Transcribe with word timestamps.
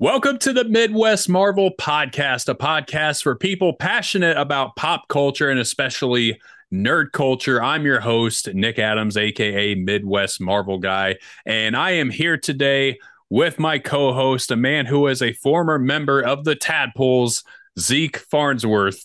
Welcome 0.00 0.38
to 0.38 0.52
the 0.52 0.62
Midwest 0.62 1.28
Marvel 1.28 1.72
Podcast, 1.76 2.48
a 2.48 2.54
podcast 2.54 3.24
for 3.24 3.34
people 3.34 3.72
passionate 3.72 4.36
about 4.36 4.76
pop 4.76 5.08
culture 5.08 5.50
and 5.50 5.58
especially 5.58 6.40
nerd 6.72 7.10
culture. 7.10 7.60
I'm 7.60 7.84
your 7.84 7.98
host, 7.98 8.54
Nick 8.54 8.78
Adams, 8.78 9.16
aka 9.16 9.74
Midwest 9.74 10.40
Marvel 10.40 10.78
Guy, 10.78 11.16
and 11.44 11.76
I 11.76 11.90
am 11.90 12.10
here 12.10 12.36
today 12.36 13.00
with 13.28 13.58
my 13.58 13.80
co 13.80 14.12
host, 14.12 14.52
a 14.52 14.56
man 14.56 14.86
who 14.86 15.08
is 15.08 15.20
a 15.20 15.32
former 15.32 15.80
member 15.80 16.20
of 16.20 16.44
the 16.44 16.54
Tadpoles, 16.54 17.42
Zeke 17.76 18.18
Farnsworth. 18.18 19.04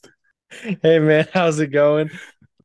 Hey, 0.51 0.99
man, 0.99 1.27
how's 1.33 1.59
it 1.59 1.71
going? 1.71 2.11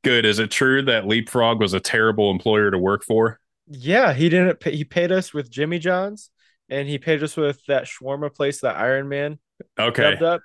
Good. 0.04 0.26
Is 0.26 0.38
it 0.38 0.50
true 0.50 0.82
that 0.82 1.06
Leapfrog 1.06 1.60
was 1.60 1.72
a 1.72 1.80
terrible 1.80 2.30
employer 2.30 2.70
to 2.70 2.78
work 2.78 3.04
for? 3.04 3.40
Yeah, 3.68 4.12
he 4.12 4.28
didn't 4.28 4.60
pay, 4.60 4.76
he 4.76 4.84
paid 4.84 5.12
us 5.12 5.32
with 5.32 5.50
Jimmy 5.50 5.78
John's 5.78 6.28
and 6.68 6.88
he 6.88 6.98
paid 6.98 7.22
us 7.22 7.36
with 7.36 7.64
that 7.66 7.84
shawarma 7.84 8.34
place 8.34 8.60
that 8.62 8.76
Iron 8.76 9.08
Man 9.08 9.38
Okay. 9.78 10.14
up. 10.16 10.40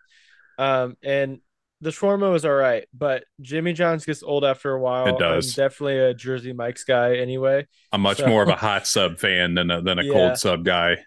Um, 0.57 0.95
and 1.03 1.39
the 1.81 1.89
shawarma 1.89 2.31
was 2.31 2.45
all 2.45 2.53
right, 2.53 2.85
but 2.93 3.25
Jimmy 3.41 3.73
John's 3.73 4.05
gets 4.05 4.23
old 4.23 4.45
after 4.45 4.71
a 4.71 4.79
while. 4.79 5.07
It 5.07 5.19
does. 5.19 5.57
I'm 5.57 5.63
definitely 5.65 5.99
a 5.99 6.13
Jersey 6.13 6.53
Mike's 6.53 6.83
guy 6.85 7.17
anyway. 7.17 7.67
I'm 7.91 8.01
much 8.01 8.17
So- 8.17 8.27
more 8.27 8.41
of 8.43 8.49
a 8.49 8.55
hot 8.55 8.87
sub 8.87 9.19
fan 9.19 9.55
than 9.55 9.69
a, 9.69 9.81
than 9.81 9.99
a 9.99 10.03
Yeah. 10.03 10.13
cold 10.13 10.37
sub 10.37 10.63
guy. 10.63 10.97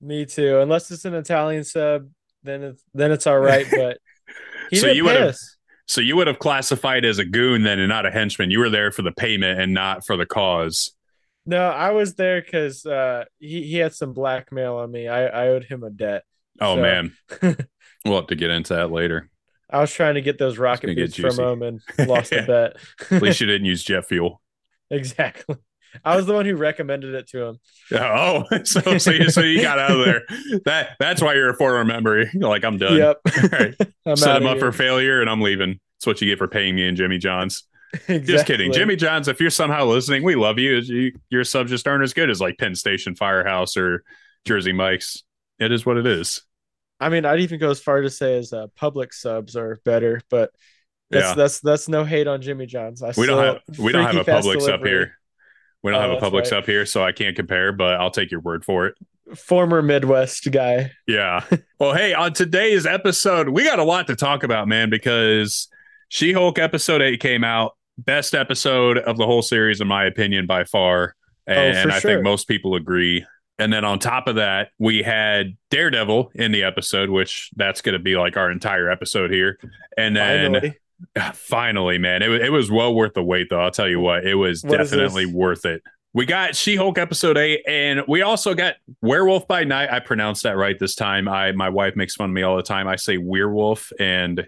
Me 0.00 0.24
too. 0.24 0.60
Unless 0.60 0.90
it's 0.90 1.04
an 1.04 1.14
Italian 1.14 1.64
sub, 1.64 2.08
then 2.42 2.62
it's 2.62 2.82
then 2.94 3.10
it's 3.12 3.26
all 3.26 3.38
right. 3.38 3.66
But 3.70 3.98
he 4.70 4.76
So 4.76 4.86
you 4.88 5.04
would've- 5.04 5.36
So 5.86 6.00
you 6.00 6.16
would 6.16 6.26
have 6.28 6.38
classified 6.38 7.04
as 7.04 7.18
a 7.18 7.24
goon 7.26 7.62
then 7.62 7.78
and 7.78 7.90
not 7.90 8.06
a 8.06 8.10
henchman. 8.10 8.50
You 8.50 8.60
were 8.60 8.70
there 8.70 8.90
for 8.90 9.02
the 9.02 9.12
payment 9.12 9.60
and 9.60 9.74
not 9.74 10.06
for 10.06 10.16
the 10.16 10.24
cause. 10.24 10.93
No, 11.46 11.68
I 11.68 11.90
was 11.90 12.14
there 12.14 12.40
because 12.40 12.86
uh, 12.86 13.24
he 13.38 13.62
he 13.64 13.76
had 13.76 13.94
some 13.94 14.12
blackmail 14.14 14.76
on 14.76 14.90
me. 14.90 15.08
I 15.08 15.26
I 15.26 15.48
owed 15.48 15.64
him 15.64 15.82
a 15.82 15.90
debt. 15.90 16.24
Oh 16.60 16.76
So- 16.76 16.82
man. 16.82 17.16
We'll 18.06 18.16
have 18.16 18.26
to 18.26 18.36
get 18.36 18.50
into 18.50 18.74
that 18.74 18.90
later. 18.90 19.30
I 19.70 19.80
was 19.80 19.90
trying 19.90 20.16
to 20.16 20.20
get 20.20 20.36
those 20.36 20.58
rocket 20.58 20.94
boots 20.94 21.16
from 21.16 21.38
him 21.40 21.62
and 21.62 21.80
lost 22.06 22.28
the 22.30 22.42
bet. 22.42 22.76
At 23.10 23.22
least 23.22 23.40
you 23.40 23.46
didn't 23.52 23.64
use 23.64 23.82
jet 23.82 24.06
fuel. 24.06 24.42
exactly. 24.90 25.56
I 26.04 26.16
was 26.16 26.26
the 26.26 26.34
one 26.34 26.44
who 26.44 26.54
recommended 26.56 27.14
it 27.14 27.28
to 27.28 27.42
him. 27.44 27.58
Oh, 27.92 28.44
so 28.64 28.98
so 28.98 29.10
you, 29.10 29.30
so 29.30 29.40
you 29.40 29.62
got 29.62 29.78
out 29.78 29.92
of 29.98 30.04
there. 30.04 30.22
That 30.66 30.96
that's 30.98 31.22
why 31.22 31.32
you're 31.34 31.48
a 31.48 31.56
former 31.56 31.82
member. 31.84 32.24
You're 32.34 32.48
like 32.50 32.62
I'm 32.64 32.76
done. 32.76 32.98
Yep. 32.98 33.20
All 33.42 33.48
right. 33.58 33.74
I'm 34.04 34.16
Set 34.16 34.36
him 34.42 34.46
up 34.48 34.58
here. 34.58 34.70
for 34.70 34.72
failure 34.72 35.20
and 35.22 35.30
I'm 35.30 35.40
leaving. 35.40 35.80
That's 35.98 36.06
what 36.06 36.20
you 36.20 36.28
get 36.28 36.36
for 36.38 36.48
paying 36.48 36.74
me 36.74 36.86
and 36.86 36.96
Jimmy 36.96 37.16
John's. 37.16 37.62
Just 38.08 38.46
kidding. 38.46 38.72
Jimmy 38.72 38.96
John's, 38.96 39.28
if 39.28 39.40
you're 39.40 39.50
somehow 39.50 39.84
listening, 39.84 40.22
we 40.22 40.34
love 40.34 40.58
you. 40.58 40.76
you. 40.76 41.12
Your 41.30 41.44
subs 41.44 41.70
just 41.70 41.86
aren't 41.86 42.02
as 42.04 42.12
good 42.14 42.30
as 42.30 42.40
like 42.40 42.58
Penn 42.58 42.74
Station 42.74 43.14
Firehouse 43.14 43.76
or 43.76 44.02
Jersey 44.44 44.72
Mike's. 44.72 45.22
It 45.58 45.72
is 45.72 45.86
what 45.86 45.96
it 45.96 46.06
is. 46.06 46.42
I 47.00 47.08
mean, 47.08 47.24
I'd 47.24 47.40
even 47.40 47.58
go 47.58 47.70
as 47.70 47.80
far 47.80 48.00
to 48.00 48.10
say 48.10 48.38
as 48.38 48.52
uh, 48.52 48.66
Publix 48.80 49.14
subs 49.14 49.56
are 49.56 49.78
better, 49.84 50.20
but 50.30 50.50
that's 51.10 51.26
Yeah. 51.26 51.34
that's 51.34 51.60
that's 51.60 51.88
no 51.88 52.04
hate 52.04 52.26
on 52.26 52.40
Jimmy 52.40 52.66
John's. 52.66 53.02
I 53.02 53.12
We 53.16 53.26
don't 53.26 53.42
have 53.44 53.78
we 53.78 53.92
don't 53.92 54.04
have 54.04 54.16
a 54.16 54.30
Publix 54.30 54.68
up 54.72 54.84
here. 54.84 55.18
We 55.82 55.90
don't 55.92 56.02
Oh, 56.02 56.14
have 56.14 56.22
a 56.22 56.24
Publix 56.30 56.44
right. 56.50 56.54
up 56.54 56.66
here, 56.66 56.86
so 56.86 57.04
I 57.04 57.12
can't 57.12 57.36
compare, 57.36 57.72
but 57.72 58.00
I'll 58.00 58.10
take 58.10 58.30
your 58.30 58.40
word 58.40 58.64
for 58.64 58.86
it. 58.86 58.94
Former 59.36 59.82
Midwest 59.82 60.50
guy. 60.50 60.92
Yeah. 61.06 61.44
well, 61.78 61.94
hey, 61.94 62.14
on 62.14 62.32
today's 62.32 62.86
episode, 62.86 63.48
we 63.50 63.64
got 63.64 63.78
a 63.78 63.84
lot 63.84 64.06
to 64.06 64.16
talk 64.16 64.44
about, 64.44 64.66
man, 64.66 64.88
because 64.88 65.68
She 66.08 66.32
Hulk 66.32 66.58
episode 66.58 67.02
eight 67.02 67.20
came 67.20 67.44
out. 67.44 67.76
Best 67.98 68.34
episode 68.34 68.98
of 68.98 69.16
the 69.16 69.26
whole 69.26 69.42
series, 69.42 69.80
in 69.80 69.88
my 69.88 70.04
opinion, 70.04 70.46
by 70.46 70.64
far. 70.64 71.14
And, 71.46 71.90
Oh, 71.90 71.94
I 71.94 71.98
sure. 72.00 72.10
think 72.12 72.22
most 72.24 72.48
people 72.48 72.74
agree. 72.74 73.24
And 73.58 73.72
then 73.72 73.84
on 73.84 73.98
top 74.00 74.26
of 74.26 74.34
that, 74.36 74.70
we 74.80 75.02
had 75.02 75.56
Daredevil 75.70 76.32
in 76.34 76.50
the 76.50 76.64
episode, 76.64 77.08
which 77.10 77.50
that's 77.54 77.82
going 77.82 77.92
to 77.92 77.98
be 78.00 78.16
like 78.16 78.36
our 78.36 78.50
entire 78.50 78.90
episode 78.90 79.30
here. 79.30 79.58
And 79.96 80.16
then 80.16 80.52
Finally. 80.54 80.78
Finally, 81.34 81.98
man, 81.98 82.22
it, 82.22 82.30
it 82.30 82.50
was 82.50 82.70
well 82.70 82.94
worth 82.94 83.14
the 83.14 83.22
wait, 83.22 83.48
though. 83.50 83.60
I'll 83.60 83.70
tell 83.70 83.88
you 83.88 84.00
what, 84.00 84.26
it 84.26 84.34
was 84.34 84.62
What 84.62 84.78
definitely 84.78 85.26
worth 85.26 85.64
it. 85.66 85.82
We 86.14 86.24
got 86.26 86.54
She 86.54 86.76
Hulk 86.76 86.96
episode 86.98 87.36
eight, 87.36 87.62
and 87.66 88.02
we 88.06 88.22
also 88.22 88.54
got 88.54 88.76
Werewolf 89.02 89.48
by 89.48 89.64
Night. 89.64 89.90
I 89.92 89.98
pronounced 89.98 90.44
that 90.44 90.56
right 90.56 90.78
this 90.78 90.94
time. 90.94 91.28
I 91.28 91.50
my 91.52 91.68
wife 91.68 91.96
makes 91.96 92.14
fun 92.14 92.30
of 92.30 92.34
me 92.34 92.42
all 92.42 92.56
the 92.56 92.62
time. 92.62 92.86
I 92.86 92.94
say 92.96 93.18
werewolf, 93.18 93.90
and 93.98 94.46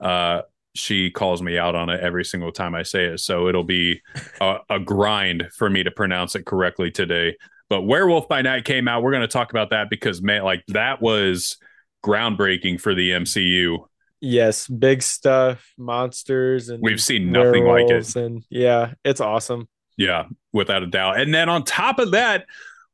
uh, 0.00 0.42
she 0.78 1.10
calls 1.10 1.42
me 1.42 1.58
out 1.58 1.74
on 1.74 1.90
it 1.90 2.00
every 2.00 2.24
single 2.24 2.52
time 2.52 2.74
I 2.74 2.82
say 2.82 3.06
it. 3.06 3.20
So 3.20 3.48
it'll 3.48 3.64
be 3.64 4.00
a, 4.40 4.58
a 4.70 4.80
grind 4.80 5.48
for 5.56 5.68
me 5.68 5.82
to 5.82 5.90
pronounce 5.90 6.34
it 6.34 6.46
correctly 6.46 6.90
today. 6.90 7.36
But 7.68 7.82
Werewolf 7.82 8.28
by 8.28 8.42
Night 8.42 8.64
came 8.64 8.88
out. 8.88 9.02
We're 9.02 9.10
going 9.10 9.22
to 9.22 9.28
talk 9.28 9.50
about 9.50 9.70
that 9.70 9.90
because 9.90 10.22
man, 10.22 10.42
like 10.44 10.64
that 10.68 11.02
was 11.02 11.58
groundbreaking 12.04 12.80
for 12.80 12.94
the 12.94 13.10
MCU. 13.10 13.84
Yes, 14.20 14.66
big 14.66 15.02
stuff, 15.02 15.72
monsters, 15.76 16.70
and 16.70 16.82
We've 16.82 17.00
seen 17.00 17.30
nothing 17.30 17.64
like 17.64 17.88
it. 17.88 18.16
And 18.16 18.44
yeah, 18.50 18.94
it's 19.04 19.20
awesome. 19.20 19.68
Yeah, 19.96 20.24
without 20.52 20.82
a 20.82 20.86
doubt. 20.86 21.20
And 21.20 21.32
then 21.32 21.48
on 21.48 21.64
top 21.64 21.98
of 21.98 22.12
that, 22.12 22.46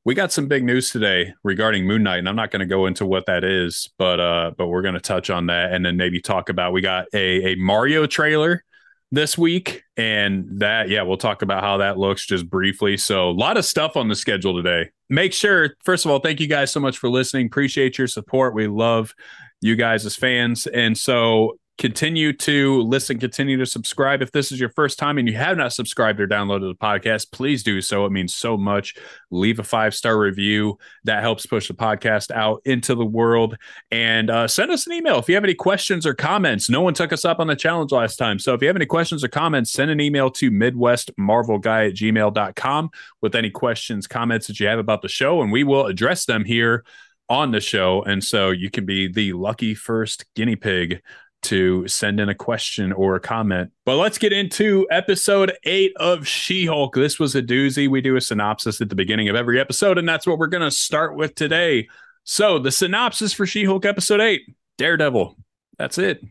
we 0.05 0.15
got 0.15 0.33
some 0.33 0.47
big 0.47 0.65
news 0.65 0.91
today 0.91 1.33
regarding 1.43 1.87
Moon 1.87 2.03
Knight, 2.03 2.19
and 2.19 2.29
I'm 2.29 2.37
not 2.37 2.51
going 2.51 2.61
to 2.61 2.67
go 2.67 2.87
into 2.87 3.07
what 3.07 3.27
that 3.27 3.43
is, 3.43 3.91
but 3.99 4.21
uh, 4.21 4.51
but 4.57 4.69
we're 4.69 4.83
going 4.83 4.95
to 4.95 5.01
touch 5.01 5.31
on 5.31 5.47
that, 5.47 5.73
and 5.73 5.85
then 5.85 5.97
maybe 5.97 6.21
talk 6.21 6.51
about 6.51 6.73
we 6.73 6.83
got 6.83 7.07
a 7.15 7.53
a 7.53 7.55
Mario 7.57 8.07
trailer 8.07 8.65
this 9.11 9.39
week, 9.39 9.83
and 9.97 10.61
that 10.61 10.91
yeah, 10.91 11.03
we'll 11.03 11.17
talk 11.17 11.41
about 11.41 11.63
how 11.63 11.79
that 11.79 11.99
looks 11.99 12.27
just 12.27 12.49
briefly. 12.51 12.99
So 12.99 13.31
a 13.31 13.33
lot 13.33 13.57
of 13.57 13.65
stuff 13.65 13.97
on 13.97 14.09
the 14.09 14.15
schedule 14.15 14.55
today. 14.55 14.91
Make 15.09 15.33
sure, 15.33 15.75
first 15.85 16.05
of 16.05 16.11
all, 16.11 16.19
thank 16.19 16.39
you 16.39 16.49
guys 16.49 16.71
so 16.71 16.81
much 16.81 16.99
for 16.99 17.09
listening. 17.09 17.47
Appreciate 17.47 17.97
your 17.97 18.07
support. 18.07 18.55
We 18.55 18.67
love 18.67 19.15
you 19.63 19.75
guys 19.75 20.05
as 20.05 20.17
fans, 20.17 20.67
and 20.67 20.99
so 20.99 21.57
continue 21.77 22.33
to 22.33 22.83
listen, 22.83 23.19
continue 23.19 23.57
to 23.57 23.67
subscribe. 23.67 24.23
If 24.23 24.31
this 24.31 24.53
is 24.53 24.61
your 24.61 24.69
first 24.71 24.99
time 24.99 25.19
and 25.19 25.29
you 25.29 25.35
have 25.35 25.57
not 25.57 25.73
subscribed 25.73 26.21
or 26.21 26.29
downloaded 26.29 26.71
the 26.71 26.77
podcast, 26.77 27.33
please 27.33 27.63
do 27.63 27.81
so. 27.81 28.07
It 28.07 28.13
means 28.13 28.35
so 28.35 28.57
much. 28.57 28.95
Leave 29.31 29.59
a 29.59 29.65
five 29.65 29.95
star 29.95 30.19
review. 30.19 30.79
That 31.05 31.23
helps 31.23 31.47
push 31.47 31.69
the 31.69 31.75
podcast 31.75 32.31
out 32.31 32.63
into 32.65 32.95
the 32.95 33.05
world. 33.05 33.57
And 33.91 34.31
uh, 34.31 34.47
send 34.47 34.71
us 34.71 34.87
an 34.87 34.93
email 34.93 35.19
if 35.19 35.29
you 35.29 35.35
have 35.35 35.45
any 35.45 35.55
questions 35.55 36.07
or 36.07 36.15
comments. 36.15 36.71
No 36.71 36.81
one 36.81 36.95
took 36.95 37.13
us 37.13 37.25
up 37.25 37.41
on 37.41 37.49
the 37.49 37.57
challenge 37.57 37.91
last 37.91 38.17
time. 38.17 38.39
So 38.39 38.55
if 38.55 38.63
you 38.63 38.69
have 38.69 38.77
any 38.77 38.87
questions 38.87 39.25
or 39.25 39.29
comments, 39.29 39.73
send 39.73 39.91
an 39.91 40.01
email 40.01 40.31
to 40.33 40.51
MidwestMarvelGuy 40.51 41.89
at 41.89 41.95
gmail.com 41.95 42.91
with 43.21 43.35
any 43.35 43.51
questions, 43.51 44.07
comments 44.07 44.47
that 44.47 44.61
you 44.61 44.69
have 44.69 44.79
about 44.79 45.03
the 45.03 45.09
show, 45.09 45.43
and 45.43 45.51
we 45.51 45.65
will 45.65 45.87
address 45.87 46.25
them 46.25 46.45
here 46.45 46.85
on 47.29 47.51
the 47.51 47.61
show. 47.61 48.03
And 48.03 48.23
so 48.23 48.51
you 48.51 48.71
can 48.71 48.85
be 48.85 49.09
the 49.09 49.33
lucky 49.33 49.75
first 49.75 50.27
guinea 50.35 50.57
pig 50.57 51.03
to 51.45 51.87
send 51.89 52.21
in 52.21 52.29
a 52.29 52.35
question 52.35 52.93
or 52.93 53.15
a 53.17 53.21
comment. 53.21 53.71
But 53.87 53.97
let's 53.97 54.19
get 54.19 54.33
into 54.33 54.87
episode 54.91 55.53
eight 55.65 55.93
of 55.97 56.27
She 56.27 56.67
Hulk. 56.67 56.95
This 56.95 57.19
was 57.19 57.35
a 57.35 57.43
doozy. 57.43 57.89
We 57.89 58.01
do 58.01 58.17
a 58.17 58.21
synopsis 58.21 58.81
at 58.81 58.89
the 58.89 58.95
beginning 58.95 59.29
of 59.29 59.37
every 59.37 59.61
episode, 59.61 59.99
and 59.99 60.09
that's 60.09 60.27
what 60.27 60.39
we're 60.39 60.47
going 60.49 60.63
to 60.65 60.71
start 60.71 61.17
with 61.17 61.35
today. 61.35 61.89
So, 62.25 62.59
the 62.59 62.71
synopsis 62.73 63.33
for 63.33 63.47
She 63.47 63.65
Hulk 63.65 63.85
episode 63.85 64.21
eight 64.21 64.43
Daredevil. 64.79 65.37
That's 65.79 65.99
it. 65.99 66.23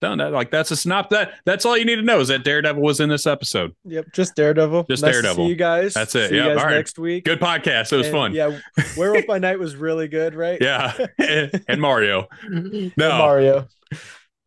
Done. 0.00 0.18
That, 0.18 0.30
like, 0.30 0.52
that's 0.52 0.70
a 0.70 0.76
synopsis. 0.76 1.10
That, 1.18 1.32
that's 1.44 1.64
all 1.66 1.76
you 1.76 1.84
need 1.84 1.96
to 1.96 2.02
know 2.02 2.20
is 2.20 2.28
that 2.28 2.44
Daredevil 2.44 2.80
was 2.80 3.00
in 3.00 3.08
this 3.08 3.26
episode. 3.26 3.74
Yep, 3.84 4.06
just 4.14 4.36
Daredevil. 4.36 4.84
Just 4.84 5.02
Nice 5.02 5.16
to 5.16 5.22
Daredevil. 5.22 5.44
see 5.46 5.48
you 5.48 5.56
guys. 5.56 5.92
That's 5.94 6.14
it. 6.14 6.28
See 6.28 6.36
Yep, 6.36 6.44
you 6.44 6.50
guys 6.50 6.58
all 6.58 6.66
right. 6.66 6.74
next 6.76 6.98
week. 7.00 7.24
Good 7.24 7.40
podcast. 7.40 7.92
It 7.92 7.96
was 7.96 8.06
And, 8.06 8.14
fun. 8.14 8.32
Yeah, 8.32 8.60
Werewolf 8.96 9.26
by 9.26 9.40
Night 9.40 9.58
was 9.58 9.74
really 9.74 10.06
good, 10.06 10.36
right? 10.36 10.58
Yeah. 10.60 10.92
and 11.68 11.80
Mario. 11.80 12.28
And 12.42 12.92
No. 12.96 13.18
Mario. 13.18 13.66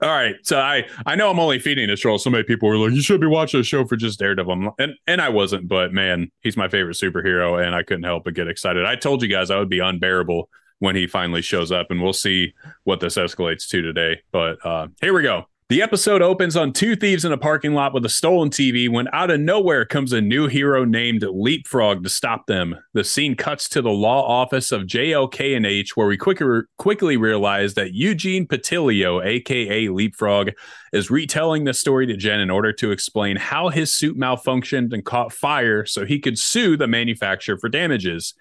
All 0.02 0.10
right, 0.10 0.36
so 0.42 0.60
I 0.60 0.88
I 1.06 1.16
know 1.16 1.30
I'm 1.30 1.40
only 1.40 1.60
feeding 1.60 1.88
this 1.88 2.00
troll. 2.00 2.18
So 2.18 2.32
many 2.32 2.44
people 2.44 2.68
were 2.68 2.78
like, 2.78 2.94
"You 2.94 3.02
should 3.02 3.22
be 3.22 3.28
watching 3.28 3.60
the 3.60 3.64
show 3.64 3.86
for 3.86 3.96
just 3.96 4.18
Daredevil," 4.18 4.74
and 4.80 4.94
and 5.06 5.22
I 5.22 5.30
wasn't, 5.30 5.68
but 5.68 5.94
man, 5.94 6.32
he's 6.42 6.58
my 6.58 6.68
favorite 6.68 6.98
superhero, 6.98 7.64
and 7.64 7.76
I 7.76 7.84
couldn't 7.84 8.04
help 8.04 8.24
but 8.24 8.34
get 8.34 8.48
excited. 8.48 8.84
I 8.84 8.96
told 8.96 9.22
you 9.22 9.28
guys 9.28 9.52
I 9.52 9.60
would 9.60 9.70
be 9.70 9.78
unbearable 9.80 10.50
when 10.80 10.96
he 10.96 11.06
finally 11.06 11.44
shows 11.44 11.72
up, 11.72 11.92
and 11.92 12.02
we'll 12.02 12.14
see 12.14 12.54
what 12.84 13.00
this 13.00 13.16
escalates 13.16 13.68
to 13.70 13.84
today. 13.84 14.22
But 14.32 14.66
uh, 14.66 14.88
here 15.02 15.14
we 15.14 15.22
go. 15.22 15.46
The 15.72 15.82
episode 15.82 16.22
opens 16.22 16.58
on 16.58 16.74
two 16.74 16.98
thieves 16.98 17.24
in 17.24 17.32
a 17.32 17.38
parking 17.38 17.74
lot 17.74 17.94
with 17.94 18.04
a 18.04 18.10
stolen 18.10 18.50
TV 18.50 18.90
when 18.90 19.08
out 19.14 19.32
of 19.32 19.40
nowhere 19.40 19.86
comes 19.86 20.12
a 20.12 20.20
new 20.20 20.48
hero 20.48 20.84
named 20.84 21.24
Leapfrog 21.24 22.04
to 22.04 22.10
stop 22.10 22.46
them. 22.46 22.76
The 22.92 23.06
scene 23.06 23.36
cuts 23.36 23.70
to 23.70 23.82
the 23.82 23.90
law 23.90 24.22
office 24.28 24.74
of 24.74 24.82
GLK 24.82 25.56
and 25.56 25.66
H 25.66 25.96
where 25.96 26.08
we 26.08 26.18
quickly 26.18 26.64
quickly 26.78 27.16
realize 27.16 27.76
that 27.76 27.94
Eugene 27.94 28.48
Patilio, 28.48 29.26
aka 29.26 29.88
Leapfrog, 29.88 30.52
is 30.92 31.10
retelling 31.10 31.64
the 31.64 31.74
story 31.74 32.06
to 32.06 32.18
Jen 32.18 32.42
in 32.42 32.50
order 32.50 32.74
to 32.74 32.92
explain 32.92 33.38
how 33.38 33.70
his 33.70 33.94
suit 33.94 34.18
malfunctioned 34.18 34.92
and 34.92 35.06
caught 35.06 35.32
fire 35.32 35.86
so 35.86 36.06
he 36.06 36.20
could 36.20 36.38
sue 36.38 36.76
the 36.76 36.86
manufacturer 36.90 37.58
for 37.58 37.70
damages. 37.70 38.34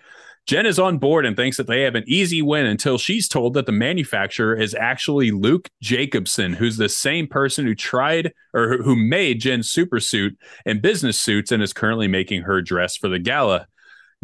Jen 0.50 0.66
is 0.66 0.80
on 0.80 0.98
board 0.98 1.26
and 1.26 1.36
thinks 1.36 1.58
that 1.58 1.68
they 1.68 1.82
have 1.82 1.94
an 1.94 2.02
easy 2.08 2.42
win 2.42 2.66
until 2.66 2.98
she's 2.98 3.28
told 3.28 3.54
that 3.54 3.66
the 3.66 3.70
manufacturer 3.70 4.56
is 4.56 4.74
actually 4.74 5.30
Luke 5.30 5.70
Jacobson, 5.80 6.54
who's 6.54 6.76
the 6.76 6.88
same 6.88 7.28
person 7.28 7.66
who 7.66 7.74
tried 7.76 8.32
or 8.52 8.78
who- 8.78 8.96
made 8.96 9.40
Jen's 9.40 9.70
super 9.70 10.00
suit 10.00 10.36
and 10.66 10.82
business 10.82 11.20
suits 11.20 11.52
and 11.52 11.62
is 11.62 11.72
currently 11.72 12.08
making 12.08 12.42
her 12.42 12.60
dress 12.62 12.96
for 12.96 13.06
the 13.06 13.20
gala. 13.20 13.68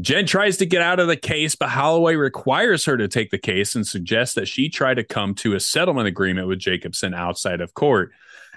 Jen 0.00 0.26
tries 0.26 0.56
to 0.56 0.66
get 0.66 0.82
out 0.82 0.98
of 0.98 1.06
the 1.06 1.14
case, 1.14 1.54
but 1.54 1.68
Holliway 1.68 2.18
requires 2.18 2.84
her 2.86 2.96
to 2.96 3.06
take 3.06 3.30
the 3.30 3.38
case 3.38 3.76
and 3.76 3.86
suggests 3.86 4.34
that 4.34 4.48
she 4.48 4.68
try 4.68 4.94
to 4.94 5.04
come 5.04 5.32
to 5.36 5.54
a 5.54 5.60
settlement 5.60 6.08
agreement 6.08 6.48
with 6.48 6.58
Jacobson 6.58 7.14
outside 7.14 7.60
of 7.60 7.72
court. 7.74 8.10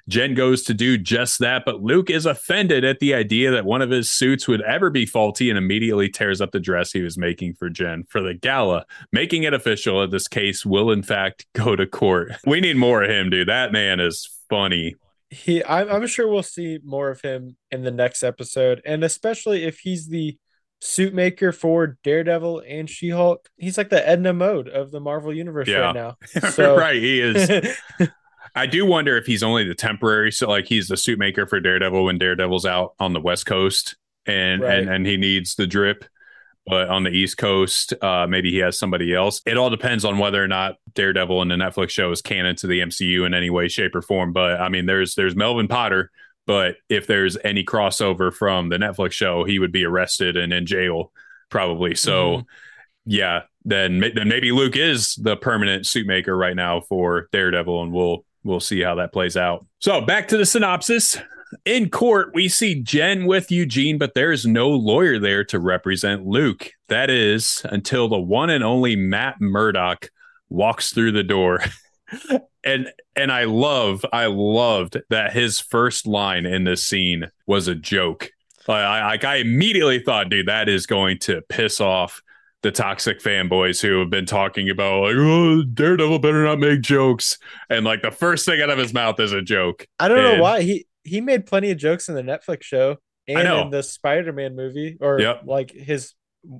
Jen 0.09 0.33
goes 0.33 0.63
to 0.63 0.73
do 0.73 0.97
just 0.97 1.39
that, 1.39 1.63
but 1.65 1.83
Luke 1.83 2.09
is 2.09 2.25
offended 2.25 2.83
at 2.83 2.99
the 2.99 3.13
idea 3.13 3.51
that 3.51 3.63
one 3.63 3.83
of 3.83 3.91
his 3.91 4.09
suits 4.09 4.47
would 4.47 4.61
ever 4.61 4.89
be 4.89 5.05
faulty 5.05 5.49
and 5.49 5.57
immediately 5.57 6.09
tears 6.09 6.41
up 6.41 6.51
the 6.51 6.59
dress 6.59 6.91
he 6.91 7.01
was 7.01 7.17
making 7.17 7.53
for 7.53 7.69
Jen 7.69 8.03
for 8.09 8.19
the 8.19 8.33
gala, 8.33 8.85
making 9.13 9.43
it 9.43 9.53
official 9.53 10.01
that 10.01 10.09
this 10.09 10.27
case 10.27 10.65
will, 10.65 10.91
in 10.91 11.03
fact, 11.03 11.45
go 11.53 11.75
to 11.75 11.85
court. 11.85 12.31
We 12.45 12.59
need 12.59 12.75
more 12.75 13.03
of 13.03 13.09
him, 13.09 13.29
dude. 13.29 13.47
That 13.47 13.71
man 13.71 13.99
is 13.99 14.27
funny. 14.49 14.95
He, 15.29 15.63
I'm, 15.63 15.87
I'm 15.89 16.07
sure 16.07 16.27
we'll 16.27 16.41
see 16.41 16.79
more 16.83 17.11
of 17.11 17.21
him 17.21 17.55
in 17.69 17.83
the 17.83 17.91
next 17.91 18.23
episode, 18.23 18.81
and 18.83 19.03
especially 19.03 19.63
if 19.63 19.77
he's 19.77 20.07
the 20.07 20.37
suit 20.81 21.13
maker 21.13 21.51
for 21.51 21.97
Daredevil 22.03 22.63
and 22.67 22.89
She 22.89 23.09
Hulk. 23.09 23.47
He's 23.57 23.77
like 23.77 23.89
the 23.89 24.07
Edna 24.07 24.33
Mode 24.33 24.69
of 24.69 24.91
the 24.91 24.99
Marvel 24.99 25.33
Universe 25.33 25.67
yeah. 25.67 25.79
right 25.79 25.95
now. 25.95 26.15
So... 26.51 26.75
right, 26.75 26.95
he 26.95 27.21
is. 27.21 27.77
I 28.55 28.65
do 28.65 28.85
wonder 28.85 29.17
if 29.17 29.25
he's 29.25 29.43
only 29.43 29.63
the 29.63 29.75
temporary. 29.75 30.31
So 30.31 30.49
like 30.49 30.67
he's 30.67 30.87
the 30.87 30.97
suit 30.97 31.19
maker 31.19 31.45
for 31.45 31.59
Daredevil 31.59 32.05
when 32.05 32.17
Daredevil's 32.17 32.65
out 32.65 32.93
on 32.99 33.13
the 33.13 33.19
West 33.19 33.45
Coast 33.45 33.95
and 34.25 34.61
right. 34.61 34.79
and 34.79 34.89
and 34.89 35.05
he 35.05 35.17
needs 35.17 35.55
the 35.55 35.67
drip. 35.67 36.05
But 36.65 36.89
on 36.89 37.03
the 37.03 37.09
East 37.09 37.37
Coast, 37.37 37.93
uh, 38.03 38.27
maybe 38.27 38.51
he 38.51 38.57
has 38.59 38.77
somebody 38.77 39.15
else. 39.15 39.41
It 39.47 39.57
all 39.57 39.71
depends 39.71 40.05
on 40.05 40.19
whether 40.19 40.43
or 40.43 40.47
not 40.47 40.75
Daredevil 40.93 41.41
and 41.41 41.49
the 41.49 41.55
Netflix 41.55 41.89
show 41.89 42.11
is 42.11 42.21
canon 42.21 42.55
to 42.57 42.67
the 42.67 42.81
MCU 42.81 43.25
in 43.25 43.33
any 43.33 43.49
way, 43.49 43.67
shape, 43.69 43.95
or 43.95 44.03
form. 44.03 44.33
But 44.33 44.61
I 44.61 44.69
mean, 44.69 44.85
there's 44.85 45.15
there's 45.15 45.35
Melvin 45.35 45.67
Potter, 45.67 46.11
but 46.45 46.75
if 46.87 47.07
there's 47.07 47.37
any 47.43 47.63
crossover 47.63 48.31
from 48.31 48.69
the 48.69 48.77
Netflix 48.77 49.13
show, 49.13 49.45
he 49.45 49.57
would 49.57 49.71
be 49.71 49.83
arrested 49.83 50.37
and 50.37 50.53
in 50.53 50.67
jail 50.67 51.11
probably. 51.49 51.95
So, 51.95 52.29
mm-hmm. 52.29 52.45
yeah, 53.05 53.41
then 53.65 53.99
then 53.99 54.27
maybe 54.27 54.51
Luke 54.51 54.75
is 54.75 55.15
the 55.15 55.35
permanent 55.35 55.85
suit 55.85 56.07
maker 56.07 56.35
right 56.35 56.55
now 56.55 56.81
for 56.81 57.27
Daredevil, 57.31 57.83
and 57.83 57.91
we'll 57.91 58.25
we'll 58.43 58.59
see 58.59 58.81
how 58.81 58.95
that 58.95 59.13
plays 59.13 59.37
out. 59.37 59.65
So 59.79 60.01
back 60.01 60.27
to 60.29 60.37
the 60.37 60.45
synopsis. 60.45 61.17
In 61.65 61.89
court, 61.89 62.31
we 62.33 62.47
see 62.47 62.81
Jen 62.81 63.25
with 63.25 63.51
Eugene, 63.51 63.97
but 63.97 64.13
there's 64.13 64.45
no 64.45 64.69
lawyer 64.69 65.17
there 65.17 65.43
to 65.45 65.59
represent 65.59 66.25
Luke. 66.25 66.71
That 66.89 67.09
is 67.09 67.65
until 67.65 68.07
the 68.07 68.19
one 68.19 68.51
and 68.51 68.63
only 68.63 68.95
Matt 68.95 69.41
Murdock 69.41 70.11
walks 70.49 70.93
through 70.93 71.13
the 71.13 71.23
door. 71.23 71.63
and 72.63 72.89
and 73.15 73.31
I 73.31 73.45
love, 73.45 74.05
I 74.13 74.27
loved 74.27 74.97
that 75.09 75.33
his 75.33 75.59
first 75.59 76.05
line 76.05 76.45
in 76.45 76.65
this 76.65 76.83
scene 76.83 77.31
was 77.47 77.67
a 77.67 77.75
joke. 77.75 78.29
Like 78.67 79.23
I, 79.25 79.33
I 79.33 79.35
immediately 79.37 79.99
thought, 79.99 80.29
dude, 80.29 80.47
that 80.47 80.69
is 80.69 80.85
going 80.85 81.17
to 81.19 81.41
piss 81.49 81.81
off 81.81 82.21
the 82.61 82.71
toxic 82.71 83.21
fanboys 83.21 83.81
who 83.81 83.99
have 83.99 84.09
been 84.09 84.25
talking 84.25 84.69
about 84.69 85.03
like 85.03 85.15
oh, 85.17 85.63
Daredevil 85.63 86.19
better 86.19 86.43
not 86.43 86.59
make 86.59 86.81
jokes 86.81 87.37
and 87.69 87.85
like 87.85 88.01
the 88.01 88.11
first 88.11 88.45
thing 88.45 88.61
out 88.61 88.69
of 88.69 88.77
his 88.77 88.93
mouth 88.93 89.19
is 89.19 89.31
a 89.31 89.41
joke. 89.41 89.87
I 89.99 90.07
don't 90.07 90.19
and, 90.19 90.37
know 90.37 90.43
why 90.43 90.61
he 90.61 90.85
he 91.03 91.21
made 91.21 91.45
plenty 91.45 91.71
of 91.71 91.77
jokes 91.77 92.09
in 92.09 92.15
the 92.15 92.21
Netflix 92.21 92.63
show 92.63 92.97
and 93.27 93.47
in 93.47 93.69
the 93.69 93.83
Spider-Man 93.83 94.55
movie 94.55 94.97
or 94.99 95.19
yep. 95.19 95.43
like 95.45 95.71
his 95.71 96.13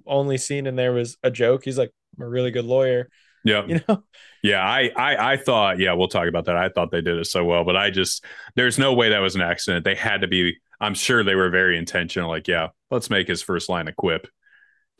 only 0.06 0.38
scene 0.38 0.68
in 0.68 0.75
there 0.75 0.94
was 0.94 1.18
a 1.24 1.31
joke. 1.31 1.66
He's 1.66 1.78
like 1.78 1.92
I'm 2.18 2.24
a 2.24 2.30
really 2.30 2.52
good 2.52 2.66
lawyer. 2.66 3.10
Yeah. 3.44 3.66
You 3.66 3.81
know? 3.88 4.04
Yeah, 4.42 4.66
I, 4.66 4.90
I 4.95 5.34
I 5.34 5.36
thought, 5.36 5.80
yeah, 5.80 5.92
we'll 5.92 6.07
talk 6.07 6.30
about 6.30 6.45
that. 6.45 6.56
I 6.56 6.69
thought 6.69 6.92
they 6.92 7.02
did 7.02 7.18
it 7.18 7.25
so 7.25 7.44
well, 7.44 7.66
but 7.66 7.75
I 7.75 7.90
just 7.90 8.24
there's 8.56 8.80
no 8.80 8.94
way 8.94 9.10
that 9.10 9.19
was 9.19 9.36
an 9.36 9.42
accident. 9.42 9.84
They 9.84 9.95
had 9.95 10.22
to 10.22 10.28
be 10.28 10.56
I'm 10.80 10.94
sure 10.94 11.25
they 11.25 11.36
were 11.36 11.50
very 11.50 11.78
intentional, 11.78 12.30
like, 12.30 12.48
yeah, 12.48 12.69
let's 12.90 13.10
make 13.10 13.28
his 13.28 13.42
first 13.42 13.68
line 13.68 13.90
a 13.90 13.94
quip. 13.94 14.28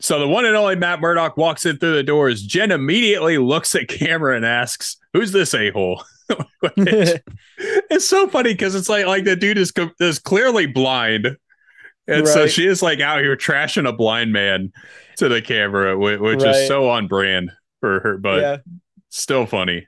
So 0.00 0.18
the 0.18 0.28
one 0.28 0.46
and 0.46 0.56
only 0.56 0.76
Matt 0.76 1.00
Murdock 1.00 1.36
walks 1.36 1.66
in 1.66 1.78
through 1.78 1.94
the 1.94 2.02
doors. 2.02 2.42
Jen 2.42 2.70
immediately 2.70 3.38
looks 3.38 3.74
at 3.74 3.88
camera 3.88 4.34
and 4.34 4.46
asks, 4.46 4.96
"Who's 5.12 5.32
this 5.32 5.54
a 5.54 5.70
hole?" 5.70 6.02
it's 6.76 8.08
so 8.08 8.28
funny 8.28 8.54
because 8.54 8.74
it's 8.74 8.88
like 8.88 9.06
like 9.06 9.24
the 9.24 9.36
dude 9.36 9.58
is 9.58 9.72
is 10.00 10.18
clearly 10.18 10.66
blind, 10.66 11.36
and 12.06 12.22
right. 12.22 12.28
so 12.28 12.46
she 12.46 12.66
is 12.66 12.82
like 12.82 13.00
out 13.00 13.20
here 13.20 13.36
trashing 13.36 13.88
a 13.88 13.92
blind 13.92 14.32
man 14.32 14.72
to 15.16 15.28
the 15.28 15.42
camera, 15.42 15.98
which, 15.98 16.18
which 16.18 16.42
right. 16.42 16.56
is 16.56 16.68
so 16.68 16.88
on 16.88 17.06
brand 17.06 17.50
for 17.80 18.00
her, 18.00 18.16
but 18.16 18.40
yeah. 18.40 18.56
still 19.10 19.44
funny. 19.44 19.86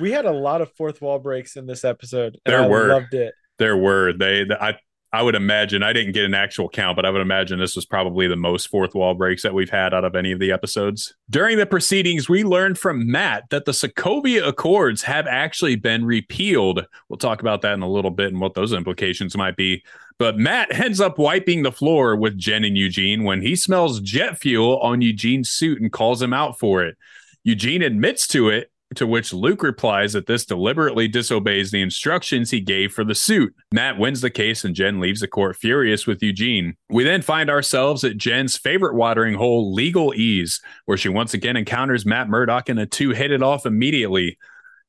We 0.00 0.10
had 0.10 0.24
a 0.24 0.32
lot 0.32 0.60
of 0.60 0.72
fourth 0.72 1.00
wall 1.00 1.18
breaks 1.18 1.56
in 1.56 1.66
this 1.66 1.84
episode. 1.84 2.38
there 2.46 2.62
I 2.62 2.66
were 2.66 2.88
loved 2.88 3.14
it. 3.14 3.34
There 3.58 3.76
were 3.76 4.12
they. 4.12 4.46
I 4.50 4.78
I 5.14 5.20
would 5.20 5.34
imagine 5.34 5.82
I 5.82 5.92
didn't 5.92 6.12
get 6.12 6.24
an 6.24 6.32
actual 6.32 6.70
count, 6.70 6.96
but 6.96 7.04
I 7.04 7.10
would 7.10 7.20
imagine 7.20 7.58
this 7.58 7.76
was 7.76 7.84
probably 7.84 8.26
the 8.26 8.36
most 8.36 8.68
fourth 8.68 8.94
wall 8.94 9.12
breaks 9.12 9.42
that 9.42 9.52
we've 9.52 9.68
had 9.68 9.92
out 9.92 10.06
of 10.06 10.16
any 10.16 10.32
of 10.32 10.38
the 10.38 10.50
episodes. 10.50 11.14
During 11.28 11.58
the 11.58 11.66
proceedings, 11.66 12.30
we 12.30 12.44
learned 12.44 12.78
from 12.78 13.10
Matt 13.10 13.44
that 13.50 13.66
the 13.66 13.72
Sokovia 13.72 14.46
Accords 14.46 15.02
have 15.02 15.26
actually 15.26 15.76
been 15.76 16.06
repealed. 16.06 16.86
We'll 17.10 17.18
talk 17.18 17.42
about 17.42 17.60
that 17.60 17.74
in 17.74 17.82
a 17.82 17.90
little 17.90 18.10
bit 18.10 18.32
and 18.32 18.40
what 18.40 18.54
those 18.54 18.72
implications 18.72 19.36
might 19.36 19.54
be. 19.54 19.84
But 20.16 20.38
Matt 20.38 20.72
ends 20.72 20.98
up 20.98 21.18
wiping 21.18 21.62
the 21.62 21.72
floor 21.72 22.16
with 22.16 22.38
Jen 22.38 22.64
and 22.64 22.78
Eugene 22.78 23.22
when 23.22 23.42
he 23.42 23.54
smells 23.54 24.00
jet 24.00 24.38
fuel 24.38 24.78
on 24.78 25.02
Eugene's 25.02 25.50
suit 25.50 25.78
and 25.78 25.92
calls 25.92 26.22
him 26.22 26.32
out 26.32 26.58
for 26.58 26.82
it. 26.82 26.96
Eugene 27.44 27.82
admits 27.82 28.26
to 28.28 28.48
it 28.48 28.71
to 28.96 29.06
which 29.06 29.32
Luke 29.32 29.62
replies 29.62 30.12
that 30.12 30.26
this 30.26 30.44
deliberately 30.44 31.08
disobeys 31.08 31.70
the 31.70 31.82
instructions 31.82 32.50
he 32.50 32.60
gave 32.60 32.92
for 32.92 33.04
the 33.04 33.14
suit. 33.14 33.54
Matt 33.72 33.98
wins 33.98 34.20
the 34.20 34.30
case 34.30 34.64
and 34.64 34.74
Jen 34.74 35.00
leaves 35.00 35.20
the 35.20 35.28
court 35.28 35.56
furious 35.56 36.06
with 36.06 36.22
Eugene. 36.22 36.76
We 36.90 37.04
then 37.04 37.22
find 37.22 37.50
ourselves 37.50 38.04
at 38.04 38.16
Jen's 38.16 38.56
favorite 38.56 38.94
watering 38.94 39.34
hole, 39.34 39.72
Legal 39.72 40.14
Ease, 40.14 40.60
where 40.86 40.98
she 40.98 41.08
once 41.08 41.34
again 41.34 41.56
encounters 41.56 42.06
Matt 42.06 42.28
Murdock 42.28 42.68
and 42.68 42.78
the 42.78 42.86
two 42.86 43.10
hit 43.10 43.30
it 43.30 43.42
off 43.42 43.66
immediately. 43.66 44.38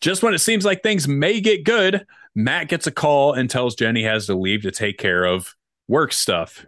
Just 0.01 0.23
when 0.23 0.33
it 0.33 0.39
seems 0.39 0.65
like 0.65 0.83
things 0.83 1.07
may 1.07 1.39
get 1.39 1.63
good, 1.63 2.05
Matt 2.35 2.67
gets 2.67 2.87
a 2.87 2.91
call 2.91 3.33
and 3.33 3.49
tells 3.49 3.75
Jen 3.75 3.95
he 3.95 4.03
has 4.03 4.25
to 4.27 4.35
leave 4.35 4.63
to 4.63 4.71
take 4.71 4.97
care 4.97 5.23
of 5.23 5.55
work 5.87 6.11
stuff. 6.11 6.65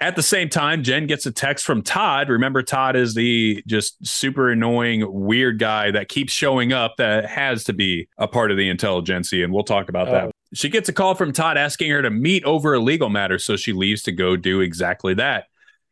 At 0.00 0.14
the 0.14 0.22
same 0.22 0.48
time, 0.48 0.84
Jen 0.84 1.08
gets 1.08 1.26
a 1.26 1.32
text 1.32 1.64
from 1.64 1.82
Todd. 1.82 2.28
Remember, 2.28 2.62
Todd 2.62 2.94
is 2.94 3.14
the 3.14 3.64
just 3.66 4.06
super 4.06 4.50
annoying, 4.50 5.04
weird 5.08 5.58
guy 5.58 5.90
that 5.90 6.08
keeps 6.08 6.32
showing 6.32 6.72
up 6.72 6.96
that 6.98 7.26
has 7.26 7.64
to 7.64 7.72
be 7.72 8.08
a 8.16 8.28
part 8.28 8.52
of 8.52 8.56
the 8.56 8.68
intelligentsia. 8.68 9.42
And 9.42 9.52
we'll 9.52 9.64
talk 9.64 9.88
about 9.88 10.08
oh. 10.08 10.12
that. 10.12 10.30
She 10.54 10.68
gets 10.68 10.88
a 10.88 10.92
call 10.92 11.16
from 11.16 11.32
Todd 11.32 11.56
asking 11.56 11.90
her 11.90 12.00
to 12.00 12.10
meet 12.10 12.44
over 12.44 12.74
a 12.74 12.78
legal 12.78 13.08
matter. 13.08 13.38
So 13.38 13.56
she 13.56 13.72
leaves 13.72 14.02
to 14.04 14.12
go 14.12 14.36
do 14.36 14.60
exactly 14.60 15.14
that. 15.14 15.46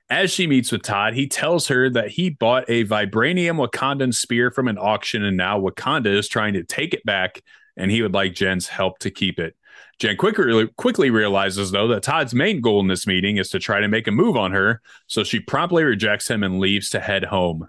As 0.08 0.30
she 0.30 0.46
meets 0.46 0.70
with 0.70 0.82
Todd, 0.82 1.14
he 1.14 1.26
tells 1.26 1.66
her 1.66 1.90
that 1.90 2.10
he 2.10 2.30
bought 2.30 2.64
a 2.68 2.84
vibranium 2.84 3.58
Wakandan 3.58 4.14
spear 4.14 4.52
from 4.52 4.68
an 4.68 4.78
auction 4.78 5.24
and 5.24 5.36
now 5.36 5.60
Wakanda 5.60 6.16
is 6.16 6.28
trying 6.28 6.54
to 6.54 6.62
take 6.62 6.94
it 6.94 7.04
back 7.04 7.42
and 7.76 7.90
he 7.90 8.02
would 8.02 8.14
like 8.14 8.34
Jen's 8.34 8.68
help 8.68 9.00
to 9.00 9.10
keep 9.10 9.40
it. 9.40 9.56
Jen 9.98 10.16
quickly, 10.16 10.68
quickly 10.76 11.10
realizes, 11.10 11.70
though, 11.70 11.88
that 11.88 12.02
Todd's 12.02 12.34
main 12.34 12.60
goal 12.60 12.80
in 12.80 12.86
this 12.86 13.06
meeting 13.06 13.38
is 13.38 13.48
to 13.50 13.58
try 13.58 13.80
to 13.80 13.88
make 13.88 14.06
a 14.06 14.12
move 14.12 14.36
on 14.36 14.52
her, 14.52 14.82
so 15.06 15.24
she 15.24 15.40
promptly 15.40 15.84
rejects 15.84 16.28
him 16.28 16.42
and 16.42 16.60
leaves 16.60 16.90
to 16.90 17.00
head 17.00 17.24
home. 17.24 17.68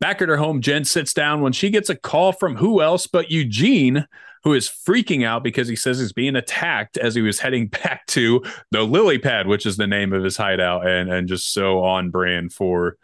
Back 0.00 0.22
at 0.22 0.30
her 0.30 0.38
home, 0.38 0.62
Jen 0.62 0.84
sits 0.84 1.12
down 1.12 1.42
when 1.42 1.52
she 1.52 1.68
gets 1.68 1.90
a 1.90 1.94
call 1.94 2.32
from 2.32 2.56
who 2.56 2.80
else 2.80 3.06
but 3.06 3.30
Eugene, 3.30 4.06
who 4.42 4.54
is 4.54 4.68
freaking 4.68 5.26
out 5.26 5.44
because 5.44 5.68
he 5.68 5.76
says 5.76 5.98
he's 6.00 6.14
being 6.14 6.36
attacked 6.36 6.96
as 6.96 7.14
he 7.14 7.20
was 7.20 7.40
heading 7.40 7.66
back 7.84 8.06
to 8.06 8.42
the 8.70 8.82
lily 8.82 9.18
pad, 9.18 9.46
which 9.46 9.66
is 9.66 9.76
the 9.76 9.86
name 9.86 10.14
of 10.14 10.24
his 10.24 10.38
hideout, 10.38 10.86
and, 10.86 11.12
and 11.12 11.28
just 11.28 11.52
so 11.52 11.84
on 11.84 12.08
brand 12.08 12.54
for 12.54 12.96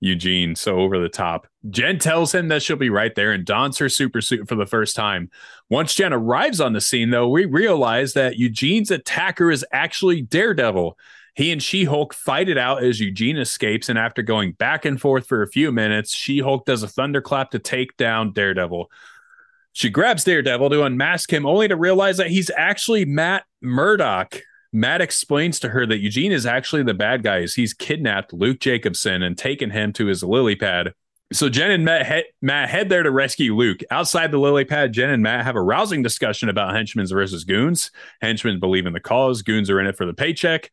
Eugene, 0.00 0.56
so 0.56 0.80
over 0.80 0.98
the 0.98 1.08
top. 1.08 1.46
Jen 1.70 1.98
tells 1.98 2.34
him 2.34 2.48
that 2.48 2.60
she'll 2.60 2.76
be 2.76 2.90
right 2.90 3.14
there 3.14 3.32
and 3.32 3.46
dons 3.46 3.78
her 3.78 3.88
super 3.88 4.20
suit 4.20 4.48
for 4.48 4.56
the 4.56 4.66
first 4.66 4.96
time. 4.96 5.30
Once 5.72 5.94
Jen 5.94 6.12
arrives 6.12 6.60
on 6.60 6.74
the 6.74 6.82
scene, 6.82 7.08
though, 7.08 7.30
we 7.30 7.46
realize 7.46 8.12
that 8.12 8.36
Eugene's 8.36 8.90
attacker 8.90 9.50
is 9.50 9.64
actually 9.72 10.20
Daredevil. 10.20 10.98
He 11.34 11.50
and 11.50 11.62
She 11.62 11.84
Hulk 11.84 12.12
fight 12.12 12.50
it 12.50 12.58
out 12.58 12.84
as 12.84 13.00
Eugene 13.00 13.38
escapes, 13.38 13.88
and 13.88 13.98
after 13.98 14.20
going 14.20 14.52
back 14.52 14.84
and 14.84 15.00
forth 15.00 15.26
for 15.26 15.40
a 15.40 15.48
few 15.48 15.72
minutes, 15.72 16.14
She 16.14 16.40
Hulk 16.40 16.66
does 16.66 16.82
a 16.82 16.88
thunderclap 16.88 17.52
to 17.52 17.58
take 17.58 17.96
down 17.96 18.34
Daredevil. 18.34 18.90
She 19.72 19.88
grabs 19.88 20.24
Daredevil 20.24 20.68
to 20.68 20.82
unmask 20.82 21.32
him, 21.32 21.46
only 21.46 21.68
to 21.68 21.76
realize 21.76 22.18
that 22.18 22.28
he's 22.28 22.50
actually 22.54 23.06
Matt 23.06 23.44
Murdock. 23.62 24.42
Matt 24.74 25.00
explains 25.00 25.58
to 25.60 25.70
her 25.70 25.86
that 25.86 26.00
Eugene 26.00 26.32
is 26.32 26.44
actually 26.44 26.82
the 26.82 26.92
bad 26.92 27.22
guy 27.22 27.40
as 27.40 27.54
he's 27.54 27.72
kidnapped 27.72 28.34
Luke 28.34 28.60
Jacobson 28.60 29.22
and 29.22 29.38
taken 29.38 29.70
him 29.70 29.94
to 29.94 30.04
his 30.04 30.22
lily 30.22 30.54
pad. 30.54 30.92
So 31.32 31.48
Jen 31.48 31.70
and 31.70 31.84
Matt 31.84 32.06
head, 32.06 32.24
Matt 32.40 32.68
head 32.68 32.88
there 32.88 33.02
to 33.02 33.10
rescue 33.10 33.54
Luke. 33.56 33.80
Outside 33.90 34.30
the 34.30 34.38
lily 34.38 34.64
pad, 34.64 34.92
Jen 34.92 35.10
and 35.10 35.22
Matt 35.22 35.44
have 35.44 35.56
a 35.56 35.62
rousing 35.62 36.02
discussion 36.02 36.48
about 36.48 36.74
henchmen 36.74 37.06
versus 37.06 37.44
goons. 37.44 37.90
Henchmen 38.20 38.60
believe 38.60 38.86
in 38.86 38.92
the 38.92 39.00
cause, 39.00 39.42
goons 39.42 39.70
are 39.70 39.80
in 39.80 39.86
it 39.86 39.96
for 39.96 40.06
the 40.06 40.14
paycheck. 40.14 40.70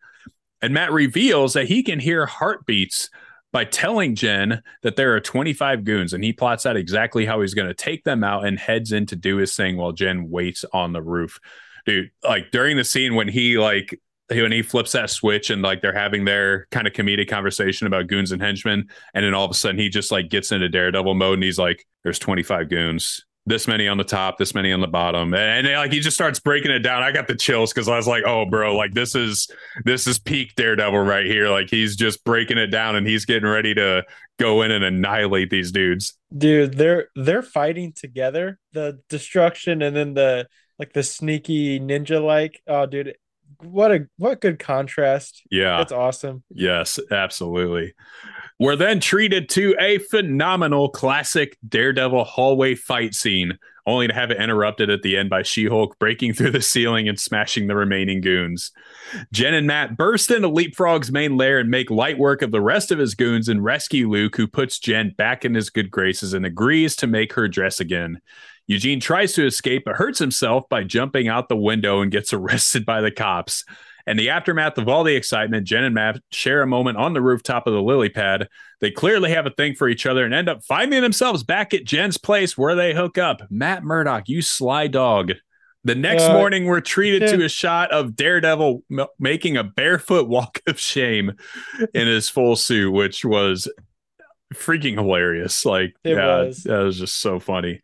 And 0.62 0.74
Matt 0.74 0.92
reveals 0.92 1.54
that 1.54 1.68
he 1.68 1.84
can 1.84 2.00
hear 2.00 2.26
heartbeats 2.26 3.10
by 3.52 3.66
telling 3.66 4.16
Jen 4.16 4.62
that 4.84 4.96
there 4.96 5.16
are 5.16 5.20
25 5.20 5.84
goons 5.84 6.14
and 6.14 6.24
he 6.24 6.34
plots 6.34 6.66
out 6.66 6.78
exactly 6.78 7.26
how 7.26 7.42
he's 7.42 7.54
going 7.54 7.68
to 7.68 7.74
take 7.74 8.04
them 8.04 8.24
out 8.24 8.46
and 8.46 8.60
heads 8.60 8.92
in 8.92 9.06
to 9.08 9.16
do 9.16 9.38
his 9.38 9.56
thing 9.56 9.78
while 9.78 9.92
Jen 9.92 10.30
waits 10.30 10.66
on 10.74 10.94
the 10.94 11.02
roof 11.02 11.40
dude 11.86 12.12
like 12.24 12.52
during 12.52 12.78
the 12.78 12.84
scene 12.84 13.16
when 13.16 13.28
he 13.28 13.58
like 13.58 14.00
when 14.30 14.52
he 14.52 14.62
flips 14.62 14.92
that 14.92 15.10
switch 15.10 15.50
and 15.50 15.62
like 15.62 15.82
they're 15.82 15.94
having 15.94 16.26
their 16.26 16.68
kind 16.72 16.88
of 16.88 16.94
comedic 16.94 17.30
conversation 17.30 17.88
about 17.88 18.08
goons 18.08 18.32
and 18.32 18.42
henchmen, 18.42 18.88
and 19.14 19.26
then 19.26 19.34
all 19.34 19.46
of 19.46 19.52
a 19.52 19.56
sudden 19.56 19.80
he 19.80 19.90
just 19.90 20.12
like 20.12 20.30
gets 20.30 20.52
into 20.52 20.70
Daredevil 20.70 21.16
mode 21.16 21.36
and 21.36 21.44
he's 21.44 21.60
like, 21.60 21.86
"There's 22.04 22.20
25 22.20 22.70
goons." 22.70 23.26
This 23.46 23.68
many 23.68 23.88
on 23.88 23.98
the 23.98 24.04
top, 24.04 24.38
this 24.38 24.54
many 24.54 24.72
on 24.72 24.80
the 24.80 24.88
bottom, 24.88 25.34
and, 25.34 25.66
and 25.66 25.78
like 25.78 25.92
he 25.92 26.00
just 26.02 26.16
starts 26.16 26.40
breaking 26.40 26.70
it 26.70 26.80
down. 26.80 27.02
I 27.02 27.12
got 27.12 27.28
the 27.28 27.36
chills 27.36 27.74
because 27.74 27.88
I 27.88 27.98
was 27.98 28.06
like, 28.08 28.24
"Oh, 28.26 28.46
bro, 28.46 28.76
like 28.76 28.94
this 28.94 29.16
is 29.16 29.50
this 29.86 30.06
is 30.06 30.20
peak 30.20 30.54
Daredevil 30.56 31.00
right 31.00 31.26
here." 31.26 31.50
Like 31.50 31.70
he's 31.70 31.96
just 31.96 32.24
breaking 32.24 32.60
it 32.60 32.68
down 32.68 32.96
and 32.96 33.08
he's 33.08 33.26
getting 33.26 33.50
ready 33.50 33.74
to 33.74 34.04
go 34.38 34.62
in 34.62 34.72
and 34.72 34.84
annihilate 34.84 35.50
these 35.50 35.72
dudes. 35.72 36.16
Dude, 36.38 36.78
they're 36.78 37.08
they're 37.16 37.42
fighting 37.42 37.94
together. 37.94 38.60
The 38.74 39.00
destruction 39.10 39.82
and 39.82 39.96
then 39.96 40.14
the 40.14 40.48
like 40.78 40.94
the 40.94 41.02
sneaky 41.04 41.80
ninja 41.80 42.24
like. 42.24 42.62
Oh, 42.68 42.86
dude, 42.86 43.16
what 43.62 43.92
a 43.92 44.08
what 44.18 44.42
good 44.42 44.60
contrast. 44.60 45.44
Yeah. 45.52 45.78
That's 45.78 45.92
awesome. 45.92 46.44
Yes, 46.50 47.00
absolutely. 47.12 47.94
We're 48.60 48.76
then 48.76 49.00
treated 49.00 49.48
to 49.50 49.76
a 49.80 50.00
phenomenal 50.00 50.90
classic 50.90 51.58
Daredevil 51.68 52.26
hallway 52.26 52.76
fight 52.76 53.14
scene, 53.14 53.58
only 53.86 54.08
to 54.08 54.14
have 54.14 54.32
it 54.32 54.42
interrupted 54.42 54.90
at 54.90 55.02
the 55.02 55.16
end 55.16 55.30
by 55.30 55.44
She 55.44 55.66
Hulk 55.66 55.98
breaking 55.98 56.34
through 56.34 56.52
the 56.52 56.62
ceiling 56.62 57.08
and 57.08 57.18
smashing 57.18 57.68
the 57.68 57.76
remaining 57.76 58.20
goons. 58.20 58.72
Jen 59.32 59.54
and 59.54 59.66
Matt 59.66 59.96
burst 59.96 60.30
into 60.30 60.50
Leapfrog's 60.50 61.12
main 61.12 61.38
lair 61.38 61.60
and 61.60 61.70
make 61.70 61.90
light 61.90 62.18
work 62.18 62.42
of 62.42 62.52
the 62.52 62.62
rest 62.62 62.92
of 62.92 63.00
his 63.00 63.16
goons 63.16 63.48
and 63.48 63.64
rescue 63.64 64.10
Luke, 64.10 64.36
who 64.36 64.46
puts 64.46 64.78
Jen 64.78 65.16
back 65.18 65.46
in 65.46 65.56
his 65.56 65.70
good 65.70 65.90
graces 65.90 66.34
and 66.34 66.46
agrees 66.46 66.98
to 66.98 67.08
make 67.08 67.34
her 67.34 67.48
dress 67.48 67.80
again. 67.80 68.20
Eugene 68.70 69.00
tries 69.00 69.34
to 69.34 69.48
escape 69.48 69.82
but 69.84 69.96
hurts 69.96 70.20
himself 70.20 70.70
by 70.70 70.84
jumping 70.84 71.28
out 71.28 71.50
the 71.50 71.58
window 71.58 72.02
and 72.02 72.12
gets 72.12 72.32
arrested 72.34 72.86
by 72.86 73.02
the 73.02 73.12
cops. 73.12 73.66
And 74.06 74.18
the 74.18 74.30
aftermath 74.30 74.78
of 74.78 74.88
all 74.88 75.04
the 75.04 75.16
excitement, 75.16 75.68
Jen 75.68 75.84
and 75.84 75.96
Matt 75.96 76.22
share 76.32 76.62
a 76.62 76.68
moment 76.68 76.98
on 76.98 77.14
the 77.14 77.22
rooftop 77.22 77.68
of 77.68 77.74
the 77.74 77.82
lily 77.82 78.10
pad. 78.10 78.48
They 78.80 78.92
clearly 78.92 79.32
have 79.32 79.48
a 79.48 79.52
thing 79.52 79.74
for 79.74 79.90
each 79.90 80.06
other 80.06 80.24
and 80.24 80.34
end 80.34 80.50
up 80.50 80.64
finding 80.64 81.02
themselves 81.02 81.44
back 81.44 81.74
at 81.74 81.84
Jen's 81.84 82.18
place 82.18 82.58
where 82.58 82.76
they 82.76 82.94
hook 82.94 83.18
up. 83.18 83.42
Matt 83.50 83.84
Murdock, 83.84 84.30
you 84.30 84.42
sly 84.42 84.88
dog. 84.88 85.34
The 85.84 85.96
next 85.96 86.24
uh, 86.24 86.34
morning, 86.34 86.66
we're 86.66 86.82
treated 86.82 87.24
yeah. 87.24 87.38
to 87.38 87.46
a 87.46 87.50
shot 87.50 87.92
of 87.92 88.16
Daredevil 88.16 88.84
m- 88.92 89.08
making 89.18 89.58
a 89.58 89.64
barefoot 89.64 90.28
walk 90.28 90.62
of 90.68 90.80
shame 90.80 91.34
in 91.94 92.08
his 92.08 92.30
full 92.30 92.56
suit, 92.56 92.92
which 92.92 93.26
was 93.26 93.68
freaking 94.54 94.96
hilarious. 94.96 95.66
Like, 95.66 95.96
it 96.04 96.16
yeah, 96.16 96.44
was. 96.44 96.64
that 96.64 96.80
was 96.80 97.00
just 97.00 97.20
so 97.20 97.40
funny. 97.40 97.82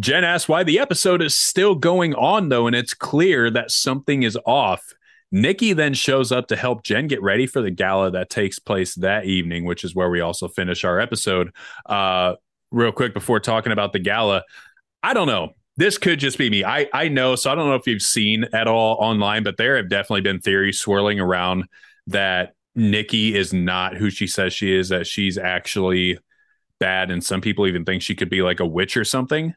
Jen 0.00 0.24
asks 0.24 0.48
why 0.48 0.62
the 0.62 0.78
episode 0.78 1.22
is 1.22 1.36
still 1.36 1.74
going 1.74 2.14
on, 2.14 2.48
though, 2.48 2.66
and 2.66 2.74
it's 2.74 2.94
clear 2.94 3.50
that 3.50 3.70
something 3.70 4.22
is 4.22 4.38
off. 4.46 4.82
Nikki 5.30 5.72
then 5.72 5.94
shows 5.94 6.30
up 6.30 6.48
to 6.48 6.56
help 6.56 6.82
Jen 6.82 7.06
get 7.06 7.22
ready 7.22 7.46
for 7.46 7.62
the 7.62 7.70
gala 7.70 8.10
that 8.10 8.30
takes 8.30 8.58
place 8.58 8.94
that 8.96 9.24
evening, 9.24 9.64
which 9.64 9.82
is 9.82 9.94
where 9.94 10.10
we 10.10 10.20
also 10.20 10.46
finish 10.48 10.84
our 10.84 11.00
episode. 11.00 11.52
Uh, 11.86 12.34
real 12.70 12.92
quick 12.92 13.14
before 13.14 13.40
talking 13.40 13.72
about 13.72 13.92
the 13.92 13.98
gala, 13.98 14.42
I 15.02 15.14
don't 15.14 15.26
know. 15.26 15.54
This 15.76 15.96
could 15.96 16.20
just 16.20 16.36
be 16.36 16.50
me. 16.50 16.64
I 16.64 16.86
I 16.92 17.08
know, 17.08 17.34
so 17.34 17.50
I 17.50 17.54
don't 17.54 17.66
know 17.66 17.76
if 17.76 17.86
you've 17.86 18.02
seen 18.02 18.44
at 18.52 18.68
all 18.68 18.96
online, 19.00 19.42
but 19.42 19.56
there 19.56 19.76
have 19.78 19.88
definitely 19.88 20.20
been 20.20 20.38
theories 20.38 20.78
swirling 20.78 21.18
around 21.18 21.64
that 22.08 22.54
Nikki 22.74 23.34
is 23.34 23.54
not 23.54 23.96
who 23.96 24.10
she 24.10 24.26
says 24.26 24.52
she 24.52 24.74
is. 24.74 24.90
That 24.90 25.06
she's 25.06 25.38
actually 25.38 26.18
bad, 26.78 27.10
and 27.10 27.24
some 27.24 27.40
people 27.40 27.66
even 27.66 27.86
think 27.86 28.02
she 28.02 28.14
could 28.14 28.28
be 28.28 28.42
like 28.42 28.60
a 28.60 28.66
witch 28.66 28.98
or 28.98 29.04
something. 29.04 29.54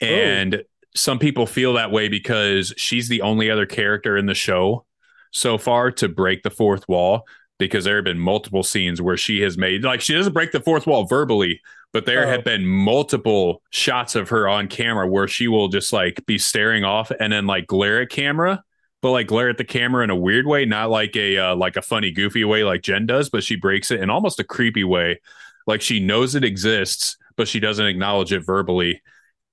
Oh. 0.00 0.06
And 0.06 0.54
oh. 0.56 0.60
some 0.94 1.18
people 1.18 1.46
feel 1.46 1.74
that 1.74 1.90
way 1.90 2.08
because 2.08 2.72
she's 2.76 3.08
the 3.08 3.22
only 3.22 3.50
other 3.50 3.66
character 3.66 4.16
in 4.16 4.26
the 4.26 4.34
show 4.34 4.84
so 5.32 5.58
far 5.58 5.90
to 5.90 6.08
break 6.08 6.42
the 6.42 6.50
fourth 6.50 6.88
wall 6.88 7.24
because 7.58 7.84
there 7.84 7.96
have 7.96 8.04
been 8.04 8.18
multiple 8.18 8.62
scenes 8.62 9.00
where 9.00 9.16
she 9.16 9.40
has 9.40 9.56
made 9.56 9.84
like 9.84 10.00
she 10.00 10.14
doesn't 10.14 10.32
break 10.32 10.52
the 10.52 10.60
fourth 10.60 10.86
wall 10.86 11.06
verbally 11.06 11.60
but 11.92 12.06
there 12.06 12.26
oh. 12.26 12.28
have 12.28 12.44
been 12.44 12.66
multiple 12.66 13.62
shots 13.70 14.14
of 14.14 14.30
her 14.30 14.48
on 14.48 14.68
camera 14.68 15.06
where 15.06 15.28
she 15.28 15.48
will 15.48 15.68
just 15.68 15.92
like 15.92 16.24
be 16.26 16.38
staring 16.38 16.84
off 16.84 17.10
and 17.20 17.32
then 17.32 17.46
like 17.46 17.66
glare 17.66 18.02
at 18.02 18.10
camera 18.10 18.62
but 19.00 19.12
like 19.12 19.26
glare 19.26 19.48
at 19.48 19.58
the 19.58 19.64
camera 19.64 20.04
in 20.04 20.10
a 20.10 20.16
weird 20.16 20.46
way 20.46 20.64
not 20.64 20.90
like 20.90 21.16
a 21.16 21.38
uh, 21.38 21.56
like 21.56 21.76
a 21.76 21.82
funny 21.82 22.10
goofy 22.10 22.44
way 22.44 22.64
like 22.64 22.82
jen 22.82 23.06
does 23.06 23.30
but 23.30 23.44
she 23.44 23.56
breaks 23.56 23.90
it 23.90 24.00
in 24.00 24.10
almost 24.10 24.40
a 24.40 24.44
creepy 24.44 24.84
way 24.84 25.20
like 25.66 25.80
she 25.80 26.00
knows 26.00 26.34
it 26.34 26.44
exists 26.44 27.16
but 27.36 27.48
she 27.48 27.60
doesn't 27.60 27.86
acknowledge 27.86 28.32
it 28.32 28.44
verbally 28.44 29.00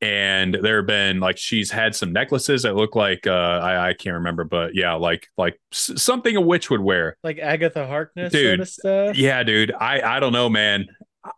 and 0.01 0.57
there 0.61 0.77
have 0.77 0.87
been 0.87 1.19
like 1.19 1.37
she's 1.37 1.69
had 1.69 1.93
some 1.93 2.13
necklaces 2.13 2.61
that 2.63 2.75
look 2.75 2.95
like 2.95 3.27
uh 3.27 3.31
I, 3.31 3.89
I 3.89 3.93
can't 3.93 4.13
remember 4.15 4.43
but 4.45 4.73
yeah 4.73 4.93
like 4.93 5.27
like 5.37 5.59
s- 5.73 5.91
something 5.97 6.35
a 6.35 6.41
witch 6.41 6.69
would 6.69 6.79
wear. 6.81 7.17
Like 7.23 7.37
agatha 7.39 7.85
harkness 7.85 8.31
dude. 8.31 8.67
sort 8.67 9.09
of 9.09 9.17
yeah 9.17 9.43
dude. 9.43 9.73
I 9.73 10.01
i 10.01 10.19
don't 10.19 10.33
know 10.33 10.49
man. 10.49 10.87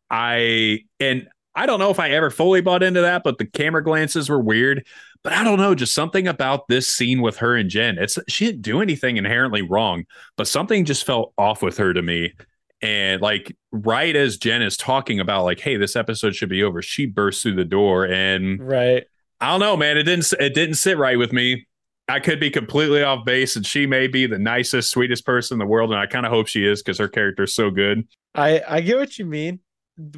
I 0.10 0.82
and 1.00 1.28
i 1.56 1.66
don't 1.66 1.80
know 1.80 1.90
if 1.90 2.00
i 2.00 2.12
ever 2.12 2.30
fully 2.30 2.62
bought 2.62 2.84
into 2.84 3.02
that 3.02 3.24
but 3.24 3.38
the 3.40 3.46
camera 3.46 3.84
glances 3.84 4.30
were 4.30 4.40
weird. 4.42 4.86
But 5.24 5.34
i 5.34 5.44
don't 5.44 5.58
know 5.60 5.74
just 5.76 5.94
something 5.96 6.28
about 6.28 6.68
this 6.68 6.88
scene 6.88 7.22
with 7.22 7.38
her 7.38 7.56
and 7.56 7.70
jen. 7.70 7.98
It's 7.98 8.18
she 8.28 8.46
didn't 8.48 8.62
do 8.62 8.82
anything 8.82 9.18
inherently 9.18 9.62
wrong 9.64 10.06
but 10.38 10.48
something 10.48 10.86
just 10.86 11.06
felt 11.06 11.34
off 11.38 11.62
with 11.64 11.78
her 11.78 11.94
to 11.94 12.02
me 12.02 12.34
and 12.82 13.22
like 13.22 13.56
right 13.72 14.16
as 14.16 14.38
Jen 14.38 14.62
is 14.62 14.78
talking 14.78 15.20
about 15.20 15.44
like, 15.44 15.60
hey, 15.60 15.78
this 15.78 15.96
episode 15.96 16.36
should 16.36 16.50
be 16.50 16.64
over, 16.64 16.82
she 16.82 17.06
bursts 17.06 17.44
through 17.44 17.56
the 17.56 17.66
door 17.66 18.06
and 18.06 18.62
right. 18.62 19.06
I 19.40 19.50
don't 19.50 19.60
know, 19.60 19.76
man. 19.76 19.98
It 19.98 20.04
didn't 20.04 20.32
it 20.40 20.54
didn't 20.54 20.76
sit 20.76 20.98
right 20.98 21.18
with 21.18 21.34
me. 21.34 21.68
I 22.08 22.20
could 22.20 22.40
be 22.40 22.50
completely 22.50 23.04
off 23.04 23.26
base, 23.26 23.56
and 23.56 23.66
she 23.66 23.86
may 23.86 24.08
be 24.08 24.26
the 24.26 24.38
nicest, 24.38 24.92
sweetest 24.92 25.26
person 25.26 25.56
in 25.56 25.60
the 25.60 25.66
world, 25.66 25.92
and 25.92 26.00
I 26.00 26.06
kind 26.06 26.26
of 26.26 26.32
hope 26.32 26.48
she 26.48 26.66
is 26.66 26.84
because 26.84 26.98
her 26.98 27.08
character 27.08 27.44
is 27.44 27.54
so 27.54 27.72
good. 27.72 28.08
I 28.36 28.62
I 28.68 28.82
get 28.82 28.98
what 28.98 29.18
you 29.18 29.26
mean. 29.26 29.60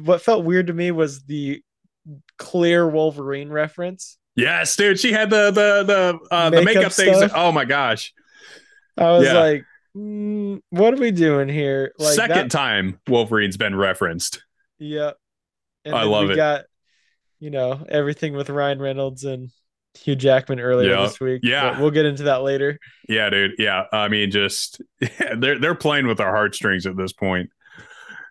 What 0.00 0.20
felt 0.20 0.44
weird 0.44 0.66
to 0.66 0.72
me 0.72 0.90
was 0.90 1.22
the 1.22 1.62
clear 2.36 2.88
Wolverine 2.88 3.48
reference. 3.48 4.18
Yes, 4.36 4.74
dude. 4.76 4.98
She 4.98 5.12
had 5.12 5.30
the 5.30 5.50
the 5.50 5.84
the 5.84 6.34
uh, 6.34 6.50
makeup 6.50 6.58
the 6.58 6.64
makeup 6.64 6.92
stuff. 6.92 7.18
things. 7.18 7.32
Oh 7.34 7.52
my 7.52 7.64
gosh. 7.64 8.12
I 8.96 9.10
was 9.12 9.26
yeah. 9.26 9.38
like, 9.38 9.64
mm, 9.96 10.60
what 10.70 10.94
are 10.94 10.98
we 10.98 11.10
doing 11.10 11.48
here? 11.48 11.92
Like 11.98 12.14
Second 12.14 12.36
that... 12.36 12.50
time 12.50 13.00
Wolverine's 13.08 13.56
been 13.56 13.74
referenced. 13.74 14.42
Yeah. 14.78 15.12
And 15.84 15.94
I 15.94 16.04
love 16.04 16.28
we 16.28 16.34
it. 16.34 16.36
Got, 16.36 16.64
you 17.40 17.50
know, 17.50 17.84
everything 17.88 18.34
with 18.34 18.50
Ryan 18.50 18.80
Reynolds 18.80 19.24
and 19.24 19.50
Hugh 19.94 20.16
Jackman 20.16 20.60
earlier 20.60 20.96
this 20.96 21.20
week. 21.20 21.42
Yeah. 21.44 21.80
we'll 21.80 21.90
get 21.90 22.06
into 22.06 22.24
that 22.24 22.42
later. 22.42 22.78
Yeah, 23.08 23.30
dude. 23.30 23.52
Yeah. 23.58 23.84
I 23.92 24.08
mean, 24.08 24.30
just 24.30 24.80
they're 25.36 25.58
they're 25.58 25.74
playing 25.74 26.06
with 26.06 26.20
our 26.20 26.34
heartstrings 26.34 26.86
at 26.86 26.96
this 26.96 27.12
point. 27.12 27.50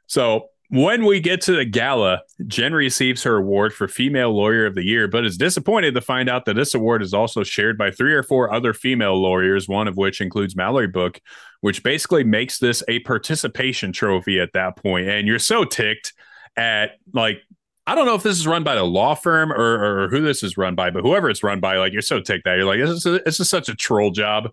So 0.07 0.49
when 0.73 1.05
we 1.05 1.19
get 1.19 1.39
to 1.41 1.55
the 1.55 1.65
gala, 1.65 2.23
Jen 2.47 2.73
receives 2.73 3.21
her 3.21 3.35
award 3.35 3.75
for 3.75 3.87
Female 3.87 4.31
Lawyer 4.31 4.65
of 4.65 4.73
the 4.73 4.83
Year, 4.83 5.07
but 5.07 5.23
is 5.23 5.37
disappointed 5.37 5.93
to 5.93 6.01
find 6.01 6.27
out 6.27 6.45
that 6.45 6.55
this 6.55 6.73
award 6.73 7.03
is 7.03 7.13
also 7.13 7.43
shared 7.43 7.77
by 7.77 7.91
three 7.91 8.11
or 8.11 8.23
four 8.23 8.51
other 8.51 8.73
female 8.73 9.21
lawyers, 9.21 9.69
one 9.69 9.87
of 9.87 9.97
which 9.97 10.19
includes 10.19 10.55
Mallory 10.55 10.87
Book, 10.87 11.21
which 11.61 11.83
basically 11.83 12.23
makes 12.23 12.57
this 12.57 12.81
a 12.87 13.01
participation 13.01 13.91
trophy 13.91 14.39
at 14.39 14.53
that 14.53 14.75
point. 14.75 15.07
And 15.07 15.27
you're 15.27 15.37
so 15.37 15.63
ticked 15.63 16.11
at 16.57 16.97
like 17.13 17.37
I 17.85 17.93
don't 17.93 18.07
know 18.07 18.15
if 18.15 18.23
this 18.23 18.39
is 18.39 18.47
run 18.47 18.63
by 18.63 18.73
the 18.73 18.83
law 18.83 19.13
firm 19.13 19.51
or, 19.51 20.05
or 20.05 20.09
who 20.09 20.21
this 20.21 20.41
is 20.41 20.57
run 20.57 20.73
by, 20.73 20.89
but 20.89 21.03
whoever 21.03 21.29
it's 21.29 21.43
run 21.43 21.59
by, 21.59 21.77
like 21.77 21.93
you're 21.93 22.01
so 22.01 22.19
ticked 22.19 22.45
that 22.45 22.55
you're 22.55 22.65
like, 22.65 22.79
this 22.79 22.89
is 22.89 23.05
a, 23.05 23.19
this 23.19 23.39
is 23.39 23.47
such 23.47 23.69
a 23.69 23.75
troll 23.75 24.09
job 24.09 24.49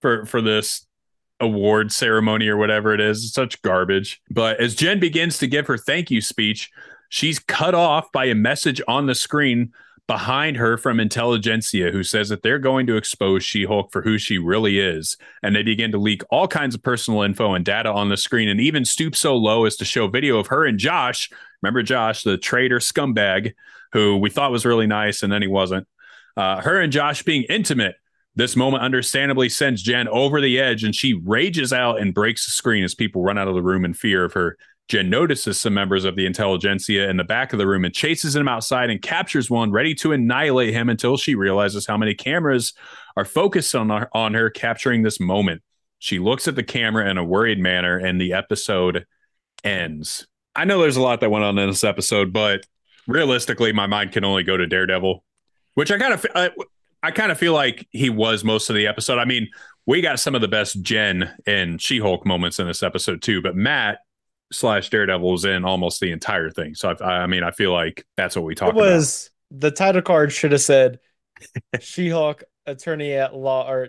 for 0.00 0.24
for 0.24 0.40
this 0.40 0.86
award 1.42 1.92
ceremony 1.92 2.48
or 2.48 2.56
whatever 2.56 2.94
it 2.94 3.00
is. 3.00 3.24
It's 3.24 3.34
such 3.34 3.60
garbage. 3.62 4.22
But 4.30 4.60
as 4.60 4.74
Jen 4.74 5.00
begins 5.00 5.38
to 5.38 5.46
give 5.46 5.66
her 5.66 5.76
thank 5.76 6.10
you 6.10 6.20
speech, 6.20 6.70
she's 7.08 7.38
cut 7.38 7.74
off 7.74 8.10
by 8.12 8.26
a 8.26 8.34
message 8.34 8.80
on 8.88 9.06
the 9.06 9.14
screen 9.14 9.72
behind 10.06 10.56
her 10.56 10.76
from 10.76 11.00
Intelligentsia, 11.00 11.90
who 11.90 12.02
says 12.02 12.28
that 12.28 12.42
they're 12.42 12.58
going 12.58 12.86
to 12.86 12.96
expose 12.96 13.44
She 13.44 13.64
Hulk 13.64 13.92
for 13.92 14.02
who 14.02 14.18
she 14.18 14.38
really 14.38 14.78
is. 14.78 15.16
And 15.42 15.54
they 15.54 15.62
begin 15.62 15.92
to 15.92 15.98
leak 15.98 16.22
all 16.30 16.48
kinds 16.48 16.74
of 16.74 16.82
personal 16.82 17.22
info 17.22 17.54
and 17.54 17.64
data 17.64 17.90
on 17.90 18.08
the 18.08 18.16
screen 18.16 18.48
and 18.48 18.60
even 18.60 18.84
stoop 18.84 19.16
so 19.16 19.36
low 19.36 19.64
as 19.64 19.76
to 19.76 19.84
show 19.84 20.08
video 20.08 20.38
of 20.38 20.48
her 20.48 20.64
and 20.64 20.78
Josh. 20.78 21.30
Remember 21.62 21.82
Josh, 21.82 22.24
the 22.24 22.36
traitor 22.36 22.78
scumbag 22.78 23.54
who 23.92 24.16
we 24.16 24.30
thought 24.30 24.50
was 24.50 24.66
really 24.66 24.86
nice 24.86 25.22
and 25.22 25.32
then 25.32 25.42
he 25.42 25.48
wasn't. 25.48 25.86
Uh, 26.36 26.60
her 26.60 26.80
and 26.80 26.92
Josh 26.92 27.22
being 27.22 27.44
intimate 27.44 27.96
this 28.34 28.56
moment 28.56 28.82
understandably 28.82 29.48
sends 29.48 29.82
Jen 29.82 30.08
over 30.08 30.40
the 30.40 30.58
edge 30.58 30.84
and 30.84 30.94
she 30.94 31.14
rages 31.14 31.72
out 31.72 32.00
and 32.00 32.14
breaks 32.14 32.46
the 32.46 32.52
screen 32.52 32.82
as 32.82 32.94
people 32.94 33.22
run 33.22 33.38
out 33.38 33.48
of 33.48 33.54
the 33.54 33.62
room 33.62 33.84
in 33.84 33.92
fear 33.92 34.24
of 34.24 34.32
her. 34.32 34.56
Jen 34.88 35.10
notices 35.10 35.60
some 35.60 35.74
members 35.74 36.04
of 36.04 36.16
the 36.16 36.26
intelligentsia 36.26 37.08
in 37.08 37.16
the 37.16 37.24
back 37.24 37.52
of 37.52 37.58
the 37.58 37.66
room 37.66 37.84
and 37.84 37.94
chases 37.94 38.32
them 38.34 38.48
outside 38.48 38.90
and 38.90 39.00
captures 39.00 39.50
one, 39.50 39.70
ready 39.70 39.94
to 39.94 40.12
annihilate 40.12 40.74
him 40.74 40.88
until 40.88 41.16
she 41.16 41.34
realizes 41.34 41.86
how 41.86 41.96
many 41.96 42.14
cameras 42.14 42.72
are 43.16 43.24
focused 43.24 43.74
on 43.74 43.90
her, 43.90 44.08
on 44.12 44.34
her 44.34 44.50
capturing 44.50 45.02
this 45.02 45.20
moment. 45.20 45.62
She 45.98 46.18
looks 46.18 46.48
at 46.48 46.56
the 46.56 46.62
camera 46.62 47.08
in 47.08 47.16
a 47.16 47.24
worried 47.24 47.60
manner 47.60 47.96
and 47.96 48.20
the 48.20 48.32
episode 48.32 49.06
ends. 49.62 50.26
I 50.54 50.64
know 50.64 50.80
there's 50.80 50.96
a 50.96 51.02
lot 51.02 51.20
that 51.20 51.30
went 51.30 51.44
on 51.44 51.58
in 51.58 51.68
this 51.68 51.84
episode, 51.84 52.32
but 52.32 52.66
realistically, 53.06 53.72
my 53.72 53.86
mind 53.86 54.12
can 54.12 54.24
only 54.24 54.42
go 54.42 54.56
to 54.56 54.66
Daredevil, 54.66 55.24
which 55.74 55.90
I 55.90 55.98
kind 55.98 56.14
of 56.14 56.26
uh, 56.34 56.50
I 57.02 57.10
kind 57.10 57.32
of 57.32 57.38
feel 57.38 57.52
like 57.52 57.86
he 57.90 58.10
was 58.10 58.44
most 58.44 58.70
of 58.70 58.76
the 58.76 58.86
episode. 58.86 59.18
I 59.18 59.24
mean, 59.24 59.48
we 59.86 60.00
got 60.00 60.20
some 60.20 60.34
of 60.34 60.40
the 60.40 60.48
best 60.48 60.80
Jen 60.82 61.34
and 61.46 61.80
She 61.80 61.98
Hulk 61.98 62.24
moments 62.24 62.58
in 62.58 62.66
this 62.66 62.82
episode 62.82 63.22
too, 63.22 63.42
but 63.42 63.56
Matt 63.56 63.98
slash 64.52 64.90
Daredevil 64.90 65.30
was 65.30 65.44
in 65.44 65.64
almost 65.64 66.00
the 66.00 66.12
entire 66.12 66.50
thing. 66.50 66.74
So 66.74 66.94
I, 67.00 67.22
I 67.22 67.26
mean, 67.26 67.42
I 67.42 67.50
feel 67.50 67.72
like 67.72 68.04
that's 68.16 68.36
what 68.36 68.44
we 68.44 68.54
talked 68.54 68.72
about. 68.72 68.82
Was 68.82 69.30
the 69.50 69.70
title 69.70 70.02
card 70.02 70.32
should 70.32 70.52
have 70.52 70.60
said 70.60 71.00
She 71.80 72.08
Hulk 72.08 72.44
attorney 72.66 73.14
at 73.14 73.34
law 73.34 73.68
or 73.68 73.88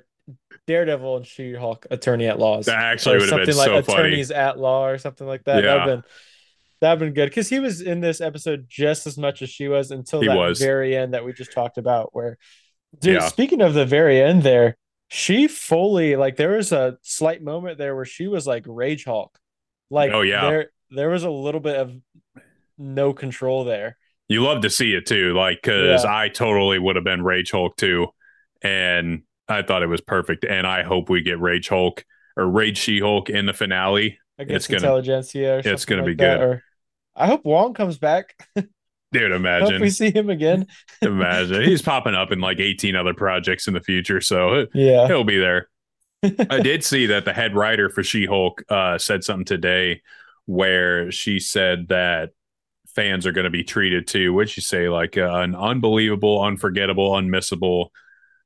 Daredevil 0.65 1.17
and 1.17 1.27
She 1.27 1.53
Hulk 1.53 1.85
attorney 1.91 2.27
at 2.27 2.39
laws. 2.39 2.65
That 2.65 2.79
actually 2.79 3.19
would 3.19 3.29
have 3.29 3.45
been 3.45 3.53
something 3.53 3.73
like 3.73 3.85
so 3.85 3.93
attorneys 3.93 4.29
funny. 4.29 4.39
at 4.39 4.57
law 4.57 4.87
or 4.87 4.97
something 4.97 5.27
like 5.27 5.43
that. 5.43 5.63
Yeah. 5.63 5.77
That'd 5.77 5.85
been 5.85 6.03
that'd 6.81 6.99
been 6.99 7.13
good 7.13 7.29
because 7.29 7.49
he 7.49 7.59
was 7.59 7.81
in 7.81 8.01
this 8.01 8.21
episode 8.21 8.65
just 8.67 9.05
as 9.05 9.17
much 9.17 9.41
as 9.41 9.49
she 9.49 9.67
was 9.67 9.91
until 9.91 10.21
he 10.21 10.27
that 10.27 10.37
was. 10.37 10.59
very 10.59 10.95
end 10.95 11.13
that 11.13 11.23
we 11.23 11.33
just 11.33 11.51
talked 11.51 11.77
about. 11.77 12.09
Where, 12.13 12.37
dude, 12.99 13.15
yeah. 13.15 13.27
speaking 13.27 13.61
of 13.61 13.73
the 13.73 13.85
very 13.85 14.21
end, 14.21 14.43
there 14.43 14.77
she 15.13 15.47
fully 15.47 16.15
like 16.15 16.37
there 16.37 16.57
was 16.57 16.71
a 16.71 16.97
slight 17.03 17.43
moment 17.43 17.77
there 17.77 17.95
where 17.95 18.03
she 18.03 18.27
was 18.27 18.47
like 18.47 18.63
Rage 18.67 19.05
Hulk. 19.05 19.37
Like, 19.91 20.11
oh 20.11 20.21
yeah, 20.21 20.49
there 20.49 20.71
there 20.89 21.09
was 21.09 21.23
a 21.23 21.29
little 21.29 21.61
bit 21.61 21.75
of 21.75 21.93
no 22.79 23.13
control 23.13 23.63
there. 23.63 23.97
You 24.27 24.41
love 24.41 24.61
to 24.61 24.71
see 24.71 24.93
it 24.93 25.05
too, 25.05 25.35
like 25.35 25.59
because 25.61 26.03
yeah. 26.03 26.15
I 26.15 26.29
totally 26.29 26.79
would 26.79 26.95
have 26.95 27.05
been 27.05 27.23
Rage 27.23 27.51
Hulk 27.51 27.77
too, 27.77 28.07
and 28.63 29.21
I 29.47 29.61
thought 29.61 29.83
it 29.83 29.87
was 29.87 30.01
perfect. 30.01 30.45
And 30.45 30.65
I 30.65 30.81
hope 30.81 31.11
we 31.11 31.21
get 31.21 31.39
Rage 31.39 31.69
Hulk 31.69 32.03
or 32.35 32.47
Rage 32.47 32.79
She 32.79 32.99
Hulk 32.99 33.29
in 33.29 33.45
the 33.45 33.53
finale. 33.53 34.17
I 34.39 34.45
guess 34.45 34.55
it's 34.55 34.67
gonna, 34.67 34.77
Intelligentsia. 34.77 35.61
it's 35.63 35.85
gonna 35.85 36.01
like 36.01 36.07
be 36.07 36.15
good. 36.15 36.41
Or 36.41 36.63
I 37.15 37.27
hope 37.27 37.45
Wong 37.45 37.75
comes 37.75 37.99
back. 37.99 38.35
Dude, 39.13 39.31
imagine 39.31 39.73
hope 39.73 39.81
we 39.81 39.89
see 39.89 40.11
him 40.11 40.29
again. 40.29 40.67
imagine 41.01 41.63
he's 41.63 41.81
popping 41.81 42.15
up 42.15 42.31
in 42.31 42.39
like 42.39 42.59
18 42.59 42.95
other 42.95 43.13
projects 43.13 43.67
in 43.67 43.73
the 43.73 43.81
future, 43.81 44.21
so 44.21 44.67
yeah, 44.73 45.07
he'll 45.07 45.23
be 45.23 45.37
there. 45.37 45.69
I 46.49 46.59
did 46.59 46.83
see 46.83 47.07
that 47.07 47.25
the 47.25 47.33
head 47.33 47.55
writer 47.55 47.89
for 47.89 48.03
She 48.03 48.25
Hulk 48.25 48.63
uh, 48.69 48.97
said 48.97 49.23
something 49.23 49.45
today 49.45 50.01
where 50.45 51.11
she 51.11 51.39
said 51.39 51.87
that 51.89 52.31
fans 52.95 53.25
are 53.25 53.31
going 53.31 53.45
to 53.45 53.49
be 53.49 53.63
treated 53.63 54.07
to, 54.07 54.33
what 54.33 54.55
you 54.55 54.61
say, 54.61 54.89
like 54.89 55.17
uh, 55.17 55.31
an 55.35 55.55
unbelievable, 55.55 56.41
unforgettable, 56.41 57.11
unmissable 57.11 57.89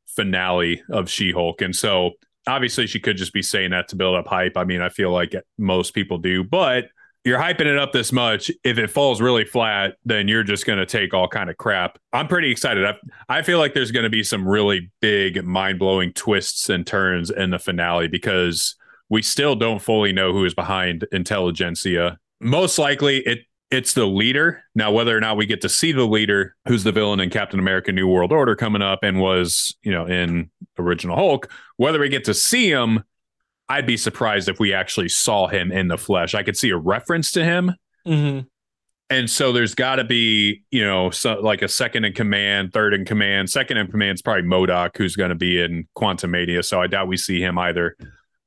finale 0.07 0.81
of 0.89 1.09
She 1.09 1.31
Hulk. 1.31 1.61
And 1.61 1.75
so 1.75 2.11
obviously 2.47 2.87
she 2.87 2.99
could 2.99 3.17
just 3.17 3.33
be 3.33 3.41
saying 3.41 3.71
that 3.71 3.89
to 3.89 3.95
build 3.95 4.15
up 4.15 4.27
hype. 4.27 4.57
I 4.57 4.63
mean, 4.63 4.81
I 4.81 4.89
feel 4.89 5.11
like 5.11 5.35
most 5.57 5.93
people 5.93 6.17
do, 6.17 6.43
but 6.43 6.85
you're 7.27 7.37
hyping 7.37 7.65
it 7.65 7.77
up 7.77 7.91
this 7.91 8.13
much. 8.13 8.49
If 8.63 8.77
it 8.77 8.89
falls 8.89 9.19
really 9.19 9.43
flat, 9.43 9.97
then 10.05 10.29
you're 10.29 10.43
just 10.43 10.65
going 10.65 10.79
to 10.79 10.85
take 10.85 11.13
all 11.13 11.27
kind 11.27 11.49
of 11.49 11.57
crap. 11.57 11.99
I'm 12.13 12.29
pretty 12.29 12.49
excited. 12.49 12.85
I, 12.85 12.93
I 13.27 13.41
feel 13.41 13.59
like 13.59 13.73
there's 13.73 13.91
going 13.91 14.05
to 14.05 14.09
be 14.09 14.23
some 14.23 14.47
really 14.47 14.91
big, 15.01 15.43
mind 15.43 15.77
blowing 15.77 16.13
twists 16.13 16.69
and 16.69 16.87
turns 16.87 17.29
in 17.29 17.49
the 17.49 17.59
finale 17.59 18.07
because 18.07 18.75
we 19.09 19.21
still 19.21 19.57
don't 19.57 19.81
fully 19.81 20.13
know 20.13 20.31
who 20.31 20.45
is 20.45 20.53
behind 20.53 21.05
Intelligentsia. 21.11 22.17
Most 22.39 22.79
likely, 22.79 23.17
it 23.17 23.39
it's 23.71 23.93
the 23.93 24.05
leader. 24.05 24.63
Now, 24.73 24.93
whether 24.93 25.15
or 25.15 25.19
not 25.19 25.35
we 25.35 25.45
get 25.45 25.59
to 25.61 25.69
see 25.69 25.91
the 25.91 26.05
leader, 26.05 26.55
who's 26.69 26.85
the 26.85 26.93
villain 26.93 27.19
in 27.19 27.29
Captain 27.29 27.59
America: 27.59 27.91
New 27.91 28.07
World 28.07 28.31
Order 28.31 28.55
coming 28.55 28.81
up, 28.81 28.99
and 29.03 29.19
was 29.19 29.75
you 29.81 29.91
know 29.91 30.05
in 30.05 30.49
original 30.79 31.17
Hulk, 31.17 31.51
whether 31.75 31.99
we 31.99 32.07
get 32.07 32.23
to 32.25 32.33
see 32.33 32.69
him, 32.69 33.03
I'd 33.69 33.85
be 33.85 33.97
surprised 33.97 34.49
if 34.49 34.59
we 34.59 34.73
actually 34.73 35.09
saw 35.09 35.47
him 35.47 35.71
in 35.71 35.87
the 35.87 35.97
flesh. 35.97 36.35
I 36.35 36.43
could 36.43 36.57
see 36.57 36.69
a 36.69 36.77
reference 36.77 37.31
to 37.33 37.43
him. 37.43 37.73
Mm-hmm. 38.07 38.47
And 39.09 39.29
so 39.29 39.53
there's 39.53 39.73
got 39.73 39.95
to 39.95 40.03
be, 40.03 40.63
you 40.69 40.85
know, 40.85 41.11
so 41.11 41.39
like 41.39 41.61
a 41.61 41.67
second 41.67 42.05
in 42.05 42.13
command, 42.13 42.73
third 42.73 42.93
in 42.93 43.05
command. 43.05 43.49
Second 43.49 43.77
in 43.77 43.87
command 43.87 44.15
is 44.15 44.21
probably 44.21 44.43
MODOK, 44.43 44.97
who's 44.97 45.15
going 45.15 45.29
to 45.29 45.35
be 45.35 45.61
in 45.61 45.87
Quantumania. 45.97 46.63
So 46.63 46.81
I 46.81 46.87
doubt 46.87 47.07
we 47.07 47.15
see 47.15 47.41
him 47.41 47.57
either. 47.57 47.95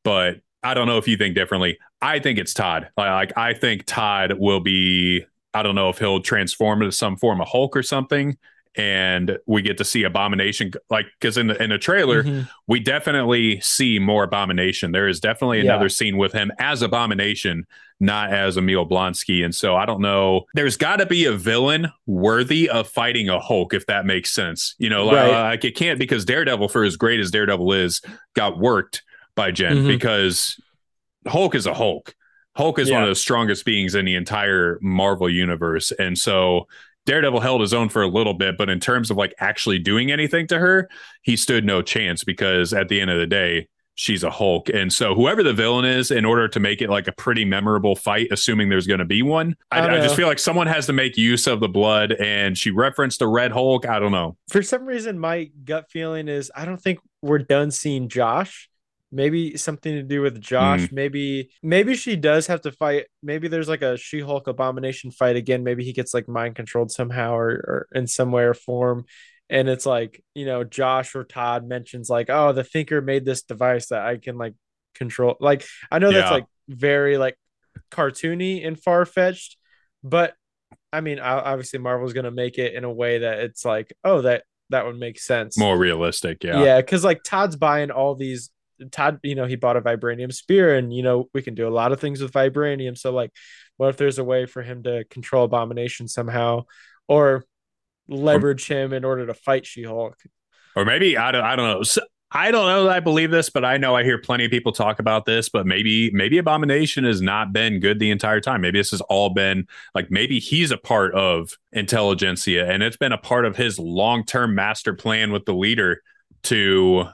But 0.05 0.41
I 0.63 0.75
don't 0.75 0.87
know 0.87 0.99
if 0.99 1.09
you 1.09 1.17
think 1.17 1.35
differently. 1.35 1.79
I 2.03 2.19
think 2.19 2.39
it's 2.39 2.53
Todd. 2.53 2.91
Like 2.97 3.37
I 3.37 3.55
think 3.55 3.85
Todd 3.87 4.35
will 4.39 4.61
be. 4.61 5.25
I 5.53 5.63
don't 5.63 5.75
know 5.75 5.89
if 5.89 5.99
he'll 5.99 6.21
transform 6.21 6.83
into 6.83 6.93
some 6.93 7.17
form 7.17 7.41
of 7.41 7.49
Hulk 7.49 7.77
or 7.77 7.83
something, 7.83 8.37
and 8.77 9.39
we 9.47 9.63
get 9.63 9.79
to 9.79 9.85
see 9.85 10.05
Abomination. 10.05 10.73
Like 10.89 11.07
because 11.19 11.37
in 11.37 11.49
the 11.49 11.63
in 11.63 11.71
the 11.71 11.79
trailer, 11.79 12.23
mm-hmm. 12.23 12.43
we 12.67 12.81
definitely 12.81 13.61
see 13.61 13.99
more 13.99 14.25
Abomination. 14.25 14.93
There 14.93 15.09
is 15.09 15.21
definitely 15.21 15.61
another 15.61 15.87
yeah. 15.87 15.89
scene 15.89 16.17
with 16.17 16.33
him 16.33 16.53
as 16.59 16.83
Abomination, 16.83 17.67
not 17.99 18.33
as 18.33 18.57
Emil 18.57 18.89
Blonsky. 18.89 19.45
And 19.45 19.55
so 19.55 19.77
I 19.77 19.87
don't 19.87 20.01
know. 20.01 20.45
There's 20.55 20.77
got 20.77 20.97
to 20.97 21.07
be 21.07 21.25
a 21.25 21.33
villain 21.33 21.89
worthy 22.07 22.69
of 22.69 22.89
fighting 22.89 23.29
a 23.29 23.41
Hulk, 23.41 23.75
if 23.75 23.87
that 23.87 24.07
makes 24.07 24.31
sense. 24.31 24.75
You 24.79 24.89
know, 24.89 25.13
right. 25.13 25.51
like 25.51 25.65
it 25.65 25.77
can't 25.77 25.99
because 25.99 26.25
Daredevil, 26.25 26.69
for 26.69 26.85
as 26.85 26.97
great 26.97 27.21
as 27.21 27.31
Daredevil 27.31 27.73
is, 27.73 28.01
got 28.35 28.59
worked 28.59 29.03
by 29.35 29.51
Jen 29.51 29.79
mm-hmm. 29.79 29.89
because 29.89 30.61
Hulk 31.27 31.55
is 31.55 31.67
a 31.67 31.75
Hulk. 31.75 32.15
Hulk 32.57 32.79
is 32.79 32.89
yeah. 32.89 32.97
one 32.97 33.05
of 33.05 33.09
the 33.09 33.15
strongest 33.15 33.65
beings 33.65 33.95
in 33.95 34.05
the 34.05 34.17
entire 34.17 34.79
Marvel 34.83 35.31
universe. 35.31 35.93
And 35.93 36.19
so 36.19 36.67
Daredevil 37.07 37.41
held 37.41 37.61
his 37.61 37.75
own 37.75 37.89
for 37.89 38.03
a 38.03 38.09
little 38.09 38.35
bit, 38.35 38.57
but 38.57 38.69
in 38.69 38.81
terms 38.81 39.11
of 39.11 39.17
like 39.17 39.35
actually 39.39 39.79
doing 39.79 40.11
anything 40.13 40.47
to 40.49 40.59
her, 40.59 40.89
he 41.23 41.37
stood 41.37 41.65
no 41.65 41.83
chance 41.83 42.25
because 42.25 42.73
at 42.73 42.89
the 42.89 43.01
end 43.01 43.11
of 43.11 43.19
the 43.19 43.27
day, 43.27 43.69
she's 44.01 44.25
a 44.25 44.31
Hulk. 44.31 44.71
And 44.71 44.91
so 44.91 45.15
whoever 45.15 45.43
the 45.43 45.53
villain 45.53 45.85
is, 45.85 46.11
in 46.11 46.25
order 46.25 46.49
to 46.49 46.59
make 46.59 46.81
it 46.81 46.89
like 46.89 47.07
a 47.07 47.13
pretty 47.13 47.45
memorable 47.45 47.95
fight, 47.95 48.29
assuming 48.31 48.71
there's 48.71 48.87
going 48.87 49.01
to 49.01 49.05
be 49.05 49.23
one, 49.23 49.57
I, 49.71 49.81
I, 49.81 49.99
I, 49.99 50.01
just 50.01 50.17
feel 50.17 50.27
like 50.27 50.39
someone 50.39 50.67
has 50.67 50.87
to 50.87 50.95
make 50.95 51.19
use 51.19 51.47
of 51.47 51.61
the 51.61 51.69
blood. 51.69 52.13
And 52.13 52.57
she 52.57 52.71
referenced 52.71 53.19
the 53.19 53.29
Red 53.29 53.53
Hulk. 53.53 53.87
I 53.87 53.99
don't 53.99 54.13
know. 54.13 54.37
For 54.49 54.63
some 54.63 54.87
reason, 54.87 55.19
my 55.19 55.51
gut 55.65 55.91
feeling 55.91 56.29
is 56.29 56.51
I 56.55 56.65
don't 56.65 56.81
think 56.81 56.99
we're 57.21 57.39
done 57.39 57.71
seeing 57.71 58.09
Josh 58.09 58.70
maybe 59.13 59.57
something 59.57 59.93
to 59.95 60.03
do 60.03 60.23
with 60.23 60.41
Josh. 60.41 60.83
Mm. 60.83 60.93
Maybe 60.93 61.51
maybe 61.63 61.97
she 61.97 62.17
does 62.17 62.47
have 62.47 62.61
to 62.63 62.73
fight. 62.73 63.07
Maybe 63.23 63.49
there's 63.49 63.69
like 63.69 63.83
a 63.83 63.97
She-Hulk 63.97 64.47
abomination 64.47 65.11
fight 65.11 65.37
again. 65.37 65.65
Maybe 65.65 65.85
he 65.85 65.93
gets 65.93 66.15
like 66.15 66.29
mind 66.29 66.55
controlled 66.55 66.91
somehow 66.91 67.35
or, 67.35 67.49
or 67.49 67.89
in 67.93 68.07
some 68.07 68.33
way 68.33 68.45
or 68.45 68.55
form. 68.55 69.05
And 69.49 69.69
it's 69.69 69.85
like, 69.85 70.23
you 70.35 70.47
know, 70.47 70.63
Josh 70.63 71.17
or 71.17 71.25
Todd 71.25 71.67
mentions 71.67 72.09
like, 72.09 72.31
oh, 72.31 72.53
the 72.53 72.63
thinker 72.63 73.01
made 73.01 73.25
this 73.25 73.43
device 73.43 73.89
that 73.89 74.07
I 74.07 74.17
can 74.17 74.39
like 74.39 74.55
control. 74.95 75.37
Like, 75.41 75.67
I 75.91 75.99
know 75.99 76.13
that's 76.13 76.31
like 76.31 76.47
very 76.69 77.19
like 77.19 77.37
cartoony 77.91 78.65
and 78.65 78.81
far 78.81 79.05
fetched, 79.05 79.57
but 80.05 80.35
I 80.93 81.01
mean, 81.01 81.19
obviously 81.19 81.81
Marvel's 81.81 82.13
gonna 82.13 82.31
make 82.31 82.59
it 82.59 82.75
in 82.75 82.85
a 82.85 82.93
way 82.93 83.19
that 83.19 83.41
it's 83.41 83.65
like, 83.65 83.93
oh, 84.05 84.23
that 84.23 84.45
that 84.71 84.87
would 84.87 84.99
make 84.99 85.19
sense. 85.19 85.59
More 85.59 85.77
realistic, 85.77 86.45
yeah. 86.45 86.63
Yeah, 86.63 86.81
because 86.81 87.03
like 87.03 87.25
Todd's 87.25 87.57
buying 87.57 87.91
all 87.91 88.15
these 88.15 88.51
Todd, 88.91 89.21
you 89.23 89.35
know, 89.35 89.47
he 89.47 89.57
bought 89.57 89.77
a 89.77 89.81
vibranium 89.81 90.33
spear, 90.33 90.75
and 90.75 90.93
you 90.93 91.03
know, 91.03 91.29
we 91.35 91.43
can 91.43 91.55
do 91.55 91.69
a 91.69 91.71
lot 91.71 91.93
of 91.93 92.01
things 92.01 92.21
with 92.21 92.33
vibranium. 92.33 92.97
So, 92.97 93.13
like, 93.13 93.31
what 93.77 93.89
if 93.89 93.97
there's 93.97 94.19
a 94.19 94.25
way 94.25 94.47
for 94.47 94.63
him 94.63 94.83
to 94.85 95.05
control 95.05 95.45
Abomination 95.45 96.09
somehow, 96.09 96.65
or 97.09 97.45
leverage 98.09 98.67
him 98.67 98.93
in 98.93 99.05
order 99.05 99.27
to 99.27 99.35
fight 99.35 99.67
She 99.67 99.85
Hulk? 99.85 100.17
Or 100.77 100.85
maybe 100.85 101.17
I 101.17 101.33
don't, 101.33 101.45
I 101.45 101.57
don't 101.57 101.71
know. 101.71 101.83
So, 101.83 102.03
I 102.33 102.53
don't 102.53 102.69
know 102.69 102.85
that 102.85 102.93
I 102.93 103.01
believe 103.01 103.33
this, 103.33 103.51
but 103.51 103.65
I 103.65 103.77
know 103.77 103.97
I 103.97 104.05
hear 104.05 104.17
plenty 104.17 104.45
of 104.45 104.53
people 104.53 104.71
talk 104.71 105.01
about 105.01 105.25
this. 105.25 105.49
But 105.49 105.67
maybe, 105.67 106.13
maybe 106.13 106.39
Abomination 106.39 107.05
has 107.05 107.21
not 107.21 107.53
been 107.53 107.81
good 107.81 107.99
the 107.99 108.11
entire 108.11 108.41
time. 108.41 108.61
Maybe 108.61 108.79
this 108.79 108.93
has 108.93 109.01
all 109.03 109.31
been 109.31 109.67
like 109.95 110.11
maybe 110.11 110.39
he's 110.39 110.71
a 110.71 110.77
part 110.77 111.13
of 111.15 111.59
Intelligentsia, 111.73 112.71
and 112.71 112.83
it's 112.83 112.97
been 112.97 113.13
a 113.13 113.19
part 113.19 113.47
of 113.47 113.57
his 113.57 113.79
long 113.79 114.25
term 114.25 114.55
master 114.55 114.95
plan 114.95 115.33
with 115.33 115.45
the 115.45 115.55
leader 115.55 116.03
to 116.45 117.07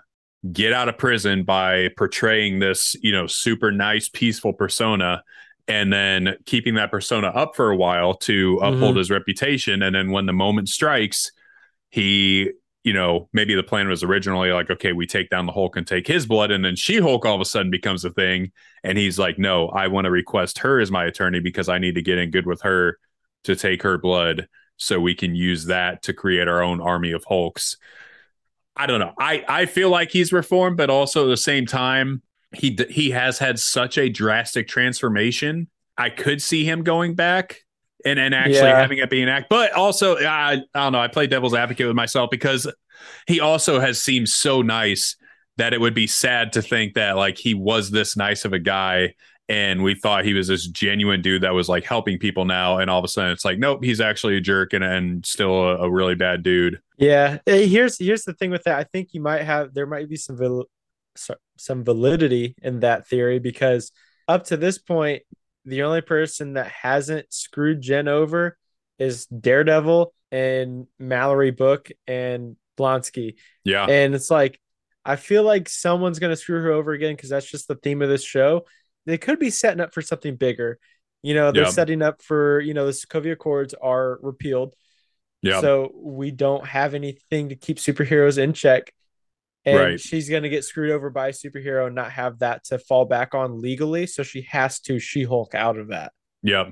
get 0.53 0.73
out 0.73 0.89
of 0.89 0.99
prison 0.99 1.45
by 1.45 1.89
portraying 1.97 2.59
this, 2.59 2.95
you 3.03 3.13
know, 3.13 3.27
super 3.27 3.71
nice, 3.73 4.09
peaceful 4.09 4.53
persona 4.53 5.23
and 5.69 5.93
then 5.93 6.37
keeping 6.45 6.75
that 6.75 6.91
persona 6.91 7.29
up 7.29 7.57
for 7.57 7.71
a 7.71 7.77
while 7.77 8.15
to 8.15 8.59
uphold 8.63 8.93
mm-hmm. 8.93 8.99
his 8.99 9.11
reputation. 9.11 9.83
And 9.83 9.95
then 9.95 10.11
when 10.11 10.27
the 10.27 10.33
moment 10.33 10.69
strikes, 10.69 11.33
he, 11.91 12.51
you 12.85 12.93
know, 12.93 13.29
maybe 13.33 13.55
the 13.55 13.65
plan 13.65 13.89
was 13.89 14.05
originally 14.05 14.53
like, 14.53 14.71
okay, 14.71 14.93
we 14.93 15.07
take 15.07 15.29
down 15.29 15.47
the 15.47 15.53
Hulk 15.53 15.77
and 15.77 15.87
take 15.87 16.07
his 16.07 16.25
blood. 16.25 16.53
And 16.53 16.65
then 16.65 16.77
She 16.77 17.01
Hulk 17.01 17.25
all 17.27 17.35
of 17.35 17.41
a 17.41 17.45
sudden 17.45 17.71
becomes 17.71 18.05
a 18.05 18.11
thing. 18.11 18.53
And 18.85 18.97
he's 18.97 19.19
like, 19.19 19.39
no, 19.39 19.69
I 19.69 19.89
want 19.89 20.05
to 20.05 20.11
request 20.11 20.59
her 20.59 20.79
as 20.79 20.93
my 20.93 21.05
attorney 21.05 21.41
because 21.41 21.69
I 21.69 21.79
need 21.79 21.97
to 21.97 22.03
get 22.03 22.19
in 22.19 22.31
good 22.31 22.47
with 22.47 22.63
her 22.63 22.99
to 23.45 23.57
take 23.57 23.83
her 23.83 23.99
blood 23.99 24.49
so 24.77 25.01
we 25.01 25.15
can 25.15 25.35
use 25.35 25.67
that 25.67 26.03
to 26.03 26.13
create 26.13 26.47
our 26.47 26.63
own 26.63 26.81
army 26.81 27.11
of 27.11 27.25
Hulks. 27.25 27.77
I 28.77 28.87
don't 28.87 29.01
know. 29.01 29.13
I 29.19 29.45
I 29.49 29.67
feel 29.67 29.91
like 29.91 30.11
he's 30.11 30.33
reformed, 30.33 30.77
but 30.77 30.91
also 30.91 31.25
at 31.25 31.29
the 31.29 31.37
same 31.37 31.67
time, 31.67 32.23
he 32.53 32.79
he 32.91 33.11
has 33.11 33.39
had 33.39 33.59
such 33.59 33.99
a 33.99 34.09
drastic 34.09 34.69
transformation. 34.69 35.69
I 35.97 36.11
could 36.11 36.43
see 36.43 36.65
him 36.65 36.83
going 36.83 37.15
back 37.15 37.63
and 38.05 38.19
and 38.19 38.35
actually 38.35 38.57
yeah. 38.57 38.79
having 38.79 38.99
it 38.99 39.09
be 39.11 39.23
an 39.23 39.29
act, 39.29 39.49
but 39.49 39.73
also 39.73 40.17
I 40.17 40.53
I 40.53 40.59
don't 40.75 40.93
know. 40.93 41.01
I 41.01 41.09
play 41.09 41.27
devil's 41.27 41.55
advocate 41.55 41.87
with 41.87 41.97
myself 41.97 42.31
because 42.31 42.71
he 43.27 43.41
also 43.41 43.81
has 43.81 44.01
seemed 44.01 44.29
so 44.29 44.63
nice 44.63 45.17
that 45.57 45.73
it 45.73 45.81
would 45.81 45.95
be 45.95 46.07
sad 46.07 46.53
to 46.53 46.63
think 46.63 46.95
that 46.95 47.17
like 47.17 47.39
he 47.39 47.55
was 47.55 47.91
this 47.91 48.17
nice 48.17 48.45
of 48.45 48.53
a 48.53 48.59
guy 48.59 49.15
and 49.49 49.83
we 49.83 49.95
thought 49.95 50.25
he 50.25 50.35
was 50.35 50.49
this 50.49 50.67
genuine 50.67 51.23
dude 51.23 51.43
that 51.43 51.55
was 51.55 51.69
like 51.69 51.85
helping 51.85 52.19
people 52.19 52.45
now 52.45 52.79
and 52.79 52.91
all 52.91 52.99
of 52.99 53.05
a 53.05 53.09
sudden 53.09 53.31
it's 53.31 53.45
like 53.45 53.59
nope 53.59 53.83
he's 53.83 54.01
actually 54.01 54.37
a 54.37 54.41
jerk 54.41 54.73
and, 54.73 54.85
and 54.85 55.25
still 55.25 55.63
a, 55.63 55.77
a 55.79 55.91
really 55.91 56.15
bad 56.15 56.43
dude 56.43 56.81
Yeah, 56.97 57.39
eh, 57.47 57.67
here's 57.67 57.99
here's 57.99 58.25
the 58.25 58.33
thing 58.35 58.51
with 58.51 58.65
that. 58.65 58.79
I 58.79 58.85
think 58.85 59.11
you 59.13 59.21
might 59.21 59.43
have 59.43 59.75
there 59.75 59.87
might 59.87 60.09
be 60.09 60.17
some 60.17 60.37
val- 60.37 60.67
some 61.59 61.85
validity 61.85 62.55
in 62.63 62.81
that 62.81 63.07
theory 63.07 63.39
because 63.39 63.93
up 64.29 64.45
to 64.45 64.57
this 64.57 64.79
point, 64.79 65.23
the 65.65 65.83
only 65.83 66.01
person 66.01 66.55
that 66.55 66.69
hasn't 66.69 67.33
screwed 67.33 67.81
Jen 67.81 68.09
over 68.09 68.57
is 68.99 69.27
Daredevil 69.27 70.13
and 70.33 70.87
Mallory 70.99 71.51
Book 71.51 71.91
and 72.07 72.57
Blonsky. 72.79 73.37
Yeah. 73.65 73.87
And 73.87 74.15
it's 74.15 74.31
like 74.31 74.61
I 75.05 75.17
feel 75.17 75.43
like 75.43 75.69
someone's 75.69 76.19
gonna 76.19 76.37
screw 76.37 76.63
her 76.63 76.73
over 76.73 76.93
again 76.93 77.15
because 77.15 77.31
that's 77.31 77.51
just 77.51 77.69
the 77.69 77.77
theme 77.77 78.03
of 78.03 78.09
this 78.09 78.25
show. 78.25 78.67
They 79.05 79.19
could 79.19 79.39
be 79.39 79.51
setting 79.51 79.81
up 79.81 79.95
for 79.95 80.03
something 80.03 80.37
bigger. 80.37 80.79
You 81.23 81.35
know, 81.35 81.53
they're 81.53 81.67
setting 81.67 82.03
up 82.03 82.23
for, 82.23 82.61
you 82.61 82.75
know, 82.75 82.87
the 82.87 82.93
Sokovia 82.93 83.33
Accords 83.33 83.75
are 83.75 84.19
repealed. 84.23 84.75
Yeah. 85.43 85.61
So 85.61 85.93
we 85.95 86.31
don't 86.31 86.67
have 86.67 86.95
anything 86.95 87.51
to 87.51 87.57
keep 87.57 87.79
superheroes 87.79 88.39
in 88.39 88.53
check. 88.53 88.93
And 89.65 89.79
right. 89.79 90.01
she's 90.01 90.29
going 90.29 90.45
to 90.45 90.49
get 90.49 90.65
screwed 90.65 90.93
over 90.93 91.11
by 91.11 91.29
a 91.29 91.33
superhero 91.33 91.87
and 91.87 91.95
not 91.95 92.13
have 92.13 92.39
that 92.39 92.65
to 92.67 92.79
fall 92.79 93.05
back 93.05 93.35
on 93.35 93.61
legally. 93.61 94.07
So 94.07 94.23
she 94.23 94.43
has 94.43 94.79
to 94.83 95.01
She 95.01 95.25
Hulk 95.25 95.55
out 95.55 95.77
of 95.77 95.89
that. 95.89 96.13
Yep. 96.43 96.69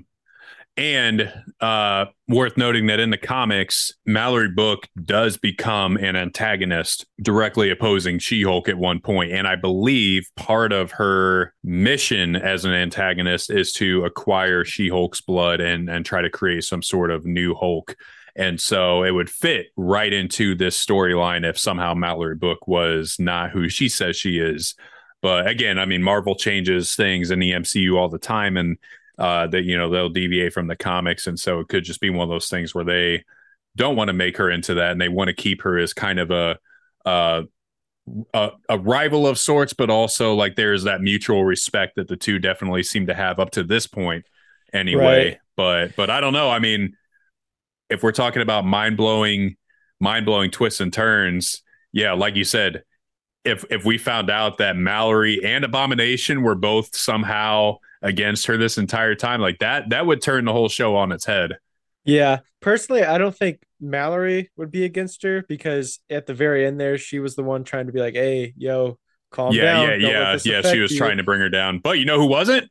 And 0.76 1.32
uh, 1.60 2.06
worth 2.26 2.56
noting 2.56 2.86
that 2.86 2.98
in 2.98 3.10
the 3.10 3.16
comics, 3.16 3.92
Mallory 4.06 4.48
Book 4.48 4.88
does 5.00 5.36
become 5.36 5.96
an 5.96 6.16
antagonist 6.16 7.06
directly 7.22 7.70
opposing 7.70 8.18
She 8.18 8.42
Hulk 8.42 8.68
at 8.68 8.76
one 8.76 9.00
point. 9.00 9.30
And 9.30 9.46
I 9.46 9.54
believe 9.54 10.28
part 10.36 10.72
of 10.72 10.92
her 10.92 11.54
mission 11.62 12.34
as 12.34 12.64
an 12.64 12.72
antagonist 12.72 13.50
is 13.50 13.72
to 13.74 14.04
acquire 14.04 14.64
She 14.64 14.88
Hulk's 14.88 15.20
blood 15.20 15.60
and, 15.60 15.88
and 15.88 16.04
try 16.04 16.22
to 16.22 16.30
create 16.30 16.64
some 16.64 16.82
sort 16.82 17.12
of 17.12 17.24
new 17.24 17.54
Hulk. 17.54 17.96
And 18.36 18.60
so 18.60 19.04
it 19.04 19.12
would 19.12 19.30
fit 19.30 19.66
right 19.76 20.12
into 20.12 20.54
this 20.54 20.82
storyline 20.84 21.48
if 21.48 21.58
somehow 21.58 21.94
Mallory 21.94 22.34
Book 22.34 22.66
was 22.66 23.16
not 23.18 23.50
who 23.50 23.68
she 23.68 23.88
says 23.88 24.16
she 24.16 24.38
is. 24.38 24.74
But 25.22 25.46
again, 25.46 25.78
I 25.78 25.86
mean, 25.86 26.02
Marvel 26.02 26.34
changes 26.34 26.96
things 26.96 27.30
in 27.30 27.38
the 27.38 27.52
MCU 27.52 27.96
all 27.96 28.08
the 28.08 28.18
time, 28.18 28.56
and 28.56 28.76
uh, 29.18 29.46
that 29.46 29.64
you 29.64 29.78
know 29.78 29.88
they'll 29.88 30.10
deviate 30.10 30.52
from 30.52 30.66
the 30.66 30.76
comics, 30.76 31.26
and 31.26 31.38
so 31.38 31.60
it 31.60 31.68
could 31.68 31.84
just 31.84 32.00
be 32.00 32.10
one 32.10 32.24
of 32.24 32.28
those 32.28 32.48
things 32.48 32.74
where 32.74 32.84
they 32.84 33.24
don't 33.76 33.96
want 33.96 34.08
to 34.08 34.12
make 34.12 34.36
her 34.36 34.50
into 34.50 34.74
that, 34.74 34.92
and 34.92 35.00
they 35.00 35.08
want 35.08 35.28
to 35.28 35.34
keep 35.34 35.62
her 35.62 35.78
as 35.78 35.94
kind 35.94 36.18
of 36.18 36.30
a 36.30 36.58
uh, 37.06 37.42
a, 38.34 38.50
a, 38.68 38.78
rival 38.78 39.26
of 39.26 39.38
sorts, 39.38 39.72
but 39.72 39.88
also 39.88 40.34
like 40.34 40.56
there's 40.56 40.84
that 40.84 41.00
mutual 41.00 41.44
respect 41.44 41.96
that 41.96 42.08
the 42.08 42.16
two 42.16 42.38
definitely 42.38 42.82
seem 42.82 43.06
to 43.06 43.14
have 43.14 43.38
up 43.38 43.50
to 43.52 43.62
this 43.62 43.86
point, 43.86 44.26
anyway. 44.72 45.24
Right. 45.24 45.38
But 45.56 45.96
but 45.96 46.10
I 46.10 46.20
don't 46.20 46.32
know. 46.32 46.50
I 46.50 46.58
mean, 46.58 46.96
if 47.90 48.02
we're 48.02 48.12
talking 48.12 48.42
about 48.42 48.64
mind 48.64 48.96
blowing, 48.96 49.56
mind 50.00 50.26
blowing 50.26 50.50
twists 50.50 50.80
and 50.80 50.92
turns, 50.92 51.62
yeah, 51.92 52.12
like 52.12 52.36
you 52.36 52.44
said, 52.44 52.82
if 53.44 53.64
if 53.70 53.84
we 53.84 53.98
found 53.98 54.30
out 54.30 54.58
that 54.58 54.76
Mallory 54.76 55.44
and 55.44 55.64
Abomination 55.64 56.42
were 56.42 56.54
both 56.54 56.96
somehow 56.96 57.76
against 58.02 58.46
her 58.46 58.56
this 58.56 58.78
entire 58.78 59.14
time, 59.14 59.40
like 59.40 59.58
that, 59.58 59.90
that 59.90 60.06
would 60.06 60.22
turn 60.22 60.44
the 60.44 60.52
whole 60.52 60.68
show 60.68 60.96
on 60.96 61.12
its 61.12 61.24
head. 61.24 61.52
Yeah, 62.04 62.40
personally, 62.60 63.04
I 63.04 63.18
don't 63.18 63.36
think 63.36 63.62
Mallory 63.80 64.50
would 64.56 64.70
be 64.70 64.84
against 64.84 65.22
her 65.22 65.44
because 65.48 66.00
at 66.10 66.26
the 66.26 66.34
very 66.34 66.66
end 66.66 66.80
there, 66.80 66.98
she 66.98 67.18
was 67.18 67.34
the 67.34 67.42
one 67.42 67.64
trying 67.64 67.86
to 67.86 67.92
be 67.92 68.00
like, 68.00 68.14
"Hey, 68.14 68.54
yo, 68.56 68.98
calm 69.30 69.54
yeah, 69.54 69.62
down." 69.62 69.88
Yeah, 69.88 69.94
yeah, 69.96 70.38
yeah, 70.44 70.62
yeah. 70.62 70.72
She 70.72 70.80
was 70.80 70.92
you. 70.92 70.98
trying 70.98 71.18
to 71.18 71.22
bring 71.22 71.40
her 71.40 71.48
down, 71.48 71.78
but 71.78 71.98
you 71.98 72.04
know 72.04 72.18
who 72.18 72.26
wasn't? 72.26 72.70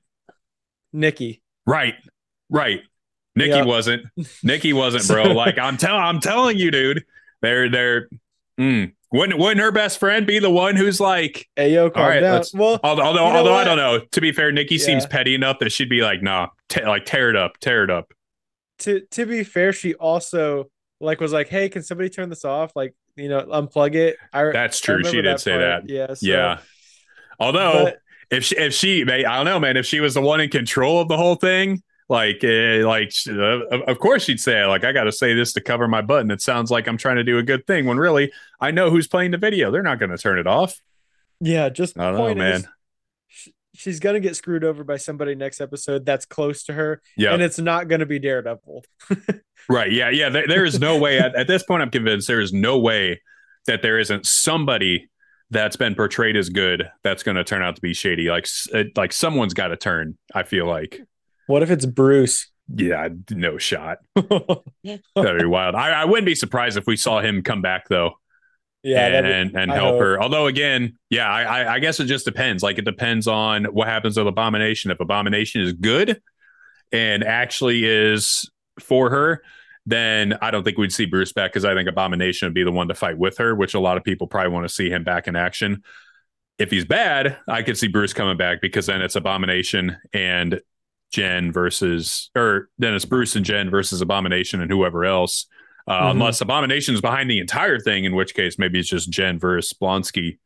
Nikki. 0.91 1.41
Right, 1.65 1.95
right. 2.49 2.81
Nikki 3.35 3.61
wasn't. 3.61 4.05
Nikki 4.43 4.73
wasn't, 4.73 5.07
bro. 5.07 5.33
like 5.33 5.57
I'm 5.57 5.77
telling, 5.77 6.01
I'm 6.01 6.19
telling 6.19 6.57
you, 6.57 6.71
dude. 6.71 7.05
They're 7.41 7.69
they're. 7.69 8.09
Mm, 8.59 8.93
wouldn't 9.11 9.39
wouldn't 9.39 9.61
her 9.61 9.71
best 9.71 9.99
friend 9.99 10.25
be 10.25 10.39
the 10.39 10.49
one 10.49 10.75
who's 10.75 10.99
like, 10.99 11.47
"Hey, 11.55 11.73
yo, 11.73 11.89
calm 11.89 12.03
all 12.03 12.09
right, 12.09 12.19
down." 12.19 12.43
Well, 12.53 12.79
although 12.83 13.03
although, 13.03 13.25
although 13.25 13.53
I 13.53 13.63
don't 13.63 13.77
know. 13.77 13.99
To 13.99 14.21
be 14.21 14.31
fair, 14.31 14.51
Nikki 14.51 14.75
yeah. 14.75 14.85
seems 14.85 15.05
petty 15.05 15.35
enough 15.35 15.59
that 15.59 15.71
she'd 15.71 15.89
be 15.89 16.01
like, 16.01 16.21
"Nah, 16.21 16.47
like 16.83 17.05
tear 17.05 17.29
it 17.29 17.35
up, 17.35 17.57
tear 17.59 17.83
it 17.83 17.89
up." 17.89 18.11
To 18.79 19.01
to 19.11 19.25
be 19.25 19.43
fair, 19.43 19.71
she 19.71 19.93
also 19.95 20.69
like 20.99 21.19
was 21.19 21.31
like, 21.31 21.47
"Hey, 21.47 21.69
can 21.69 21.83
somebody 21.83 22.09
turn 22.09 22.29
this 22.29 22.45
off? 22.45 22.75
Like, 22.75 22.95
you 23.15 23.29
know, 23.29 23.41
unplug 23.41 23.95
it." 23.95 24.17
I, 24.31 24.45
That's 24.51 24.79
true. 24.79 25.01
I 25.05 25.09
she 25.09 25.17
did 25.17 25.25
that 25.25 25.39
say 25.39 25.51
part. 25.51 25.87
that. 25.87 25.89
Yeah. 25.89 26.13
So, 26.13 26.27
yeah. 26.27 26.57
Although, 27.39 27.83
but, 27.85 27.99
if 28.31 28.43
she, 28.45 28.57
if 28.57 28.73
she, 28.73 29.03
I 29.03 29.21
don't 29.21 29.45
know, 29.45 29.59
man. 29.59 29.77
If 29.77 29.85
she 29.85 29.99
was 29.99 30.15
the 30.15 30.21
one 30.21 30.41
in 30.41 30.49
control 30.49 31.01
of 31.01 31.07
the 31.07 31.17
whole 31.17 31.35
thing, 31.35 31.83
like 32.09 32.43
uh, 32.43 32.85
like 32.85 33.13
uh, 33.27 33.81
of 33.87 33.99
course 33.99 34.23
she'd 34.23 34.39
say 34.39 34.65
like 34.65 34.83
i 34.83 34.91
gotta 34.91 35.11
say 35.11 35.33
this 35.33 35.53
to 35.53 35.61
cover 35.61 35.87
my 35.87 36.01
button 36.01 36.29
it 36.31 36.41
sounds 36.41 36.69
like 36.69 36.87
i'm 36.87 36.97
trying 36.97 37.15
to 37.15 37.23
do 37.23 37.37
a 37.37 37.43
good 37.43 37.65
thing 37.65 37.85
when 37.85 37.97
really 37.97 38.31
i 38.59 38.71
know 38.71 38.89
who's 38.89 39.07
playing 39.07 39.31
the 39.31 39.37
video. 39.37 39.71
They're 39.71 39.83
not 39.83 39.99
going 39.99 40.11
to 40.11 40.17
turn 40.17 40.39
it 40.39 40.47
off. 40.47 40.79
Yeah 41.39 41.69
just 41.69 41.97
i 41.97 42.11
don't 42.11 42.17
know 42.17 42.35
man. 42.35 42.67
she's 43.73 43.99
going 43.99 44.13
to 44.13 44.19
get 44.19 44.35
screwed 44.35 44.63
over 44.63 44.83
by 44.83 44.97
somebody 44.97 45.35
next 45.35 45.61
episode 45.61 46.05
that's 46.05 46.25
close 46.25 46.63
to 46.65 46.73
her 46.73 47.01
yeah. 47.17 47.33
and 47.33 47.41
it's 47.41 47.59
not 47.59 47.87
going 47.87 47.99
to 47.99 48.05
be 48.05 48.19
daredevil. 48.19 48.83
Right 49.69 49.93
yeah 49.93 50.09
yeah 50.09 50.27
there, 50.27 50.45
there 50.45 50.65
is 50.65 50.77
no 50.77 50.97
way 50.97 51.19
at, 51.19 51.35
at 51.35 51.47
this 51.47 51.63
point 51.63 51.81
i'm 51.81 51.89
convinced 51.89 52.27
there 52.27 52.41
is 52.41 52.51
no 52.51 52.79
way 52.79 53.21
that 53.65 53.81
there 53.81 53.97
isn't 53.97 54.25
somebody 54.25 55.09
that's 55.53 55.75
been 55.75 55.95
portrayed 55.95 56.35
as 56.35 56.49
good 56.49 56.89
that's 57.03 57.23
going 57.23 57.37
to 57.37 57.43
turn 57.43 57.61
out 57.61 57.75
to 57.75 57.81
be 57.81 57.93
shady. 57.93 58.29
Like 58.29 58.47
like 58.95 59.13
someone's 59.13 59.53
got 59.53 59.67
to 59.67 59.77
turn 59.77 60.17
i 60.33 60.43
feel 60.43 60.65
like 60.65 61.01
what 61.47 61.63
if 61.63 61.71
it's 61.71 61.85
Bruce? 61.85 62.49
Yeah, 62.73 63.09
no 63.29 63.57
shot. 63.57 63.99
That'd 64.15 65.01
be 65.13 65.45
wild. 65.45 65.75
I, 65.75 65.89
I, 65.89 66.05
wouldn't 66.05 66.25
be 66.25 66.35
surprised 66.35 66.77
if 66.77 66.87
we 66.87 66.95
saw 66.95 67.19
him 67.19 67.43
come 67.43 67.61
back 67.61 67.87
though. 67.89 68.13
Yeah, 68.83 69.05
and 69.07 69.27
and, 69.27 69.55
and 69.55 69.71
help 69.71 69.99
her. 69.99 70.21
Although 70.21 70.47
again, 70.47 70.97
yeah, 71.09 71.29
I, 71.29 71.75
I 71.75 71.79
guess 71.79 71.99
it 71.99 72.05
just 72.05 72.25
depends. 72.25 72.63
Like 72.63 72.77
it 72.77 72.85
depends 72.85 73.27
on 73.27 73.65
what 73.65 73.87
happens 73.87 74.17
with 74.17 74.27
Abomination. 74.27 74.91
If 74.91 74.99
Abomination 74.99 75.61
is 75.61 75.73
good 75.73 76.21
and 76.91 77.23
actually 77.23 77.85
is 77.85 78.49
for 78.79 79.09
her, 79.09 79.41
then 79.85 80.37
I 80.41 80.51
don't 80.51 80.63
think 80.63 80.77
we'd 80.77 80.91
see 80.91 81.05
Bruce 81.05 81.31
back 81.31 81.51
because 81.51 81.65
I 81.65 81.73
think 81.73 81.87
Abomination 81.87 82.47
would 82.47 82.53
be 82.53 82.63
the 82.63 82.71
one 82.71 82.87
to 82.89 82.93
fight 82.93 83.17
with 83.17 83.37
her, 83.37 83.55
which 83.55 83.73
a 83.73 83.79
lot 83.79 83.97
of 83.97 84.03
people 84.03 84.27
probably 84.27 84.51
want 84.51 84.67
to 84.67 84.73
see 84.73 84.89
him 84.89 85.03
back 85.03 85.27
in 85.27 85.35
action. 85.35 85.83
If 86.57 86.69
he's 86.71 86.85
bad, 86.85 87.37
I 87.47 87.63
could 87.63 87.77
see 87.77 87.87
Bruce 87.87 88.13
coming 88.13 88.37
back 88.37 88.61
because 88.61 88.85
then 88.85 89.01
it's 89.01 89.15
Abomination 89.15 89.97
and 90.13 90.61
Jen 91.13 91.51
versus, 91.51 92.31
or 92.35 92.69
then 92.79 92.95
it's 92.95 93.05
Bruce 93.05 93.35
and 93.35 93.45
Jen 93.45 93.69
versus 93.69 94.01
Abomination 94.01 94.61
and 94.61 94.71
whoever 94.71 95.05
else. 95.05 95.45
Uh, 95.87 95.93
mm-hmm. 95.93 96.11
Unless 96.11 96.41
Abomination's 96.41 97.01
behind 97.01 97.29
the 97.29 97.39
entire 97.39 97.79
thing, 97.79 98.03
in 98.05 98.15
which 98.15 98.33
case 98.33 98.57
maybe 98.57 98.79
it's 98.79 98.89
just 98.89 99.11
Jen 99.11 99.37
versus 99.37 99.77
Blonsky, 99.79 100.39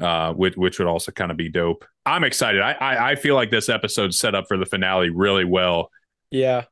uh, 0.00 0.32
which 0.32 0.56
which 0.56 0.78
would 0.78 0.88
also 0.88 1.12
kind 1.12 1.30
of 1.30 1.36
be 1.36 1.50
dope. 1.50 1.84
I'm 2.06 2.24
excited. 2.24 2.62
I, 2.62 2.72
I 2.72 3.10
I 3.10 3.14
feel 3.16 3.34
like 3.34 3.50
this 3.50 3.68
episode 3.68 4.14
set 4.14 4.34
up 4.34 4.46
for 4.48 4.56
the 4.56 4.66
finale 4.66 5.10
really 5.10 5.44
well. 5.44 5.90
Yeah, 6.30 6.64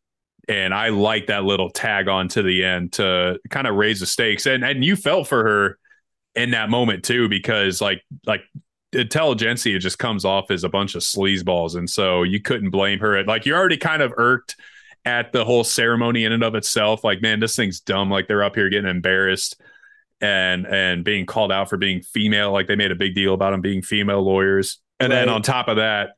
and 0.49 0.72
I 0.72 0.88
like 0.88 1.27
that 1.27 1.44
little 1.44 1.68
tag 1.70 2.09
on 2.09 2.29
to 2.29 2.42
the 2.42 2.64
end 2.64 2.94
to 2.94 3.38
kind 3.51 3.66
of 3.66 3.75
raise 3.75 4.01
the 4.01 4.07
stakes. 4.07 4.46
And 4.46 4.64
and 4.64 4.85
you 4.85 4.96
felt 4.96 5.29
for 5.29 5.42
her 5.42 5.79
in 6.35 6.53
that 6.53 6.70
moment 6.70 7.05
too, 7.05 7.29
because 7.29 7.81
like 7.81 8.03
like 8.25 8.42
intelligentsia 8.92 9.79
just 9.79 9.99
comes 9.99 10.25
off 10.25 10.51
as 10.51 10.64
a 10.64 10.68
bunch 10.68 10.94
of 10.94 11.03
sleazeballs, 11.03 11.77
and 11.77 11.88
so 11.88 12.22
you 12.22 12.40
couldn't 12.40 12.70
blame 12.70 12.99
her. 13.01 13.22
Like 13.25 13.46
you're 13.46 13.59
already 13.59 13.77
kind 13.77 14.03
of 14.03 14.12
irked 14.16 14.57
at 15.05 15.33
the 15.33 15.44
whole 15.44 15.64
ceremony 15.64 16.25
in 16.25 16.33
and 16.33 16.42
of 16.42 16.55
itself. 16.55 17.05
Like, 17.05 17.22
man, 17.22 17.40
this 17.40 17.57
thing's 17.57 17.81
dumb. 17.81 18.11
Like 18.11 18.29
they're 18.29 18.42
up 18.42 18.57
here 18.57 18.68
getting 18.68 18.90
embarrassed 18.90 19.61
and 20.20 20.66
and 20.66 21.05
being 21.05 21.27
called 21.27 21.53
out 21.53 21.68
for 21.68 21.77
being 21.77 22.03
female. 22.03 22.53
Like 22.53 22.66
they 22.66 22.77
made 22.77 22.90
a 22.90 22.96
big 22.96 23.14
deal 23.14 23.35
about 23.35 23.51
them 23.51 23.61
being 23.61 23.83
female 23.83 24.22
lawyers, 24.22 24.81
and 25.01 25.12
right. 25.12 25.20
then 25.20 25.29
on 25.29 25.42
top 25.42 25.68
of 25.68 25.77
that, 25.77 26.11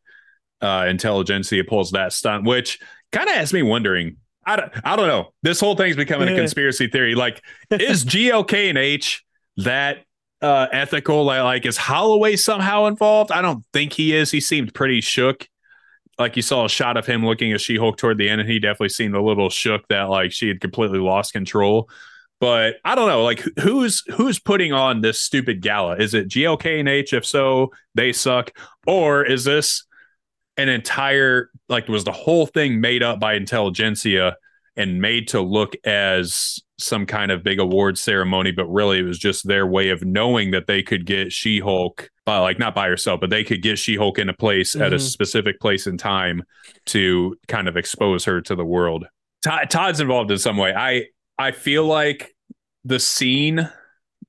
uh, 0.60 0.86
intelligentsia 0.88 1.64
pulls 1.64 1.92
that 1.92 2.12
stunt, 2.12 2.44
which 2.44 2.78
kind 3.12 3.28
of 3.28 3.34
has 3.34 3.52
me 3.52 3.62
wondering. 3.62 4.16
I 4.46 4.56
don't, 4.56 4.72
I 4.82 4.96
don't 4.96 5.08
know. 5.08 5.34
This 5.42 5.60
whole 5.60 5.76
thing's 5.76 5.96
becoming 5.96 6.26
a 6.26 6.34
conspiracy 6.34 6.88
theory. 6.88 7.14
Like, 7.14 7.44
is 7.70 8.02
GLK 8.06 8.70
and 8.70 8.78
H 8.78 9.22
that 9.58 10.06
uh, 10.40 10.66
ethical. 10.72 11.24
Like, 11.24 11.42
like, 11.42 11.66
is 11.66 11.78
Holliway 11.78 12.38
somehow 12.38 12.86
involved? 12.86 13.32
I 13.32 13.42
don't 13.42 13.64
think 13.72 13.92
he 13.92 14.14
is. 14.14 14.30
He 14.30 14.40
seemed 14.40 14.74
pretty 14.74 15.00
shook. 15.00 15.48
Like 16.18 16.34
you 16.36 16.42
saw 16.42 16.64
a 16.64 16.68
shot 16.68 16.96
of 16.96 17.06
him 17.06 17.24
looking 17.24 17.52
at 17.52 17.60
She 17.60 17.76
Hulk 17.76 17.96
toward 17.96 18.18
the 18.18 18.28
end, 18.28 18.40
and 18.40 18.50
he 18.50 18.58
definitely 18.58 18.88
seemed 18.88 19.14
a 19.14 19.22
little 19.22 19.50
shook 19.50 19.86
that 19.88 20.04
like 20.04 20.32
she 20.32 20.48
had 20.48 20.60
completely 20.60 20.98
lost 20.98 21.32
control. 21.32 21.88
But 22.40 22.76
I 22.84 22.94
don't 22.94 23.08
know, 23.08 23.24
like 23.24 23.44
who's 23.60 24.02
who's 24.16 24.38
putting 24.38 24.72
on 24.72 25.00
this 25.00 25.20
stupid 25.20 25.60
gala? 25.60 25.96
Is 25.96 26.14
it 26.14 26.28
GLK 26.28 26.80
and 26.80 26.88
H? 26.88 27.12
If 27.12 27.24
so, 27.24 27.72
they 27.94 28.12
suck. 28.12 28.50
Or 28.86 29.24
is 29.24 29.44
this 29.44 29.84
an 30.56 30.68
entire 30.68 31.50
like 31.68 31.88
was 31.88 32.04
the 32.04 32.12
whole 32.12 32.46
thing 32.46 32.80
made 32.80 33.02
up 33.02 33.20
by 33.20 33.34
intelligentsia 33.34 34.36
and 34.76 35.00
made 35.00 35.28
to 35.28 35.40
look 35.40 35.74
as 35.84 36.60
some 36.78 37.06
kind 37.06 37.30
of 37.30 37.42
big 37.42 37.58
award 37.58 37.98
ceremony, 37.98 38.52
but 38.52 38.66
really 38.66 39.00
it 39.00 39.02
was 39.02 39.18
just 39.18 39.46
their 39.46 39.66
way 39.66 39.90
of 39.90 40.04
knowing 40.04 40.52
that 40.52 40.66
they 40.66 40.82
could 40.82 41.04
get 41.04 41.32
She 41.32 41.58
Hulk, 41.58 42.10
uh, 42.26 42.40
like 42.40 42.58
not 42.58 42.74
by 42.74 42.88
herself, 42.88 43.20
but 43.20 43.30
they 43.30 43.44
could 43.44 43.62
get 43.62 43.78
She 43.78 43.96
Hulk 43.96 44.18
in 44.18 44.28
a 44.28 44.34
place 44.34 44.74
mm-hmm. 44.74 44.82
at 44.82 44.92
a 44.92 44.96
mm-hmm. 44.96 45.04
specific 45.04 45.60
place 45.60 45.86
and 45.86 45.98
time 45.98 46.42
to 46.86 47.36
kind 47.48 47.68
of 47.68 47.76
expose 47.76 48.24
her 48.24 48.40
to 48.42 48.54
the 48.54 48.64
world. 48.64 49.06
Todd's 49.42 50.00
involved 50.00 50.30
in 50.30 50.38
some 50.38 50.56
way. 50.56 50.72
I 50.74 51.06
I 51.38 51.52
feel 51.52 51.84
like 51.84 52.34
the 52.84 52.98
scene 52.98 53.68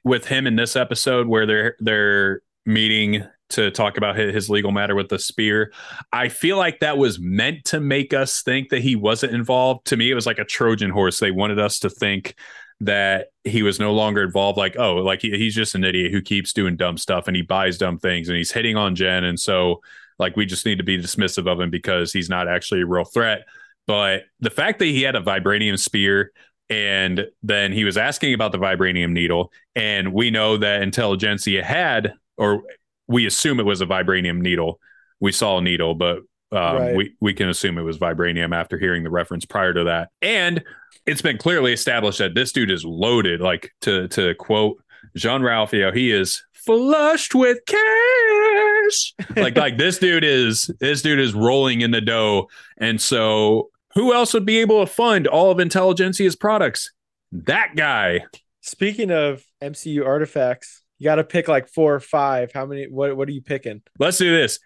with 0.03 0.27
him 0.27 0.47
in 0.47 0.55
this 0.55 0.75
episode 0.75 1.27
where 1.27 1.45
they're 1.45 1.75
they're 1.79 2.41
meeting 2.65 3.23
to 3.49 3.71
talk 3.71 3.97
about 3.97 4.15
his 4.15 4.49
legal 4.49 4.71
matter 4.71 4.95
with 4.95 5.09
the 5.09 5.19
spear. 5.19 5.73
I 6.11 6.29
feel 6.29 6.57
like 6.57 6.79
that 6.79 6.97
was 6.97 7.19
meant 7.19 7.65
to 7.65 7.79
make 7.79 8.13
us 8.13 8.41
think 8.41 8.69
that 8.69 8.81
he 8.81 8.95
wasn't 8.95 9.33
involved. 9.33 9.87
To 9.87 9.97
me, 9.97 10.11
it 10.11 10.15
was 10.15 10.25
like 10.25 10.39
a 10.39 10.45
Trojan 10.45 10.91
horse. 10.91 11.19
They 11.19 11.31
wanted 11.31 11.59
us 11.59 11.79
to 11.79 11.89
think 11.89 12.35
that 12.81 13.27
he 13.43 13.63
was 13.63 13.79
no 13.79 13.93
longer 13.93 14.23
involved. 14.23 14.57
Like, 14.57 14.77
oh, 14.77 14.95
like 14.95 15.21
he, 15.21 15.31
he's 15.31 15.55
just 15.55 15.75
an 15.75 15.83
idiot 15.83 16.11
who 16.11 16.21
keeps 16.21 16.53
doing 16.53 16.77
dumb 16.77 16.97
stuff 16.97 17.27
and 17.27 17.35
he 17.35 17.41
buys 17.41 17.77
dumb 17.77 17.97
things 17.97 18.29
and 18.29 18.37
he's 18.37 18.51
hitting 18.51 18.77
on 18.77 18.95
Jen. 18.95 19.23
And 19.23 19.39
so, 19.39 19.81
like, 20.17 20.35
we 20.35 20.45
just 20.45 20.65
need 20.65 20.77
to 20.77 20.83
be 20.83 20.97
dismissive 20.97 21.51
of 21.51 21.59
him 21.59 21.69
because 21.69 22.13
he's 22.13 22.29
not 22.29 22.47
actually 22.47 22.81
a 22.81 22.85
real 22.85 23.05
threat. 23.05 23.45
But 23.87 24.23
the 24.39 24.49
fact 24.49 24.79
that 24.79 24.85
he 24.85 25.01
had 25.01 25.15
a 25.15 25.21
vibranium 25.21 25.79
spear 25.79 26.31
and 26.69 27.25
then 27.41 27.71
he 27.71 27.83
was 27.83 27.97
asking 27.97 28.33
about 28.33 28.51
the 28.51 28.59
vibranium 28.59 29.11
needle, 29.11 29.51
and 29.75 30.13
we 30.13 30.29
know 30.29 30.57
that 30.57 30.83
Intelligentsia 30.83 31.63
had, 31.63 32.13
or 32.37 32.63
we 33.09 33.25
assume 33.25 33.59
it 33.59 33.65
was 33.65 33.81
a 33.81 33.85
vibranium 33.85 34.39
needle. 34.39 34.79
We 35.19 35.33
saw 35.33 35.57
a 35.57 35.61
needle, 35.61 35.95
but 35.95 36.19
um, 36.51 36.77
right. 36.77 36.95
we 36.95 37.15
we 37.19 37.33
can 37.33 37.49
assume 37.49 37.77
it 37.77 37.81
was 37.81 37.97
vibranium 37.97 38.55
after 38.55 38.77
hearing 38.77 39.03
the 39.03 39.09
reference 39.09 39.45
prior 39.45 39.73
to 39.73 39.83
that. 39.85 40.09
And 40.21 40.63
it's 41.05 41.21
been 41.21 41.37
clearly 41.37 41.73
established 41.73 42.19
that 42.19 42.35
this 42.35 42.51
dude 42.51 42.71
is 42.71 42.85
loaded. 42.85 43.41
Like 43.41 43.71
to 43.81 44.07
to 44.09 44.35
quote 44.35 44.81
Jean 45.15 45.41
Ralphio, 45.41 45.93
he 45.93 46.11
is 46.11 46.41
flushed 46.53 47.35
with 47.35 47.57
cash. 47.65 49.13
like 49.35 49.57
like 49.57 49.77
this 49.77 49.97
dude 49.97 50.23
is 50.23 50.71
this 50.79 51.01
dude 51.01 51.19
is 51.19 51.33
rolling 51.33 51.81
in 51.81 51.91
the 51.91 52.01
dough, 52.01 52.47
and 52.77 53.01
so 53.01 53.69
who 53.95 54.13
else 54.13 54.33
would 54.33 54.45
be 54.45 54.59
able 54.59 54.85
to 54.85 54.91
fund 54.91 55.27
all 55.27 55.51
of 55.51 55.57
Intelligentsia's 55.57 56.35
products? 56.35 56.91
That 57.31 57.75
guy. 57.75 58.25
Speaking 58.61 59.09
of 59.09 59.43
MCU 59.63 60.05
artifacts, 60.05 60.78
you 60.99 61.05
got 61.05 61.15
to 61.15 61.23
pick 61.23 61.47
like 61.47 61.67
four 61.67 61.95
or 61.95 61.99
five. 61.99 62.51
How 62.53 62.65
many? 62.65 62.85
What 62.85 63.15
What 63.17 63.27
are 63.27 63.31
you 63.31 63.41
picking? 63.41 63.81
Let's 63.97 64.17
do 64.17 64.31
this. 64.31 64.59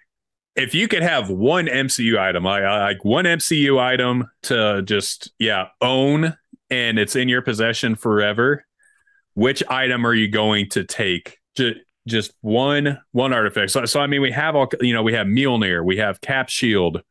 If 0.55 0.75
you 0.75 0.87
could 0.87 1.01
have 1.01 1.29
one 1.29 1.65
MCU 1.65 2.19
item, 2.19 2.43
like, 2.43 2.63
like 2.63 3.03
one 3.05 3.25
MCU 3.25 3.79
item 3.79 4.29
to 4.43 4.81
just 4.83 5.31
yeah 5.39 5.67
own, 5.81 6.35
and 6.69 6.99
it's 6.99 7.15
in 7.15 7.29
your 7.29 7.41
possession 7.41 7.95
forever, 7.95 8.65
which 9.33 9.63
item 9.67 10.05
are 10.05 10.13
you 10.13 10.27
going 10.27 10.69
to 10.69 10.83
take? 10.83 11.37
Just 11.55 11.77
just 12.07 12.33
one 12.41 12.99
one 13.13 13.33
artifact. 13.33 13.71
So, 13.71 13.85
so 13.85 14.01
I 14.01 14.07
mean, 14.07 14.21
we 14.21 14.31
have 14.31 14.55
all 14.55 14.69
you 14.81 14.93
know. 14.93 15.03
We 15.03 15.13
have 15.13 15.27
Mjolnir, 15.27 15.83
we 15.85 15.97
have 15.97 16.19
Cap 16.21 16.49
Shield, 16.49 17.01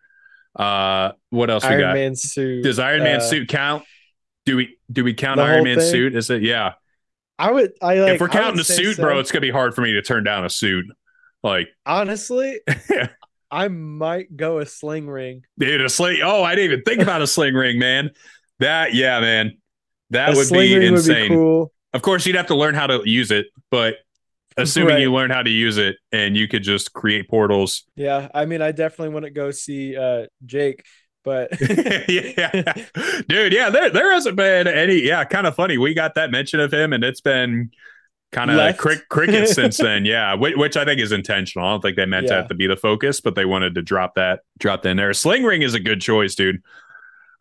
uh, 0.56 1.12
what 1.30 1.50
else 1.50 1.64
Iron 1.64 1.76
we 1.76 1.82
got? 1.82 1.94
Man 1.94 2.16
suit. 2.16 2.62
Does 2.64 2.78
Iron 2.78 3.02
Man 3.02 3.16
uh, 3.16 3.20
suit 3.20 3.48
count? 3.48 3.84
Do 4.44 4.56
we 4.56 4.76
do 4.90 5.04
we 5.04 5.14
count 5.14 5.40
Iron 5.40 5.64
Man 5.64 5.78
thing? 5.78 5.90
suit? 5.90 6.16
Is 6.16 6.30
it 6.30 6.42
yeah? 6.42 6.74
I 7.38 7.50
would. 7.50 7.72
I 7.80 7.94
like. 7.96 8.14
If 8.14 8.20
we're 8.20 8.28
counting 8.28 8.60
a 8.60 8.64
suit, 8.64 8.96
so. 8.96 9.02
bro, 9.02 9.18
it's 9.18 9.32
gonna 9.32 9.40
be 9.40 9.50
hard 9.50 9.74
for 9.74 9.80
me 9.80 9.92
to 9.92 10.02
turn 10.02 10.24
down 10.24 10.44
a 10.44 10.50
suit. 10.50 10.86
Like 11.42 11.68
honestly, 11.86 12.60
I 13.50 13.68
might 13.68 14.36
go 14.36 14.58
a 14.58 14.66
sling 14.66 15.08
ring. 15.08 15.42
Dude, 15.58 15.80
a 15.80 15.88
sling. 15.88 16.20
Oh, 16.22 16.42
I 16.42 16.54
didn't 16.54 16.72
even 16.72 16.82
think 16.84 17.02
about 17.02 17.22
a 17.22 17.26
sling 17.26 17.54
ring, 17.54 17.78
man. 17.78 18.10
That 18.58 18.94
yeah, 18.94 19.20
man. 19.20 19.58
That 20.10 20.34
a 20.34 20.36
would 20.36 20.50
be 20.50 20.74
insane. 20.74 21.22
Would 21.22 21.28
be 21.28 21.34
cool. 21.34 21.72
Of 21.94 22.02
course, 22.02 22.26
you'd 22.26 22.36
have 22.36 22.46
to 22.46 22.54
learn 22.54 22.74
how 22.74 22.86
to 22.86 23.02
use 23.04 23.30
it, 23.30 23.46
but 23.70 23.96
assuming 24.56 24.94
right. 24.94 25.00
you 25.00 25.12
learn 25.12 25.30
how 25.30 25.42
to 25.42 25.50
use 25.50 25.78
it 25.78 25.96
and 26.10 26.36
you 26.36 26.48
could 26.48 26.62
just 26.62 26.92
create 26.92 27.28
portals. 27.28 27.84
Yeah, 27.96 28.28
I 28.34 28.44
mean, 28.46 28.62
I 28.62 28.72
definitely 28.72 29.14
want 29.14 29.24
to 29.24 29.30
go 29.30 29.50
see 29.50 29.96
uh, 29.96 30.26
Jake, 30.44 30.84
but 31.24 31.50
yeah, 32.08 32.72
dude, 33.28 33.52
yeah, 33.52 33.70
there 33.70 33.90
there 33.90 34.12
hasn't 34.12 34.36
been 34.36 34.66
any. 34.66 35.02
Yeah, 35.02 35.24
kind 35.24 35.46
of 35.46 35.54
funny. 35.54 35.78
We 35.78 35.94
got 35.94 36.14
that 36.14 36.30
mention 36.30 36.60
of 36.60 36.72
him, 36.72 36.92
and 36.92 37.04
it's 37.04 37.20
been 37.20 37.70
kind 38.32 38.50
of 38.50 38.56
like 38.56 38.78
crick, 38.78 39.08
cricket 39.08 39.48
since 39.48 39.76
then. 39.78 40.04
Yeah, 40.04 40.34
which, 40.34 40.56
which, 40.56 40.76
I 40.76 40.84
think 40.84 41.00
is 41.00 41.12
intentional. 41.12 41.66
I 41.66 41.70
don't 41.70 41.80
think 41.80 41.96
they 41.96 42.06
meant 42.06 42.26
yeah. 42.26 42.36
have 42.36 42.48
to 42.48 42.54
be 42.54 42.66
the 42.66 42.76
focus, 42.76 43.20
but 43.20 43.34
they 43.34 43.44
wanted 43.44 43.74
to 43.76 43.82
drop 43.82 44.14
that 44.16 44.40
drop 44.58 44.82
that 44.82 44.90
in 44.90 44.96
there. 44.96 45.12
Sling 45.12 45.44
ring 45.44 45.62
is 45.62 45.74
a 45.74 45.80
good 45.80 46.00
choice, 46.00 46.34
dude. 46.34 46.62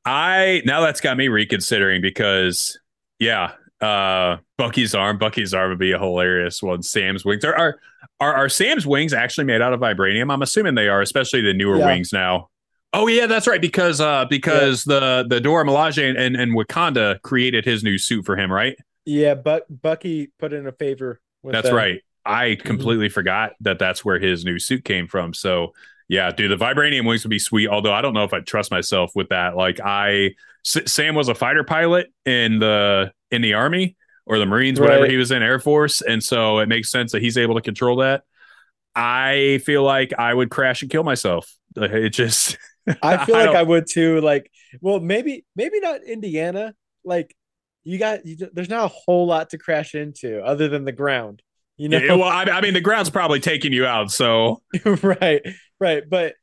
I 0.05 0.61
now 0.65 0.81
that's 0.81 1.01
got 1.01 1.17
me 1.17 1.27
reconsidering 1.27 2.01
because 2.01 2.79
yeah, 3.19 3.53
uh 3.79 4.37
Bucky's 4.57 4.93
arm. 4.93 5.17
Bucky's 5.17 5.53
arm 5.53 5.69
would 5.69 5.79
be 5.79 5.91
a 5.91 5.99
hilarious 5.99 6.61
one. 6.61 6.83
Sam's 6.83 7.25
wings 7.25 7.43
are 7.43 7.55
are 7.55 7.79
are, 8.19 8.33
are 8.33 8.49
Sam's 8.49 8.85
wings 8.85 9.13
actually 9.13 9.45
made 9.45 9.61
out 9.61 9.73
of 9.73 9.79
vibranium? 9.79 10.31
I'm 10.31 10.41
assuming 10.41 10.75
they 10.75 10.89
are, 10.89 11.01
especially 11.01 11.41
the 11.41 11.53
newer 11.53 11.77
yeah. 11.77 11.87
wings 11.87 12.13
now. 12.13 12.49
Oh 12.93 13.07
yeah, 13.07 13.25
that's 13.25 13.47
right. 13.47 13.61
Because 13.61 14.01
uh 14.01 14.25
because 14.25 14.85
yeah. 14.85 14.99
the 14.99 15.25
the 15.29 15.41
Dora 15.41 15.65
Milaje 15.65 16.09
and, 16.17 16.35
and 16.35 16.51
Wakanda 16.53 17.21
created 17.21 17.65
his 17.65 17.83
new 17.83 17.97
suit 17.97 18.25
for 18.25 18.35
him, 18.35 18.51
right? 18.51 18.75
Yeah, 19.05 19.35
but 19.35 19.65
Bucky 19.69 20.31
put 20.39 20.53
in 20.53 20.67
a 20.67 20.71
favor. 20.71 21.19
that's 21.43 21.67
them. 21.67 21.75
right. 21.75 22.01
I 22.25 22.49
mm-hmm. 22.49 22.67
completely 22.67 23.07
mm-hmm. 23.07 23.13
forgot 23.13 23.53
that 23.61 23.79
that's 23.79 24.05
where 24.05 24.19
his 24.19 24.45
new 24.45 24.59
suit 24.59 24.83
came 24.83 25.07
from. 25.07 25.33
So 25.33 25.73
yeah, 26.07 26.29
dude, 26.31 26.51
the 26.51 26.63
vibranium 26.63 27.07
wings 27.07 27.23
would 27.23 27.29
be 27.29 27.39
sweet. 27.39 27.69
Although 27.69 27.93
I 27.93 28.01
don't 28.01 28.13
know 28.13 28.25
if 28.25 28.33
I'd 28.33 28.45
trust 28.45 28.69
myself 28.69 29.13
with 29.15 29.29
that. 29.29 29.55
Like 29.55 29.79
I, 29.79 30.35
S- 30.65 30.91
Sam 30.91 31.15
was 31.15 31.29
a 31.29 31.35
fighter 31.35 31.63
pilot 31.63 32.11
in 32.25 32.59
the 32.59 33.13
in 33.31 33.41
the 33.41 33.53
army 33.53 33.95
or 34.25 34.37
the 34.37 34.45
Marines, 34.45 34.79
right. 34.79 34.87
whatever 34.87 35.05
he 35.07 35.15
was 35.15 35.31
in 35.31 35.41
Air 35.41 35.59
Force, 35.59 36.01
and 36.01 36.21
so 36.21 36.59
it 36.59 36.67
makes 36.67 36.91
sense 36.91 37.13
that 37.13 37.21
he's 37.21 37.37
able 37.37 37.55
to 37.55 37.61
control 37.61 37.97
that. 37.97 38.23
I 38.93 39.61
feel 39.63 39.83
like 39.83 40.11
I 40.19 40.33
would 40.33 40.51
crash 40.51 40.81
and 40.81 40.91
kill 40.91 41.03
myself. 41.03 41.49
It 41.77 42.09
just. 42.09 42.57
I 43.01 43.25
feel 43.25 43.35
I 43.35 43.45
like 43.45 43.55
I 43.55 43.63
would 43.63 43.87
too. 43.87 44.21
Like, 44.21 44.51
well, 44.81 44.99
maybe 44.99 45.45
maybe 45.55 45.79
not 45.79 46.03
Indiana. 46.03 46.73
Like, 47.03 47.35
you 47.83 47.97
got 47.97 48.25
you, 48.25 48.49
there's 48.53 48.69
not 48.69 48.85
a 48.85 48.93
whole 48.93 49.27
lot 49.27 49.51
to 49.51 49.57
crash 49.57 49.95
into 49.95 50.41
other 50.43 50.67
than 50.67 50.85
the 50.85 50.91
ground. 50.91 51.41
You 51.77 51.89
know, 51.89 51.97
yeah, 51.97 52.13
well, 52.13 52.29
I, 52.29 52.43
I 52.43 52.61
mean, 52.61 52.73
the 52.73 52.81
ground's 52.81 53.09
probably 53.09 53.39
taking 53.39 53.73
you 53.73 53.85
out. 53.85 54.11
So 54.11 54.61
right, 54.85 55.41
right. 55.79 56.03
But 56.07 56.35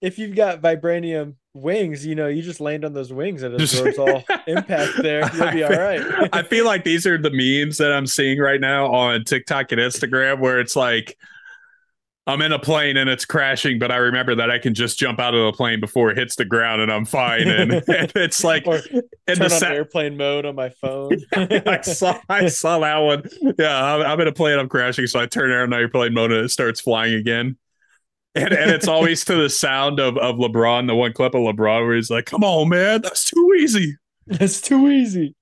if 0.00 0.18
you've 0.18 0.34
got 0.34 0.62
vibranium 0.62 1.36
wings, 1.54 2.06
you 2.06 2.14
know, 2.14 2.28
you 2.28 2.42
just 2.42 2.60
land 2.60 2.84
on 2.84 2.92
those 2.92 3.12
wings 3.12 3.42
and 3.42 3.54
absorbs 3.54 3.98
all 3.98 4.24
impact 4.46 5.02
there. 5.02 5.30
You'll 5.34 5.52
be 5.52 5.64
all 5.64 5.70
right. 5.70 6.28
I 6.32 6.42
feel 6.42 6.64
like 6.64 6.84
these 6.84 7.06
are 7.06 7.18
the 7.18 7.30
memes 7.30 7.78
that 7.78 7.92
I'm 7.92 8.06
seeing 8.06 8.38
right 8.38 8.60
now 8.60 8.92
on 8.92 9.24
TikTok 9.24 9.72
and 9.72 9.80
Instagram 9.80 10.40
where 10.40 10.60
it's 10.60 10.74
like 10.74 11.16
I'm 12.26 12.42
in 12.42 12.52
a 12.52 12.58
plane 12.58 12.96
and 12.96 13.08
it's 13.08 13.24
crashing, 13.24 13.78
but 13.78 13.90
I 13.90 13.96
remember 13.96 14.34
that 14.36 14.50
I 14.50 14.58
can 14.58 14.74
just 14.74 14.98
jump 14.98 15.18
out 15.18 15.34
of 15.34 15.44
the 15.46 15.56
plane 15.56 15.80
before 15.80 16.10
it 16.10 16.18
hits 16.18 16.36
the 16.36 16.44
ground 16.44 16.82
and 16.82 16.92
I'm 16.92 17.04
fine. 17.04 17.48
And, 17.48 17.72
and 17.88 18.12
it's 18.14 18.44
like 18.44 18.66
or 18.66 18.76
in 18.76 19.02
turn 19.26 19.38
the 19.38 19.48
sa- 19.48 19.66
airplane 19.66 20.16
mode 20.16 20.44
on 20.44 20.54
my 20.54 20.68
phone. 20.68 21.16
I 21.32 21.80
saw 21.80 22.20
I 22.28 22.46
saw 22.48 22.78
that 22.80 22.98
one. 22.98 23.22
Yeah, 23.58 23.84
I'm, 23.84 24.02
I'm, 24.02 24.20
in 24.20 24.28
a 24.28 24.32
plane, 24.32 24.58
I'm 24.58 24.68
crashing, 24.68 25.06
so 25.06 25.18
I 25.18 25.26
turn 25.26 25.50
on 25.50 25.72
airplane 25.72 26.14
mode 26.14 26.30
and 26.30 26.44
it 26.44 26.50
starts 26.50 26.80
flying 26.80 27.14
again. 27.14 27.56
And 28.34 28.52
and 28.52 28.70
it's 28.70 28.86
always 28.86 29.24
to 29.24 29.34
the 29.34 29.50
sound 29.50 29.98
of 29.98 30.16
of 30.18 30.36
LeBron, 30.36 30.86
the 30.86 30.94
one 30.94 31.12
clip 31.12 31.34
of 31.34 31.40
LeBron 31.40 31.84
where 31.84 31.96
he's 31.96 32.10
like, 32.10 32.26
"Come 32.26 32.44
on, 32.44 32.68
man, 32.68 33.00
that's 33.02 33.24
too 33.24 33.54
easy. 33.58 33.96
That's 34.26 34.60
too 34.60 34.88
easy." 34.88 35.34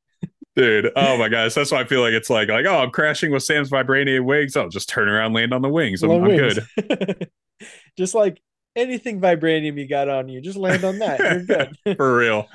Dude. 0.58 0.90
Oh 0.96 1.16
my 1.16 1.28
gosh, 1.28 1.54
that's 1.54 1.70
why 1.70 1.80
I 1.80 1.84
feel 1.84 2.00
like 2.00 2.12
it's 2.12 2.28
like 2.28 2.48
like 2.48 2.66
oh, 2.66 2.78
I'm 2.78 2.90
crashing 2.90 3.30
with 3.30 3.42
Sam's 3.42 3.70
vibranium 3.70 4.24
wings. 4.24 4.56
I'll 4.56 4.68
just 4.68 4.88
turn 4.88 5.08
around, 5.08 5.32
land 5.32 5.54
on 5.54 5.62
the 5.62 5.68
wings. 5.68 6.02
I'm, 6.02 6.10
I'm 6.10 6.22
wings. 6.22 6.58
good. 6.76 7.30
just 7.96 8.14
like 8.14 8.42
anything 8.74 9.20
vibranium 9.20 9.78
you 9.78 9.86
got 9.86 10.08
on 10.08 10.28
you, 10.28 10.40
just 10.40 10.58
land 10.58 10.84
on 10.84 10.98
that. 10.98 11.20
You're 11.20 11.44
good 11.84 11.96
for 11.96 12.16
real. 12.16 12.48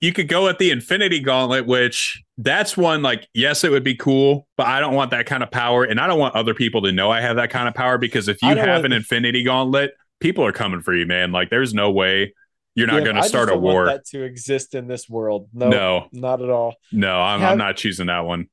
You 0.00 0.12
could 0.12 0.26
go 0.26 0.48
at 0.48 0.58
the 0.58 0.72
Infinity 0.72 1.20
Gauntlet, 1.20 1.66
which 1.66 2.20
that's 2.36 2.76
one 2.76 3.02
like 3.02 3.28
yes, 3.32 3.62
it 3.62 3.70
would 3.70 3.84
be 3.84 3.94
cool, 3.94 4.48
but 4.56 4.66
I 4.66 4.80
don't 4.80 4.94
want 4.94 5.12
that 5.12 5.26
kind 5.26 5.44
of 5.44 5.50
power, 5.50 5.84
and 5.84 6.00
I 6.00 6.08
don't 6.08 6.18
want 6.18 6.34
other 6.34 6.54
people 6.54 6.82
to 6.82 6.92
know 6.92 7.10
I 7.10 7.20
have 7.20 7.36
that 7.36 7.50
kind 7.50 7.68
of 7.68 7.74
power 7.74 7.96
because 7.96 8.26
if 8.26 8.42
you 8.42 8.56
have 8.56 8.84
an 8.84 8.92
Infinity 8.92 9.44
Gauntlet, 9.44 9.92
people 10.18 10.44
are 10.44 10.52
coming 10.52 10.80
for 10.80 10.94
you, 10.94 11.06
man. 11.06 11.30
Like 11.30 11.50
there's 11.50 11.72
no 11.72 11.92
way 11.92 12.34
you're 12.76 12.86
not 12.86 12.98
yeah, 12.98 13.04
going 13.04 13.16
to 13.16 13.22
start 13.22 13.48
a 13.48 13.56
war. 13.56 13.86
that 13.86 14.04
to 14.08 14.22
exist 14.22 14.74
in 14.74 14.86
this 14.86 15.08
world. 15.08 15.48
No, 15.54 15.70
no, 15.70 16.08
not 16.12 16.42
at 16.42 16.50
all. 16.50 16.74
No, 16.92 17.18
I'm, 17.18 17.40
Have, 17.40 17.52
I'm 17.52 17.58
not 17.58 17.76
choosing 17.76 18.06
that 18.06 18.26
one. 18.26 18.48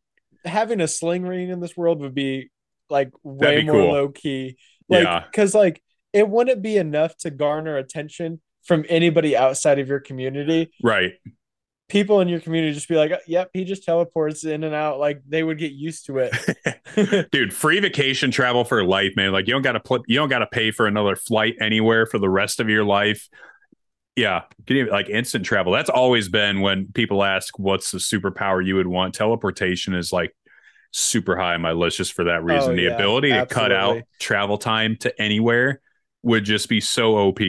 Having 0.45 0.79
a 0.79 0.87
sling 0.87 1.23
ring 1.23 1.49
in 1.49 1.59
this 1.59 1.75
world 1.75 1.99
would 1.99 2.15
be 2.15 2.49
like 2.89 3.11
way 3.21 3.59
be 3.61 3.67
more 3.67 3.75
cool. 3.75 3.91
low 3.91 4.09
key. 4.09 4.57
Like, 4.87 5.03
yeah, 5.03 5.25
because 5.29 5.53
like 5.53 5.83
it 6.13 6.27
wouldn't 6.27 6.61
be 6.61 6.77
enough 6.77 7.17
to 7.17 7.31
garner 7.31 7.77
attention 7.77 8.41
from 8.63 8.85
anybody 8.87 9.35
outside 9.35 9.77
of 9.79 9.89
your 9.89 9.99
community. 9.99 10.71
Right. 10.81 11.13
People 11.89 12.21
in 12.21 12.29
your 12.29 12.39
community 12.39 12.73
just 12.73 12.87
be 12.87 12.95
like, 12.95 13.11
uh, 13.11 13.17
"Yep, 13.27 13.49
he 13.53 13.65
just 13.65 13.83
teleports 13.83 14.45
in 14.45 14.63
and 14.63 14.73
out." 14.73 14.99
Like 14.99 15.21
they 15.27 15.43
would 15.43 15.57
get 15.57 15.73
used 15.73 16.05
to 16.05 16.19
it. 16.19 17.29
Dude, 17.31 17.53
free 17.53 17.81
vacation 17.81 18.31
travel 18.31 18.63
for 18.63 18.85
life, 18.85 19.11
man. 19.17 19.33
Like 19.33 19.47
you 19.47 19.53
don't 19.53 19.63
got 19.63 19.73
to 19.73 19.81
put, 19.81 20.03
you 20.07 20.15
don't 20.15 20.29
got 20.29 20.39
to 20.39 20.47
pay 20.47 20.71
for 20.71 20.87
another 20.87 21.17
flight 21.17 21.55
anywhere 21.59 22.05
for 22.05 22.19
the 22.19 22.29
rest 22.29 22.61
of 22.61 22.69
your 22.69 22.85
life 22.85 23.27
yeah, 24.15 24.43
like 24.69 25.09
instant 25.09 25.45
travel. 25.45 25.73
That's 25.73 25.89
always 25.89 26.29
been 26.29 26.61
when 26.61 26.91
people 26.93 27.23
ask, 27.23 27.57
"What's 27.57 27.91
the 27.91 27.97
superpower 27.97 28.63
you 28.63 28.75
would 28.75 28.87
want?" 28.87 29.15
Teleportation 29.15 29.93
is 29.93 30.11
like 30.11 30.35
super 30.91 31.35
high 31.35 31.55
on 31.55 31.61
my 31.61 31.71
list 31.71 31.97
just 31.97 32.13
for 32.13 32.25
that 32.25 32.43
reason. 32.43 32.71
Oh, 32.71 32.75
the 32.75 32.83
yeah, 32.83 32.95
ability 32.95 33.31
absolutely. 33.31 33.47
to 33.47 33.53
cut 33.53 33.71
out 33.71 34.03
travel 34.19 34.57
time 34.57 34.97
to 34.97 35.21
anywhere 35.21 35.81
would 36.21 36.43
just 36.43 36.69
be 36.69 36.79
so 36.79 37.17
OP. 37.17 37.39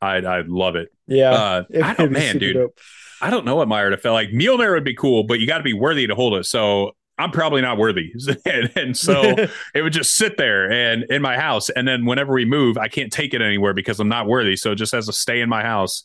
I'd 0.00 0.24
I'd 0.24 0.48
love 0.48 0.76
it. 0.76 0.88
Yeah, 1.06 1.30
uh, 1.30 1.64
I 1.82 1.94
don't, 1.94 2.12
man, 2.12 2.38
dude. 2.38 2.56
Dope. 2.56 2.78
I 3.20 3.30
don't 3.30 3.44
know 3.44 3.56
what 3.56 3.68
Meyer 3.68 3.90
to 3.90 3.96
feel 3.96 4.12
like. 4.12 4.30
Mjolnir 4.30 4.72
would 4.72 4.84
be 4.84 4.94
cool, 4.94 5.24
but 5.24 5.38
you 5.40 5.46
got 5.46 5.58
to 5.58 5.64
be 5.64 5.72
worthy 5.72 6.06
to 6.06 6.14
hold 6.14 6.34
it. 6.34 6.44
So 6.44 6.96
I'm 7.18 7.30
probably 7.30 7.62
not 7.62 7.78
worthy. 7.78 8.12
and, 8.44 8.72
and 8.76 8.96
so 8.96 9.22
it 9.74 9.82
would 9.82 9.92
just 9.92 10.14
sit 10.14 10.36
there 10.36 10.70
and 10.70 11.04
in 11.04 11.22
my 11.22 11.36
house. 11.36 11.70
And 11.70 11.86
then 11.86 12.04
whenever 12.04 12.32
we 12.32 12.44
move, 12.44 12.76
I 12.76 12.88
can't 12.88 13.12
take 13.12 13.34
it 13.34 13.42
anywhere 13.42 13.74
because 13.74 14.00
I'm 14.00 14.08
not 14.08 14.26
worthy. 14.26 14.56
So 14.56 14.72
it 14.72 14.76
just 14.76 14.92
has 14.92 15.06
to 15.06 15.12
stay 15.12 15.40
in 15.40 15.48
my 15.48 15.62
house. 15.62 16.04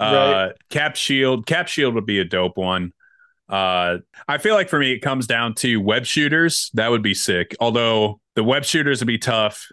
Uh, 0.00 0.04
right. 0.48 0.52
Cap 0.70 0.96
Shield, 0.96 1.46
Cap 1.46 1.68
Shield 1.68 1.94
would 1.94 2.06
be 2.06 2.20
a 2.20 2.24
dope 2.24 2.56
one. 2.56 2.92
Uh, 3.48 3.98
I 4.26 4.38
feel 4.38 4.54
like 4.54 4.68
for 4.68 4.78
me, 4.78 4.92
it 4.92 5.00
comes 5.00 5.26
down 5.26 5.54
to 5.56 5.76
web 5.76 6.06
shooters. 6.06 6.70
That 6.74 6.90
would 6.90 7.02
be 7.02 7.14
sick. 7.14 7.54
Although 7.60 8.20
the 8.34 8.42
web 8.44 8.64
shooters 8.64 9.00
would 9.00 9.06
be 9.06 9.18
tough 9.18 9.68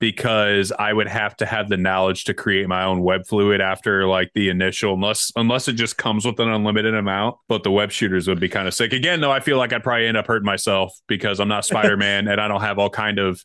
because 0.00 0.72
I 0.72 0.92
would 0.92 1.08
have 1.08 1.36
to 1.36 1.46
have 1.46 1.68
the 1.68 1.76
knowledge 1.76 2.24
to 2.24 2.34
create 2.34 2.68
my 2.68 2.84
own 2.84 3.02
web 3.02 3.26
fluid 3.26 3.60
after 3.60 4.06
like 4.06 4.30
the 4.34 4.48
initial, 4.48 4.94
unless 4.94 5.32
unless 5.36 5.68
it 5.68 5.74
just 5.74 5.96
comes 5.96 6.26
with 6.26 6.38
an 6.40 6.48
unlimited 6.48 6.94
amount. 6.94 7.36
But 7.48 7.62
the 7.62 7.70
web 7.70 7.90
shooters 7.90 8.28
would 8.28 8.40
be 8.40 8.48
kind 8.48 8.68
of 8.68 8.74
sick. 8.74 8.92
Again, 8.92 9.20
though, 9.20 9.30
I 9.32 9.40
feel 9.40 9.56
like 9.56 9.72
I'd 9.72 9.82
probably 9.82 10.06
end 10.06 10.16
up 10.16 10.26
hurting 10.26 10.46
myself 10.46 10.92
because 11.06 11.40
I'm 11.40 11.48
not 11.48 11.64
Spider 11.64 11.96
Man 11.96 12.28
and 12.28 12.40
I 12.40 12.48
don't 12.48 12.60
have 12.60 12.78
all 12.78 12.90
kind 12.90 13.18
of 13.18 13.42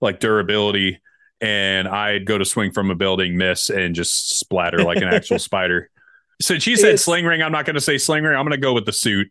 like 0.00 0.20
durability. 0.20 1.00
And 1.42 1.88
I'd 1.88 2.26
go 2.26 2.36
to 2.36 2.44
swing 2.44 2.70
from 2.70 2.90
a 2.90 2.94
building, 2.94 3.38
miss, 3.38 3.70
and 3.70 3.94
just 3.94 4.38
splatter 4.38 4.82
like 4.82 4.98
an 4.98 5.08
actual 5.08 5.38
spider. 5.38 5.90
So 6.42 6.58
she 6.58 6.76
said 6.76 6.94
it's, 6.94 7.04
sling 7.04 7.24
ring. 7.24 7.42
I'm 7.42 7.52
not 7.52 7.64
going 7.64 7.74
to 7.74 7.80
say 7.80 7.98
sling 7.98 8.24
ring. 8.24 8.36
I'm 8.36 8.44
going 8.44 8.52
to 8.52 8.58
go 8.58 8.74
with 8.74 8.84
the 8.84 8.92
suit. 8.92 9.30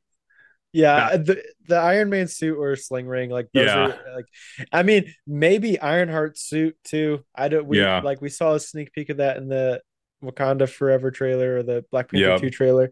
Yeah, 0.71 1.17
the 1.17 1.41
the 1.67 1.77
Iron 1.77 2.09
Man 2.09 2.27
suit 2.27 2.57
or 2.57 2.75
sling 2.75 3.07
ring, 3.07 3.31
like 3.31 3.49
those 3.53 3.65
yeah. 3.65 3.87
are 3.87 4.15
like, 4.15 4.25
I 4.71 4.83
mean, 4.83 5.13
maybe 5.25 5.79
Ironheart 5.79 6.37
suit 6.37 6.77
too. 6.83 7.25
I 7.33 7.47
don't. 7.47 7.65
We, 7.65 7.79
yeah, 7.79 8.01
like 8.01 8.21
we 8.21 8.29
saw 8.29 8.53
a 8.53 8.59
sneak 8.59 8.93
peek 8.93 9.09
of 9.09 9.17
that 9.17 9.37
in 9.37 9.47
the 9.47 9.81
Wakanda 10.23 10.69
Forever 10.69 11.09
trailer 11.09 11.57
or 11.57 11.63
the 11.63 11.85
Black 11.91 12.11
Panther 12.11 12.27
yep. 12.27 12.41
two 12.41 12.51
trailer. 12.51 12.91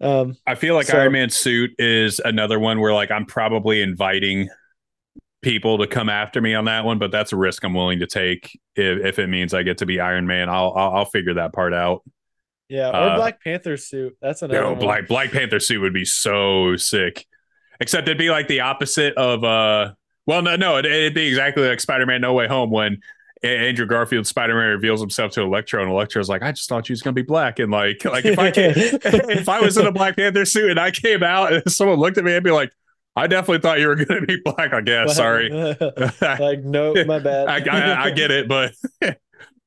Um, 0.00 0.36
I 0.46 0.54
feel 0.54 0.74
like 0.74 0.86
so, 0.86 0.98
Iron 0.98 1.12
Man 1.12 1.30
suit 1.30 1.72
is 1.78 2.18
another 2.18 2.58
one 2.58 2.80
where 2.80 2.94
like 2.94 3.10
I'm 3.10 3.26
probably 3.26 3.82
inviting 3.82 4.48
people 5.42 5.78
to 5.78 5.86
come 5.86 6.08
after 6.08 6.40
me 6.40 6.54
on 6.54 6.64
that 6.64 6.84
one, 6.84 6.98
but 6.98 7.10
that's 7.10 7.32
a 7.32 7.36
risk 7.36 7.62
I'm 7.62 7.74
willing 7.74 8.00
to 8.00 8.06
take 8.06 8.58
if, 8.74 9.04
if 9.04 9.18
it 9.18 9.28
means 9.28 9.54
I 9.54 9.62
get 9.62 9.78
to 9.78 9.86
be 9.86 10.00
Iron 10.00 10.26
Man. 10.26 10.48
I'll, 10.48 10.72
I'll 10.74 10.92
I'll 10.94 11.04
figure 11.04 11.34
that 11.34 11.52
part 11.52 11.74
out. 11.74 12.02
Yeah, 12.68 12.88
or 12.90 13.10
uh, 13.10 13.16
Black 13.16 13.42
Panther 13.42 13.76
suit. 13.76 14.16
That's 14.20 14.42
another. 14.42 14.60
No, 14.60 14.74
Black 14.74 15.06
Black 15.08 15.30
Panther 15.30 15.60
suit 15.60 15.80
would 15.80 15.94
be 15.94 16.04
so 16.04 16.76
sick. 16.76 17.26
Except 17.80 18.08
it'd 18.08 18.18
be 18.18 18.30
like 18.30 18.48
the 18.48 18.60
opposite 18.60 19.14
of 19.14 19.44
uh. 19.44 19.92
Well, 20.26 20.42
no, 20.42 20.56
no, 20.56 20.78
it, 20.78 20.84
would 20.84 21.14
be 21.14 21.28
exactly 21.28 21.68
like 21.68 21.80
Spider-Man: 21.80 22.20
No 22.20 22.32
Way 22.32 22.48
Home 22.48 22.70
when 22.70 22.98
Andrew 23.44 23.86
Garfield 23.86 24.26
Spider-Man 24.26 24.70
reveals 24.70 25.00
himself 25.00 25.32
to 25.32 25.42
Electro, 25.42 25.82
and 25.82 25.90
Electro's 25.90 26.28
like, 26.28 26.42
"I 26.42 26.50
just 26.50 26.68
thought 26.68 26.88
you 26.88 26.94
was 26.94 27.02
gonna 27.02 27.14
be 27.14 27.22
black." 27.22 27.60
And 27.60 27.70
like, 27.70 28.04
like 28.04 28.24
if 28.24 28.38
I 28.38 28.50
came, 28.50 28.72
if 28.76 29.48
I 29.48 29.60
was 29.60 29.76
in 29.76 29.86
a 29.86 29.92
Black 29.92 30.16
Panther 30.16 30.44
suit 30.44 30.70
and 30.70 30.80
I 30.80 30.90
came 30.90 31.22
out 31.22 31.52
and 31.52 31.70
someone 31.70 31.98
looked 31.98 32.18
at 32.18 32.24
me, 32.24 32.34
I'd 32.34 32.42
be 32.42 32.50
like, 32.50 32.72
I 33.16 33.26
definitely 33.26 33.60
thought 33.60 33.80
you 33.80 33.88
were 33.88 33.94
going 33.94 34.20
to 34.20 34.26
be 34.26 34.40
black. 34.44 34.74
I 34.74 34.82
guess. 34.82 35.16
Sorry. 35.16 35.50
like, 35.50 36.62
no, 36.62 36.94
my 37.06 37.18
bad. 37.18 37.48
I, 37.68 37.78
I, 37.78 38.04
I, 38.04 38.10
get 38.10 38.30
it, 38.30 38.46
but 38.46 38.74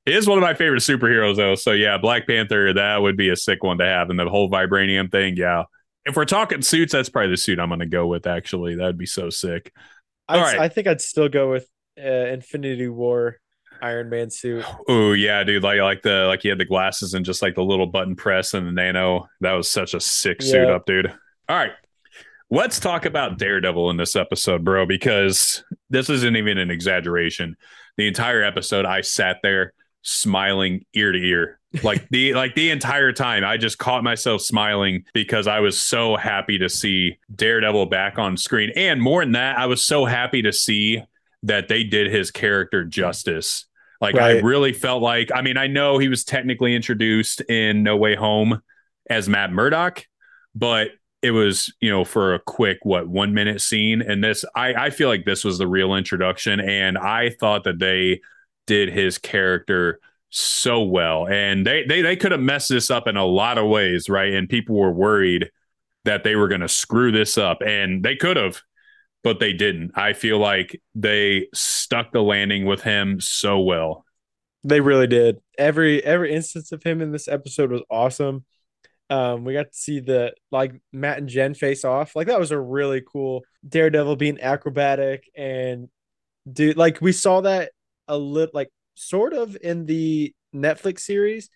he 0.06 0.14
is 0.14 0.28
one 0.28 0.38
of 0.38 0.42
my 0.42 0.54
favorite 0.54 0.82
superheroes, 0.82 1.36
though. 1.36 1.56
So 1.56 1.72
yeah, 1.72 1.98
Black 1.98 2.28
Panther, 2.28 2.74
that 2.74 3.02
would 3.02 3.18
be 3.18 3.30
a 3.30 3.36
sick 3.36 3.64
one 3.64 3.78
to 3.80 3.86
have, 3.86 4.10
and 4.10 4.20
the 4.20 4.30
whole 4.30 4.50
vibranium 4.50 5.12
thing. 5.12 5.36
Yeah, 5.38 5.64
if 6.06 6.16
we're 6.16 6.26
talking 6.26 6.62
suits, 6.62 6.94
that's 6.94 7.10
probably 7.10 7.32
the 7.32 7.38
suit 7.38 7.60
I'm 7.60 7.70
going 7.70 7.80
to 7.80 7.86
go 7.86 8.08
with. 8.08 8.28
Actually, 8.28 8.76
that'd 8.76 8.98
be 8.98 9.06
so 9.06 9.30
sick. 9.30 9.72
All 10.28 10.40
right. 10.40 10.60
I 10.60 10.68
think 10.68 10.88
I'd 10.88 11.02
still 11.02 11.28
go 11.28 11.52
with 11.52 11.68
uh, 11.98 12.08
Infinity 12.08 12.88
War 12.88 13.40
Iron 13.82 14.10
Man 14.10 14.30
suit. 14.30 14.66
Oh 14.88 15.14
yeah, 15.14 15.44
dude! 15.44 15.64
Like 15.64 15.80
like 15.80 16.02
the 16.02 16.26
like 16.28 16.42
he 16.42 16.50
had 16.50 16.58
the 16.58 16.66
glasses 16.66 17.14
and 17.14 17.26
just 17.26 17.42
like 17.42 17.56
the 17.56 17.64
little 17.64 17.88
button 17.88 18.16
press 18.16 18.54
and 18.54 18.68
the 18.68 18.72
nano. 18.72 19.28
That 19.42 19.54
was 19.54 19.70
such 19.70 19.94
a 19.94 20.00
sick 20.00 20.42
suit 20.42 20.70
up, 20.70 20.86
dude. 20.86 21.08
All 21.48 21.56
right, 21.56 21.72
let's 22.50 22.80
talk 22.80 23.06
about 23.06 23.38
Daredevil 23.38 23.90
in 23.90 23.98
this 23.98 24.16
episode, 24.16 24.64
bro, 24.64 24.86
because 24.86 25.64
this 25.90 26.10
isn't 26.10 26.36
even 26.36 26.58
an 26.58 26.72
exaggeration. 26.72 27.56
The 27.98 28.08
entire 28.08 28.44
episode, 28.44 28.86
I 28.86 29.02
sat 29.02 29.38
there 29.44 29.74
smiling 30.02 30.86
ear 30.94 31.12
to 31.12 31.20
ear. 31.20 31.60
Like 31.84 32.08
the 32.10 32.34
like 32.36 32.56
the 32.56 32.72
entire 32.72 33.12
time 33.12 33.44
i 33.44 33.58
just 33.58 33.78
caught 33.78 34.04
myself 34.04 34.42
smiling 34.42 35.06
because 35.14 35.48
i 35.48 35.60
was 35.60 35.82
so 35.82 36.16
happy 36.16 36.58
to 36.58 36.70
see 36.70 37.20
daredevil 37.36 37.88
back 37.88 38.18
on 38.18 38.38
screen. 38.38 38.72
And 38.76 39.02
more 39.02 39.22
than 39.22 39.34
that 39.34 39.58
i 39.58 39.66
was 39.66 39.84
so 39.84 40.06
happy 40.06 40.42
to 40.42 40.54
see 40.54 41.04
that 41.44 41.68
they 41.68 41.84
did 41.84 42.12
his 42.12 42.32
character 42.32 42.84
justice. 42.84 43.66
Like 44.02 44.16
right. 44.16 44.38
i 44.38 44.40
really 44.40 44.74
felt 44.74 45.02
like 45.02 45.30
i 45.34 45.42
mean 45.42 45.58
i 45.58 45.68
know 45.68 45.98
he 45.98 46.08
was 46.08 46.24
technically 46.24 46.76
introduced 46.76 47.42
in 47.42 47.84
no 47.84 47.98
way 47.98 48.16
home 48.16 48.62
as 49.10 49.28
matt 49.28 49.52
murdock 49.52 50.06
but 50.56 50.92
it 51.22 51.32
was 51.32 51.74
you 51.82 51.90
know 51.90 52.06
for 52.06 52.34
a 52.34 52.40
quick 52.40 52.80
what 52.84 53.08
one 53.08 53.34
minute 53.34 53.62
scene. 53.62 54.02
And 54.02 54.24
this 54.24 54.46
i 54.56 54.74
i 54.74 54.90
feel 54.90 55.10
like 55.10 55.26
this 55.26 55.44
was 55.44 55.58
the 55.58 55.68
real 55.68 55.96
introduction. 55.96 56.60
And 56.60 56.98
i 56.98 57.30
thought 57.30 57.64
that 57.66 57.80
they 57.80 58.22
did 58.70 58.94
his 58.94 59.18
character 59.18 60.00
so 60.30 60.84
well. 60.84 61.28
And 61.28 61.66
they 61.66 61.84
they 61.84 62.04
they 62.04 62.16
could 62.16 62.32
have 62.32 62.40
messed 62.40 62.70
this 62.70 62.92
up 62.92 63.08
in 63.08 63.18
a 63.18 63.26
lot 63.26 63.58
of 63.58 63.68
ways, 63.68 64.08
right? 64.08 64.32
And 64.32 64.48
people 64.48 64.76
were 64.76 64.94
worried 64.94 65.50
that 66.06 66.24
they 66.24 66.36
were 66.36 66.48
going 66.48 66.62
to 66.62 66.70
screw 66.70 67.12
this 67.12 67.36
up 67.38 67.62
and 67.66 68.04
they 68.04 68.16
could 68.16 68.38
have 68.38 68.62
but 69.22 69.42
they 69.42 69.52
didn't. 69.52 69.92
I 69.96 70.14
feel 70.14 70.40
like 70.40 70.82
they 70.96 71.48
stuck 71.54 72.14
the 72.14 72.22
landing 72.22 72.66
with 72.66 72.82
him 72.82 73.20
so 73.20 73.60
well. 73.60 74.06
They 74.64 74.80
really 74.80 75.08
did. 75.08 75.40
Every 75.58 76.02
every 76.06 76.32
instance 76.32 76.72
of 76.72 76.84
him 76.84 77.02
in 77.02 77.12
this 77.12 77.28
episode 77.28 77.72
was 77.72 77.82
awesome. 77.90 78.46
Um, 79.10 79.44
we 79.44 79.54
got 79.54 79.72
to 79.72 79.78
see 79.78 80.00
the 80.00 80.36
like 80.52 80.74
Matt 80.94 81.18
and 81.18 81.28
Jen 81.28 81.54
face 81.54 81.84
off. 81.84 82.16
Like 82.16 82.28
that 82.28 82.40
was 82.40 82.52
a 82.52 82.60
really 82.60 83.02
cool 83.02 83.44
Daredevil 83.68 84.16
being 84.16 84.40
acrobatic 84.40 85.30
and 85.36 85.90
dude, 86.52 86.78
like 86.78 87.02
we 87.02 87.12
saw 87.12 87.42
that 87.42 87.72
a 88.10 88.18
little 88.18 88.52
like 88.54 88.70
sort 88.96 89.34
of 89.34 89.56
in 89.62 89.86
the 89.86 90.34
Netflix 90.54 91.00
series, 91.02 91.50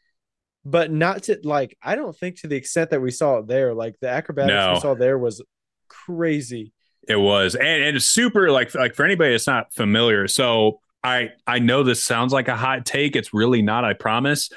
but 0.63 0.91
not 0.91 1.23
to 1.23 1.39
like 1.43 1.77
I 1.81 1.95
don't 1.95 2.15
think 2.15 2.39
to 2.41 2.47
the 2.47 2.55
extent 2.55 2.91
that 2.91 3.01
we 3.01 3.11
saw 3.11 3.39
it 3.39 3.47
there. 3.47 3.73
Like 3.73 3.95
the 3.99 4.09
acrobatics 4.09 4.53
no. 4.53 4.73
we 4.75 4.79
saw 4.79 4.93
there 4.93 5.17
was 5.17 5.41
crazy. 5.89 6.71
It 7.07 7.17
was 7.17 7.55
and, 7.55 7.83
and 7.83 8.01
super 8.01 8.49
like 8.51 8.73
like 8.73 8.95
for 8.95 9.03
anybody 9.03 9.31
that's 9.31 9.47
not 9.47 9.73
familiar. 9.73 10.27
So 10.27 10.79
I 11.03 11.31
I 11.45 11.59
know 11.59 11.83
this 11.83 12.03
sounds 12.03 12.31
like 12.31 12.47
a 12.47 12.55
hot 12.55 12.85
take. 12.85 13.15
It's 13.15 13.33
really 13.33 13.61
not, 13.61 13.83
I 13.83 13.93
promise. 13.93 14.49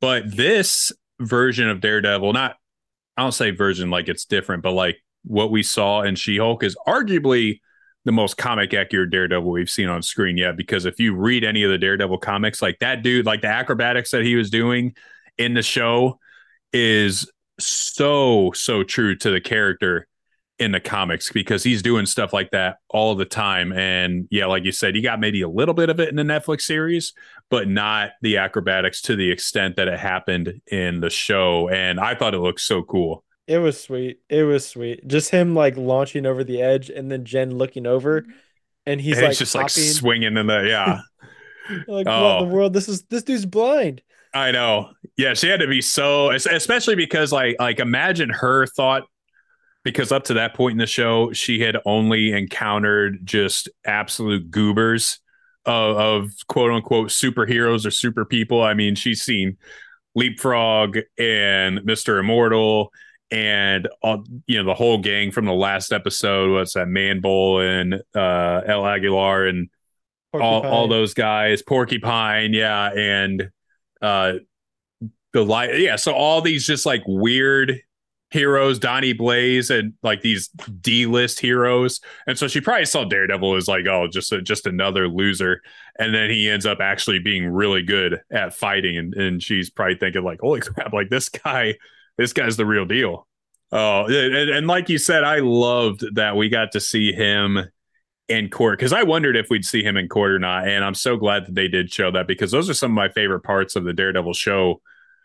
But 0.00 0.34
this 0.34 0.90
version 1.20 1.68
of 1.68 1.80
Daredevil, 1.80 2.32
not 2.32 2.56
I 3.16 3.22
don't 3.22 3.32
say 3.32 3.50
version 3.50 3.90
like 3.90 4.08
it's 4.08 4.24
different, 4.24 4.62
but 4.62 4.72
like 4.72 4.96
what 5.24 5.52
we 5.52 5.62
saw 5.62 6.02
in 6.02 6.16
She-Hulk 6.16 6.64
is 6.64 6.76
arguably 6.88 7.60
the 8.04 8.12
most 8.12 8.36
comic 8.36 8.74
accurate 8.74 9.10
Daredevil 9.10 9.50
we've 9.50 9.70
seen 9.70 9.88
on 9.88 10.02
screen 10.02 10.36
yet. 10.36 10.56
Because 10.56 10.84
if 10.84 10.98
you 10.98 11.14
read 11.14 11.44
any 11.44 11.62
of 11.62 11.70
the 11.70 11.78
Daredevil 11.78 12.18
comics, 12.18 12.60
like 12.60 12.78
that 12.80 13.02
dude, 13.02 13.26
like 13.26 13.42
the 13.42 13.48
acrobatics 13.48 14.10
that 14.10 14.24
he 14.24 14.34
was 14.34 14.50
doing 14.50 14.94
in 15.38 15.54
the 15.54 15.62
show 15.62 16.18
is 16.72 17.30
so, 17.58 18.50
so 18.54 18.82
true 18.82 19.14
to 19.16 19.30
the 19.30 19.40
character 19.40 20.08
in 20.58 20.72
the 20.72 20.80
comics 20.80 21.30
because 21.32 21.64
he's 21.64 21.82
doing 21.82 22.06
stuff 22.06 22.32
like 22.32 22.50
that 22.52 22.76
all 22.88 23.14
the 23.14 23.24
time. 23.24 23.72
And 23.72 24.28
yeah, 24.30 24.46
like 24.46 24.64
you 24.64 24.72
said, 24.72 24.94
you 24.94 25.02
got 25.02 25.18
maybe 25.18 25.42
a 25.42 25.48
little 25.48 25.74
bit 25.74 25.90
of 25.90 25.98
it 25.98 26.08
in 26.08 26.16
the 26.16 26.22
Netflix 26.22 26.62
series, 26.62 27.12
but 27.50 27.68
not 27.68 28.10
the 28.20 28.36
acrobatics 28.36 29.02
to 29.02 29.16
the 29.16 29.30
extent 29.30 29.76
that 29.76 29.88
it 29.88 29.98
happened 29.98 30.60
in 30.70 31.00
the 31.00 31.10
show. 31.10 31.68
And 31.68 31.98
I 31.98 32.14
thought 32.14 32.34
it 32.34 32.38
looked 32.38 32.60
so 32.60 32.82
cool. 32.82 33.24
It 33.46 33.58
was 33.58 33.80
sweet. 33.80 34.20
It 34.28 34.44
was 34.44 34.66
sweet. 34.68 35.06
Just 35.06 35.30
him 35.30 35.54
like 35.54 35.76
launching 35.76 36.26
over 36.26 36.44
the 36.44 36.62
edge 36.62 36.90
and 36.90 37.10
then 37.10 37.24
Jen 37.24 37.56
looking 37.56 37.86
over 37.86 38.22
mm-hmm. 38.22 38.30
and 38.86 39.00
he's 39.00 39.18
and 39.18 39.28
like 39.28 39.36
just 39.36 39.52
hopping. 39.52 39.64
like 39.64 39.70
swinging 39.70 40.36
in 40.36 40.46
the 40.46 40.64
yeah. 40.66 41.00
like 41.88 42.06
oh. 42.06 42.22
what 42.22 42.42
in 42.42 42.44
the 42.46 42.52
oh. 42.52 42.54
world? 42.54 42.72
This 42.72 42.88
is 42.88 43.02
this 43.04 43.22
dude's 43.22 43.46
blind. 43.46 44.02
I 44.34 44.50
know. 44.50 44.90
Yeah, 45.16 45.34
she 45.34 45.48
had 45.48 45.60
to 45.60 45.66
be 45.66 45.82
so 45.82 46.30
especially 46.30 46.94
because 46.94 47.32
like 47.32 47.56
like 47.58 47.80
imagine 47.80 48.30
her 48.30 48.66
thought 48.66 49.04
because 49.84 50.12
up 50.12 50.24
to 50.24 50.34
that 50.34 50.54
point 50.54 50.72
in 50.72 50.78
the 50.78 50.86
show 50.86 51.32
she 51.32 51.60
had 51.60 51.76
only 51.84 52.32
encountered 52.32 53.26
just 53.26 53.68
absolute 53.84 54.50
goobers 54.50 55.18
of, 55.66 55.96
of 55.96 56.30
quote 56.48 56.72
unquote 56.72 57.08
superheroes 57.08 57.86
or 57.86 57.90
super 57.90 58.24
people. 58.24 58.62
I 58.62 58.74
mean, 58.74 58.94
she's 58.94 59.22
seen 59.22 59.56
Leapfrog 60.14 60.98
and 61.18 61.80
Mr. 61.80 62.18
Immortal 62.20 62.92
and 63.32 63.88
all, 64.02 64.24
you 64.46 64.58
know 64.58 64.64
the 64.68 64.74
whole 64.74 64.98
gang 64.98 65.32
from 65.32 65.46
the 65.46 65.54
last 65.54 65.90
episode 65.90 66.50
was 66.50 66.74
that 66.74 66.86
Manbull 66.86 67.60
and 67.60 67.94
uh, 68.14 68.60
El 68.66 68.82
Águila 68.82 69.48
and 69.48 69.70
all, 70.34 70.66
all 70.66 70.88
those 70.88 71.14
guys, 71.14 71.62
Porcupine, 71.62 72.52
yeah, 72.52 72.90
and 72.92 73.50
uh, 74.02 74.34
the 75.32 75.44
light, 75.44 75.78
yeah. 75.80 75.96
So 75.96 76.12
all 76.12 76.42
these 76.42 76.66
just 76.66 76.84
like 76.84 77.02
weird 77.06 77.80
heroes, 78.30 78.78
Donnie 78.78 79.14
Blaze, 79.14 79.70
and 79.70 79.94
like 80.02 80.20
these 80.20 80.48
D 80.80 81.06
list 81.06 81.40
heroes, 81.40 82.00
and 82.26 82.38
so 82.38 82.48
she 82.48 82.60
probably 82.60 82.84
saw 82.84 83.04
Daredevil 83.04 83.56
as 83.56 83.66
like, 83.66 83.86
oh, 83.86 84.08
just 84.08 84.30
a, 84.32 84.42
just 84.42 84.66
another 84.66 85.08
loser, 85.08 85.62
and 85.98 86.14
then 86.14 86.28
he 86.28 86.50
ends 86.50 86.66
up 86.66 86.80
actually 86.80 87.18
being 87.18 87.46
really 87.46 87.82
good 87.82 88.20
at 88.30 88.54
fighting, 88.54 88.98
and 88.98 89.14
and 89.14 89.42
she's 89.42 89.70
probably 89.70 89.96
thinking 89.96 90.22
like, 90.22 90.40
holy 90.40 90.60
crap, 90.62 90.92
like 90.92 91.08
this 91.08 91.30
guy 91.30 91.76
this 92.18 92.32
guy's 92.32 92.56
the 92.56 92.66
real 92.66 92.84
deal. 92.84 93.26
Oh, 93.70 94.04
and, 94.06 94.50
and 94.50 94.66
like 94.66 94.88
you 94.88 94.98
said, 94.98 95.24
I 95.24 95.38
loved 95.38 96.04
that 96.16 96.36
we 96.36 96.48
got 96.48 96.72
to 96.72 96.80
see 96.80 97.12
him 97.12 97.58
in 98.28 98.48
court 98.48 98.78
because 98.78 98.92
I 98.92 99.02
wondered 99.02 99.36
if 99.36 99.48
we'd 99.50 99.64
see 99.64 99.82
him 99.82 99.96
in 99.96 100.08
court 100.08 100.32
or 100.32 100.38
not. 100.38 100.68
And 100.68 100.84
I'm 100.84 100.94
so 100.94 101.16
glad 101.16 101.46
that 101.46 101.54
they 101.54 101.68
did 101.68 101.92
show 101.92 102.10
that 102.10 102.26
because 102.26 102.50
those 102.50 102.68
are 102.68 102.74
some 102.74 102.90
of 102.90 102.94
my 102.94 103.08
favorite 103.08 103.40
parts 103.40 103.74
of 103.76 103.84
the 103.84 103.92
Daredevil 103.92 104.34
show, 104.34 104.80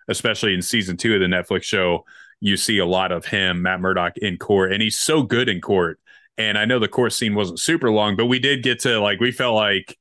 especially 0.07 0.53
in 0.53 0.61
season 0.61 0.97
two 0.97 1.13
of 1.13 1.19
the 1.19 1.27
Netflix 1.27 1.63
show. 1.63 2.05
You 2.39 2.55
see 2.55 2.77
a 2.77 2.85
lot 2.85 3.11
of 3.11 3.25
him, 3.25 3.63
Matt 3.63 3.81
Murdock, 3.81 4.17
in 4.17 4.37
court, 4.37 4.71
and 4.71 4.81
he's 4.81 4.97
so 4.97 5.23
good 5.23 5.49
in 5.49 5.59
court. 5.59 5.99
And 6.37 6.57
I 6.57 6.65
know 6.65 6.77
the 6.77 6.87
court 6.87 7.13
scene 7.13 7.33
wasn't 7.33 7.59
super 7.59 7.89
long, 7.89 8.15
but 8.15 8.27
we 8.27 8.39
did 8.39 8.61
get 8.61 8.79
to 8.81 8.99
like, 8.99 9.19
we 9.19 9.31
felt 9.31 9.55
like, 9.55 9.97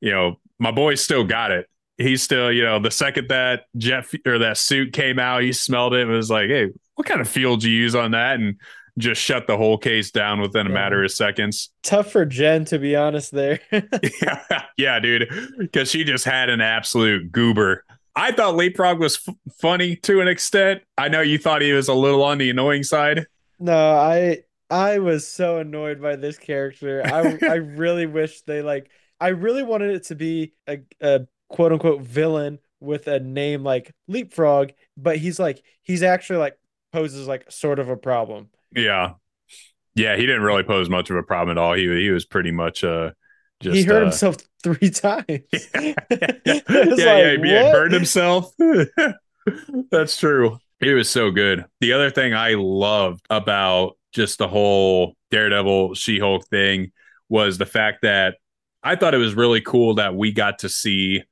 you 0.00 0.12
know, 0.12 0.38
my 0.58 0.70
boy 0.70 0.96
still 0.96 1.24
got 1.24 1.50
it. 1.50 1.66
He's 1.98 2.22
still, 2.22 2.52
you 2.52 2.62
know, 2.62 2.78
the 2.78 2.90
second 2.90 3.28
that 3.28 3.64
Jeff 3.76 4.14
or 4.24 4.38
that 4.38 4.56
suit 4.56 4.92
came 4.92 5.18
out, 5.18 5.42
he 5.42 5.52
smelled 5.52 5.94
it 5.94 6.02
and 6.02 6.10
was 6.10 6.30
like, 6.30 6.48
hey, 6.48 6.68
what 6.94 7.06
kind 7.06 7.20
of 7.20 7.28
fuel 7.28 7.56
do 7.56 7.68
you 7.68 7.76
use 7.82 7.94
on 7.94 8.12
that? 8.12 8.36
And 8.36 8.56
just 8.98 9.20
shut 9.20 9.46
the 9.46 9.56
whole 9.56 9.78
case 9.78 10.10
down 10.10 10.40
within 10.40 10.66
a 10.66 10.70
matter 10.70 11.02
of 11.02 11.10
seconds. 11.10 11.70
Tough 11.82 12.10
for 12.10 12.24
Jen, 12.24 12.64
to 12.66 12.78
be 12.78 12.96
honest, 12.96 13.32
there. 13.32 13.60
yeah, 13.72 14.42
yeah, 14.76 15.00
dude, 15.00 15.28
because 15.58 15.90
she 15.90 16.04
just 16.04 16.24
had 16.24 16.50
an 16.50 16.60
absolute 16.60 17.30
goober. 17.32 17.84
I 18.16 18.32
thought 18.32 18.56
Leapfrog 18.56 18.98
was 18.98 19.18
f- 19.26 19.34
funny 19.60 19.94
to 19.96 20.20
an 20.20 20.26
extent. 20.26 20.82
I 20.96 21.08
know 21.08 21.20
you 21.20 21.38
thought 21.38 21.62
he 21.62 21.72
was 21.72 21.86
a 21.86 21.94
little 21.94 22.24
on 22.24 22.38
the 22.38 22.50
annoying 22.50 22.82
side. 22.82 23.26
No, 23.60 23.94
I 23.96 24.42
I 24.70 24.98
was 24.98 25.26
so 25.26 25.58
annoyed 25.58 26.02
by 26.02 26.16
this 26.16 26.36
character. 26.36 27.02
I 27.04 27.38
I 27.48 27.54
really 27.54 28.06
wish 28.06 28.42
they 28.42 28.62
like. 28.62 28.90
I 29.20 29.28
really 29.28 29.62
wanted 29.62 29.94
it 29.96 30.04
to 30.06 30.14
be 30.14 30.54
a, 30.68 30.78
a 31.00 31.26
quote 31.48 31.72
unquote 31.72 32.02
villain 32.02 32.58
with 32.80 33.08
a 33.08 33.20
name 33.20 33.64
like 33.64 33.92
Leapfrog, 34.06 34.70
but 34.96 35.16
he's 35.16 35.38
like 35.38 35.62
he's 35.82 36.02
actually 36.02 36.38
like 36.38 36.58
poses 36.92 37.26
like 37.26 37.50
sort 37.50 37.78
of 37.78 37.88
a 37.88 37.96
problem. 37.96 38.50
Yeah. 38.74 39.14
Yeah, 39.94 40.16
he 40.16 40.26
didn't 40.26 40.42
really 40.42 40.62
pose 40.62 40.88
much 40.88 41.10
of 41.10 41.16
a 41.16 41.22
problem 41.22 41.56
at 41.56 41.60
all. 41.60 41.74
He 41.74 41.86
he 42.02 42.10
was 42.10 42.24
pretty 42.24 42.52
much 42.52 42.84
uh 42.84 43.10
just 43.60 43.76
He 43.76 43.82
hurt 43.82 44.02
uh, 44.02 44.06
himself 44.06 44.36
three 44.62 44.90
times. 44.90 45.24
yeah, 45.28 45.40
yeah, 46.10 46.32
yeah, 46.46 46.60
yeah, 46.66 47.36
like, 47.36 47.40
yeah 47.44 47.72
hurt 47.72 47.92
himself. 47.92 48.52
That's 49.90 50.16
true. 50.16 50.58
He 50.80 50.92
was 50.92 51.10
so 51.10 51.30
good. 51.30 51.64
The 51.80 51.92
other 51.92 52.10
thing 52.10 52.34
I 52.34 52.54
loved 52.54 53.26
about 53.30 53.96
just 54.12 54.38
the 54.38 54.46
whole 54.46 55.14
Daredevil 55.30 55.94
She-Hulk 55.94 56.46
thing 56.46 56.92
was 57.28 57.58
the 57.58 57.66
fact 57.66 58.02
that 58.02 58.36
I 58.82 58.94
thought 58.94 59.14
it 59.14 59.18
was 59.18 59.34
really 59.34 59.60
cool 59.60 59.96
that 59.96 60.14
we 60.14 60.32
got 60.32 60.60
to 60.60 60.68
see 60.68 61.24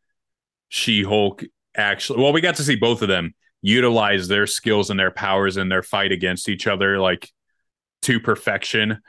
She-Hulk 0.69 1.45
actually 1.77 2.23
well, 2.23 2.33
we 2.33 2.41
got 2.41 2.57
to 2.57 2.65
see 2.65 2.77
both 2.77 3.03
of 3.03 3.09
them 3.09 3.35
utilize 3.63 4.29
their 4.29 4.47
skills 4.47 4.91
and 4.91 4.99
their 4.99 5.11
powers 5.11 5.57
in 5.57 5.69
their 5.69 5.83
fight 5.83 6.13
against 6.13 6.49
each 6.49 6.67
other 6.67 6.99
like 6.99 7.31
to 8.03 8.21
perfection. 8.21 9.01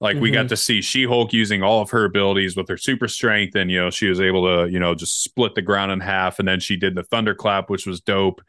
Like 0.00 0.16
mm-hmm. 0.16 0.22
we 0.22 0.30
got 0.30 0.40
mm-hmm. 0.40 0.48
to 0.48 0.56
see 0.56 0.82
She-Hulk 0.82 1.32
using 1.32 1.62
all 1.62 1.80
of 1.80 1.90
her 1.90 2.04
abilities 2.04 2.56
with 2.56 2.68
her 2.68 2.76
super 2.76 3.08
strength, 3.08 3.54
and 3.54 3.70
you 3.70 3.80
know 3.80 3.90
she 3.90 4.08
was 4.08 4.20
able 4.20 4.44
to 4.44 4.70
you 4.70 4.78
know 4.78 4.94
just 4.94 5.22
split 5.22 5.54
the 5.54 5.62
ground 5.62 5.92
in 5.92 6.00
half, 6.00 6.38
and 6.38 6.46
then 6.46 6.60
she 6.60 6.76
did 6.76 6.94
the 6.94 7.04
thunderclap, 7.04 7.70
which 7.70 7.86
was 7.86 8.00
dope. 8.00 8.42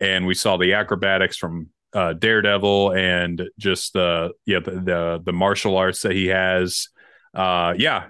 And 0.00 0.26
we 0.26 0.34
saw 0.34 0.56
the 0.56 0.74
acrobatics 0.74 1.36
from 1.36 1.70
uh, 1.92 2.12
Daredevil 2.12 2.92
and 2.92 3.48
just 3.58 3.92
the 3.92 4.32
yeah 4.44 4.60
the, 4.60 4.72
the 4.72 5.22
the 5.24 5.32
martial 5.32 5.76
arts 5.76 6.02
that 6.02 6.12
he 6.12 6.26
has. 6.26 6.88
Uh, 7.34 7.74
yeah, 7.76 8.08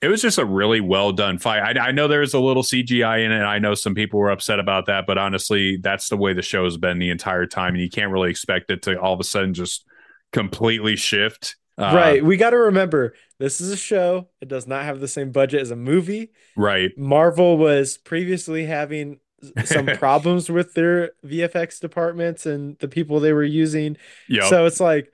it 0.00 0.08
was 0.08 0.22
just 0.22 0.38
a 0.38 0.44
really 0.44 0.80
well 0.80 1.12
done 1.12 1.38
fight. 1.38 1.76
I, 1.76 1.88
I, 1.88 1.92
know 1.92 2.06
there's 2.06 2.34
a 2.34 2.38
little 2.38 2.62
CGI 2.62 3.24
in 3.24 3.32
it. 3.32 3.42
I 3.42 3.58
know 3.58 3.74
some 3.74 3.94
people 3.94 4.20
were 4.20 4.30
upset 4.30 4.60
about 4.60 4.86
that, 4.86 5.06
but 5.06 5.18
honestly, 5.18 5.76
that's 5.76 6.08
the 6.08 6.16
way 6.16 6.32
the 6.32 6.42
show's 6.42 6.76
been 6.76 6.98
the 6.98 7.10
entire 7.10 7.46
time, 7.46 7.74
and 7.74 7.82
you 7.82 7.90
can't 7.90 8.12
really 8.12 8.30
expect 8.30 8.70
it 8.70 8.82
to 8.82 9.00
all 9.00 9.12
of 9.12 9.20
a 9.20 9.24
sudden 9.24 9.54
just 9.54 9.84
completely 10.32 10.94
shift. 10.94 11.56
Uh, 11.76 11.92
right. 11.94 12.24
We 12.24 12.36
got 12.36 12.50
to 12.50 12.58
remember 12.58 13.14
this 13.38 13.60
is 13.60 13.70
a 13.70 13.76
show. 13.76 14.28
It 14.40 14.48
does 14.48 14.66
not 14.66 14.84
have 14.84 15.00
the 15.00 15.08
same 15.08 15.30
budget 15.30 15.60
as 15.60 15.70
a 15.70 15.76
movie. 15.76 16.32
Right. 16.56 16.90
Marvel 16.96 17.56
was 17.56 17.98
previously 17.98 18.66
having 18.66 19.20
some 19.64 19.86
problems 19.86 20.50
with 20.50 20.74
their 20.74 21.12
VFX 21.24 21.80
departments 21.80 22.46
and 22.46 22.76
the 22.78 22.88
people 22.88 23.20
they 23.20 23.32
were 23.32 23.44
using. 23.44 23.96
Yep. 24.28 24.44
So 24.44 24.66
it's 24.66 24.80
like 24.80 25.12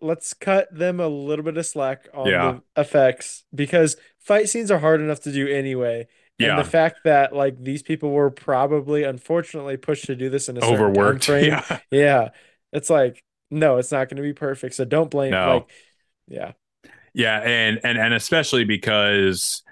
let's 0.00 0.34
cut 0.34 0.68
them 0.76 1.00
a 1.00 1.08
little 1.08 1.44
bit 1.44 1.56
of 1.56 1.66
slack 1.66 2.08
on 2.14 2.26
yeah. 2.26 2.58
the 2.74 2.80
effects 2.80 3.44
because 3.54 3.96
fight 4.18 4.48
scenes 4.48 4.70
are 4.70 4.78
hard 4.78 5.00
enough 5.00 5.20
to 5.20 5.32
do 5.32 5.48
anyway. 5.48 6.06
And 6.38 6.48
yeah. 6.48 6.56
the 6.56 6.68
fact 6.68 7.00
that 7.04 7.34
like 7.34 7.62
these 7.62 7.82
people 7.82 8.10
were 8.10 8.30
probably 8.30 9.04
unfortunately 9.04 9.76
pushed 9.78 10.04
to 10.06 10.16
do 10.16 10.28
this 10.28 10.48
in 10.48 10.58
a 10.58 10.64
overworked 10.64 11.24
frame. 11.26 11.46
Yeah. 11.46 11.78
yeah. 11.90 12.28
It's 12.72 12.90
like, 12.90 13.22
no, 13.50 13.78
it's 13.78 13.92
not 13.92 14.08
going 14.08 14.16
to 14.16 14.22
be 14.22 14.34
perfect. 14.34 14.74
So 14.74 14.84
don't 14.84 15.10
blame 15.10 15.30
no. 15.30 15.54
like 15.54 15.70
yeah. 16.28 16.52
Yeah, 17.14 17.38
and 17.38 17.80
and 17.82 17.96
and 17.96 18.12
especially 18.12 18.64
because 18.64 19.62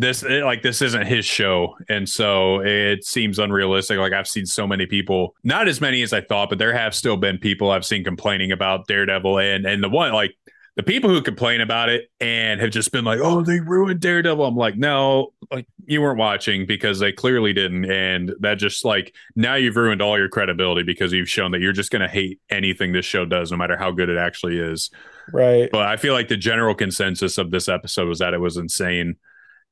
this 0.00 0.22
it, 0.22 0.44
like 0.44 0.62
this 0.62 0.80
isn't 0.80 1.06
his 1.06 1.24
show. 1.24 1.76
And 1.88 2.08
so 2.08 2.60
it 2.60 3.04
seems 3.04 3.38
unrealistic. 3.38 3.98
Like 3.98 4.12
i've 4.12 4.28
seen 4.28 4.46
so 4.46 4.66
many 4.66 4.86
people 4.86 5.34
not 5.42 5.68
as 5.68 5.80
many 5.80 6.02
as 6.02 6.12
i 6.12 6.20
thought 6.20 6.48
but 6.48 6.58
there 6.58 6.72
have 6.72 6.94
still 6.94 7.16
been 7.16 7.38
people 7.38 7.70
i've 7.70 7.84
seen 7.84 8.04
complaining 8.04 8.52
about 8.52 8.86
daredevil 8.86 9.38
and 9.38 9.66
and 9.66 9.82
the 9.82 9.88
one 9.88 10.12
like 10.12 10.34
the 10.76 10.82
people 10.84 11.10
who 11.10 11.20
complain 11.20 11.60
about 11.60 11.88
it 11.88 12.08
and 12.20 12.60
have 12.60 12.70
just 12.70 12.92
been 12.92 13.04
like 13.04 13.18
oh 13.20 13.42
they 13.42 13.58
ruined 13.58 13.98
daredevil. 14.00 14.44
I'm 14.44 14.54
like 14.54 14.76
no 14.76 15.32
like 15.50 15.66
you 15.86 16.00
weren't 16.00 16.18
watching 16.18 16.66
because 16.66 17.00
they 17.00 17.10
clearly 17.10 17.52
didn't. 17.52 17.90
And 17.90 18.32
that 18.38 18.58
just 18.58 18.84
like 18.84 19.12
now 19.34 19.56
you've 19.56 19.74
ruined 19.74 20.00
all 20.00 20.16
your 20.16 20.28
credibility 20.28 20.84
because 20.84 21.12
you've 21.12 21.28
shown 21.28 21.50
that 21.50 21.60
you're 21.60 21.72
just 21.72 21.90
going 21.90 22.02
to 22.02 22.08
hate 22.08 22.38
anything 22.48 22.92
this 22.92 23.04
show 23.04 23.24
does 23.24 23.50
no 23.50 23.56
matter 23.56 23.76
how 23.76 23.90
good 23.90 24.08
it 24.08 24.18
actually 24.18 24.58
is. 24.58 24.90
Right. 25.32 25.68
But 25.72 25.86
i 25.86 25.96
feel 25.96 26.14
like 26.14 26.28
the 26.28 26.36
general 26.36 26.76
consensus 26.76 27.38
of 27.38 27.50
this 27.50 27.68
episode 27.68 28.06
was 28.06 28.20
that 28.20 28.32
it 28.32 28.40
was 28.40 28.56
insane 28.56 29.16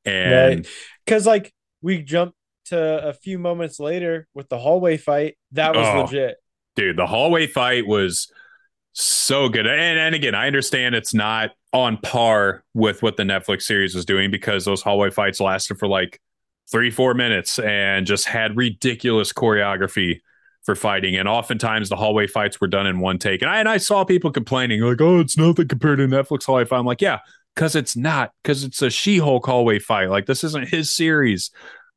and 0.06 0.66
because 1.04 1.26
like 1.26 1.52
we 1.82 2.02
jumped 2.02 2.36
to 2.66 3.08
a 3.08 3.12
few 3.12 3.38
moments 3.38 3.78
later 3.78 4.26
with 4.34 4.48
the 4.48 4.58
hallway 4.58 4.96
fight, 4.96 5.36
that 5.52 5.74
was 5.74 5.86
oh, 5.86 6.02
legit. 6.02 6.36
Dude, 6.74 6.96
the 6.96 7.06
hallway 7.06 7.46
fight 7.46 7.86
was 7.86 8.30
so 8.92 9.48
good. 9.48 9.66
And 9.66 9.98
and 9.98 10.14
again, 10.14 10.34
I 10.34 10.46
understand 10.46 10.94
it's 10.94 11.14
not 11.14 11.50
on 11.72 11.98
par 11.98 12.64
with 12.74 13.02
what 13.02 13.16
the 13.16 13.22
Netflix 13.22 13.62
series 13.62 13.94
was 13.94 14.04
doing 14.04 14.30
because 14.30 14.64
those 14.64 14.82
hallway 14.82 15.10
fights 15.10 15.40
lasted 15.40 15.78
for 15.78 15.86
like 15.86 16.20
three, 16.70 16.90
four 16.90 17.14
minutes 17.14 17.58
and 17.58 18.06
just 18.06 18.26
had 18.26 18.56
ridiculous 18.56 19.32
choreography 19.32 20.20
for 20.64 20.74
fighting. 20.74 21.14
And 21.14 21.28
oftentimes 21.28 21.88
the 21.88 21.96
hallway 21.96 22.26
fights 22.26 22.60
were 22.60 22.66
done 22.66 22.86
in 22.86 22.98
one 22.98 23.18
take. 23.18 23.42
And 23.42 23.50
I 23.50 23.58
and 23.58 23.68
I 23.68 23.76
saw 23.76 24.04
people 24.04 24.32
complaining, 24.32 24.80
like, 24.80 25.00
oh, 25.00 25.20
it's 25.20 25.38
nothing 25.38 25.68
compared 25.68 25.98
to 25.98 26.08
Netflix 26.08 26.44
hallway 26.44 26.64
fight. 26.64 26.78
I'm 26.78 26.86
like, 26.86 27.00
yeah, 27.00 27.20
because 27.56 27.74
it's 27.74 27.96
not 27.96 28.32
because 28.42 28.62
it's 28.62 28.82
a 28.82 28.90
She-Hulk 28.90 29.44
hallway 29.44 29.78
fight. 29.78 30.10
Like 30.10 30.26
this 30.26 30.44
isn't 30.44 30.68
his 30.68 30.92
series. 30.92 31.50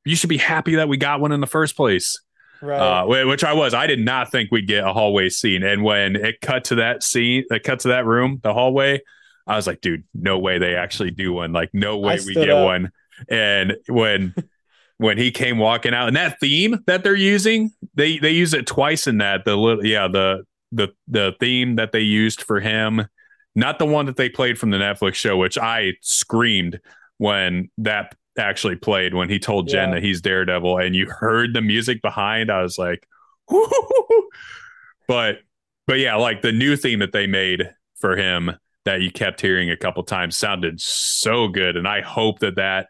You 0.06 0.16
should 0.16 0.30
be 0.30 0.38
happy 0.38 0.76
that 0.76 0.88
we 0.88 0.98
got 0.98 1.20
one 1.20 1.34
in 1.34 1.42
the 1.42 1.48
first 1.48 1.76
place. 1.76 2.20
Right. 2.62 2.80
Uh, 2.80 3.26
which 3.26 3.44
I 3.44 3.54
was. 3.54 3.74
I 3.74 3.88
did 3.88 4.00
not 4.00 4.32
think 4.32 4.50
we'd 4.52 4.68
get 4.68 4.84
a 4.84 4.92
hallway 4.92 5.30
scene. 5.30 5.64
And 5.64 5.84
when 5.84 6.16
it 6.16 6.42
cut 6.42 6.66
to 6.66 6.76
that 6.76 7.04
scene, 7.04 7.46
it 7.50 7.64
cut 7.64 7.82
to 7.82 7.90
that 7.90 8.06
room, 8.06 8.40
the 8.44 8.54
hallway, 8.54 9.02
I 9.48 9.56
was 9.56 9.66
like, 9.66 9.82
dude, 9.82 10.04
no 10.14 10.40
way 10.40 10.58
they 10.58 10.76
actually 10.76 11.12
do 11.12 11.34
one. 11.34 11.54
Like, 11.54 11.70
no 11.74 11.98
way 11.98 12.20
we 12.26 12.34
get 12.34 12.50
up. 12.50 12.66
one. 12.66 12.92
And 13.30 13.78
when 13.88 14.34
when 14.98 15.18
he 15.18 15.32
came 15.32 15.58
walking 15.58 15.94
out, 15.94 16.08
and 16.08 16.18
that 16.18 16.40
theme 16.40 16.80
that 16.86 17.04
they're 17.04 17.16
using, 17.16 17.72
they 17.96 18.18
they 18.18 18.32
use 18.32 18.54
it 18.54 18.68
twice 18.68 19.08
in 19.08 19.20
that. 19.20 19.46
The 19.46 19.56
little 19.56 19.86
yeah, 19.86 20.08
the 20.08 20.44
the 20.72 20.90
the 21.08 21.36
theme 21.40 21.78
that 21.78 21.92
they 21.92 22.02
used 22.02 22.44
for 22.44 22.60
him 22.60 23.08
not 23.56 23.80
the 23.80 23.86
one 23.86 24.06
that 24.06 24.16
they 24.16 24.30
played 24.30 24.58
from 24.58 24.70
the 24.70 24.78
Netflix 24.78 25.16
show, 25.16 25.38
which 25.38 25.58
I 25.58 25.94
screamed 26.02 26.80
when 27.18 27.70
that 27.78 28.16
actually 28.38 28.76
played 28.76 29.14
when 29.14 29.30
he 29.30 29.40
told 29.40 29.68
Jen 29.68 29.90
yeah. 29.90 29.96
that 29.96 30.04
he's 30.04 30.22
Daredevil 30.22 30.78
and 30.78 30.96
you 30.96 31.08
heard 31.08 31.54
the 31.54 31.62
music 31.62 32.02
behind. 32.02 32.52
I 32.52 32.62
was 32.62 32.78
like, 32.78 33.08
but 35.08 35.40
but 35.88 36.00
yeah, 36.00 36.16
like 36.16 36.42
the 36.42 36.52
new 36.52 36.76
theme 36.76 37.00
that 37.00 37.12
they 37.12 37.28
made 37.28 37.74
for 38.00 38.16
him 38.16 38.52
that 38.86 39.02
you 39.02 39.12
kept 39.12 39.42
hearing 39.42 39.70
a 39.70 39.78
couple 39.78 40.04
times 40.04 40.38
sounded 40.38 40.80
so 40.80 41.48
good, 41.48 41.76
and 41.76 41.88
I 41.88 42.02
hope 42.02 42.40
that 42.40 42.56
that 42.56 42.88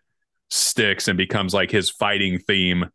sticks 0.49 1.07
and 1.07 1.17
becomes 1.17 1.53
like 1.53 1.71
his 1.71 1.89
fighting 1.89 2.39
theme 2.39 2.89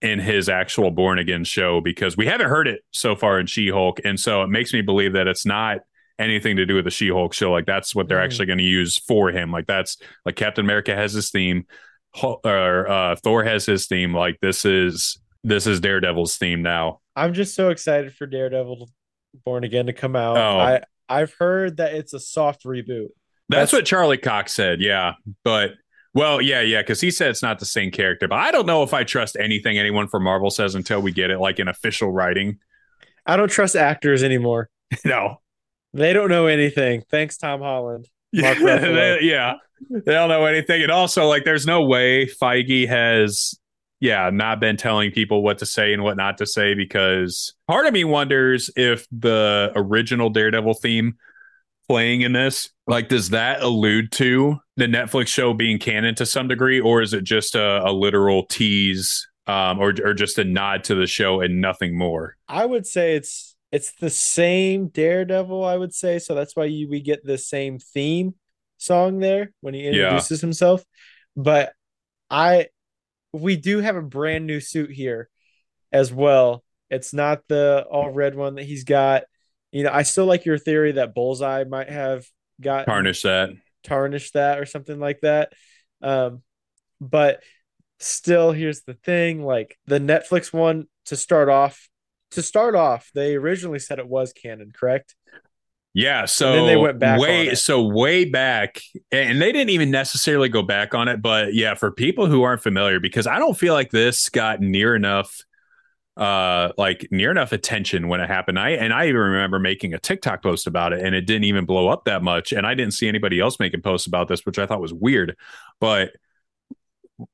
in 0.00 0.18
his 0.18 0.48
actual 0.48 0.90
Born 0.90 1.18
Again 1.18 1.44
show 1.44 1.80
because 1.80 2.16
we 2.16 2.26
haven't 2.26 2.48
heard 2.48 2.68
it 2.68 2.82
so 2.90 3.14
far 3.14 3.38
in 3.38 3.46
She 3.46 3.68
Hulk, 3.68 4.00
and 4.04 4.18
so 4.18 4.42
it 4.42 4.48
makes 4.48 4.72
me 4.72 4.80
believe 4.80 5.12
that 5.14 5.26
it's 5.26 5.44
not 5.44 5.78
anything 6.22 6.56
to 6.56 6.66
do 6.66 6.74
with 6.74 6.84
the 6.84 6.90
She-Hulk 6.90 7.32
show. 7.32 7.52
Like 7.52 7.66
that's 7.66 7.94
what 7.94 8.08
they're 8.08 8.18
mm. 8.18 8.24
actually 8.24 8.46
going 8.46 8.58
to 8.58 8.64
use 8.64 8.96
for 8.96 9.30
him. 9.30 9.50
Like 9.50 9.66
that's 9.66 9.96
like 10.24 10.36
Captain 10.36 10.64
America 10.64 10.94
has 10.94 11.12
his 11.12 11.30
theme, 11.30 11.66
or 12.22 12.88
uh, 12.88 13.16
Thor 13.16 13.44
has 13.44 13.66
his 13.66 13.86
theme. 13.86 14.14
Like 14.14 14.38
this 14.40 14.64
is 14.64 15.18
this 15.44 15.66
is 15.66 15.80
Daredevil's 15.80 16.36
theme 16.36 16.62
now. 16.62 17.00
I'm 17.16 17.34
just 17.34 17.54
so 17.54 17.70
excited 17.70 18.14
for 18.14 18.26
Daredevil 18.26 18.88
Born 19.44 19.64
Again 19.64 19.86
to 19.86 19.92
come 19.92 20.16
out. 20.16 20.36
Oh. 20.36 20.58
I 20.58 20.82
I've 21.08 21.34
heard 21.34 21.76
that 21.76 21.94
it's 21.94 22.14
a 22.14 22.20
soft 22.20 22.64
reboot. 22.64 23.08
That's, 23.48 23.60
that's 23.60 23.72
what 23.72 23.84
Charlie 23.84 24.18
Cox 24.18 24.54
said. 24.54 24.80
Yeah, 24.80 25.12
but 25.44 25.72
well, 26.14 26.40
yeah, 26.40 26.60
yeah, 26.60 26.80
because 26.80 27.00
he 27.00 27.10
said 27.10 27.30
it's 27.30 27.42
not 27.42 27.58
the 27.58 27.66
same 27.66 27.90
character. 27.90 28.28
But 28.28 28.38
I 28.38 28.50
don't 28.50 28.66
know 28.66 28.82
if 28.82 28.94
I 28.94 29.04
trust 29.04 29.36
anything 29.38 29.78
anyone 29.78 30.08
from 30.08 30.24
Marvel 30.24 30.50
says 30.50 30.74
until 30.74 31.00
we 31.00 31.12
get 31.12 31.30
it 31.30 31.38
like 31.38 31.58
in 31.58 31.68
official 31.68 32.10
writing. 32.10 32.58
I 33.26 33.36
don't 33.36 33.50
trust 33.50 33.76
actors 33.76 34.22
anymore. 34.22 34.70
no, 35.04 35.40
they 35.94 36.12
don't 36.12 36.28
know 36.28 36.46
anything. 36.46 37.02
Thanks, 37.10 37.36
Tom 37.36 37.60
Holland. 37.60 38.08
Yeah, 38.34 38.54
they, 38.54 39.18
yeah, 39.20 39.56
they 39.90 40.12
don't 40.12 40.30
know 40.30 40.46
anything, 40.46 40.82
and 40.82 40.90
also 40.90 41.26
like, 41.26 41.44
there's 41.44 41.66
no 41.66 41.82
way 41.82 42.24
Feige 42.24 42.88
has, 42.88 43.54
yeah, 44.00 44.30
not 44.32 44.58
been 44.58 44.78
telling 44.78 45.10
people 45.10 45.42
what 45.42 45.58
to 45.58 45.66
say 45.66 45.92
and 45.92 46.02
what 46.02 46.16
not 46.16 46.38
to 46.38 46.46
say 46.46 46.72
because 46.72 47.52
part 47.68 47.84
of 47.84 47.92
me 47.92 48.04
wonders 48.04 48.70
if 48.74 49.06
the 49.12 49.70
original 49.76 50.30
Daredevil 50.30 50.72
theme 50.74 51.18
playing 51.88 52.22
in 52.22 52.32
this, 52.32 52.70
like, 52.86 53.10
does 53.10 53.28
that 53.30 53.60
allude 53.60 54.10
to 54.12 54.56
the 54.78 54.86
Netflix 54.86 55.28
show 55.28 55.52
being 55.52 55.78
canon 55.78 56.14
to 56.14 56.24
some 56.24 56.48
degree, 56.48 56.80
or 56.80 57.02
is 57.02 57.12
it 57.12 57.24
just 57.24 57.54
a, 57.54 57.86
a 57.86 57.92
literal 57.92 58.46
tease, 58.46 59.28
um, 59.46 59.78
or 59.78 59.92
or 60.02 60.14
just 60.14 60.38
a 60.38 60.44
nod 60.44 60.84
to 60.84 60.94
the 60.94 61.06
show 61.06 61.42
and 61.42 61.60
nothing 61.60 61.98
more? 61.98 62.36
I 62.48 62.64
would 62.64 62.86
say 62.86 63.16
it's 63.16 63.51
it's 63.72 63.92
the 63.92 64.10
same 64.10 64.88
Daredevil, 64.88 65.64
I 65.64 65.76
would 65.76 65.94
say. 65.94 66.18
So 66.18 66.34
that's 66.34 66.54
why 66.54 66.66
you, 66.66 66.88
we 66.88 67.00
get 67.00 67.24
the 67.24 67.38
same 67.38 67.78
theme 67.78 68.34
song 68.76 69.18
there 69.18 69.52
when 69.62 69.72
he 69.72 69.86
introduces 69.86 70.40
yeah. 70.40 70.46
himself. 70.46 70.84
But 71.34 71.72
I, 72.30 72.68
we 73.32 73.56
do 73.56 73.78
have 73.78 73.96
a 73.96 74.02
brand 74.02 74.46
new 74.46 74.60
suit 74.60 74.90
here 74.90 75.30
as 75.90 76.12
well. 76.12 76.62
It's 76.90 77.14
not 77.14 77.48
the 77.48 77.86
all 77.90 78.10
red 78.10 78.34
one 78.34 78.56
that 78.56 78.64
he's 78.64 78.84
got. 78.84 79.24
You 79.72 79.84
know, 79.84 79.90
I 79.90 80.02
still 80.02 80.26
like 80.26 80.44
your 80.44 80.58
theory 80.58 80.92
that 80.92 81.14
Bullseye 81.14 81.64
might 81.64 81.88
have 81.88 82.26
got 82.60 82.84
tarnish 82.84 83.22
that, 83.22 83.50
tarnish 83.82 84.32
that, 84.32 84.58
or 84.58 84.66
something 84.66 85.00
like 85.00 85.20
that. 85.22 85.54
Um, 86.02 86.42
but 87.00 87.42
still, 87.98 88.52
here's 88.52 88.82
the 88.82 88.92
thing: 88.92 89.42
like 89.42 89.78
the 89.86 89.98
Netflix 89.98 90.52
one 90.52 90.88
to 91.06 91.16
start 91.16 91.48
off 91.48 91.88
to 92.32 92.42
start 92.42 92.74
off, 92.74 93.10
they 93.14 93.36
originally 93.36 93.78
said 93.78 93.98
it 93.98 94.08
was 94.08 94.32
canon, 94.32 94.72
correct? 94.72 95.14
Yeah, 95.94 96.24
so 96.24 96.52
then 96.52 96.66
they 96.66 96.76
went 96.76 96.98
back 96.98 97.20
way 97.20 97.54
so 97.54 97.84
way 97.84 98.24
back, 98.24 98.80
and 99.10 99.42
they 99.42 99.52
didn't 99.52 99.70
even 99.70 99.90
necessarily 99.90 100.48
go 100.48 100.62
back 100.62 100.94
on 100.94 101.08
it. 101.08 101.20
But 101.20 101.54
yeah, 101.54 101.74
for 101.74 101.90
people 101.90 102.26
who 102.26 102.42
aren't 102.42 102.62
familiar, 102.62 102.98
because 102.98 103.26
I 103.26 103.38
don't 103.38 103.56
feel 103.56 103.74
like 103.74 103.90
this 103.90 104.30
got 104.30 104.60
near 104.60 104.96
enough, 104.96 105.42
uh, 106.16 106.70
like 106.78 107.08
near 107.10 107.30
enough 107.30 107.52
attention 107.52 108.08
when 108.08 108.20
it 108.22 108.28
happened. 108.28 108.58
I 108.58 108.70
and 108.70 108.90
I 108.90 109.08
even 109.08 109.20
remember 109.20 109.58
making 109.58 109.92
a 109.92 109.98
TikTok 109.98 110.42
post 110.42 110.66
about 110.66 110.94
it, 110.94 111.04
and 111.04 111.14
it 111.14 111.26
didn't 111.26 111.44
even 111.44 111.66
blow 111.66 111.88
up 111.88 112.06
that 112.06 112.22
much. 112.22 112.52
And 112.52 112.66
I 112.66 112.72
didn't 112.72 112.94
see 112.94 113.06
anybody 113.06 113.38
else 113.38 113.60
making 113.60 113.82
posts 113.82 114.06
about 114.06 114.28
this, 114.28 114.46
which 114.46 114.58
I 114.58 114.64
thought 114.64 114.80
was 114.80 114.94
weird. 114.94 115.36
But 115.78 116.12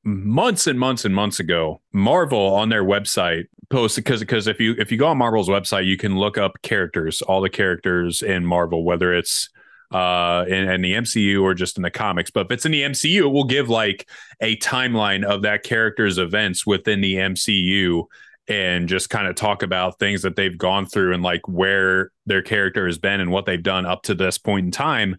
months 0.03 0.67
and 0.67 0.79
months 0.79 1.05
and 1.05 1.13
months 1.13 1.39
ago, 1.39 1.81
Marvel 1.93 2.55
on 2.55 2.69
their 2.69 2.83
website 2.83 3.45
posted 3.69 4.03
because 4.03 4.19
because 4.19 4.47
if 4.47 4.59
you 4.59 4.75
if 4.77 4.91
you 4.91 4.97
go 4.97 5.07
on 5.07 5.17
Marvel's 5.17 5.49
website, 5.49 5.85
you 5.85 5.97
can 5.97 6.17
look 6.17 6.37
up 6.37 6.61
characters, 6.61 7.21
all 7.21 7.41
the 7.41 7.49
characters 7.49 8.21
in 8.21 8.45
Marvel, 8.45 8.83
whether 8.83 9.13
it's 9.13 9.49
uh 9.91 10.45
in, 10.47 10.69
in, 10.69 10.81
the 10.81 10.93
MCU 10.93 11.41
or 11.41 11.53
just 11.53 11.77
in 11.77 11.83
the 11.83 11.91
comics. 11.91 12.29
But 12.29 12.45
if 12.45 12.51
it's 12.51 12.65
in 12.65 12.71
the 12.71 12.83
MCU, 12.83 13.21
it 13.21 13.27
will 13.27 13.45
give 13.45 13.69
like 13.69 14.07
a 14.39 14.55
timeline 14.57 15.23
of 15.23 15.43
that 15.43 15.63
character's 15.63 16.17
events 16.17 16.65
within 16.65 17.01
the 17.01 17.15
MCU 17.15 18.05
and 18.47 18.89
just 18.89 19.09
kind 19.09 19.27
of 19.27 19.35
talk 19.35 19.61
about 19.61 19.99
things 19.99 20.23
that 20.23 20.35
they've 20.35 20.57
gone 20.57 20.85
through 20.85 21.13
and 21.13 21.23
like 21.23 21.47
where 21.47 22.11
their 22.25 22.41
character 22.41 22.87
has 22.87 22.97
been 22.97 23.19
and 23.19 23.31
what 23.31 23.45
they've 23.45 23.63
done 23.63 23.85
up 23.85 24.03
to 24.03 24.15
this 24.15 24.37
point 24.39 24.65
in 24.65 24.71
time. 24.71 25.17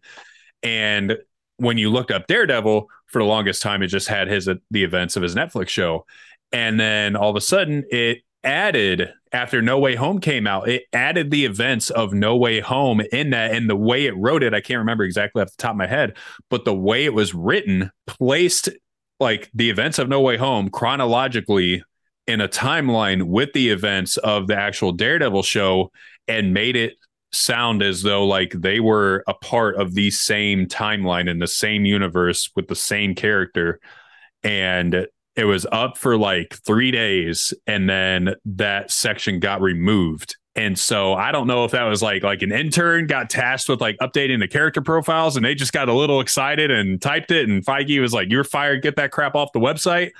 And 0.62 1.16
when 1.56 1.78
you 1.78 1.90
looked 1.90 2.10
up 2.10 2.26
Daredevil 2.26 2.88
for 3.10 3.20
the 3.20 3.26
longest 3.26 3.62
time, 3.62 3.82
it 3.82 3.88
just 3.88 4.08
had 4.08 4.28
his 4.28 4.48
uh, 4.48 4.54
the 4.70 4.84
events 4.84 5.16
of 5.16 5.22
his 5.22 5.34
Netflix 5.34 5.68
show, 5.68 6.06
and 6.52 6.78
then 6.78 7.16
all 7.16 7.30
of 7.30 7.36
a 7.36 7.40
sudden 7.40 7.84
it 7.90 8.22
added 8.42 9.12
after 9.32 9.62
No 9.62 9.78
Way 9.78 9.94
Home 9.94 10.18
came 10.18 10.46
out, 10.46 10.68
it 10.68 10.84
added 10.92 11.30
the 11.30 11.44
events 11.44 11.90
of 11.90 12.12
No 12.12 12.36
Way 12.36 12.60
Home 12.60 13.00
in 13.12 13.30
that, 13.30 13.52
and 13.52 13.70
the 13.70 13.76
way 13.76 14.06
it 14.06 14.16
wrote 14.16 14.42
it, 14.42 14.54
I 14.54 14.60
can't 14.60 14.78
remember 14.78 15.04
exactly 15.04 15.42
off 15.42 15.50
the 15.50 15.62
top 15.62 15.72
of 15.72 15.76
my 15.76 15.86
head, 15.86 16.16
but 16.48 16.64
the 16.64 16.74
way 16.74 17.04
it 17.04 17.14
was 17.14 17.34
written 17.34 17.90
placed 18.06 18.68
like 19.20 19.50
the 19.54 19.70
events 19.70 19.98
of 19.98 20.08
No 20.08 20.20
Way 20.20 20.36
Home 20.36 20.68
chronologically 20.70 21.82
in 22.26 22.40
a 22.40 22.48
timeline 22.48 23.24
with 23.24 23.52
the 23.52 23.70
events 23.70 24.16
of 24.16 24.46
the 24.46 24.56
actual 24.56 24.92
Daredevil 24.92 25.42
show 25.42 25.90
and 26.26 26.54
made 26.54 26.76
it 26.76 26.94
sound 27.32 27.82
as 27.82 28.02
though 28.02 28.26
like 28.26 28.52
they 28.52 28.80
were 28.80 29.22
a 29.28 29.34
part 29.34 29.76
of 29.76 29.94
the 29.94 30.10
same 30.10 30.66
timeline 30.66 31.28
in 31.28 31.38
the 31.38 31.46
same 31.46 31.84
universe 31.84 32.50
with 32.56 32.68
the 32.68 32.74
same 32.74 33.14
character. 33.14 33.80
And 34.42 35.06
it 35.36 35.44
was 35.44 35.66
up 35.70 35.96
for 35.96 36.16
like 36.16 36.54
3 36.66 36.90
days 36.90 37.54
and 37.66 37.88
then 37.88 38.34
that 38.44 38.90
section 38.90 39.38
got 39.38 39.60
removed. 39.60 40.36
And 40.56 40.76
so 40.76 41.14
I 41.14 41.30
don't 41.30 41.46
know 41.46 41.64
if 41.64 41.70
that 41.70 41.84
was 41.84 42.02
like 42.02 42.24
like 42.24 42.42
an 42.42 42.50
intern 42.50 43.06
got 43.06 43.30
tasked 43.30 43.68
with 43.68 43.80
like 43.80 43.96
updating 43.98 44.40
the 44.40 44.48
character 44.48 44.82
profiles 44.82 45.36
and 45.36 45.44
they 45.44 45.54
just 45.54 45.72
got 45.72 45.88
a 45.88 45.94
little 45.94 46.20
excited 46.20 46.72
and 46.72 47.00
typed 47.00 47.30
it 47.30 47.48
and 47.48 47.64
Feige 47.64 48.00
was 48.00 48.12
like 48.12 48.28
you're 48.30 48.44
fired. 48.44 48.82
Get 48.82 48.96
that 48.96 49.12
crap 49.12 49.36
off 49.36 49.52
the 49.52 49.60
website. 49.60 50.10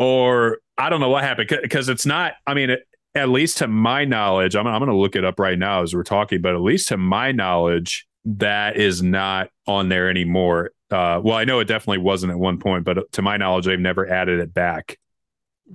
Or 0.00 0.58
I 0.76 0.90
don't 0.90 1.00
know 1.00 1.08
what 1.08 1.22
happened 1.22 1.50
because 1.62 1.88
it's 1.88 2.06
not 2.06 2.32
I 2.46 2.54
mean 2.54 2.70
it, 2.70 2.87
at 3.14 3.28
least 3.28 3.58
to 3.58 3.68
my 3.68 4.04
knowledge, 4.04 4.54
I'm, 4.54 4.66
I'm 4.66 4.80
going 4.80 4.90
to 4.90 4.96
look 4.96 5.16
it 5.16 5.24
up 5.24 5.38
right 5.38 5.58
now 5.58 5.82
as 5.82 5.94
we're 5.94 6.02
talking, 6.02 6.40
but 6.40 6.54
at 6.54 6.60
least 6.60 6.88
to 6.88 6.96
my 6.96 7.32
knowledge, 7.32 8.06
that 8.24 8.76
is 8.76 9.02
not 9.02 9.48
on 9.66 9.88
there 9.88 10.10
anymore. 10.10 10.72
Uh, 10.90 11.20
well, 11.22 11.36
I 11.36 11.44
know 11.44 11.60
it 11.60 11.66
definitely 11.66 11.98
wasn't 11.98 12.32
at 12.32 12.38
one 12.38 12.58
point, 12.58 12.84
but 12.84 13.10
to 13.12 13.22
my 13.22 13.36
knowledge, 13.36 13.66
they've 13.66 13.78
never 13.78 14.08
added 14.08 14.40
it 14.40 14.52
back. 14.52 14.98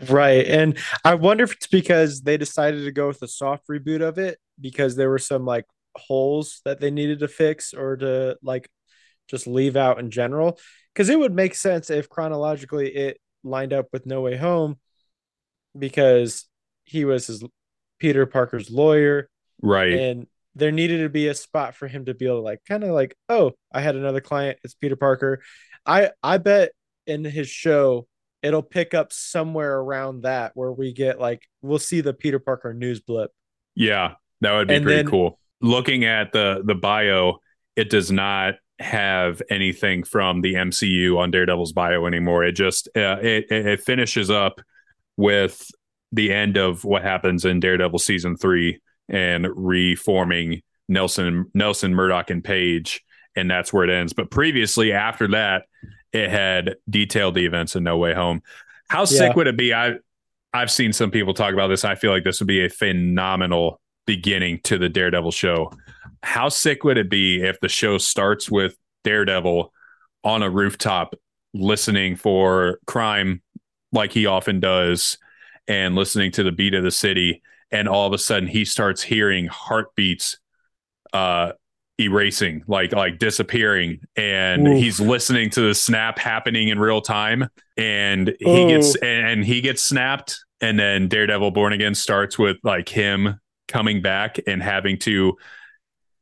Right. 0.10 0.46
And 0.48 0.78
I 1.04 1.16
wonder 1.16 1.44
if 1.44 1.54
it's 1.54 1.68
because 1.68 2.22
they 2.22 2.38
decided 2.38 2.86
to 2.86 2.92
go 2.92 3.08
with 3.08 3.22
a 3.22 3.28
soft 3.28 3.68
reboot 3.68 4.02
of 4.02 4.18
it 4.18 4.40
because 4.60 4.96
there 4.96 5.10
were 5.10 5.20
some 5.20 5.46
like 5.46 5.66
holes 5.96 6.62
that 6.66 6.80
they 6.80 6.90
needed 6.90 7.20
to 7.20 7.28
fix 7.28 7.74
or 7.74 7.98
to 7.98 8.38
like 8.42 8.70
just 9.28 9.46
leave 9.46 9.76
out 9.76 10.00
in 10.00 10.10
general. 10.10 10.60
Because 10.94 11.10
it 11.10 11.20
would 11.20 11.34
make 11.34 11.56
sense 11.56 11.90
if 11.90 12.10
chronologically 12.10 12.94
it 12.94 13.20
lined 13.44 13.74
up 13.74 13.88
with 13.92 14.06
No 14.06 14.22
Way 14.22 14.38
Home 14.38 14.78
because 15.78 16.46
he 16.86 17.06
was 17.06 17.28
his 17.28 17.44
Peter 18.00 18.26
Parker's 18.26 18.70
lawyer. 18.70 19.30
Right. 19.62 19.94
And 19.94 20.28
there 20.56 20.72
needed 20.72 21.00
to 21.00 21.10
be 21.10 21.28
a 21.28 21.34
spot 21.34 21.76
for 21.76 21.88
him 21.88 22.06
to 22.06 22.14
be 22.14 22.26
able 22.26 22.38
to 22.38 22.42
like 22.42 22.62
kind 22.68 22.84
of 22.84 22.92
like, 22.92 23.16
oh, 23.30 23.54
I 23.72 23.82
had 23.82 23.96
another 23.96 24.22
client, 24.22 24.60
it's 24.64 24.74
Peter 24.74 24.96
Parker. 24.96 25.42
I 25.86 26.12
I 26.22 26.38
bet 26.38 26.72
in 27.08 27.26
his 27.26 27.50
show 27.50 28.08
it'll 28.42 28.62
pick 28.62 28.94
up 28.94 29.12
somewhere 29.12 29.80
around 29.80 30.24
that 30.24 30.52
where 30.54 30.72
we 30.72 30.94
get 30.94 31.20
like 31.20 31.42
we'll 31.62 31.80
see 31.80 32.02
the 32.02 32.14
Peter 32.14 32.40
Parker 32.40 32.74
news 32.74 33.00
blip. 33.00 33.32
Yeah, 33.76 34.16
that 34.42 34.54
would 34.54 34.68
be 34.68 34.76
and 34.76 34.84
pretty 34.84 35.04
then, 35.04 35.10
cool. 35.10 35.40
Looking 35.62 36.06
at 36.06 36.32
the 36.34 36.62
the 36.64 36.76
bio, 36.76 37.40
it 37.76 37.90
does 37.90 38.12
not 38.12 38.56
have 38.80 39.42
anything 39.50 40.04
from 40.04 40.42
the 40.42 40.56
MCU 40.56 41.18
on 41.18 41.32
Daredevil's 41.32 41.74
bio 41.74 42.06
anymore. 42.06 42.44
It 42.44 42.54
just 42.54 42.88
uh, 42.96 43.18
it 43.22 43.46
it 43.50 43.82
finishes 43.82 44.30
up 44.30 44.60
with 45.16 45.66
the 46.14 46.32
end 46.32 46.58
of 46.58 46.86
what 46.86 47.02
happens 47.02 47.44
in 47.44 47.60
Daredevil 47.60 48.00
season 48.00 48.38
three 48.38 48.80
and 49.10 49.48
reforming 49.56 50.62
Nelson, 50.88 51.52
Nelson, 51.54 51.94
Murdock, 51.94 52.30
and 52.30 52.44
Page, 52.44 53.04
and 53.36 53.50
that's 53.50 53.74
where 53.74 53.84
it 53.84 53.90
ends. 53.90 54.14
But 54.14 54.30
previously, 54.32 54.94
after 54.94 55.28
that, 55.30 55.64
it 56.14 56.30
had 56.30 56.76
detailed 56.90 57.36
the 57.36 57.46
events 57.46 57.76
in 57.76 57.84
No 57.84 57.98
Way 57.98 58.14
Home. 58.14 58.42
How 58.90 59.02
yeah. 59.02 59.06
sick 59.06 59.36
would 59.36 59.48
it 59.48 59.58
be? 59.58 59.74
I 59.74 59.96
I've 60.54 60.72
seen 60.72 60.94
some 60.94 61.10
people 61.10 61.34
talk 61.34 61.54
about 61.54 61.68
this. 61.68 61.84
I 61.84 61.96
feel 61.96 62.12
like 62.12 62.24
this 62.24 62.40
would 62.40 62.48
be 62.48 62.64
a 62.64 62.70
phenomenal 62.70 63.82
beginning 64.06 64.60
to 64.66 64.78
the 64.78 64.90
Daredevil 64.90 65.32
show. 65.32 65.72
How 66.22 66.50
sick 66.50 66.84
would 66.84 66.98
it 66.98 67.10
be 67.10 67.42
if 67.42 67.60
the 67.60 67.70
show 67.70 67.98
starts 67.98 68.52
with 68.52 68.78
Daredevil 69.04 69.74
on 70.24 70.44
a 70.44 70.50
rooftop 70.50 71.16
listening 71.56 72.16
for 72.16 72.80
crime 72.86 73.42
like 73.92 74.12
he 74.12 74.26
often 74.26 74.60
does 74.60 75.18
and 75.68 75.96
listening 75.96 76.32
to 76.32 76.44
the 76.44 76.52
beat 76.52 76.74
of 76.74 76.84
the 76.84 76.92
city 76.92 77.42
and 77.72 77.88
all 77.88 78.08
of 78.08 78.14
a 78.14 78.18
sudden 78.18 78.48
he 78.48 78.66
starts 78.66 79.02
hearing 79.02 79.48
heartbeats 79.48 80.38
uh 81.14 81.52
erasing 82.00 82.64
like 82.68 82.92
like 82.92 83.20
disappearing. 83.20 84.00
And 84.16 84.68
he's 84.68 85.00
listening 85.00 85.50
to 85.52 85.62
the 85.62 85.76
snap 85.76 86.18
happening 86.18 86.70
in 86.70 86.80
real 86.80 87.02
time 87.02 87.50
and 87.78 88.36
he 88.40 88.46
oh. 88.46 88.68
gets 88.68 88.96
and, 88.96 89.28
and 89.28 89.46
he 89.46 89.62
gets 89.62 89.84
snapped. 89.84 90.44
And 90.62 90.80
then 90.80 91.08
daredevil 91.08 91.52
born 91.52 91.74
again 91.74 91.94
starts 91.94 92.40
with 92.40 92.58
like 92.64 92.88
him 92.90 93.40
coming 93.68 94.02
back 94.02 94.40
and 94.48 94.64
having 94.64 94.98
to 95.00 95.36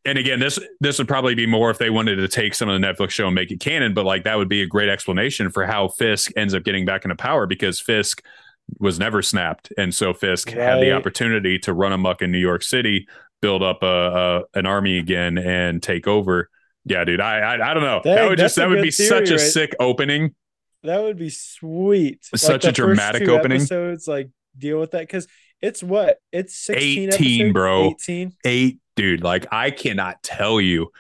and 0.03 0.17
again 0.17 0.39
this 0.39 0.57
this 0.79 0.97
would 0.97 1.07
probably 1.07 1.35
be 1.35 1.45
more 1.45 1.69
if 1.69 1.77
they 1.77 1.89
wanted 1.89 2.15
to 2.15 2.27
take 2.27 2.55
some 2.55 2.69
of 2.69 2.79
the 2.79 2.87
netflix 2.87 3.09
show 3.09 3.25
and 3.27 3.35
make 3.35 3.51
it 3.51 3.59
canon 3.59 3.93
but 3.93 4.05
like 4.05 4.23
that 4.23 4.37
would 4.37 4.47
be 4.47 4.61
a 4.61 4.65
great 4.65 4.89
explanation 4.89 5.49
for 5.49 5.65
how 5.65 5.87
fisk 5.87 6.31
ends 6.37 6.53
up 6.53 6.63
getting 6.63 6.85
back 6.85 7.03
into 7.03 7.15
power 7.15 7.45
because 7.45 7.79
fisk 7.79 8.23
was 8.79 8.99
never 8.99 9.21
snapped, 9.21 9.71
and 9.77 9.93
so 9.93 10.13
Fisk 10.13 10.47
right. 10.49 10.57
had 10.57 10.81
the 10.81 10.91
opportunity 10.93 11.59
to 11.59 11.73
run 11.73 11.93
amuck 11.93 12.21
in 12.21 12.31
New 12.31 12.39
York 12.39 12.63
City, 12.63 13.07
build 13.41 13.63
up 13.63 13.83
a, 13.83 14.45
a 14.55 14.59
an 14.59 14.65
army 14.65 14.97
again, 14.97 15.37
and 15.37 15.81
take 15.81 16.07
over. 16.07 16.49
Yeah, 16.85 17.03
dude, 17.03 17.21
I 17.21 17.39
I, 17.39 17.71
I 17.71 17.73
don't 17.73 17.83
know. 17.83 18.01
That, 18.03 18.15
that 18.15 18.29
would 18.29 18.37
just 18.39 18.55
that 18.55 18.69
would 18.69 18.81
be 18.81 18.91
theory, 18.91 19.09
such 19.09 19.29
a 19.29 19.33
right? 19.33 19.39
sick 19.39 19.75
opening. 19.79 20.35
That 20.83 21.01
would 21.01 21.17
be 21.17 21.29
sweet. 21.29 22.25
Such 22.35 22.63
like 22.63 22.71
a 22.71 22.73
dramatic 22.73 23.27
opening. 23.27 23.57
Episodes 23.57 24.07
like 24.07 24.29
deal 24.57 24.79
with 24.79 24.91
that 24.91 25.01
because 25.01 25.27
It's 25.61 25.83
what? 25.83 26.17
It's 26.31 26.55
16 26.57 27.09
18, 27.13 27.41
episodes? 27.41 27.53
bro. 27.53 27.87
18. 27.91 28.33
Eight, 28.45 28.79
dude. 28.95 29.23
Like 29.23 29.45
I 29.51 29.69
cannot 29.71 30.23
tell 30.23 30.59
you 30.59 30.91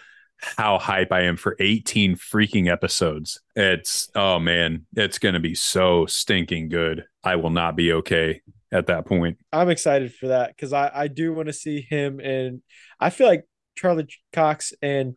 how 0.41 0.79
hype 0.79 1.11
I 1.11 1.21
am 1.21 1.37
for 1.37 1.55
18 1.59 2.15
freaking 2.15 2.71
episodes. 2.71 3.39
It's 3.55 4.09
oh 4.15 4.39
man, 4.39 4.85
it's 4.95 5.19
gonna 5.19 5.39
be 5.39 5.55
so 5.55 6.05
stinking 6.05 6.69
good. 6.69 7.05
I 7.23 7.35
will 7.35 7.49
not 7.49 7.75
be 7.75 7.93
okay 7.93 8.41
at 8.71 8.87
that 8.87 9.05
point. 9.05 9.37
I'm 9.51 9.69
excited 9.69 10.13
for 10.13 10.27
that 10.27 10.55
because 10.55 10.73
I, 10.73 10.91
I 10.93 11.07
do 11.07 11.33
want 11.33 11.47
to 11.47 11.53
see 11.53 11.81
him 11.81 12.19
and 12.19 12.61
I 12.99 13.09
feel 13.09 13.27
like 13.27 13.45
Charlie 13.75 14.07
Cox 14.33 14.73
and 14.81 15.15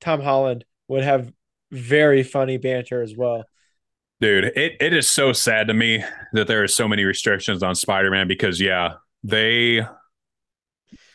Tom 0.00 0.20
Holland 0.20 0.64
would 0.88 1.02
have 1.02 1.32
very 1.70 2.22
funny 2.22 2.58
banter 2.58 3.02
as 3.02 3.14
well. 3.16 3.44
Dude, 4.20 4.44
it, 4.44 4.76
it 4.80 4.94
is 4.94 5.08
so 5.08 5.32
sad 5.32 5.68
to 5.68 5.74
me 5.74 6.02
that 6.32 6.46
there 6.46 6.62
are 6.62 6.68
so 6.68 6.88
many 6.88 7.04
restrictions 7.04 7.62
on 7.62 7.74
Spider-Man 7.74 8.28
because 8.28 8.60
yeah, 8.60 8.94
they 9.22 9.82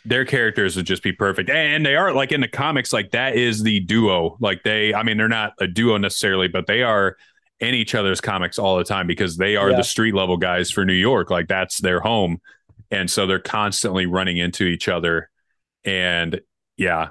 their 0.06 0.26
characters 0.26 0.76
would 0.76 0.86
just 0.86 1.04
be 1.04 1.12
perfect. 1.12 1.50
And 1.50 1.86
they 1.86 1.96
are 1.96 2.14
like 2.14 2.32
in 2.32 2.42
the 2.42 2.48
comics, 2.48 2.92
like 2.92 3.12
that 3.12 3.36
is 3.36 3.62
the 3.64 3.80
duo. 3.82 4.38
Like 4.40 4.64
they, 4.64 4.94
I 4.94 5.04
mean, 5.04 5.18
they're 5.18 5.28
not 5.28 5.54
a 5.60 5.68
duo 5.68 5.98
necessarily, 5.98 6.48
but 6.48 6.66
they 6.68 6.82
are 6.84 7.18
in 7.60 7.76
each 7.76 7.94
other's 7.94 8.20
comics 8.20 8.58
all 8.58 8.78
the 8.78 8.84
time 8.84 9.06
because 9.06 9.38
they 9.38 9.56
are 9.56 9.70
Yeah. 9.70 9.78
the 9.78 9.84
street 9.84 10.16
level 10.16 10.38
guys 10.38 10.72
for 10.72 10.84
New 10.86 10.94
York. 10.94 11.30
Like 11.30 11.48
that's 11.48 11.80
their 11.80 12.00
home. 12.00 12.42
And 12.90 13.10
so 13.10 13.28
they're 13.28 13.40
constantly 13.40 14.06
running 14.08 14.38
into 14.38 14.66
each 14.66 14.88
other. 14.88 15.30
And 15.86 16.42
yeah, 16.78 17.10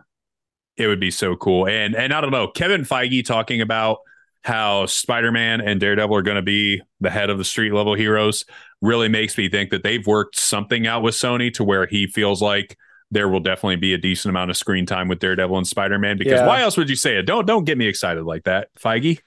it 0.76 0.86
would 0.88 1.01
be 1.01 1.11
so 1.12 1.36
cool. 1.36 1.68
And 1.68 1.95
and 1.95 2.12
I 2.12 2.20
don't 2.20 2.32
know, 2.32 2.49
Kevin 2.49 2.82
Feige 2.82 3.24
talking 3.24 3.61
about 3.61 3.99
how 4.43 4.86
Spider-Man 4.86 5.61
and 5.61 5.78
Daredevil 5.80 6.16
are 6.16 6.22
going 6.22 6.36
to 6.36 6.43
be 6.43 6.80
the 7.01 7.11
head 7.11 7.28
of 7.30 7.38
the 7.38 7.45
street 7.45 7.72
level 7.72 7.95
heroes 7.95 8.45
really 8.80 9.09
makes 9.09 9.36
me 9.36 9.49
think 9.49 9.70
that 9.70 9.82
they've 9.82 10.07
worked 10.07 10.38
something 10.38 10.86
out 10.86 11.03
with 11.03 11.14
Sony 11.14 11.53
to 11.55 11.64
where 11.64 11.86
he 11.86 12.07
feels 12.07 12.41
like 12.41 12.76
there 13.11 13.28
will 13.28 13.41
definitely 13.41 13.76
be 13.76 13.93
a 13.93 13.99
decent 13.99 14.30
amount 14.30 14.51
of 14.51 14.57
screen 14.57 14.86
time 14.86 15.09
with 15.09 15.18
Daredevil 15.18 15.57
and 15.59 15.66
Spider-Man 15.66 16.16
because 16.16 16.41
Yeah. 16.41 16.47
why 16.47 16.62
else 16.62 16.76
would 16.76 16.88
you 16.88 16.97
say 16.97 17.16
it? 17.18 17.22
Don't 17.22 17.45
don't 17.47 17.64
get 17.64 17.76
me 17.76 17.86
excited 17.86 18.24
like 18.24 18.45
that, 18.45 18.68
Feige. 18.78 19.18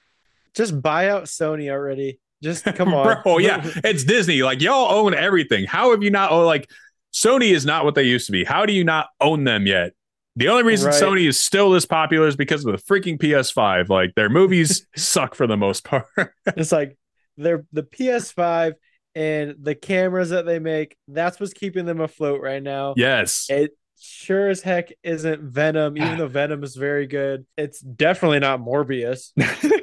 Just 0.55 0.81
buy 0.81 1.09
out 1.09 1.23
Sony 1.25 1.69
already. 1.69 2.19
Just 2.41 2.63
come 2.75 2.93
on. 2.93 3.21
Bro, 3.23 3.39
yeah, 3.39 3.61
it's 3.83 4.03
Disney. 4.03 4.41
Like 4.41 4.61
y'all 4.61 4.91
own 4.91 5.13
everything. 5.13 5.65
How 5.65 5.91
have 5.91 6.01
you 6.01 6.11
not 6.11 6.31
oh 6.31 6.45
like 6.45 6.69
Sony 7.13 7.51
is 7.51 7.65
not 7.65 7.85
what 7.85 7.93
they 7.93 8.03
used 8.03 8.25
to 8.25 8.31
be. 8.31 8.43
How 8.43 8.65
do 8.65 8.73
you 8.73 8.83
not 8.83 9.07
own 9.21 9.43
them 9.43 9.67
yet? 9.67 9.91
The 10.35 10.47
only 10.47 10.63
reason 10.63 10.89
Right. 10.89 11.01
Sony 11.01 11.27
is 11.27 11.39
still 11.39 11.69
this 11.71 11.85
popular 11.85 12.27
is 12.27 12.35
because 12.35 12.65
of 12.65 12.71
the 12.71 12.81
freaking 12.81 13.19
PS5. 13.19 13.89
Like 13.89 14.15
their 14.15 14.29
movies 14.29 14.87
suck 14.95 15.35
for 15.35 15.45
the 15.47 15.57
most 15.57 15.83
part. 15.83 16.05
It's 16.57 16.71
like 16.71 16.97
they're 17.37 17.65
the 17.71 17.83
PS5 17.83 18.73
and 19.15 19.55
the 19.61 19.75
cameras 19.75 20.31
that 20.31 20.45
they 20.45 20.59
make. 20.59 20.95
That's 21.07 21.39
what's 21.39 21.53
keeping 21.53 21.85
them 21.85 22.01
afloat 22.01 22.41
right 22.41 22.61
now. 22.63 22.93
yes. 22.97 23.47
It 23.49 23.77
sure 23.99 24.49
as 24.49 24.61
heck 24.61 24.89
isn't 25.03 25.41
Venom, 25.43 25.97
even 25.97 26.17
though 26.17 26.27
Venom 26.27 26.63
is 26.63 26.75
very 26.75 27.05
good. 27.07 27.45
It's 27.57 27.79
definitely 27.79 28.39
not 28.39 28.59
Morbius. 28.59 29.31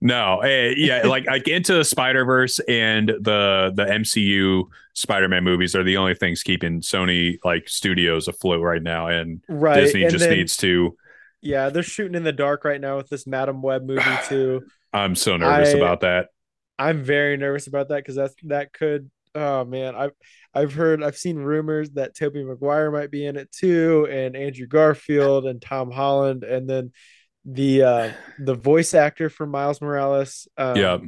no, 0.00 0.40
eh, 0.40 0.74
yeah, 0.76 1.06
like 1.06 1.26
like 1.26 1.48
into 1.48 1.74
the 1.74 1.84
Spider 1.84 2.24
Verse 2.24 2.58
and 2.68 3.08
the 3.08 3.72
the 3.74 3.84
MCU 3.84 4.64
Spider 4.94 5.28
Man 5.28 5.44
movies 5.44 5.74
are 5.74 5.84
the 5.84 5.96
only 5.96 6.14
things 6.14 6.42
keeping 6.42 6.80
Sony 6.80 7.38
like 7.44 7.68
studios 7.68 8.28
afloat 8.28 8.62
right 8.62 8.82
now, 8.82 9.08
and 9.08 9.42
Right. 9.48 9.80
Disney 9.80 10.02
and 10.02 10.10
just 10.12 10.24
then- 10.24 10.36
needs 10.36 10.56
to. 10.58 10.96
Yeah, 11.42 11.68
they're 11.68 11.82
shooting 11.82 12.14
in 12.16 12.24
the 12.24 12.32
dark 12.32 12.64
right 12.64 12.80
now 12.80 12.96
with 12.96 13.08
this 13.08 13.26
Madame 13.26 13.62
Web 13.62 13.84
movie 13.84 14.02
too. 14.28 14.62
I'm 14.92 15.14
so 15.14 15.36
nervous 15.36 15.74
I- 15.74 15.76
about 15.78 16.00
that. 16.00 16.28
I'm 16.78 17.02
very 17.04 17.36
nervous 17.36 17.66
about 17.68 17.88
that 17.88 17.96
because 17.98 18.16
that's 18.16 18.34
that 18.44 18.72
could 18.72 19.10
oh 19.34 19.64
man 19.64 19.94
I've 19.94 20.12
I've 20.54 20.72
heard 20.74 21.02
I've 21.02 21.16
seen 21.16 21.36
rumors 21.36 21.90
that 21.90 22.14
Tobey 22.16 22.42
Maguire 22.44 22.90
might 22.90 23.10
be 23.10 23.24
in 23.26 23.36
it 23.36 23.50
too 23.52 24.06
and 24.10 24.34
Andrew 24.36 24.66
Garfield 24.66 25.46
and 25.46 25.60
Tom 25.60 25.90
Holland 25.90 26.42
and 26.44 26.68
then 26.68 26.92
the 27.46 27.82
uh 27.82 28.12
the 28.40 28.54
voice 28.54 28.92
actor 28.92 29.30
for 29.30 29.46
Miles 29.46 29.80
Morales 29.80 30.48
um, 30.58 30.76
yeah, 30.76 30.98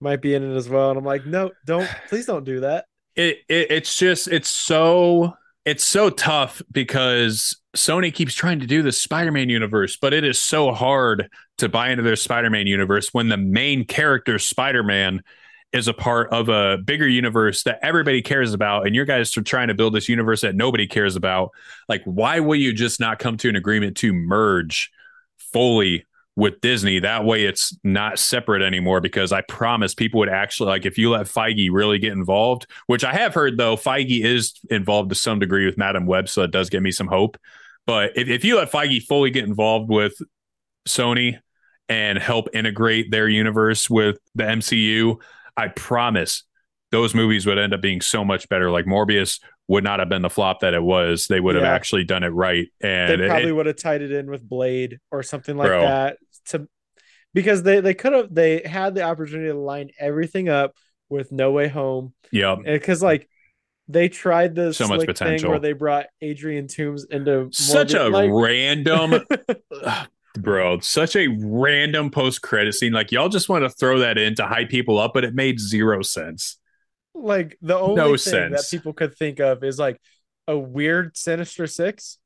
might 0.00 0.20
be 0.20 0.34
in 0.34 0.42
it 0.42 0.56
as 0.56 0.68
well. 0.68 0.90
And 0.90 0.98
I'm 0.98 1.04
like 1.04 1.24
no 1.24 1.52
don't 1.64 1.88
please 2.08 2.26
don't 2.26 2.44
do 2.44 2.60
that. 2.60 2.86
It, 3.14 3.38
it 3.48 3.70
it's 3.70 3.96
just 3.96 4.28
it's 4.28 4.50
so 4.50 5.34
it's 5.64 5.84
so 5.84 6.10
tough 6.10 6.60
because 6.72 7.60
Sony 7.76 8.12
keeps 8.12 8.34
trying 8.34 8.60
to 8.60 8.66
do 8.66 8.82
the 8.82 8.90
Spider-Man 8.90 9.50
universe, 9.50 9.96
but 9.96 10.14
it 10.14 10.24
is 10.24 10.40
so 10.40 10.72
hard 10.72 11.28
to 11.58 11.68
buy 11.68 11.90
into 11.90 12.02
their 12.02 12.16
Spider-Man 12.16 12.66
universe 12.66 13.10
when 13.12 13.28
the 13.28 13.36
main 13.36 13.84
character 13.84 14.38
Spider-Man 14.38 15.22
is 15.72 15.86
a 15.86 15.92
part 15.92 16.32
of 16.32 16.48
a 16.48 16.78
bigger 16.78 17.06
universe 17.06 17.64
that 17.64 17.78
everybody 17.82 18.22
cares 18.22 18.54
about 18.54 18.86
and 18.86 18.94
your 18.96 19.04
guys 19.04 19.36
are 19.36 19.42
trying 19.42 19.68
to 19.68 19.74
build 19.74 19.92
this 19.94 20.08
universe 20.08 20.40
that 20.40 20.54
nobody 20.54 20.86
cares 20.86 21.14
about. 21.14 21.50
Like 21.88 22.02
why 22.04 22.40
will 22.40 22.56
you 22.56 22.72
just 22.72 22.98
not 22.98 23.18
come 23.18 23.36
to 23.36 23.48
an 23.50 23.56
agreement 23.56 23.96
to 23.98 24.14
merge 24.14 24.90
fully 25.52 26.04
with 26.36 26.60
Disney. 26.60 27.00
That 27.00 27.24
way 27.24 27.46
it's 27.46 27.76
not 27.82 28.18
separate 28.18 28.62
anymore 28.62 29.00
because 29.00 29.32
I 29.32 29.40
promise 29.42 29.92
people 29.92 30.20
would 30.20 30.28
actually 30.28 30.68
like 30.68 30.86
if 30.86 30.96
you 30.96 31.10
let 31.10 31.26
Feige 31.26 31.68
really 31.72 31.98
get 31.98 32.12
involved, 32.12 32.66
which 32.86 33.02
I 33.02 33.12
have 33.12 33.34
heard 33.34 33.56
though, 33.56 33.76
Feige 33.76 34.24
is 34.24 34.54
involved 34.70 35.08
to 35.08 35.16
some 35.16 35.40
degree 35.40 35.66
with 35.66 35.76
Madame 35.76 36.06
Web, 36.06 36.28
so 36.28 36.42
it 36.42 36.52
does 36.52 36.70
give 36.70 36.82
me 36.82 36.92
some 36.92 37.08
hope. 37.08 37.36
But 37.86 38.12
if, 38.16 38.28
if 38.28 38.44
you 38.44 38.56
let 38.56 38.70
Feige 38.70 39.02
fully 39.02 39.30
get 39.30 39.44
involved 39.44 39.90
with 39.90 40.14
Sony 40.86 41.40
and 41.88 42.18
help 42.18 42.48
integrate 42.54 43.10
their 43.10 43.28
universe 43.28 43.90
with 43.90 44.18
the 44.36 44.44
MCU, 44.44 45.16
I 45.56 45.68
promise 45.68 46.44
those 46.90 47.14
movies 47.14 47.44
would 47.46 47.58
end 47.58 47.74
up 47.74 47.80
being 47.82 48.00
so 48.00 48.24
much 48.24 48.48
better. 48.48 48.70
Like 48.70 48.86
Morbius 48.86 49.40
would 49.68 49.84
not 49.84 49.98
have 50.00 50.08
been 50.08 50.22
the 50.22 50.30
flop 50.30 50.60
that 50.60 50.72
it 50.74 50.82
was. 50.82 51.26
They 51.28 51.40
would 51.40 51.54
have 51.54 51.64
actually 51.64 52.04
done 52.04 52.24
it 52.24 52.28
right. 52.28 52.66
they 52.80 52.88
And 53.10 53.20
it- 53.20 53.28
probably 53.28 53.52
would 53.52 53.66
have 53.66 53.76
tied 53.76 54.00
it 54.02 54.10
in 54.12 54.30
with 54.30 54.48
Blade 54.48 54.98
or 55.10 55.22
something 55.22 55.56
like 55.56 55.68
Bro. 55.68 55.82
that 55.82 56.16
to 56.46 56.66
because 57.34 57.62
they 57.62 57.80
they 57.80 57.92
could 57.94 58.14
have 58.14 58.34
they 58.34 58.62
had 58.64 58.94
the 58.94 59.02
opportunity 59.02 59.48
to 59.50 59.58
line 59.58 59.90
everything 60.00 60.48
up 60.48 60.72
with 61.10 61.30
No 61.30 61.52
Way 61.52 61.68
Home 61.68 62.14
yep. 62.32 62.58
because 62.64 63.02
like 63.02 63.28
they 63.86 64.08
tried 64.08 64.54
the 64.54 64.72
So 64.72 64.88
much 64.88 65.00
thing 65.00 65.06
potential. 65.06 65.50
where 65.50 65.58
they 65.58 65.72
brought 65.74 66.06
Adrian 66.22 66.68
Toombs 66.68 67.04
into 67.10 67.48
such 67.52 67.92
a 67.94 68.08
like- 68.08 68.30
random 68.32 69.22
bro 70.38 70.78
such 70.80 71.16
a 71.16 71.26
random 71.40 72.10
post 72.10 72.42
credit 72.42 72.72
scene 72.74 72.92
like 72.92 73.10
y'all 73.10 73.28
just 73.28 73.48
want 73.48 73.64
to 73.64 73.70
throw 73.70 73.98
that 73.98 74.16
in 74.18 74.34
to 74.36 74.44
hype 74.46 74.68
people 74.68 74.98
up 74.98 75.12
but 75.14 75.24
it 75.24 75.34
made 75.34 75.58
zero 75.58 76.00
sense 76.02 76.57
like 77.22 77.56
the 77.62 77.78
only 77.78 77.96
No 77.96 78.16
thing 78.16 78.50
that 78.52 78.64
people 78.70 78.92
could 78.92 79.16
think 79.16 79.40
of 79.40 79.62
is 79.64 79.78
like 79.78 80.00
a 80.46 80.56
weird 80.58 81.16
Sinister 81.16 81.66
Six. 81.66 82.18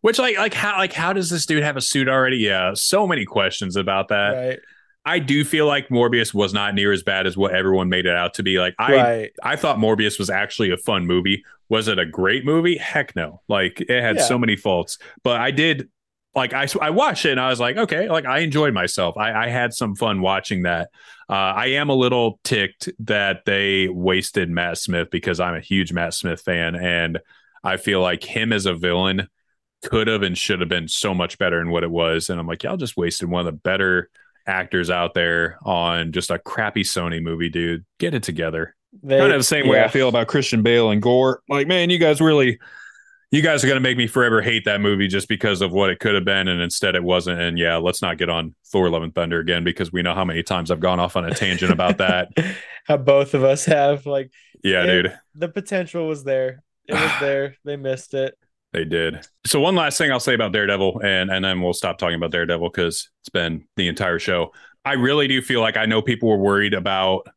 which 0.00 0.18
like 0.18 0.36
like 0.38 0.54
how 0.54 0.76
like 0.78 0.92
how 0.92 1.12
does 1.12 1.30
this 1.30 1.46
dude 1.46 1.62
have 1.62 1.76
a 1.76 1.80
suit 1.80 2.08
already 2.08 2.38
yeah 2.38 2.72
so 2.74 3.06
many 3.06 3.24
questions 3.24 3.76
about 3.76 4.08
that 4.08 4.30
right. 4.32 4.58
i 5.04 5.18
do 5.18 5.44
feel 5.44 5.66
like 5.66 5.88
morbius 5.88 6.32
was 6.32 6.54
not 6.54 6.74
near 6.74 6.92
as 6.92 7.02
bad 7.02 7.26
as 7.26 7.36
what 7.36 7.52
everyone 7.54 7.88
made 7.88 8.06
it 8.06 8.14
out 8.14 8.34
to 8.34 8.42
be 8.42 8.58
like 8.58 8.74
i 8.78 8.94
right. 8.94 9.30
I 9.42 9.56
thought 9.56 9.78
Morbius 9.78 10.18
was 10.18 10.30
actually 10.30 10.70
a 10.70 10.76
fun 10.76 11.06
movie. 11.06 11.44
Was 11.68 11.86
it 11.88 11.98
a 12.00 12.06
great 12.06 12.44
movie? 12.44 12.76
Heck 12.76 13.14
no. 13.14 13.42
Like 13.48 13.80
it 13.80 14.02
had 14.02 14.16
Yeah. 14.16 14.22
so 14.22 14.38
many 14.38 14.56
faults, 14.56 14.98
but 15.22 15.40
I 15.40 15.50
did 15.52 15.88
like 16.34 16.52
I 16.52 16.66
I 16.80 16.90
watched 16.90 17.24
it 17.24 17.32
and 17.32 17.40
I 17.40 17.48
was 17.48 17.60
like, 17.60 17.76
okay, 17.76 18.08
like 18.08 18.24
I 18.24 18.40
enjoyed 18.40 18.74
myself. 18.74 19.16
I, 19.16 19.46
I 19.46 19.48
had 19.48 19.74
some 19.74 19.94
fun 19.94 20.20
watching 20.20 20.62
that. 20.62 20.90
Uh, 21.28 21.32
I 21.32 21.66
am 21.66 21.90
a 21.90 21.94
little 21.94 22.40
ticked 22.44 22.88
that 23.00 23.44
they 23.44 23.88
wasted 23.88 24.50
Matt 24.50 24.78
Smith 24.78 25.08
because 25.10 25.40
I'm 25.40 25.54
a 25.54 25.60
huge 25.60 25.92
Matt 25.92 26.14
Smith 26.14 26.40
fan 26.40 26.74
and 26.74 27.20
I 27.62 27.76
feel 27.76 28.00
like 28.00 28.24
him 28.24 28.52
as 28.52 28.66
a 28.66 28.74
villain 28.74 29.28
could 29.84 30.08
have 30.08 30.22
and 30.22 30.36
should 30.36 30.60
have 30.60 30.68
been 30.68 30.88
so 30.88 31.14
much 31.14 31.38
better 31.38 31.58
than 31.58 31.70
what 31.70 31.84
it 31.84 31.90
was. 31.90 32.30
And 32.30 32.40
I'm 32.40 32.46
like, 32.46 32.62
y'all 32.62 32.76
just 32.76 32.96
wasted 32.96 33.28
one 33.28 33.46
of 33.46 33.52
the 33.52 33.58
better 33.58 34.10
actors 34.46 34.90
out 34.90 35.14
there 35.14 35.58
on 35.64 36.12
just 36.12 36.30
a 36.30 36.38
crappy 36.38 36.82
Sony 36.82 37.22
movie, 37.22 37.48
dude. 37.48 37.84
Get 37.98 38.14
it 38.14 38.22
together 38.22 38.74
They, 39.02 39.18
kind 39.18 39.32
of 39.32 39.38
the 39.38 39.44
same 39.44 39.68
way. 39.68 39.82
I 39.82 39.88
feel 39.88 40.08
about 40.08 40.26
Christian 40.26 40.62
Bale 40.62 40.90
and 40.90 41.00
Gorr. 41.00 41.42
Like, 41.48 41.66
man, 41.66 41.90
you 41.90 41.98
guys 41.98 42.20
really, 42.20 42.58
you 43.30 43.42
guys 43.42 43.64
are 43.64 43.68
gonna 43.68 43.80
make 43.80 43.96
me 43.96 44.06
forever 44.06 44.42
hate 44.42 44.64
that 44.64 44.80
movie 44.80 45.06
just 45.08 45.28
because 45.28 45.60
of 45.62 45.72
what 45.72 45.90
it 45.90 46.00
could 46.00 46.14
have 46.14 46.24
been, 46.24 46.48
and 46.48 46.60
instead 46.60 46.94
it 46.94 47.02
wasn't. 47.04 47.40
And 47.40 47.58
yeah, 47.58 47.76
let's 47.76 48.02
not 48.02 48.18
get 48.18 48.28
on 48.28 48.54
Thor: 48.66 48.90
Love 48.90 49.02
and 49.02 49.14
Thunder 49.14 49.38
again 49.40 49.64
because 49.64 49.92
we 49.92 50.02
know 50.02 50.14
how 50.14 50.24
many 50.24 50.42
times 50.42 50.70
I've 50.70 50.80
gone 50.80 50.98
off 51.00 51.16
on 51.16 51.24
a 51.24 51.34
tangent 51.34 51.72
about 51.72 51.98
that. 51.98 52.28
How 52.86 52.96
both 52.96 53.34
of 53.34 53.44
us 53.44 53.64
have 53.66 54.06
like 54.06 54.32
Yeah, 54.64 54.82
It- 54.84 55.02
dude, 55.02 55.18
the 55.34 55.48
potential 55.48 56.08
was 56.08 56.24
there. 56.24 56.62
It 56.88 56.94
was 56.94 57.12
there. 57.20 57.54
They 57.64 57.76
missed 57.76 58.14
it. 58.14 58.34
they 58.72 58.84
did. 58.84 59.24
So 59.46 59.60
one 59.60 59.74
last 59.76 59.96
thing 59.98 60.10
I'll 60.10 60.18
say 60.18 60.34
about 60.34 60.52
Daredevil, 60.52 61.00
and 61.04 61.30
and 61.30 61.44
then 61.44 61.60
we'll 61.60 61.72
stop 61.72 61.98
talking 61.98 62.16
about 62.16 62.32
Daredevil 62.32 62.68
because 62.70 63.10
it's 63.22 63.28
been 63.28 63.64
the 63.76 63.86
entire 63.88 64.18
show. 64.18 64.52
I 64.84 64.94
really 64.94 65.28
do 65.28 65.40
feel 65.42 65.60
like 65.60 65.76
I 65.76 65.84
know 65.86 66.00
people 66.02 66.28
were 66.30 66.38
worried 66.38 66.72
about 66.74 67.28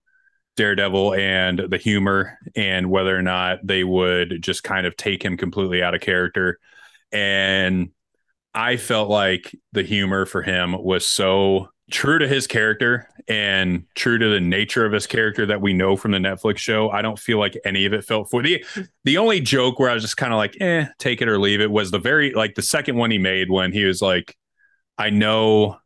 Daredevil 0.56 1.16
and 1.16 1.60
the 1.70 1.78
humor 1.78 2.38
and 2.56 2.90
whether 2.90 3.18
or 3.18 3.22
not 3.22 3.60
they 3.64 3.84
would 3.84 4.42
just 4.42 4.64
kind 4.64 4.86
of 4.86 4.96
take 4.96 5.24
him 5.24 5.38
completely 5.38 5.82
out 5.82 5.96
of 5.96 6.02
character. 6.02 6.60
And 7.12 7.90
I 8.54 8.78
felt 8.78 9.10
like 9.10 9.56
the 9.72 9.84
humor 9.84 10.26
for 10.26 10.42
him 10.42 10.82
was 10.84 11.08
so 11.08 11.70
true 11.92 12.20
to 12.20 12.28
his 12.28 12.48
character 12.48 13.08
and 13.28 13.86
true 13.96 14.18
to 14.18 14.30
the 14.30 14.40
nature 14.40 14.86
of 14.86 14.92
his 14.92 15.08
character 15.08 15.46
that 15.46 15.62
we 15.62 15.74
know 15.74 15.96
from 15.96 16.12
the 16.12 16.18
Netflix 16.18 16.58
show, 16.58 16.90
I 16.90 17.02
don't 17.02 17.20
feel 17.20 17.40
like 17.40 17.58
any 17.66 17.86
of 17.86 17.94
it 17.94 18.06
felt 18.06 18.30
for 18.30 18.42
the 18.42 18.64
the 19.04 19.18
only 19.18 19.40
joke 19.40 19.80
where 19.80 19.90
I 19.90 19.94
was 19.94 20.04
just 20.04 20.18
kind 20.18 20.34
of 20.34 20.38
like, 20.38 20.60
eh, 20.62 20.86
take 21.00 21.22
it 21.22 21.28
or 21.28 21.40
leave 21.40 21.62
it 21.62 21.72
was 21.72 21.92
the 21.92 22.00
very 22.00 22.34
like 22.34 22.56
the 22.56 22.62
second 22.62 22.96
one 22.96 23.12
he 23.12 23.18
made 23.18 23.50
when 23.50 23.72
he 23.72 23.86
was 23.86 24.02
like, 24.02 24.36
I 24.98 25.10
know 25.10 25.78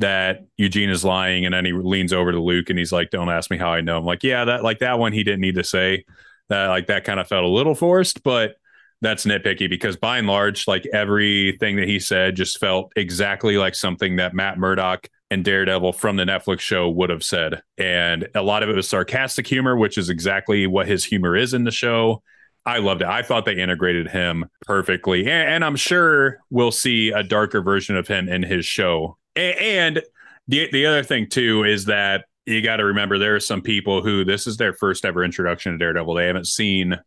that 0.00 0.46
Eugene 0.56 0.90
is 0.90 1.04
lying, 1.04 1.44
and 1.44 1.54
then 1.54 1.64
he 1.64 1.72
leans 1.72 2.12
over 2.12 2.32
to 2.32 2.40
Luke 2.40 2.70
and 2.70 2.78
he's 2.78 2.92
like, 2.92 3.10
Don't 3.10 3.28
ask 3.28 3.50
me 3.50 3.58
how 3.58 3.70
I 3.70 3.80
know. 3.80 3.98
I'm 3.98 4.04
like, 4.04 4.24
yeah, 4.24 4.44
that 4.46 4.64
like 4.64 4.80
that 4.80 4.98
one 4.98 5.12
he 5.12 5.22
didn't 5.22 5.40
need 5.40 5.54
to 5.54 5.64
say. 5.64 6.04
That 6.48 6.66
like 6.66 6.88
that 6.88 7.04
kind 7.04 7.20
of 7.20 7.28
felt 7.28 7.44
a 7.44 7.48
little 7.48 7.74
forced, 7.74 8.22
but 8.24 8.56
that's 9.02 9.24
nitpicky 9.24 9.68
because 9.68 9.96
by 9.96 10.18
and 10.18 10.26
large, 10.26 10.66
like 10.66 10.86
everything 10.92 11.76
that 11.76 11.88
he 11.88 12.00
said 12.00 12.34
just 12.34 12.58
felt 12.58 12.92
exactly 12.96 13.56
like 13.56 13.74
something 13.74 14.16
that 14.16 14.34
Matt 14.34 14.58
Murdock 14.58 15.08
and 15.30 15.44
Daredevil 15.44 15.92
from 15.92 16.16
the 16.16 16.24
Netflix 16.24 16.60
show 16.60 16.90
would 16.90 17.08
have 17.08 17.22
said. 17.22 17.62
And 17.78 18.28
a 18.34 18.42
lot 18.42 18.62
of 18.62 18.68
it 18.68 18.76
was 18.76 18.88
sarcastic 18.88 19.46
humor, 19.46 19.76
which 19.76 19.96
is 19.96 20.10
exactly 20.10 20.66
what 20.66 20.88
his 20.88 21.04
humor 21.04 21.36
is 21.36 21.54
in 21.54 21.64
the 21.64 21.70
show. 21.70 22.22
I 22.66 22.78
loved 22.78 23.00
it. 23.02 23.08
I 23.08 23.22
thought 23.22 23.46
they 23.46 23.56
integrated 23.56 24.08
him 24.08 24.46
perfectly. 24.66 25.20
And, 25.22 25.48
and 25.48 25.64
I'm 25.64 25.76
sure 25.76 26.40
we'll 26.50 26.72
see 26.72 27.10
a 27.10 27.22
darker 27.22 27.62
version 27.62 27.96
of 27.96 28.06
him 28.06 28.28
in 28.28 28.42
his 28.42 28.66
show. 28.66 29.16
And, 29.40 30.02
the, 30.48 30.68
the 30.72 30.86
other 30.86 31.04
thing, 31.04 31.28
too, 31.28 31.64
is 31.64 31.84
that 31.84 32.24
you 32.44 32.62
got 32.62 32.78
to 32.78 32.84
remember 32.84 33.18
there 33.18 33.36
are 33.36 33.40
some 33.40 33.62
people 33.62 34.02
who 34.02 34.24
this 34.24 34.46
is 34.46 34.56
their 34.56 34.72
first 34.72 35.04
ever 35.04 35.22
introduction 35.22 35.72
to 35.72 35.78
Daredevil. 35.78 36.14
They 36.14 36.26
haven't 36.26 36.48
seen, 36.48 36.98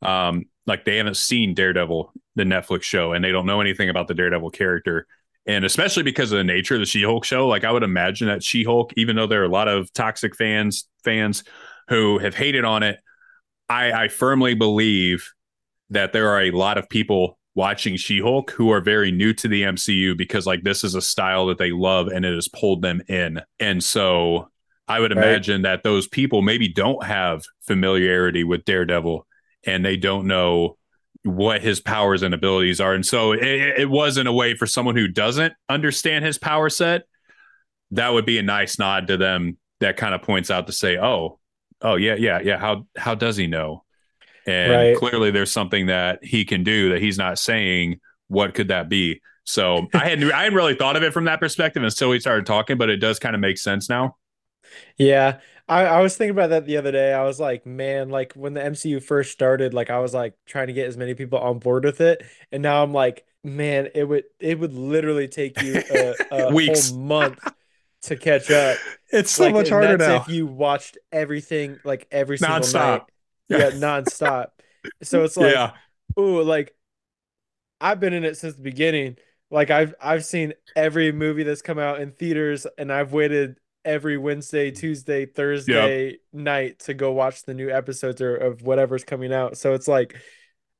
um, 0.00 0.44
like, 0.66 0.84
they 0.84 0.96
haven't 0.96 1.18
seen 1.18 1.54
Daredevil, 1.54 2.12
the 2.36 2.44
Netflix 2.44 2.82
show, 2.84 3.12
and 3.12 3.22
they 3.22 3.32
don't 3.32 3.46
know 3.46 3.60
anything 3.60 3.90
about 3.90 4.08
the 4.08 4.14
Daredevil 4.14 4.50
character 4.50 5.06
and 5.48 5.64
especially 5.64 6.02
because 6.02 6.30
of 6.30 6.36
the 6.36 6.44
nature 6.44 6.74
of 6.74 6.80
the 6.80 6.86
She-Hulk 6.86 7.24
show, 7.24 7.48
like 7.48 7.64
I 7.64 7.72
would 7.72 7.82
imagine 7.82 8.28
that 8.28 8.44
She-Hulk, 8.44 8.92
even 8.96 9.16
though 9.16 9.26
there 9.26 9.40
are 9.40 9.46
a 9.46 9.48
lot 9.48 9.66
of 9.66 9.90
toxic 9.94 10.36
fans 10.36 10.86
fans 11.02 11.42
who 11.88 12.18
have 12.18 12.34
hated 12.34 12.66
on 12.66 12.82
it, 12.82 12.98
I, 13.66 13.92
I 13.92 14.08
firmly 14.08 14.54
believe 14.54 15.32
that 15.88 16.12
there 16.12 16.28
are 16.28 16.42
a 16.42 16.50
lot 16.50 16.76
of 16.76 16.90
people 16.90 17.37
watching 17.58 17.96
She-Hulk 17.96 18.52
who 18.52 18.70
are 18.70 18.80
very 18.80 19.10
new 19.10 19.34
to 19.34 19.48
the 19.48 19.62
MCU 19.62 20.16
because 20.16 20.46
like 20.46 20.62
this 20.62 20.84
is 20.84 20.94
a 20.94 21.02
style 21.02 21.46
that 21.46 21.58
they 21.58 21.72
love 21.72 22.06
and 22.06 22.24
it 22.24 22.32
has 22.32 22.46
pulled 22.46 22.82
them 22.82 23.02
in. 23.08 23.40
And 23.58 23.82
so 23.82 24.48
I 24.86 25.00
would 25.00 25.10
imagine 25.10 25.64
right. 25.64 25.70
that 25.70 25.82
those 25.82 26.06
people 26.06 26.40
maybe 26.40 26.68
don't 26.68 27.02
have 27.02 27.42
familiarity 27.66 28.44
with 28.44 28.64
Daredevil 28.64 29.26
and 29.66 29.84
they 29.84 29.96
don't 29.96 30.28
know 30.28 30.76
what 31.24 31.60
his 31.60 31.80
powers 31.80 32.22
and 32.22 32.32
abilities 32.32 32.80
are. 32.80 32.94
And 32.94 33.04
so 33.04 33.32
it, 33.32 33.42
it 33.42 33.90
was 33.90 34.18
in 34.18 34.28
a 34.28 34.32
way 34.32 34.54
for 34.54 34.68
someone 34.68 34.94
who 34.94 35.08
doesn't 35.08 35.52
understand 35.68 36.24
his 36.24 36.38
power 36.38 36.70
set, 36.70 37.06
that 37.90 38.10
would 38.10 38.24
be 38.24 38.38
a 38.38 38.42
nice 38.44 38.78
nod 38.78 39.08
to 39.08 39.16
them 39.16 39.58
that 39.80 39.96
kind 39.96 40.14
of 40.14 40.22
points 40.22 40.48
out 40.48 40.68
to 40.68 40.72
say, 40.72 40.96
oh, 40.96 41.40
oh 41.82 41.96
yeah, 41.96 42.14
yeah, 42.14 42.38
yeah. 42.38 42.58
How 42.58 42.86
how 42.96 43.16
does 43.16 43.36
he 43.36 43.48
know? 43.48 43.82
And 44.48 44.72
right. 44.72 44.96
clearly 44.96 45.30
there's 45.30 45.52
something 45.52 45.86
that 45.86 46.20
he 46.22 46.44
can 46.44 46.64
do 46.64 46.90
that 46.90 47.02
he's 47.02 47.18
not 47.18 47.38
saying. 47.38 48.00
What 48.28 48.54
could 48.54 48.68
that 48.68 48.88
be? 48.88 49.20
So 49.44 49.86
I 49.94 50.08
hadn't 50.08 50.30
I 50.32 50.44
hadn't 50.44 50.54
really 50.54 50.74
thought 50.74 50.96
of 50.96 51.02
it 51.02 51.12
from 51.12 51.24
that 51.24 51.40
perspective 51.40 51.82
until 51.82 52.10
we 52.10 52.20
started 52.20 52.46
talking, 52.46 52.76
but 52.76 52.90
it 52.90 52.98
does 52.98 53.18
kind 53.18 53.34
of 53.34 53.40
make 53.40 53.58
sense 53.58 53.88
now. 53.88 54.16
Yeah. 54.96 55.38
I, 55.68 55.84
I 55.84 56.00
was 56.00 56.16
thinking 56.16 56.30
about 56.30 56.50
that 56.50 56.66
the 56.66 56.78
other 56.78 56.92
day. 56.92 57.12
I 57.12 57.24
was 57.24 57.38
like, 57.38 57.66
man, 57.66 58.08
like 58.08 58.32
when 58.34 58.54
the 58.54 58.60
MCU 58.60 59.02
first 59.02 59.32
started, 59.32 59.74
like 59.74 59.90
I 59.90 59.98
was 59.98 60.14
like 60.14 60.34
trying 60.46 60.68
to 60.68 60.72
get 60.72 60.86
as 60.86 60.96
many 60.96 61.14
people 61.14 61.38
on 61.38 61.58
board 61.58 61.84
with 61.84 62.00
it. 62.00 62.22
And 62.50 62.62
now 62.62 62.82
I'm 62.82 62.92
like, 62.92 63.24
man, 63.44 63.88
it 63.94 64.04
would 64.04 64.24
it 64.40 64.58
would 64.58 64.74
literally 64.74 65.28
take 65.28 65.60
you 65.62 65.82
a, 65.90 66.14
a 66.30 66.50
whole 66.52 66.98
month 66.98 67.38
to 68.02 68.16
catch 68.16 68.50
up. 68.50 68.78
It's 69.10 69.30
so 69.30 69.44
like, 69.44 69.54
much 69.54 69.68
harder 69.70 69.98
now. 69.98 70.16
If 70.16 70.28
you 70.28 70.46
watched 70.46 70.98
everything 71.12 71.78
like 71.84 72.06
every 72.10 72.38
single 72.38 72.60
night. 72.72 73.02
Yeah, 73.48 73.70
nonstop. 73.70 74.48
so 75.02 75.24
it's 75.24 75.36
like, 75.36 75.54
yeah. 75.54 75.72
ooh, 76.18 76.42
like 76.42 76.74
I've 77.80 78.00
been 78.00 78.12
in 78.12 78.24
it 78.24 78.36
since 78.36 78.54
the 78.54 78.62
beginning. 78.62 79.16
Like 79.50 79.70
I've 79.70 79.94
I've 80.00 80.24
seen 80.24 80.52
every 80.76 81.12
movie 81.12 81.42
that's 81.42 81.62
come 81.62 81.78
out 81.78 82.00
in 82.00 82.12
theaters 82.12 82.66
and 82.76 82.92
I've 82.92 83.12
waited 83.12 83.56
every 83.84 84.18
Wednesday, 84.18 84.70
Tuesday, 84.70 85.24
Thursday 85.24 86.06
yep. 86.06 86.16
night 86.32 86.78
to 86.80 86.94
go 86.94 87.12
watch 87.12 87.44
the 87.44 87.54
new 87.54 87.70
episodes 87.70 88.20
or 88.20 88.36
of 88.36 88.62
whatever's 88.62 89.04
coming 89.04 89.32
out. 89.32 89.56
So 89.56 89.72
it's 89.72 89.88
like 89.88 90.16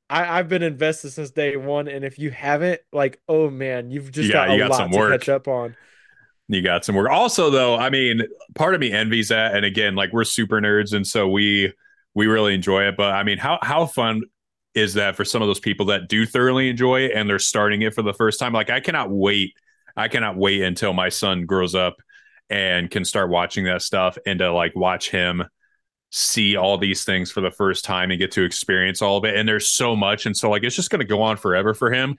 I, 0.09 0.37
have 0.37 0.49
been 0.49 0.63
invested 0.63 1.11
since 1.11 1.29
day 1.29 1.55
one, 1.55 1.87
and 1.87 2.03
if 2.03 2.17
you 2.17 2.31
haven't, 2.31 2.81
like, 2.91 3.21
oh 3.27 3.49
man, 3.49 3.91
you've 3.91 4.11
just 4.11 4.29
yeah, 4.29 4.47
got 4.47 4.51
a 4.51 4.57
got 4.57 4.69
lot 4.71 4.91
to 4.91 5.09
catch 5.09 5.29
up 5.29 5.47
on. 5.47 5.75
You 6.47 6.63
got 6.63 6.83
some 6.83 6.95
work. 6.95 7.11
Also, 7.11 7.51
though, 7.51 7.75
I 7.75 7.91
mean, 7.91 8.23
part 8.55 8.73
of 8.73 8.81
me 8.81 8.91
envies 8.91 9.29
that. 9.29 9.55
And 9.55 9.65
again, 9.65 9.95
like 9.95 10.11
we're 10.11 10.23
super 10.23 10.59
nerds, 10.59 10.93
and 10.93 11.05
so 11.05 11.27
we 11.27 11.71
we 12.19 12.27
really 12.27 12.53
enjoy 12.53 12.83
it. 12.83 12.97
But 12.97 13.13
I 13.13 13.23
mean, 13.23 13.37
how 13.37 13.59
how 13.61 13.85
fun 13.85 14.23
is 14.75 14.95
that 14.95 15.15
for 15.15 15.23
some 15.23 15.41
of 15.41 15.47
those 15.47 15.61
people 15.61 15.85
that 15.85 16.09
do 16.09 16.25
thoroughly 16.25 16.69
enjoy 16.69 17.03
it 17.03 17.13
and 17.15 17.29
they're 17.29 17.39
starting 17.39 17.81
it 17.81 17.95
for 17.95 18.01
the 18.01 18.13
first 18.13 18.41
time? 18.41 18.51
Like, 18.51 18.69
I 18.69 18.81
cannot 18.81 19.09
wait. 19.09 19.53
I 19.95 20.09
cannot 20.09 20.35
wait 20.35 20.61
until 20.61 20.91
my 20.91 21.07
son 21.07 21.45
grows 21.45 21.75
up 21.75 21.95
and 22.49 22.91
can 22.91 23.05
start 23.05 23.29
watching 23.29 23.63
that 23.65 23.83
stuff 23.83 24.17
and 24.25 24.39
to 24.39 24.51
like 24.51 24.75
watch 24.75 25.09
him 25.09 25.45
see 26.11 26.57
all 26.57 26.77
these 26.77 27.05
things 27.05 27.31
for 27.31 27.39
the 27.39 27.51
first 27.51 27.85
time 27.85 28.11
and 28.11 28.19
get 28.19 28.31
to 28.31 28.43
experience 28.43 29.01
all 29.01 29.15
of 29.15 29.23
it. 29.23 29.37
And 29.37 29.47
there's 29.47 29.69
so 29.69 29.95
much. 29.95 30.25
And 30.25 30.35
so 30.35 30.49
like 30.49 30.63
it's 30.63 30.75
just 30.75 30.89
gonna 30.89 31.05
go 31.05 31.21
on 31.21 31.37
forever 31.37 31.73
for 31.73 31.89
him. 31.89 32.17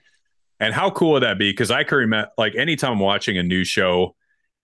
And 0.59 0.73
how 0.73 0.89
cool 0.89 1.11
would 1.11 1.23
that 1.23 1.37
be? 1.37 1.51
Because 1.51 1.69
I 1.69 1.83
can 1.83 1.99
remember 1.99 2.31
like 2.39 2.55
anytime 2.55 2.93
I'm 2.93 2.99
watching 2.99 3.37
a 3.37 3.43
new 3.43 3.63
show 3.63 4.15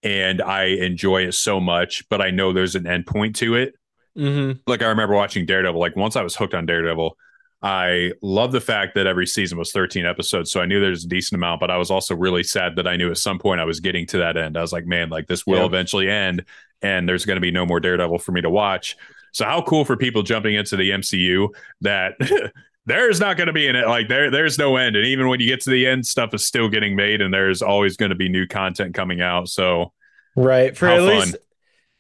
and 0.02 0.42
I 0.42 0.64
enjoy 0.64 1.28
it 1.28 1.34
so 1.34 1.60
much, 1.60 2.10
but 2.10 2.22
I 2.22 2.32
know 2.32 2.54
there's 2.54 2.74
an 2.74 2.88
end 2.88 3.06
point 3.06 3.36
to 3.38 3.54
it. 3.54 3.76
Mm-hmm. 4.18 4.60
Like 4.66 4.82
I 4.82 4.88
remember 4.88 5.16
watching 5.16 5.46
Daredevil. 5.46 5.80
Like 5.80 5.96
once 5.96 6.16
I 6.16 6.24
was 6.24 6.36
hooked 6.36 6.54
on 6.54 6.66
Daredevil, 6.66 7.18
I 7.62 8.12
love 8.22 8.52
the 8.52 8.62
fact 8.62 8.96
that 8.96 9.08
every 9.08 9.26
season 9.26 9.58
was 9.58 9.72
13 9.72 10.06
episodes. 10.06 10.52
So 10.52 10.62
I 10.62 10.66
knew 10.66 10.80
there's 10.80 11.06
a 11.06 11.08
decent 11.08 11.40
amount, 11.40 11.60
but 11.60 11.72
I 11.72 11.78
was 11.78 11.90
also 11.90 12.16
really 12.16 12.44
sad 12.44 12.76
that 12.76 12.88
I 12.88 12.96
knew 12.96 13.10
at 13.10 13.18
some 13.18 13.40
point 13.40 13.60
I 13.60 13.66
was 13.66 13.80
getting 13.80 14.06
to 14.08 14.20
that 14.20 14.38
end. 14.38 14.58
I 14.58 14.62
was 14.62 14.72
like, 14.72 14.86
man, 14.86 15.10
like 15.10 15.28
this 15.28 15.46
will 15.46 15.60
yeah. 15.60 15.66
eventually 15.66 16.10
end 16.10 16.46
and 16.82 17.10
there's 17.10 17.26
going 17.26 17.38
to 17.38 17.42
be 17.42 17.52
no 17.52 17.66
more 17.66 17.80
Daredevil 17.80 18.20
for 18.20 18.32
me 18.32 18.42
to 18.42 18.50
watch. 18.50 18.96
So 19.34 19.46
how 19.46 19.62
cool 19.62 19.86
for 19.86 19.98
people 19.98 20.24
jumping 20.24 20.56
into 20.56 20.76
the 20.76 20.92
MCU 20.92 21.50
that 21.82 22.14
there's 22.86 23.20
not 23.20 23.38
going 23.38 23.48
to 23.48 23.54
be 23.54 23.68
an. 23.68 23.76
Like 23.86 24.08
there, 24.08 24.30
there's 24.30 24.58
no 24.58 24.78
end. 24.78 24.96
And 24.96 25.06
even 25.06 25.28
when 25.28 25.40
you 25.40 25.48
get 25.48 25.62
to 25.62 25.70
the 25.70 25.88
end, 25.88 26.06
stuff 26.06 26.34
is 26.34 26.46
still 26.46 26.70
getting 26.70 26.96
made 26.96 27.22
and 27.22 27.34
there's 27.34 27.62
always 27.62 27.98
going 27.98 28.10
to 28.10 28.16
be 28.16 28.30
new 28.30 28.48
content 28.48 28.94
coming 28.94 29.22
out. 29.22 29.50
So 29.50 29.94
right. 30.36 30.76
For 30.78 30.88
at 30.88 31.00
fun. 31.00 31.08
least, 31.08 31.38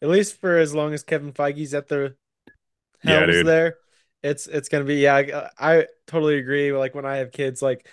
at 0.02 0.10
least 0.10 0.39
for 0.39 0.58
as 0.58 0.74
long 0.74 0.93
as 0.93 1.04
Kevin 1.04 1.34
Feige's 1.34 1.74
at 1.74 1.88
the 1.88 2.16
helms 3.04 3.36
yeah, 3.36 3.43
there 3.43 3.78
it's 4.24 4.48
it's 4.48 4.70
gonna 4.70 4.84
be 4.84 4.95
yeah 4.95 5.16
I, 5.16 5.50
I 5.60 5.86
totally 6.08 6.38
agree. 6.38 6.72
Like 6.72 6.95
when 6.95 7.06
i 7.06 7.18
have 7.18 7.32
kids 7.32 7.62
like 7.62 7.88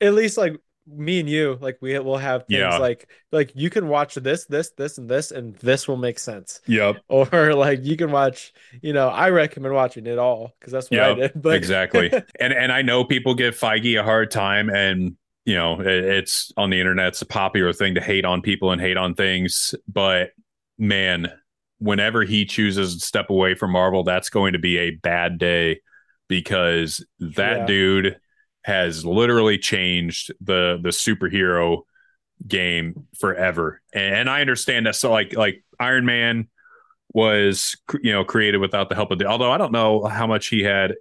at 0.00 0.14
least 0.14 0.38
like 0.38 0.56
me 0.88 1.18
and 1.18 1.28
you 1.28 1.58
like 1.60 1.78
we 1.80 1.98
will 1.98 2.16
have 2.16 2.46
things 2.46 2.60
yeah. 2.60 2.78
like 2.78 3.10
like 3.32 3.50
you 3.56 3.68
can 3.68 3.88
watch 3.88 4.14
this 4.14 4.44
this 4.46 4.70
this 4.76 4.98
and 4.98 5.08
this 5.10 5.32
and 5.32 5.56
this 5.56 5.88
will 5.88 5.96
make 5.96 6.18
sense. 6.18 6.60
Yep 6.66 6.98
or 7.08 7.54
like 7.54 7.84
you 7.84 7.96
can 7.96 8.12
watch 8.12 8.52
you 8.82 8.92
know 8.92 9.08
i 9.08 9.30
recommend 9.30 9.74
watching 9.74 10.06
it 10.06 10.18
all 10.18 10.54
because 10.60 10.72
that's 10.72 10.88
what 10.88 10.98
yep, 10.98 11.10
i 11.10 11.14
did 11.14 11.32
but 11.34 11.56
exactly. 11.56 12.12
And 12.40 12.52
and 12.52 12.70
i 12.70 12.82
know 12.82 13.04
people 13.04 13.34
give 13.34 13.58
feige 13.58 13.98
a 13.98 14.04
hard 14.04 14.30
time 14.30 14.70
and 14.70 15.16
you 15.44 15.56
know 15.56 15.80
it, 15.80 15.86
it's 15.86 16.52
on 16.56 16.70
the 16.70 16.78
internet 16.78 17.08
it's 17.08 17.22
a 17.22 17.26
popular 17.26 17.72
thing 17.72 17.96
to 17.96 18.00
hate 18.00 18.24
on 18.24 18.40
people 18.40 18.70
and 18.70 18.80
hate 18.80 18.96
on 18.96 19.16
things 19.16 19.74
but 19.88 20.30
man 20.78 21.32
whenever 21.78 22.22
he 22.22 22.44
chooses 22.44 22.94
to 22.94 23.04
step 23.04 23.30
away 23.30 23.54
from 23.54 23.72
Marvel, 23.72 24.02
that's 24.02 24.30
going 24.30 24.54
to 24.54 24.58
be 24.58 24.78
a 24.78 24.90
bad 24.90 25.38
day 25.38 25.80
because 26.28 27.04
that 27.20 27.58
yeah. 27.58 27.66
dude 27.66 28.20
has 28.62 29.04
literally 29.04 29.58
changed 29.58 30.32
the 30.40 30.78
the 30.82 30.88
superhero 30.88 31.82
game 32.46 33.06
forever. 33.18 33.80
And 33.92 34.28
I 34.28 34.40
understand 34.40 34.86
that. 34.86 34.96
So 34.96 35.10
like 35.12 35.34
like 35.34 35.64
Iron 35.78 36.04
Man 36.04 36.48
was 37.12 37.76
you 38.02 38.12
know 38.12 38.24
created 38.24 38.58
without 38.58 38.88
the 38.88 38.94
help 38.94 39.10
of 39.10 39.18
the 39.18 39.26
although 39.26 39.52
I 39.52 39.58
don't 39.58 39.72
know 39.72 40.04
how 40.04 40.26
much 40.26 40.48
he 40.48 40.62
had 40.62 40.94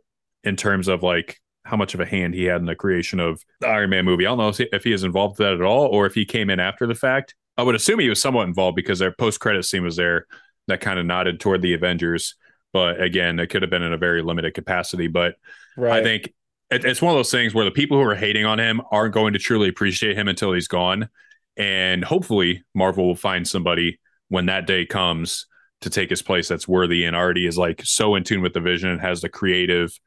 in 0.44 0.56
terms 0.56 0.88
of 0.88 1.04
like 1.04 1.40
how 1.64 1.76
much 1.76 1.96
of 1.96 2.00
a 2.00 2.06
hand 2.06 2.36
he 2.36 2.44
had 2.44 2.62
in 2.62 2.68
the 2.68 2.76
creation 2.76 3.20
of 3.20 3.42
the 3.60 3.68
Iron 3.68 3.90
Man 3.90 4.06
movie. 4.06 4.26
I 4.26 4.30
don't 4.30 4.38
know 4.38 4.50
if 4.50 4.58
he, 4.58 4.70
if 4.72 4.84
he 4.84 4.94
is 4.94 5.04
involved 5.04 5.40
with 5.40 5.48
that 5.48 5.54
at 5.54 5.62
all 5.62 5.88
or 5.88 6.06
if 6.06 6.14
he 6.14 6.26
came 6.26 6.50
in 6.50 6.60
after 6.60 6.86
the 6.86 6.96
fact. 6.96 7.34
I 7.58 7.64
would 7.64 7.76
assume 7.76 8.00
he 8.00 8.10
was 8.10 8.22
somewhat 8.22 8.48
involved 8.48 8.76
because 8.76 9.00
their 9.00 9.12
post 9.12 9.40
credit 9.40 9.64
scene 9.64 9.84
was 9.84 9.96
there 9.96 10.28
that 10.68 10.82
kind 10.82 11.00
of 11.00 11.06
nodded 11.06 11.40
toward 11.40 11.62
the 11.62 11.74
Avengers. 11.74 12.36
But 12.74 13.02
again, 13.02 13.40
it 13.40 13.48
could 13.48 13.62
have 13.62 13.72
been 13.72 13.84
in 13.84 13.94
a 13.94 13.98
very 13.98 14.22
limited 14.22 14.54
capacity. 14.54 15.08
But 15.08 15.36
right. 15.78 16.02
I 16.02 16.04
think 16.04 16.34
it, 16.70 16.84
it's 16.84 17.02
one 17.02 17.14
of 17.14 17.18
those 17.18 17.32
things 17.32 17.54
where 17.54 17.66
the 17.66 17.72
people 17.72 17.98
who 17.98 18.10
are 18.10 18.16
hating 18.16 18.46
on 18.46 18.60
him 18.60 18.82
aren't 18.92 19.14
going 19.14 19.34
to 19.34 19.40
truly 19.40 19.70
appreciate 19.70 20.18
him 20.18 20.28
until 20.28 20.52
he's 20.52 20.68
gone. 20.68 21.10
And 21.58 22.04
hopefully, 22.04 22.64
Marvel 22.74 23.08
will 23.08 23.16
find 23.16 23.48
somebody 23.48 24.00
when 24.28 24.48
that 24.48 24.68
day 24.68 24.86
comes 24.86 25.46
to 25.82 25.90
take 25.90 26.10
his 26.10 26.22
place 26.22 26.48
that's 26.48 26.68
worthy 26.68 27.06
and 27.06 27.16
already 27.16 27.46
is 27.46 27.58
like 27.58 27.82
so 27.86 28.16
in 28.16 28.24
tune 28.24 28.42
with 28.42 28.54
the 28.54 28.60
vision 28.60 28.90
and 28.90 29.00
has 29.00 29.22
the 29.22 29.30
creative 29.30 29.98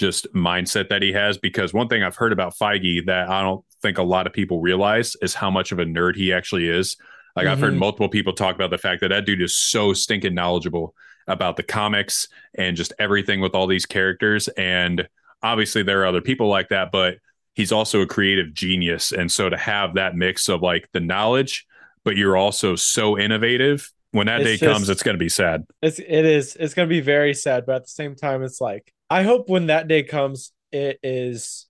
just 0.00 0.26
mindset 0.34 0.88
that 0.88 1.02
he 1.02 1.12
has. 1.12 1.38
Because 1.38 1.72
one 1.72 1.86
thing 1.88 2.02
I've 2.02 2.16
heard 2.16 2.32
about 2.32 2.54
Feige 2.56 3.06
that 3.06 3.28
I 3.28 3.42
don't 3.42 3.64
think 3.82 3.98
a 3.98 4.02
lot 4.02 4.26
of 4.26 4.32
people 4.32 4.60
realize 4.60 5.16
is 5.22 5.34
how 5.34 5.50
much 5.50 5.70
of 5.70 5.78
a 5.78 5.84
nerd 5.84 6.16
he 6.16 6.32
actually 6.32 6.68
is. 6.68 6.96
Like 7.36 7.46
I've 7.46 7.60
heard 7.60 7.74
Mhm. 7.74 7.78
multiple 7.78 8.08
people 8.08 8.32
talk 8.32 8.56
about 8.56 8.70
the 8.70 8.78
fact 8.78 9.00
that 9.02 9.08
that 9.08 9.24
dude 9.24 9.40
is 9.40 9.54
so 9.54 9.92
stinking 9.92 10.34
knowledgeable 10.34 10.94
about 11.28 11.56
the 11.56 11.62
comics 11.62 12.26
and 12.54 12.76
just 12.76 12.92
everything 12.98 13.40
with 13.40 13.54
all 13.54 13.68
these 13.68 13.86
characters. 13.86 14.48
And 14.48 15.06
obviously 15.42 15.84
there 15.84 16.00
are 16.02 16.06
other 16.06 16.20
people 16.20 16.48
like 16.48 16.70
that, 16.70 16.90
but 16.90 17.18
he's 17.54 17.70
also 17.70 18.00
a 18.00 18.06
creative 18.06 18.52
genius. 18.52 19.12
And 19.12 19.30
so 19.30 19.48
to 19.48 19.56
have 19.56 19.94
that 19.94 20.16
mix 20.16 20.48
of 20.48 20.60
like 20.60 20.88
the 20.92 20.98
knowledge, 21.00 21.66
but 22.04 22.16
you're 22.16 22.36
also 22.36 22.74
so 22.74 23.16
innovative. 23.16 23.90
When 24.12 24.26
that 24.26 24.40
It's 24.40 24.60
day 24.60 24.66
comes, 24.66 24.88
it's 24.88 25.04
going 25.04 25.14
to 25.14 25.20
be 25.20 25.28
sad. 25.28 25.64
It's 25.82 26.00
it 26.00 26.24
is 26.24 26.56
it's 26.56 26.74
gonna 26.74 26.88
be 26.88 27.00
very 27.00 27.32
sad, 27.32 27.64
but 27.64 27.76
at 27.76 27.82
the 27.84 27.90
same 27.90 28.16
time, 28.16 28.42
it's 28.42 28.60
like 28.60 28.92
I 29.10 29.24
hope 29.24 29.48
when 29.48 29.66
that 29.66 29.88
day 29.88 30.04
comes, 30.04 30.52
it 30.72 30.98
is 31.02 31.66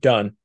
done. 0.00 0.36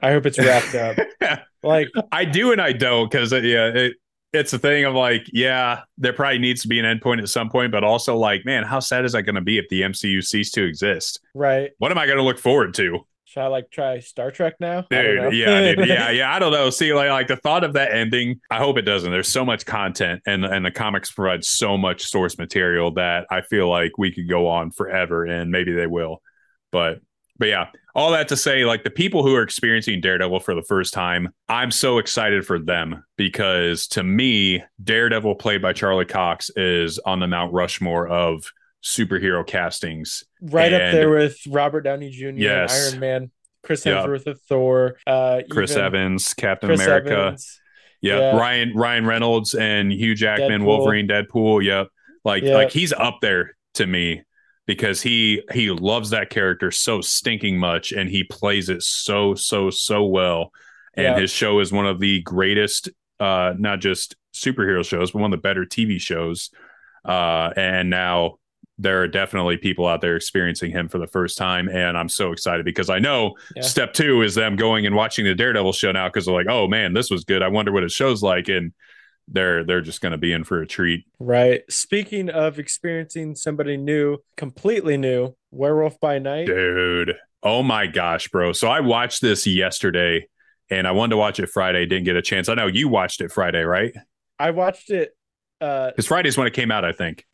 I 0.00 0.12
hope 0.12 0.26
it's 0.26 0.38
wrapped 0.38 0.74
up. 0.74 0.96
Like 1.62 1.88
I 2.12 2.24
do 2.24 2.52
and 2.52 2.60
I 2.60 2.72
don't 2.72 3.10
because 3.10 3.32
uh, 3.32 3.38
yeah, 3.38 3.66
it, 3.66 3.94
it's 4.32 4.52
a 4.52 4.58
thing 4.58 4.84
of 4.84 4.94
like, 4.94 5.28
yeah, 5.32 5.80
there 5.96 6.12
probably 6.12 6.38
needs 6.38 6.62
to 6.62 6.68
be 6.68 6.78
an 6.78 6.84
endpoint 6.84 7.20
at 7.20 7.28
some 7.28 7.50
point, 7.50 7.72
but 7.72 7.82
also 7.82 8.16
like, 8.16 8.44
man, 8.44 8.62
how 8.62 8.78
sad 8.78 9.04
is 9.04 9.12
that 9.12 9.24
going 9.24 9.34
to 9.34 9.40
be 9.40 9.58
if 9.58 9.68
the 9.68 9.82
MCU 9.82 10.24
ceased 10.24 10.54
to 10.54 10.64
exist? 10.64 11.20
right. 11.34 11.70
What 11.78 11.90
am 11.90 11.98
I 11.98 12.06
going 12.06 12.18
to 12.18 12.22
look 12.22 12.38
forward 12.38 12.74
to, 12.74 13.00
Should 13.28 13.42
I 13.42 13.48
like 13.48 13.70
try 13.70 13.98
Star 13.98 14.30
Trek 14.30 14.54
now? 14.58 14.86
Dude? 14.90 15.34
Yeah, 15.34 15.74
dude, 15.74 15.86
yeah, 15.86 16.08
yeah. 16.08 16.34
I 16.34 16.38
don't 16.38 16.50
know. 16.50 16.70
See, 16.70 16.94
like, 16.94 17.10
like 17.10 17.26
the 17.26 17.36
thought 17.36 17.62
of 17.62 17.74
that 17.74 17.92
ending, 17.92 18.40
I 18.50 18.56
hope 18.56 18.78
it 18.78 18.82
doesn't. 18.82 19.10
There's 19.10 19.28
so 19.28 19.44
much 19.44 19.66
content, 19.66 20.22
and 20.26 20.46
and 20.46 20.64
the 20.64 20.70
comics 20.70 21.12
provide 21.12 21.44
so 21.44 21.76
much 21.76 22.06
source 22.06 22.38
material 22.38 22.92
that 22.92 23.26
I 23.30 23.42
feel 23.42 23.68
like 23.68 23.98
we 23.98 24.12
could 24.12 24.30
go 24.30 24.48
on 24.48 24.70
forever, 24.70 25.26
and 25.26 25.50
maybe 25.50 25.72
they 25.72 25.86
will, 25.86 26.22
but. 26.72 27.00
But 27.40 27.46
yeah, 27.46 27.66
all 27.94 28.10
that 28.10 28.26
to 28.28 28.36
say, 28.36 28.64
like 28.64 28.82
the 28.82 28.90
people 28.90 29.22
who 29.22 29.32
are 29.36 29.42
experiencing 29.42 30.00
Daredevil 30.00 30.40
for 30.40 30.56
the 30.56 30.62
first 30.62 30.92
time, 30.92 31.28
I'm 31.48 31.70
so 31.70 31.98
excited 31.98 32.44
for 32.44 32.58
them 32.58 33.04
because 33.16 33.86
to 33.90 34.02
me, 34.02 34.64
Daredevil, 34.82 35.36
played 35.36 35.62
by 35.62 35.72
Charlie 35.72 36.04
Cox, 36.04 36.50
is 36.56 36.98
on 36.98 37.20
the 37.20 37.28
Mount 37.28 37.52
Rushmore 37.52 38.08
of 38.08 38.50
superhero 38.84 39.46
castings. 39.46 40.24
right 40.40 40.72
up 40.72 40.92
there 40.92 41.10
with 41.10 41.36
Robert 41.48 41.82
Downey 41.82 42.10
Jr. 42.10 42.28
Yes. 42.36 42.90
Iron 42.92 43.00
Man, 43.00 43.30
Chris. 43.62 43.84
Hemsworth 43.84 44.24
with 44.26 44.40
Thor, 44.48 44.96
uh, 45.06 45.42
Chris 45.50 45.74
Evans, 45.76 46.34
Captain 46.34 46.68
Chris 46.68 46.80
America, 46.80 47.10
Evans. 47.12 47.60
yeah, 48.00 48.18
Yeah. 48.18 48.36
Ryan 48.38 48.72
Ryan 48.74 49.06
Reynolds 49.06 49.54
and 49.54 49.92
Hugh 49.92 50.14
Jackman, 50.14 50.62
Deadpool. 50.62 50.66
Wolverine, 50.66 51.08
Deadpool, 51.08 51.64
yep. 51.64 51.88
Like 52.24 52.42
Yeah. 52.44 52.54
like 52.54 52.70
he's 52.70 52.92
up 52.92 53.18
there 53.20 53.56
to 53.74 53.86
me 53.86 54.22
because 54.66 55.02
he 55.02 55.42
he 55.52 55.70
loves 55.70 56.10
that 56.10 56.30
character 56.30 56.70
so 56.70 57.00
stinking 57.00 57.58
much 57.58 57.90
and 57.92 58.08
he 58.10 58.22
plays 58.24 58.68
it 58.68 58.82
so 58.82 59.34
so 59.34 59.70
so 59.70 60.04
well. 60.04 60.52
And 60.94 61.04
Yeah. 61.04 61.18
his 61.20 61.30
show 61.30 61.58
is 61.60 61.72
one 61.72 61.86
of 61.86 62.00
the 62.00 62.22
greatest 62.22 62.90
uh 63.18 63.54
not 63.58 63.80
just 63.80 64.14
superhero 64.34 64.84
shows, 64.84 65.10
but 65.10 65.20
one 65.20 65.32
of 65.32 65.38
the 65.38 65.42
better 65.42 65.64
TV 65.64 65.98
shows. 66.00 66.50
Uh 67.04 67.50
and 67.56 67.90
now 67.90 68.36
there 68.78 69.02
are 69.02 69.08
definitely 69.08 69.56
people 69.56 69.86
out 69.86 70.00
there 70.00 70.14
experiencing 70.16 70.70
him 70.70 70.88
for 70.88 70.98
the 70.98 71.06
first 71.08 71.36
time 71.36 71.68
and 71.68 71.98
I'm 71.98 72.08
so 72.08 72.30
excited 72.32 72.64
because 72.64 72.88
I 72.88 72.98
know 73.00 73.34
Yeah. 73.56 73.62
step 73.62 73.92
2 73.92 74.22
is 74.22 74.34
them 74.34 74.56
going 74.56 74.86
and 74.86 74.94
watching 74.94 75.24
the 75.24 75.34
Daredevil 75.34 75.72
show 75.72 75.90
now 75.92 76.08
cuz 76.08 76.26
they're 76.26 76.34
like, 76.34 76.46
"Oh 76.48 76.68
man, 76.68 76.92
this 76.92 77.10
was 77.10 77.24
good. 77.24 77.42
I 77.42 77.48
wonder 77.48 77.72
what 77.72 77.82
it 77.82 77.90
show's 77.90 78.22
like." 78.22 78.48
And 78.48 78.72
they're 79.30 79.62
they're 79.64 79.80
just 79.82 80.00
going 80.00 80.12
to 80.12 80.16
be 80.18 80.32
in 80.32 80.42
for 80.44 80.62
a 80.62 80.66
treat. 80.66 81.04
Right. 81.18 81.60
Speaking 81.68 82.30
of 82.30 82.58
experiencing 82.58 83.34
somebody 83.34 83.76
new, 83.76 84.18
completely 84.38 84.96
new, 84.96 85.34
Werewolf 85.50 86.00
by 86.00 86.18
Night. 86.18 86.46
Dude. 86.46 87.14
Oh 87.42 87.62
my 87.62 87.86
gosh, 87.86 88.28
bro. 88.28 88.52
So 88.52 88.68
I 88.68 88.80
watched 88.80 89.20
this 89.20 89.46
yesterday 89.46 90.26
and 90.70 90.86
I 90.88 90.92
wanted 90.92 91.10
to 91.10 91.16
watch 91.18 91.38
it 91.40 91.48
Friday, 91.50 91.84
didn't 91.84 92.04
get 92.04 92.16
a 92.16 92.22
chance. 92.22 92.48
I 92.48 92.54
know 92.54 92.68
you 92.68 92.88
watched 92.88 93.20
it 93.20 93.30
Friday, 93.30 93.62
right? 93.64 93.92
I 94.38 94.50
watched 94.52 94.88
it. 94.90 95.10
Uh, 95.60 95.90
Cuz 95.96 96.06
Friday's 96.06 96.38
when 96.38 96.46
it 96.46 96.54
came 96.54 96.70
out, 96.70 96.84
I 96.86 96.92
think. 96.92 97.26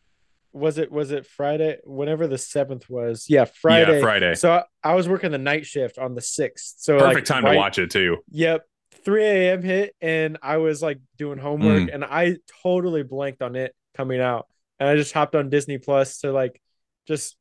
Was 0.54 0.78
it 0.78 0.90
was 0.90 1.10
it 1.10 1.26
Friday? 1.26 1.78
Whenever 1.84 2.26
the 2.26 2.38
seventh 2.38 2.88
was, 2.88 3.26
yeah, 3.28 3.44
Friday. 3.44 3.96
Yeah, 3.96 4.00
Friday. 4.00 4.34
So 4.36 4.52
I, 4.52 4.62
I 4.82 4.94
was 4.94 5.08
working 5.08 5.32
the 5.32 5.38
night 5.38 5.66
shift 5.66 5.98
on 5.98 6.14
the 6.14 6.20
sixth. 6.22 6.76
So 6.78 6.98
Perfect 6.98 7.14
like, 7.14 7.24
time 7.24 7.44
right- 7.44 7.52
to 7.52 7.58
watch 7.58 7.78
it 7.78 7.90
too. 7.90 8.18
Yep. 8.30 8.64
3 9.04 9.22
a.m. 9.24 9.62
hit 9.62 9.94
and 10.00 10.38
I 10.42 10.56
was 10.58 10.80
like 10.80 10.98
doing 11.18 11.36
homework 11.38 11.82
Mm. 11.90 11.94
and 11.94 12.04
I 12.04 12.36
totally 12.62 13.02
blanked 13.02 13.42
on 13.42 13.54
it 13.54 13.74
coming 13.94 14.18
out. 14.20 14.46
And 14.80 14.88
I 14.88 14.96
just 14.96 15.12
hopped 15.12 15.34
on 15.34 15.50
Disney 15.50 15.76
Plus 15.76 16.20
to 16.20 16.32
like 16.32 16.58
just 17.06 17.36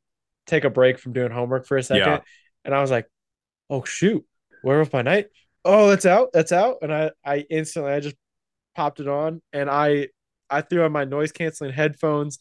take 0.46 0.64
a 0.64 0.70
break 0.70 0.98
from 0.98 1.12
doing 1.14 1.30
homework 1.30 1.66
for 1.66 1.78
a 1.78 1.82
second. 1.82 2.06
Yeah. 2.06 2.20
And 2.66 2.74
I 2.74 2.82
was 2.82 2.90
like, 2.90 3.06
oh 3.70 3.82
shoot, 3.84 4.26
Werewolf 4.62 4.90
by 4.90 5.02
Night. 5.02 5.28
Oh, 5.64 5.88
that's 5.88 6.04
out. 6.04 6.30
That's 6.34 6.52
out. 6.52 6.78
And 6.82 6.92
I 6.92 7.12
I 7.24 7.46
instantly 7.48 7.92
I 7.92 8.00
just 8.00 8.16
popped 8.76 9.00
it 9.00 9.08
on 9.08 9.40
and 9.52 9.70
I 9.70 10.08
I 10.50 10.60
threw 10.60 10.84
on 10.84 10.92
my 10.92 11.04
noise 11.04 11.32
canceling 11.32 11.72
headphones. 11.72 12.38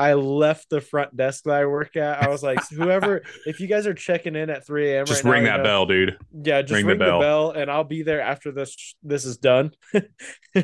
I 0.00 0.14
left 0.14 0.70
the 0.70 0.80
front 0.80 1.14
desk 1.16 1.44
that 1.44 1.54
I 1.54 1.66
work 1.66 1.94
at. 1.96 2.22
I 2.22 2.28
was 2.28 2.42
like, 2.42 2.58
whoever, 2.70 3.22
if 3.46 3.60
you 3.60 3.66
guys 3.66 3.86
are 3.86 3.94
checking 3.94 4.34
in 4.34 4.48
at 4.48 4.66
3 4.66 4.90
a.m. 4.92 5.04
Just 5.06 5.24
right 5.24 5.28
now, 5.28 5.32
ring 5.34 5.42
you 5.42 5.48
that 5.50 5.56
know, 5.58 5.62
bell, 5.64 5.86
dude. 5.86 6.16
yeah, 6.42 6.62
just 6.62 6.72
Ring 6.72 6.86
ring, 6.86 6.98
the 6.98 7.04
the, 7.04 7.10
bell. 7.10 7.20
bell. 7.20 7.50
and 7.50 7.70
I'll 7.70 7.84
be 7.84 8.02
there 8.02 8.20
after 8.20 8.50
this 8.52 8.94
this 9.02 9.24
is 9.24 9.36
done. 9.36 9.72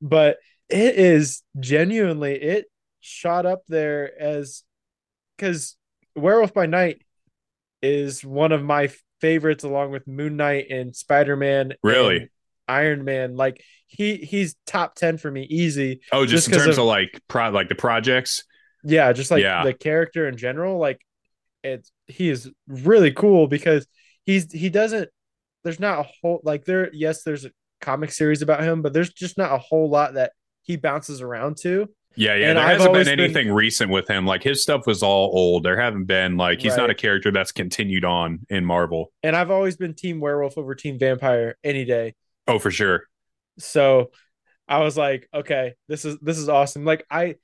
but 0.00 0.36
it 0.68 0.94
is 0.96 1.42
genuinely 1.58 2.34
it 2.34 2.66
shot 3.00 3.46
up 3.46 3.62
there 3.68 4.10
as 4.20 4.62
because 5.36 5.76
Werewolf 6.14 6.52
by 6.54 6.66
Night 6.66 7.02
is 7.82 8.24
one 8.24 8.52
of 8.52 8.62
my 8.62 8.90
favorites 9.20 9.64
along 9.64 9.90
with 9.92 10.06
Moon 10.06 10.36
Knight 10.36 10.66
and 10.70 10.94
Spider-Man. 10.94 11.74
Really? 11.82 12.16
and 12.18 12.28
Iron 12.68 13.04
Man. 13.04 13.34
Like 13.36 13.62
he 13.86 14.16
he's 14.16 14.54
top 14.66 14.94
10 14.94 15.18
for 15.18 15.30
me 15.30 15.44
easy. 15.44 16.00
Oh, 16.12 16.26
just, 16.26 16.46
Just 16.46 16.48
in 16.48 16.54
terms 16.64 16.76
of- 16.78 16.82
of, 16.82 16.88
like 16.88 17.20
pro 17.28 17.50
like 17.50 17.68
the 17.68 17.74
projects. 17.74 18.44
Yeah, 18.84 19.12
just 19.12 19.30
like 19.30 19.42
Yeah. 19.42 19.64
the 19.64 19.74
character 19.74 20.28
in 20.28 20.36
general, 20.36 20.78
like 20.78 21.00
it's 21.64 21.90
he 22.06 22.28
is 22.30 22.50
really 22.68 23.10
cool 23.12 23.46
because 23.48 23.86
he's 24.24 24.52
he 24.52 24.68
doesn't 24.68 25.08
there's 25.64 25.80
not 25.80 25.98
a 25.98 26.08
whole 26.22 26.40
like 26.44 26.64
there 26.64 26.88
yes 26.94 27.24
there's 27.24 27.44
a 27.44 27.50
comic 27.80 28.10
series 28.12 28.42
about 28.42 28.62
him, 28.62 28.82
but 28.82 28.92
there's 28.92 29.12
just 29.12 29.36
not 29.38 29.52
a 29.52 29.58
whole 29.58 29.88
lot 29.90 30.14
that 30.14 30.32
he 30.62 30.76
bounces 30.76 31.20
around 31.20 31.56
to. 31.58 31.88
Yeah, 32.16 32.34
yeah. 32.34 32.48
And 32.48 32.58
there 32.58 32.64
I've 32.64 32.78
hasn't 32.78 32.94
been 32.94 33.04
been- 33.06 33.20
anything 33.20 33.52
recent 33.52 33.90
with 33.92 34.08
him. 34.08 34.26
Like 34.26 34.42
his 34.42 34.62
stuff 34.62 34.86
was 34.86 35.02
all 35.02 35.30
old. 35.32 35.62
There 35.62 35.80
haven't 35.80 36.04
been 36.06 36.36
like 36.36 36.60
he's 36.60 36.76
not 36.76 36.90
a 36.90 36.94
character 36.94 37.30
that's 37.30 37.52
continued 37.52 38.04
on 38.04 38.40
in 38.48 38.64
Marvel. 38.64 39.12
And 39.22 39.36
I've 39.36 39.50
always 39.50 39.76
been 39.76 39.94
team 39.94 40.18
werewolf 40.20 40.58
over 40.58 40.74
team 40.74 40.98
vampire 40.98 41.56
any 41.62 41.84
day. 41.84 42.14
Oh, 42.48 42.58
for 42.58 42.70
sure. 42.70 43.04
So 43.58 44.10
I 44.66 44.80
was 44.80 44.96
like, 44.96 45.28
okay, 45.32 45.74
this 45.88 46.04
is 46.04 46.18
this 46.20 46.38
is 46.38 46.48
awesome. 46.48 46.84
Like 46.84 47.04
I 47.10 47.36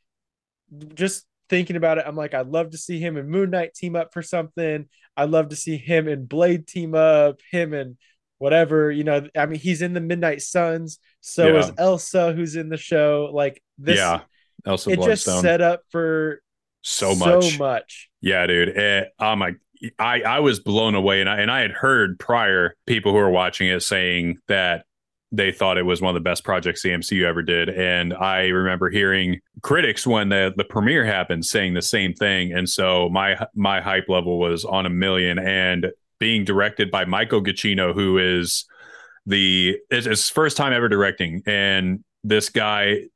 just 0.95 1.27
thinking 1.49 1.77
about 1.77 1.99
it, 1.99 2.05
I'm 2.07 2.17
like, 2.17 2.35
I'd 2.35 2.49
love 2.49 2.71
to 2.71 2.79
see 2.79 2.99
him 2.99 3.17
and 3.17 3.29
Moon 3.29 3.51
Knight 3.51 3.75
team 3.75 3.97
up 3.97 4.13
for 4.13 4.23
something. 4.23 4.89
I'd 5.17 5.31
love 5.31 5.49
to 5.51 5.57
see 5.57 5.77
him 5.77 6.09
and 6.09 6.29
Blade 6.29 6.67
team 6.67 6.95
up, 6.95 7.41
him 7.51 7.73
and 7.73 7.97
whatever, 8.39 8.91
you 8.91 9.05
know. 9.05 9.27
I 9.37 9.47
mean, 9.47 9.61
he's 9.61 9.83
in 9.83 9.93
the 9.95 10.01
Midnight 10.01 10.43
Suns, 10.43 10.99
so 11.21 11.49
Yeah. 11.49 11.61
is 11.61 11.73
Elsa, 11.79 12.33
who's 12.33 12.57
in 12.57 12.69
the 12.69 12.77
show. 12.77 13.31
Like 13.33 13.63
this, 13.79 13.99
yeah. 13.99 14.21
Elsa 14.67 14.91
it 14.91 15.01
just 15.03 15.25
set 15.25 15.61
up 15.61 15.83
for 15.91 16.43
so 16.83 17.15
much. 17.15 17.45
So 17.53 17.59
much. 17.59 18.11
Yeah, 18.21 18.47
dude. 18.47 18.71
It, 18.71 19.09
oh 19.19 19.37
my 19.37 19.55
I 19.99 20.23
I 20.23 20.41
was 20.41 20.61
blown 20.61 20.95
away 20.95 21.21
and 21.21 21.29
I 21.29 21.41
and 21.41 21.51
I 21.51 21.61
had 21.61 21.73
heard 21.73 22.19
prior 22.19 22.75
people 22.87 23.13
who 23.13 23.19
were 23.19 23.31
watching 23.31 23.69
it 23.69 23.81
saying 23.83 24.39
that 24.49 24.87
they 25.37 25.51
thought 25.51 25.79
it 25.79 25.83
was 25.87 26.01
one 26.01 26.15
of 26.15 26.23
the 26.23 26.29
best 26.29 26.45
projects 26.45 26.83
the 26.83 26.91
MCU 26.91 27.25
ever 27.25 27.43
did. 27.43 27.69
And 27.69 28.15
I 28.15 28.47
remember 28.49 28.89
hearing 28.89 29.41
critics 29.63 30.07
when 30.07 30.29
the, 30.29 30.53
the 30.57 30.65
premiere 30.65 31.05
happened 31.05 31.45
saying 31.45 31.75
the 31.75 31.83
same 31.83 32.15
thing. 32.15 32.53
And 32.53 32.69
so 32.69 33.09
my 33.09 33.45
my 33.55 33.81
hype 33.81 34.09
level 34.09 34.39
was 34.39 34.65
on 34.65 34.87
a 34.87 34.91
million 34.91 35.39
and 35.39 35.89
being 36.21 36.45
directed 36.45 36.91
by 36.91 37.05
Michael 37.05 37.43
Giacchino, 37.43 37.95
who 37.95 38.19
is 38.19 38.65
the 39.27 39.77
it's 39.91 40.07
his 40.07 40.31
first 40.31 40.57
time 40.57 40.73
ever 40.73 40.89
directing. 40.89 41.43
And 41.47 42.05
this 42.23 42.49
guy, 42.49 42.85
if 42.85 43.09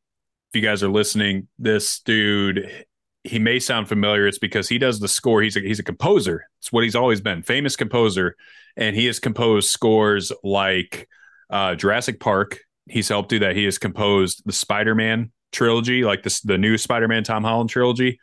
you 0.55 0.61
guys 0.61 0.83
are 0.83 0.91
listening, 0.91 1.47
this 1.59 2.01
dude, 2.01 2.85
he 3.23 3.39
may 3.39 3.61
sound 3.61 3.89
familiar. 3.89 4.27
It's 4.27 4.39
because 4.39 4.69
he 4.69 4.79
does 4.79 4.99
the 4.99 5.09
score. 5.09 5.41
He's 5.41 5.57
a 5.57 5.61
he's 5.61 5.79
a 5.79 5.85
composer. 5.85 6.47
It's 6.59 6.73
what 6.73 6.83
he's 6.83 6.97
always 6.97 7.21
been, 7.21 7.43
famous 7.45 7.77
composer, 7.77 8.35
and 8.77 8.97
he 8.97 9.07
has 9.07 9.21
composed 9.21 9.69
scores 9.69 10.33
like 10.43 11.09
uh, 11.51 11.74
Jurassic 11.74 12.20
Park. 12.20 12.61
He's 12.88 13.09
helped 13.09 13.28
do 13.28 13.38
that. 13.40 13.57
He 13.57 13.64
has 13.64 13.78
composed 13.78 14.42
the 14.44 14.53
Spider 14.53 14.94
Man 14.94 15.32
trilogy, 15.53 16.05
like 16.05 16.22
this 16.22 16.40
the 16.40 16.59
new 16.59 16.78
Spider 16.78 17.09
Man 17.09 17.24
Tom 17.24 17.44
Holland 17.44 17.70
trilogy. 17.70 18.20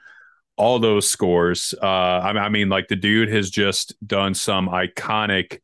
All 0.57 0.79
those 0.79 1.09
scores. 1.09 1.73
Uh, 1.81 1.85
I, 1.85 2.29
I 2.31 2.49
mean, 2.49 2.69
like 2.69 2.87
the 2.87 2.95
dude 2.95 3.29
has 3.29 3.49
just 3.49 3.93
done 4.05 4.33
some 4.33 4.69
iconic 4.69 5.59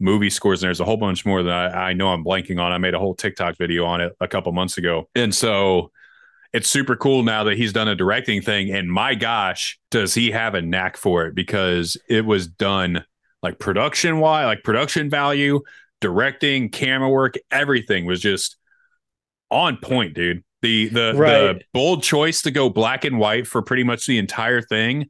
movie 0.00 0.30
scores, 0.30 0.62
and 0.62 0.68
there's 0.68 0.80
a 0.80 0.84
whole 0.84 0.96
bunch 0.96 1.26
more 1.26 1.42
that 1.42 1.74
I, 1.74 1.90
I 1.90 1.92
know 1.92 2.08
I'm 2.08 2.24
blanking 2.24 2.60
on. 2.60 2.72
I 2.72 2.78
made 2.78 2.94
a 2.94 2.98
whole 2.98 3.14
TikTok 3.14 3.56
video 3.56 3.84
on 3.84 4.00
it 4.00 4.12
a 4.20 4.28
couple 4.28 4.50
months 4.52 4.78
ago, 4.78 5.08
and 5.14 5.34
so 5.34 5.90
it's 6.54 6.70
super 6.70 6.94
cool 6.94 7.24
now 7.24 7.44
that 7.44 7.56
he's 7.56 7.72
done 7.72 7.88
a 7.88 7.96
directing 7.96 8.40
thing. 8.40 8.70
And 8.70 8.88
my 8.88 9.16
gosh, 9.16 9.78
does 9.90 10.14
he 10.14 10.30
have 10.30 10.54
a 10.54 10.62
knack 10.62 10.96
for 10.96 11.26
it? 11.26 11.34
Because 11.34 11.96
it 12.08 12.24
was 12.24 12.46
done 12.46 13.04
like 13.42 13.58
production 13.58 14.20
wise, 14.20 14.46
like 14.46 14.62
production 14.62 15.10
value, 15.10 15.60
directing, 16.04 16.68
camera 16.68 17.08
work, 17.08 17.34
everything 17.50 18.04
was 18.04 18.20
just 18.20 18.56
on 19.50 19.78
point, 19.78 20.14
dude. 20.14 20.44
The 20.62 20.88
the 20.88 21.14
Right. 21.16 21.54
the 21.58 21.60
bold 21.72 22.02
choice 22.02 22.42
to 22.42 22.50
go 22.50 22.68
black 22.68 23.04
and 23.04 23.18
white 23.18 23.46
for 23.46 23.62
pretty 23.62 23.84
much 23.84 24.06
the 24.06 24.18
entire 24.18 24.60
thing. 24.60 25.06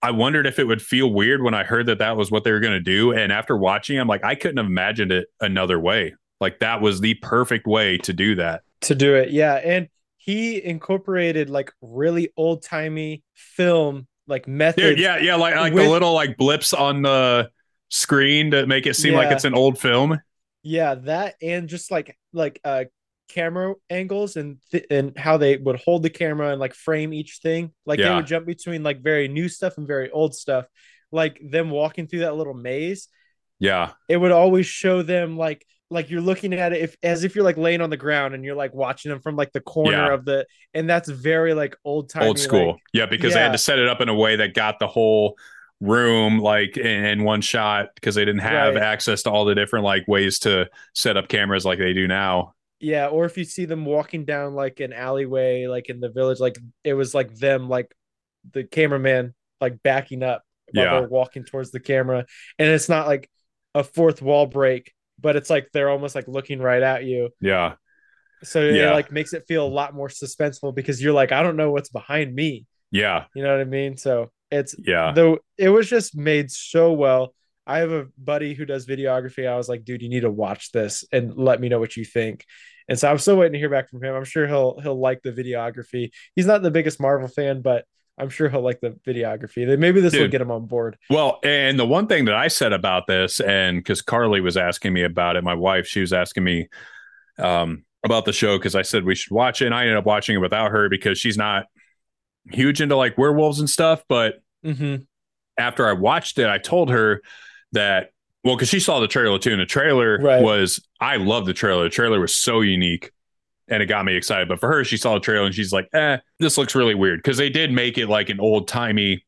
I 0.00 0.12
wondered 0.12 0.46
if 0.46 0.60
it 0.60 0.64
would 0.64 0.80
feel 0.80 1.12
weird 1.12 1.42
when 1.42 1.54
I 1.54 1.64
heard 1.64 1.86
that 1.86 1.98
that 1.98 2.16
was 2.16 2.30
what 2.30 2.44
they 2.44 2.52
were 2.52 2.60
going 2.60 2.72
to 2.74 2.80
do. 2.80 3.12
And 3.12 3.32
after 3.32 3.56
watching, 3.56 3.98
I'm 3.98 4.06
like, 4.06 4.24
I 4.24 4.36
couldn't 4.36 4.58
have 4.58 4.66
imagined 4.66 5.10
it 5.10 5.26
another 5.40 5.78
way. 5.80 6.14
Like 6.40 6.60
that 6.60 6.80
was 6.80 7.00
the 7.00 7.14
perfect 7.14 7.66
way 7.66 7.98
to 7.98 8.12
do 8.12 8.36
that. 8.36 8.62
to 8.82 8.94
do 8.94 9.14
it. 9.16 9.30
Yeah, 9.30 9.54
and 9.54 9.88
he 10.18 10.62
incorporated 10.64 11.50
like 11.50 11.72
really 11.82 12.30
old 12.36 12.62
timey 12.62 13.24
film 13.34 14.06
like 14.28 14.46
methods. 14.46 14.86
Dude, 14.90 14.98
yeah, 15.00 15.16
yeah, 15.18 15.34
like 15.34 15.56
like 15.56 15.72
With- 15.72 15.84
the 15.84 15.90
little 15.90 16.12
like 16.12 16.36
blips 16.36 16.72
on 16.72 17.02
the 17.02 17.50
screen 17.88 18.50
to 18.52 18.66
make 18.66 18.86
it 18.86 18.94
seem 18.94 19.14
like 19.14 19.32
it's 19.32 19.44
an 19.44 19.54
old 19.54 19.78
film. 19.80 20.20
Yeah, 20.68 20.96
that 20.96 21.36
and 21.40 21.66
just 21.66 21.90
like 21.90 22.18
like 22.34 22.60
uh 22.62 22.84
camera 23.28 23.74
angles 23.88 24.36
and 24.36 24.58
th- 24.70 24.86
and 24.90 25.16
how 25.18 25.36
they 25.38 25.56
would 25.56 25.76
hold 25.80 26.02
the 26.02 26.10
camera 26.10 26.50
and 26.50 26.60
like 26.60 26.74
frame 26.74 27.12
each 27.14 27.38
thing. 27.42 27.72
Like 27.86 27.98
they 28.00 28.14
would 28.14 28.26
jump 28.26 28.46
between 28.46 28.82
like 28.82 29.00
very 29.02 29.28
new 29.28 29.48
stuff 29.48 29.78
and 29.78 29.86
very 29.86 30.10
old 30.10 30.34
stuff. 30.34 30.66
Like 31.10 31.40
them 31.42 31.70
walking 31.70 32.06
through 32.06 32.20
that 32.20 32.36
little 32.36 32.52
maze, 32.52 33.08
Yeah, 33.58 33.92
it 34.08 34.18
would 34.18 34.30
always 34.32 34.66
show 34.66 35.00
them 35.02 35.38
like 35.38 35.64
like 35.90 36.10
you're 36.10 36.20
looking 36.20 36.52
at 36.52 36.74
it 36.74 36.82
if 36.82 36.96
as 37.02 37.24
if 37.24 37.34
you're 37.34 37.44
like 37.46 37.56
laying 37.56 37.80
on 37.80 37.88
the 37.88 37.96
ground 37.96 38.34
and 38.34 38.44
you're 38.44 38.54
like 38.54 38.74
watching 38.74 39.08
them 39.10 39.20
from 39.22 39.36
like 39.36 39.52
the 39.52 39.62
corner 39.62 40.08
Yeah. 40.08 40.12
of 40.12 40.26
the 40.26 40.46
and 40.74 40.88
that's 40.88 41.08
very 41.08 41.54
like 41.54 41.76
old 41.82 42.10
time 42.10 42.24
old 42.24 42.38
school. 42.38 42.76
yeah, 42.92 43.06
because 43.06 43.32
they 43.32 43.40
had 43.40 43.52
to 43.52 43.58
set 43.58 43.78
it 43.78 43.88
up 43.88 44.02
in 44.02 44.10
a 44.10 44.14
way 44.14 44.36
that 44.36 44.52
got 44.52 44.78
the 44.80 44.86
whole 44.86 45.38
room 45.80 46.38
like 46.40 46.76
in, 46.76 47.04
in 47.04 47.24
one 47.24 47.40
shot 47.40 47.88
because 47.94 48.14
they 48.14 48.24
didn't 48.24 48.40
have 48.40 48.76
Right. 48.76 48.76
access 48.76 49.22
to 49.24 49.30
all 49.30 49.44
the 49.44 49.54
different 49.54 49.84
like 49.84 50.06
ways 50.08 50.40
to 50.40 50.68
set 50.94 51.16
up 51.16 51.28
cameras 51.28 51.64
like 51.64 51.78
they 51.78 51.92
do 51.92 52.08
now. 52.08 52.54
Yeah, 52.80 53.08
or 53.08 53.24
if 53.24 53.36
you 53.36 53.44
see 53.44 53.64
them 53.64 53.84
walking 53.84 54.24
down 54.24 54.54
like 54.54 54.78
an 54.80 54.92
alleyway, 54.92 55.66
like 55.66 55.88
in 55.88 55.98
the 56.00 56.10
village, 56.10 56.38
like 56.38 56.56
it 56.84 56.94
was 56.94 57.12
like 57.14 57.34
them, 57.34 57.68
like 57.68 57.92
the 58.52 58.64
cameraman, 58.64 59.34
like 59.60 59.82
backing 59.82 60.22
up 60.22 60.44
while 60.72 60.84
Yeah. 60.84 60.90
they're 60.90 61.08
walking 61.08 61.44
towards 61.44 61.72
the 61.72 61.80
camera, 61.80 62.24
and 62.58 62.68
it's 62.68 62.88
not 62.88 63.06
like 63.08 63.28
a 63.74 63.82
fourth 63.84 64.22
wall 64.22 64.46
break, 64.46 64.92
but 65.18 65.34
it's 65.36 65.50
like 65.50 65.70
they're 65.72 65.90
almost 65.90 66.14
like 66.14 66.28
looking 66.28 66.60
right 66.60 66.82
at 66.82 67.04
you, 67.04 67.30
Yeah, 67.40 67.76
so 68.44 68.60
it 68.62 68.74
Yeah. 68.76 68.90
like 68.90 69.10
makes 69.10 69.32
it 69.32 69.44
feel 69.48 69.66
a 69.66 69.68
lot 69.68 69.94
more 69.94 70.08
suspenseful 70.08 70.74
because 70.74 71.02
you're 71.02 71.12
like, 71.12 71.32
I 71.32 71.42
don't 71.42 71.56
know 71.56 71.70
what's 71.72 71.88
behind 71.88 72.34
me, 72.34 72.66
yeah, 72.90 73.26
you 73.34 73.42
know 73.42 73.52
what 73.52 73.60
I 73.60 73.64
mean? 73.64 73.96
So 73.96 74.30
it's 74.50 74.74
yeah. 74.78 75.12
though 75.14 75.38
it 75.56 75.68
was 75.68 75.88
just 75.88 76.16
made 76.16 76.50
so 76.50 76.92
well. 76.92 77.34
I 77.66 77.78
have 77.78 77.92
a 77.92 78.06
buddy 78.16 78.54
who 78.54 78.64
does 78.64 78.86
videography. 78.86 79.46
I 79.46 79.56
was 79.56 79.68
like, 79.68 79.84
dude, 79.84 80.00
you 80.00 80.08
need 80.08 80.20
to 80.20 80.30
watch 80.30 80.72
this 80.72 81.04
and 81.12 81.36
let 81.36 81.60
me 81.60 81.68
know 81.68 81.78
what 81.78 81.96
you 81.98 82.04
think. 82.04 82.46
And 82.88 82.98
so 82.98 83.10
I'm 83.10 83.18
still 83.18 83.36
waiting 83.36 83.52
to 83.52 83.58
hear 83.58 83.68
back 83.68 83.90
from 83.90 84.02
him. 84.02 84.14
I'm 84.14 84.24
sure 84.24 84.46
he'll 84.46 84.80
he'll 84.80 84.98
like 84.98 85.20
the 85.22 85.32
videography. 85.32 86.10
He's 86.34 86.46
not 86.46 86.62
the 86.62 86.70
biggest 86.70 86.98
Marvel 86.98 87.28
fan, 87.28 87.60
but 87.60 87.84
I'm 88.18 88.30
sure 88.30 88.48
he'll 88.48 88.62
like 88.62 88.80
the 88.80 88.98
videography. 89.06 89.78
Maybe 89.78 90.00
this 90.00 90.14
will 90.14 90.28
get 90.28 90.40
him 90.40 90.50
on 90.50 90.66
board. 90.66 90.96
Well, 91.08 91.38
and 91.44 91.78
the 91.78 91.86
one 91.86 92.08
thing 92.08 92.24
that 92.24 92.34
I 92.34 92.48
said 92.48 92.72
about 92.72 93.06
this, 93.06 93.40
and 93.40 93.78
because 93.78 94.02
Carly 94.02 94.40
was 94.40 94.56
asking 94.56 94.92
me 94.92 95.04
about 95.04 95.36
it, 95.36 95.44
my 95.44 95.54
wife, 95.54 95.86
she 95.86 96.00
was 96.00 96.12
asking 96.12 96.42
me 96.42 96.68
um, 97.38 97.84
about 98.04 98.24
the 98.24 98.32
show 98.32 98.58
because 98.58 98.74
I 98.74 98.82
said 98.82 99.04
we 99.04 99.14
should 99.14 99.30
watch 99.30 99.62
it, 99.62 99.66
and 99.66 99.74
I 99.74 99.82
ended 99.82 99.98
up 99.98 100.06
watching 100.06 100.34
it 100.34 100.40
without 100.40 100.72
her 100.72 100.88
because 100.88 101.18
she's 101.18 101.36
not 101.36 101.66
huge 102.50 102.80
into 102.80 102.96
like 102.96 103.18
werewolves 103.18 103.60
and 103.60 103.68
stuff. 103.70 104.02
But 104.08 104.42
Mm-hmm. 104.64 105.02
after 105.56 105.86
I 105.86 105.92
watched 105.92 106.38
it, 106.38 106.48
I 106.48 106.58
told 106.58 106.90
her 106.90 107.22
that 107.72 108.10
well, 108.44 108.56
because 108.56 108.68
she 108.68 108.80
saw 108.80 108.98
the 109.00 109.08
trailer 109.08 109.38
too, 109.38 109.52
and 109.52 109.60
the 109.60 109.66
trailer 109.66 110.18
Right. 110.18 110.42
was 110.42 110.80
I 111.00 111.16
love 111.16 111.46
the 111.46 111.52
trailer. 111.54 111.84
The 111.84 111.90
trailer 111.90 112.20
was 112.20 112.34
so 112.34 112.60
unique. 112.60 113.10
And 113.70 113.82
it 113.82 113.86
got 113.86 114.04
me 114.06 114.14
excited. 114.16 114.48
But 114.48 114.60
for 114.60 114.68
her, 114.68 114.82
she 114.82 114.96
saw 114.96 115.12
the 115.14 115.20
trailer 115.20 115.44
and 115.44 115.54
she's 115.54 115.72
like, 115.72 115.88
eh, 115.92 116.16
this 116.38 116.56
looks 116.56 116.74
really 116.74 116.94
weird. 116.94 117.18
Because 117.18 117.36
they 117.36 117.50
did 117.50 117.70
make 117.70 117.98
it 117.98 118.06
like 118.08 118.30
an 118.30 118.40
old 118.40 118.66
timey 118.66 119.26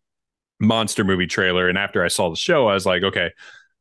monster 0.58 1.04
movie 1.04 1.26
trailer. 1.26 1.68
And 1.68 1.76
after 1.76 2.02
I 2.02 2.08
saw 2.08 2.30
the 2.30 2.36
show, 2.36 2.66
I 2.66 2.74
was 2.74 2.86
like, 2.86 3.02
okay, 3.02 3.30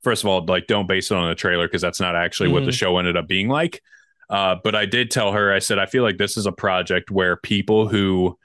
first 0.04 0.24
of 0.24 0.30
all, 0.30 0.44
like 0.46 0.68
don't 0.68 0.88
base 0.88 1.12
it 1.12 1.18
on 1.18 1.30
the 1.30 1.36
trailer 1.36 1.68
because 1.68 1.82
that's 1.82 2.00
not 2.02 2.16
actually 2.16 2.50
what 2.50 2.66
the 2.66 2.72
Mhm. 2.72 2.78
show 2.78 2.98
ended 2.98 3.16
up 3.16 3.28
being 3.28 3.48
like. 3.48 3.82
Uh, 4.30 4.56
but 4.64 4.76
I 4.76 4.86
did 4.86 5.10
tell 5.12 5.32
her, 5.32 5.52
I 5.54 5.60
said, 5.60 5.80
I 5.80 5.86
feel 5.86 6.04
like 6.04 6.18
this 6.18 6.36
is 6.38 6.46
a 6.46 6.52
project 6.52 7.10
where 7.10 7.38
people 7.38 7.88
who 7.88 8.38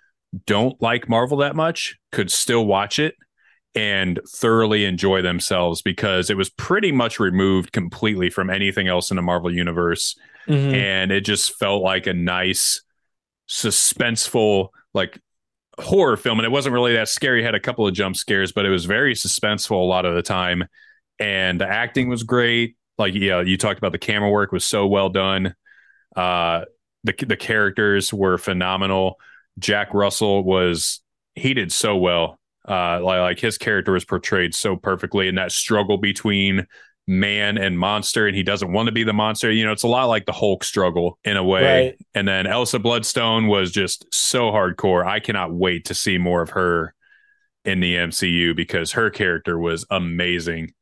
don't 0.47 0.81
like 0.83 1.09
Marvel 1.09 1.39
that 1.39 1.57
much 1.57 1.97
could 2.13 2.31
still 2.31 2.67
watch 2.67 2.99
it 2.99 3.15
and 3.75 4.21
thoroughly 4.29 4.85
enjoy 4.85 5.21
themselves 5.21 5.83
because 5.83 6.31
it 6.31 6.37
was 6.37 6.49
pretty 6.51 6.93
much 6.93 7.19
removed 7.19 7.73
completely 7.73 8.31
from 8.31 8.49
anything 8.49 8.87
else 8.87 9.11
in 9.11 9.17
the 9.17 9.23
Marvel 9.23 9.53
universe. 9.53 10.17
Mm-hmm. 10.47 10.75
And 10.75 11.13
it 11.13 11.23
just 11.23 11.59
felt 11.59 11.83
like 11.83 12.07
a 12.07 12.15
nice, 12.15 12.83
suspenseful, 13.49 14.69
like 14.93 15.19
horror 15.79 16.17
film. 16.17 16.39
And 16.39 16.47
it 16.47 16.53
wasn't 16.53 16.73
really 16.73 16.95
that 16.95 17.09
scary. 17.09 17.43
It 17.43 17.47
had 17.47 17.55
a 17.55 17.61
couple 17.61 17.87
of 17.87 17.95
jump 17.95 18.17
scares, 18.17 18.53
but 18.53 18.65
it 18.65 18.71
was 18.71 18.85
very 18.85 19.15
suspenseful 19.15 19.73
a 19.73 19.85
lot 19.85 20.05
of 20.05 20.15
the 20.15 20.23
time. 20.23 20.65
And 21.19 21.61
the 21.61 21.69
acting 21.69 22.09
was 22.09 22.23
great. 22.23 22.77
Like, 22.97 23.15
yeah, 23.15 23.41
you 23.41 23.57
talked 23.57 23.79
about 23.79 23.93
the 23.93 23.99
camera 23.99 24.31
work 24.31 24.53
was 24.53 24.65
so 24.65 24.87
well 24.87 25.09
done. 25.09 25.55
Uh, 26.15 26.65
the 27.03 27.13
the 27.27 27.37
characters 27.37 28.13
were 28.13 28.39
phenomenal. 28.39 29.17
Jack 29.59 29.93
Russell 29.95 30.45
was 30.45 31.01
he 31.35 31.55
did 31.55 31.73
so 31.73 31.97
well. 31.97 32.39
Uh, 32.67 33.01
like, 33.03 33.21
like 33.21 33.41
his 33.41 33.59
character 33.59 33.93
was 33.93 34.05
portrayed 34.05 34.55
so 34.55 34.77
perfectly, 34.77 35.29
and 35.29 35.37
that 35.37 35.53
struggle 35.53 35.99
between 35.99 36.67
man 37.07 37.59
and 37.59 37.79
monster, 37.79 38.27
and 38.27 38.37
he 38.37 38.43
doesn't 38.43 38.73
want 38.73 38.87
to 38.87 38.93
be 38.93 39.05
the 39.05 39.13
monster. 39.13 39.51
You 39.51 39.67
know, 39.67 39.73
it's 39.73 39.83
a 39.83 39.89
lot 39.89 40.07
like 40.07 40.25
the 40.27 40.33
Hulk 40.33 40.65
struggle 40.65 41.19
in 41.25 41.37
a 41.37 41.45
way. 41.45 41.63
Right. 41.63 41.99
And 42.15 42.27
then 42.27 42.47
Elsa 42.47 42.79
Bloodstone 42.79 43.47
was 43.49 43.71
just 43.71 44.07
so 44.13 44.51
hardcore. 44.51 45.05
I 45.05 45.21
cannot 45.21 45.53
wait 45.53 45.87
to 45.87 45.95
see 45.95 46.19
more 46.19 46.43
of 46.43 46.51
her 46.51 46.95
in 47.65 47.81
the 47.81 47.97
MCU 47.97 48.57
because 48.57 48.93
her 48.93 49.11
character 49.11 49.59
was 49.59 49.87
amazing. 49.91 50.73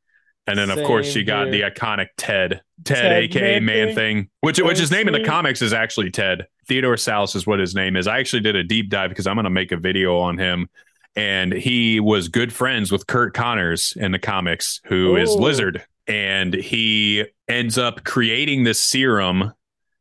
And 0.46 0.58
then, 0.58 0.70
of 0.70 0.84
course, 0.84 1.06
Same 1.06 1.14
she 1.14 1.24
got 1.24 1.48
here. 1.48 1.68
the 1.68 1.70
iconic 1.70 2.08
Ted, 2.16 2.62
Ted, 2.84 2.96
Ted 2.96 3.12
aka 3.12 3.60
Man. 3.60 3.94
Thing, 3.94 4.28
which 4.40 4.60
which 4.60 4.78
his 4.78 4.90
name 4.90 5.06
in 5.06 5.14
the 5.14 5.24
comics 5.24 5.62
is 5.62 5.72
actually 5.72 6.10
Ted. 6.10 6.46
Theodore 6.66 6.94
Sallis 6.96 7.34
is 7.34 7.46
what 7.46 7.58
his 7.58 7.74
name 7.74 7.96
is. 7.96 8.06
I 8.06 8.18
actually 8.18 8.40
did 8.40 8.56
a 8.56 8.64
deep 8.64 8.88
dive 8.88 9.10
because 9.10 9.26
I'm 9.26 9.36
going 9.36 9.44
to 9.44 9.50
make 9.50 9.72
a 9.72 9.76
video 9.76 10.18
on 10.18 10.38
him. 10.38 10.68
And 11.14 11.52
he 11.52 12.00
was 12.00 12.28
good 12.28 12.52
friends 12.52 12.90
with 12.90 13.06
Curt 13.06 13.34
Connors 13.34 13.94
in 13.96 14.12
the 14.12 14.18
comics, 14.18 14.80
who 14.84 15.16
is 15.16 15.30
Oh. 15.30 15.36
Lizard. 15.36 15.84
And 16.06 16.54
he 16.54 17.24
ends 17.48 17.76
up 17.78 18.04
creating 18.04 18.64
this 18.64 18.80
serum 18.80 19.52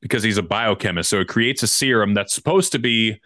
because 0.01 0.23
he's 0.23 0.37
a 0.37 0.43
biochemist. 0.43 1.09
So 1.09 1.19
it 1.19 1.27
creates 1.27 1.63
a 1.63 1.67
serum 1.67 2.13
that's 2.13 2.33
supposed 2.33 2.71
to 2.71 2.79
be 2.79 3.19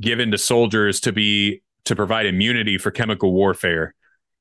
given 0.00 0.30
to 0.30 0.38
soldiers 0.38 0.98
to 1.00 1.12
be 1.12 1.62
to 1.84 1.94
provide 1.94 2.26
immunity 2.26 2.78
for 2.78 2.90
chemical 2.90 3.32
warfare. 3.32 3.94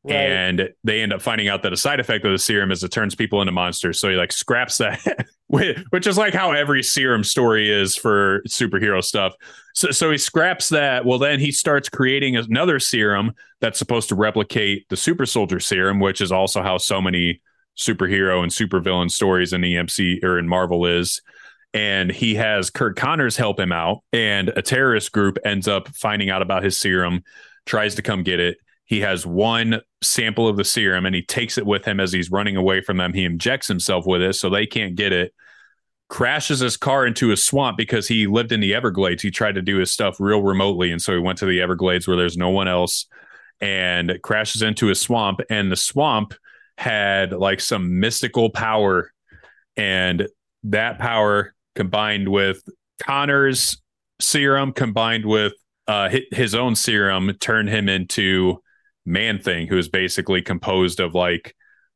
Right. 0.03 0.15
And 0.15 0.69
they 0.85 1.01
end 1.01 1.11
up 1.11 1.21
finding 1.21 1.49
out 1.49 1.63
that 1.63 1.73
a 1.73 1.77
side 1.77 1.99
effect 1.99 2.23
of 2.25 2.31
the 2.31 2.37
serum 2.39 2.71
is 2.71 2.83
it 2.83 2.91
turns 2.91 3.13
people 3.15 3.41
into 3.41 3.51
monsters. 3.51 3.99
So 3.99 4.09
he 4.09 4.15
like 4.15 4.31
scraps 4.31 4.77
that, 4.77 4.99
which 5.89 6.05
is 6.05 6.15
like 6.15 6.33
how 6.33 6.51
every 6.51 6.83
serum 6.83 7.23
story 7.23 7.71
is 7.71 7.95
for 7.95 8.41
superhero 8.47 9.03
stuff. 9.03 9.33
So, 9.73 9.89
so 9.89 10.11
he 10.11 10.17
scraps 10.17 10.69
that. 10.69 11.05
Well, 11.05 11.17
then 11.17 11.39
he 11.39 11.51
starts 11.51 11.89
creating 11.89 12.35
another 12.35 12.79
serum 12.79 13.33
that's 13.59 13.79
supposed 13.79 14.09
to 14.09 14.15
replicate 14.15 14.87
the 14.89 14.97
super 14.97 15.25
soldier 15.25 15.59
serum, 15.59 15.99
which 15.99 16.21
is 16.21 16.31
also 16.31 16.61
how 16.61 16.77
so 16.77 17.01
many 17.01 17.41
superhero 17.75 18.43
and 18.43 18.51
supervillain 18.51 19.09
stories 19.09 19.51
in 19.51 19.61
the 19.61 19.75
MC 19.75 20.19
or 20.21 20.37
in 20.37 20.47
Marvel 20.47 20.85
is. 20.85 21.19
And 21.73 22.11
he 22.11 22.35
has 22.35 22.69
Curt 22.69 22.95
Connors 22.95 23.35
help 23.37 23.59
him 23.59 23.71
out, 23.71 24.03
and 24.13 24.49
a 24.49 24.61
terrorist 24.61 25.11
group 25.11 25.37
ends 25.43 25.67
up 25.67 25.87
finding 25.89 26.29
out 26.29 26.41
about 26.41 26.63
his 26.63 26.79
serum, 26.79 27.23
tries 27.65 27.95
to 27.95 28.01
come 28.03 28.21
get 28.21 28.39
it. 28.39 28.57
He 28.85 29.01
has 29.01 29.25
one 29.25 29.81
sample 30.01 30.47
of 30.47 30.57
the 30.57 30.63
serum 30.63 31.05
and 31.05 31.13
he 31.13 31.21
takes 31.21 31.59
it 31.59 31.65
with 31.65 31.85
him 31.85 31.99
as 31.99 32.11
he's 32.11 32.31
running 32.31 32.55
away 32.55 32.81
from 32.81 32.97
them. 32.97 33.13
He 33.13 33.23
injects 33.23 33.67
himself 33.67 34.07
with 34.07 34.23
it 34.23 34.33
so 34.33 34.49
they 34.49 34.65
can't 34.65 34.95
get 34.95 35.11
it. 35.13 35.31
Crashes 36.09 36.59
his 36.59 36.75
car 36.75 37.05
into 37.05 37.31
a 37.31 37.37
swamp 37.37 37.77
because 37.77 38.07
he 38.07 38.27
lived 38.27 38.51
in 38.51 38.59
the 38.59 38.73
Everglades. 38.73 39.21
He 39.21 39.31
tried 39.31 39.55
to 39.55 39.61
do 39.61 39.77
his 39.77 39.91
stuff 39.91 40.19
real 40.19 40.41
remotely. 40.41 40.91
And 40.91 41.01
so 41.01 41.13
he 41.13 41.19
went 41.19 41.37
to 41.39 41.45
the 41.45 41.61
Everglades 41.61 42.07
where 42.07 42.17
there's 42.17 42.37
no 42.37 42.49
one 42.49 42.67
else 42.67 43.05
and 43.61 44.19
crashes 44.23 44.61
into 44.61 44.89
a 44.89 44.95
swamp. 44.95 45.39
And 45.49 45.71
the 45.71 45.75
swamp 45.75 46.33
had 46.77 47.31
like 47.31 47.59
some 47.61 47.99
mystical 47.99 48.49
power. 48.49 49.11
And 49.77 50.27
that 50.63 50.97
power 50.97 51.53
combined 51.75 52.27
with 52.27 52.63
Connor's 53.01 53.81
serum, 54.19 54.73
combined 54.73 55.25
with 55.25 55.53
uh, 55.87 56.09
his 56.31 56.55
own 56.55 56.75
serum, 56.75 57.31
turned 57.39 57.69
him 57.69 57.87
into 57.87 58.61
Man 59.05 59.39
Thing, 59.39 59.67
who 59.67 59.77
is 59.77 59.89
basically 59.89 60.41
composed 60.41 60.99
of 60.99 61.13
like 61.13 61.55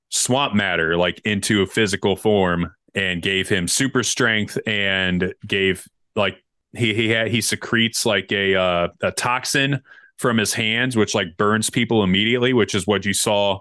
swamp 0.10 0.54
matter, 0.54 0.98
like 0.98 1.22
into 1.26 1.62
a 1.62 1.68
physical 1.68 2.16
form, 2.16 2.72
and 2.96 3.22
gave 3.22 3.50
him 3.50 3.68
super 3.68 4.04
strength 4.04 4.58
and 4.68 5.34
gave 5.48 5.88
like 6.16 6.44
he 6.74 6.94
he 6.94 7.10
had 7.10 7.28
he 7.28 7.42
secretes 7.42 8.06
like 8.06 8.32
a 8.32 8.56
uh, 8.56 8.88
a 9.02 9.12
toxin 9.12 9.82
from 10.18 10.38
his 10.38 10.54
hands, 10.54 10.96
which 10.96 11.16
like 11.16 11.38
burns 11.38 11.70
people 11.70 12.04
immediately, 12.04 12.54
which 12.54 12.76
is 12.76 12.88
what 12.88 13.06
you 13.06 13.14
saw 13.14 13.60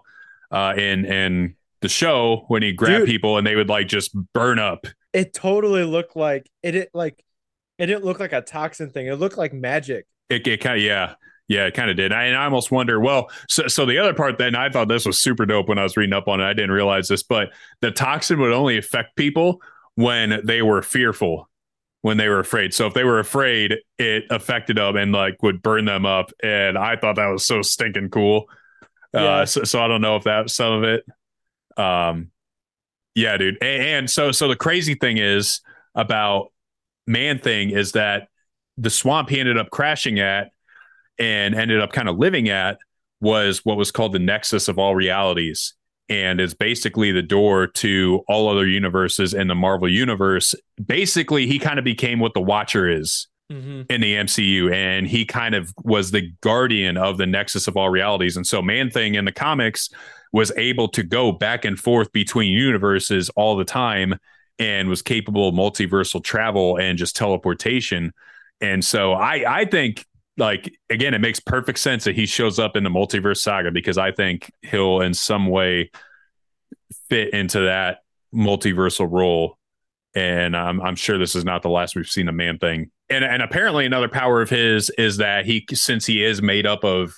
uh, 0.51 0.75
in 0.77 1.05
in 1.05 1.57
the 1.81 1.89
show 1.89 2.45
when 2.49 2.63
he 2.63 2.73
grabbed 2.73 3.07
Dude. 3.07 3.09
people 3.09 3.39
and 3.39 3.47
they 3.47 3.57
would 3.57 3.69
like 3.69 3.89
just 3.89 4.15
burn 4.33 4.59
up. 4.59 4.87
it 5.13 5.35
totally 5.35 5.85
looked 5.85 6.17
like 6.17 6.49
it, 6.63 6.75
it 6.75 6.91
like 6.95 7.23
it 7.79 7.87
didn't 7.87 8.05
look 8.05 8.21
like 8.21 8.33
a 8.33 8.41
toxin 8.41 8.91
thing. 8.91 9.07
It 9.07 9.17
looked 9.17 9.37
like 9.37 9.53
magic. 9.53 10.07
It, 10.29 10.47
it 10.47 10.61
kind 10.61 10.79
of 10.79 10.85
yeah. 10.85 11.15
Yeah, 11.49 11.67
it 11.67 11.75
kind 11.75 11.91
of 11.91 11.97
did. 11.97 12.13
I, 12.13 12.25
and 12.25 12.37
I 12.37 12.45
almost 12.45 12.71
wonder, 12.71 12.99
well, 12.99 13.31
so, 13.49 13.67
so 13.67 13.85
the 13.85 13.99
other 13.99 14.15
part 14.15 14.39
then 14.39 14.55
I 14.55 14.71
thought 14.71 14.89
this 14.89 15.05
was 15.05 15.21
super 15.21 15.45
dope 15.45 15.69
when 15.69 15.79
I 15.79 15.83
was 15.83 15.97
reading 15.97 16.15
up 16.15 16.29
on 16.29 16.41
it. 16.41 16.45
I 16.45 16.55
didn't 16.55 16.71
realize 16.71 17.09
this, 17.09 17.23
but 17.23 17.51
the 17.81 17.91
toxin 17.91 18.41
would 18.41 18.53
only 18.53 18.79
affect 18.79 19.17
people 19.17 19.61
when 19.95 20.41
they 20.45 20.63
were 20.63 20.81
fearful, 20.81 21.51
when 22.01 22.17
they 22.17 22.29
were 22.29 22.39
afraid. 22.39 22.73
So 22.73 22.87
if 22.87 22.95
they 22.95 23.05
were 23.05 23.19
afraid, 23.19 23.77
it 23.99 24.25
affected 24.31 24.79
them 24.79 24.97
and 24.97 25.13
like 25.13 25.43
would 25.43 25.61
burn 25.63 25.85
them 25.85 26.07
up. 26.07 26.33
And 26.43 26.79
I 26.79 26.97
thought 26.97 27.17
that 27.17 27.27
was 27.27 27.45
so 27.45 27.61
stinking 27.61 28.09
cool. 28.09 28.47
Uh, 29.15 29.21
yeah. 29.21 29.29
Uh, 29.29 29.47
so, 29.47 29.65
so 29.65 29.83
I 29.83 29.89
don't 29.89 30.01
know 30.01 30.17
if 30.17 30.25
that's 30.25 30.55
some 30.55 30.73
of 30.73 30.85
it. 30.85 31.05
Um, 31.77 32.31
yeah, 33.15 33.37
dude. 33.37 33.59
And, 33.61 33.83
and 33.83 34.11
so, 34.11 34.33
so 34.33 34.49
the 34.49 34.57
crazy 34.57 34.95
thing 34.95 35.19
is 35.19 35.61
about 35.95 36.53
Man 37.07 37.41
Thing 37.41 37.71
is 37.71 37.93
that 37.93 38.29
the 38.79 38.89
swamp 38.89 39.29
he 39.29 39.39
ended 39.39 39.59
up 39.59 39.69
crashing 39.69 40.19
at 40.19 40.51
and 41.19 41.55
ended 41.55 41.81
up 41.81 41.93
kind 41.93 42.09
of 42.09 42.19
living 42.19 42.49
at 42.49 42.79
was 43.21 43.65
what 43.65 43.77
was 43.77 43.91
called 43.91 44.13
the 44.13 44.19
nexus 44.19 44.69
of 44.69 44.79
all 44.79 44.95
realities 44.95 45.75
and 46.09 46.41
is 46.41 46.55
basically 46.55 47.13
the 47.13 47.23
door 47.23 47.67
to 47.67 48.23
all 48.29 48.49
other 48.49 48.67
universes 48.67 49.33
in 49.33 49.49
the 49.49 49.55
Marvel 49.55 49.89
universe. 49.89 50.55
Basically, 50.85 51.47
he 51.47 51.59
kind 51.59 51.79
of 51.79 51.85
became 51.85 52.19
what 52.19 52.35
the 52.35 52.41
Watcher 52.41 52.89
is 52.89 53.29
mm-hmm. 53.51 53.83
in 53.89 54.01
the 54.01 54.17
MCU, 54.17 54.73
and 54.73 55.07
he 55.07 55.25
kind 55.25 55.55
of 55.55 55.73
was 55.85 56.11
the 56.11 56.33
guardian 56.41 56.97
of 56.97 57.19
the 57.19 57.27
nexus 57.27 57.69
of 57.69 57.77
all 57.77 57.89
realities. 57.89 58.37
And 58.37 58.47
so, 58.47 58.61
Man 58.61 58.91
Thing 58.91 59.15
in 59.15 59.25
the 59.25 59.33
comics 59.33 59.89
was 60.33 60.51
able 60.57 60.89
to 60.89 61.03
go 61.03 61.31
back 61.33 61.65
and 61.65 61.79
forth 61.79 62.11
between 62.13 62.51
universes 62.53 63.29
all 63.31 63.57
the 63.57 63.65
time 63.65 64.19
and 64.59 64.89
was 64.89 65.03
capable 65.03 65.49
of 65.49 65.55
multiversal 65.55 66.23
travel 66.23 66.79
and 66.79 66.99
just 66.99 67.17
teleportation. 67.17 68.13
And 68.61 68.85
so 68.85 69.13
I 69.13 69.61
I 69.61 69.65
think 69.65 70.07
like 70.37 70.73
again, 70.91 71.15
it 71.15 71.21
makes 71.21 71.41
perfect 71.41 71.79
sense 71.79 72.05
that 72.05 72.15
he 72.15 72.27
shows 72.27 72.59
up 72.59 72.77
in 72.77 72.85
the 72.85 72.91
multiverse 72.91 73.39
saga 73.39 73.71
because 73.71 73.99
I 73.99 74.13
think 74.13 74.51
he'll 74.63 75.01
in 75.01 75.15
some 75.15 75.47
way 75.47 75.91
fit 77.09 77.35
into 77.35 77.61
that 77.61 77.99
multiversal 78.35 79.09
role. 79.11 79.59
And 80.15 80.55
um, 80.55 80.81
I'm 80.81 80.97
sure 80.97 81.19
this 81.19 81.35
is 81.35 81.45
not 81.45 81.63
the 81.63 81.71
last 81.71 81.97
we've 81.97 82.07
seen 82.07 82.29
a 82.29 82.33
man 82.33 82.59
thing. 82.59 82.91
And 83.09 83.25
and 83.25 83.43
apparently 83.43 83.87
another 83.87 84.09
power 84.09 84.41
of 84.41 84.51
his 84.51 84.91
is 84.91 85.19
that 85.19 85.45
he 85.45 85.67
since 85.73 86.07
he 86.07 86.25
is 86.25 86.41
made 86.41 86.67
up 86.67 86.85
of 86.85 87.15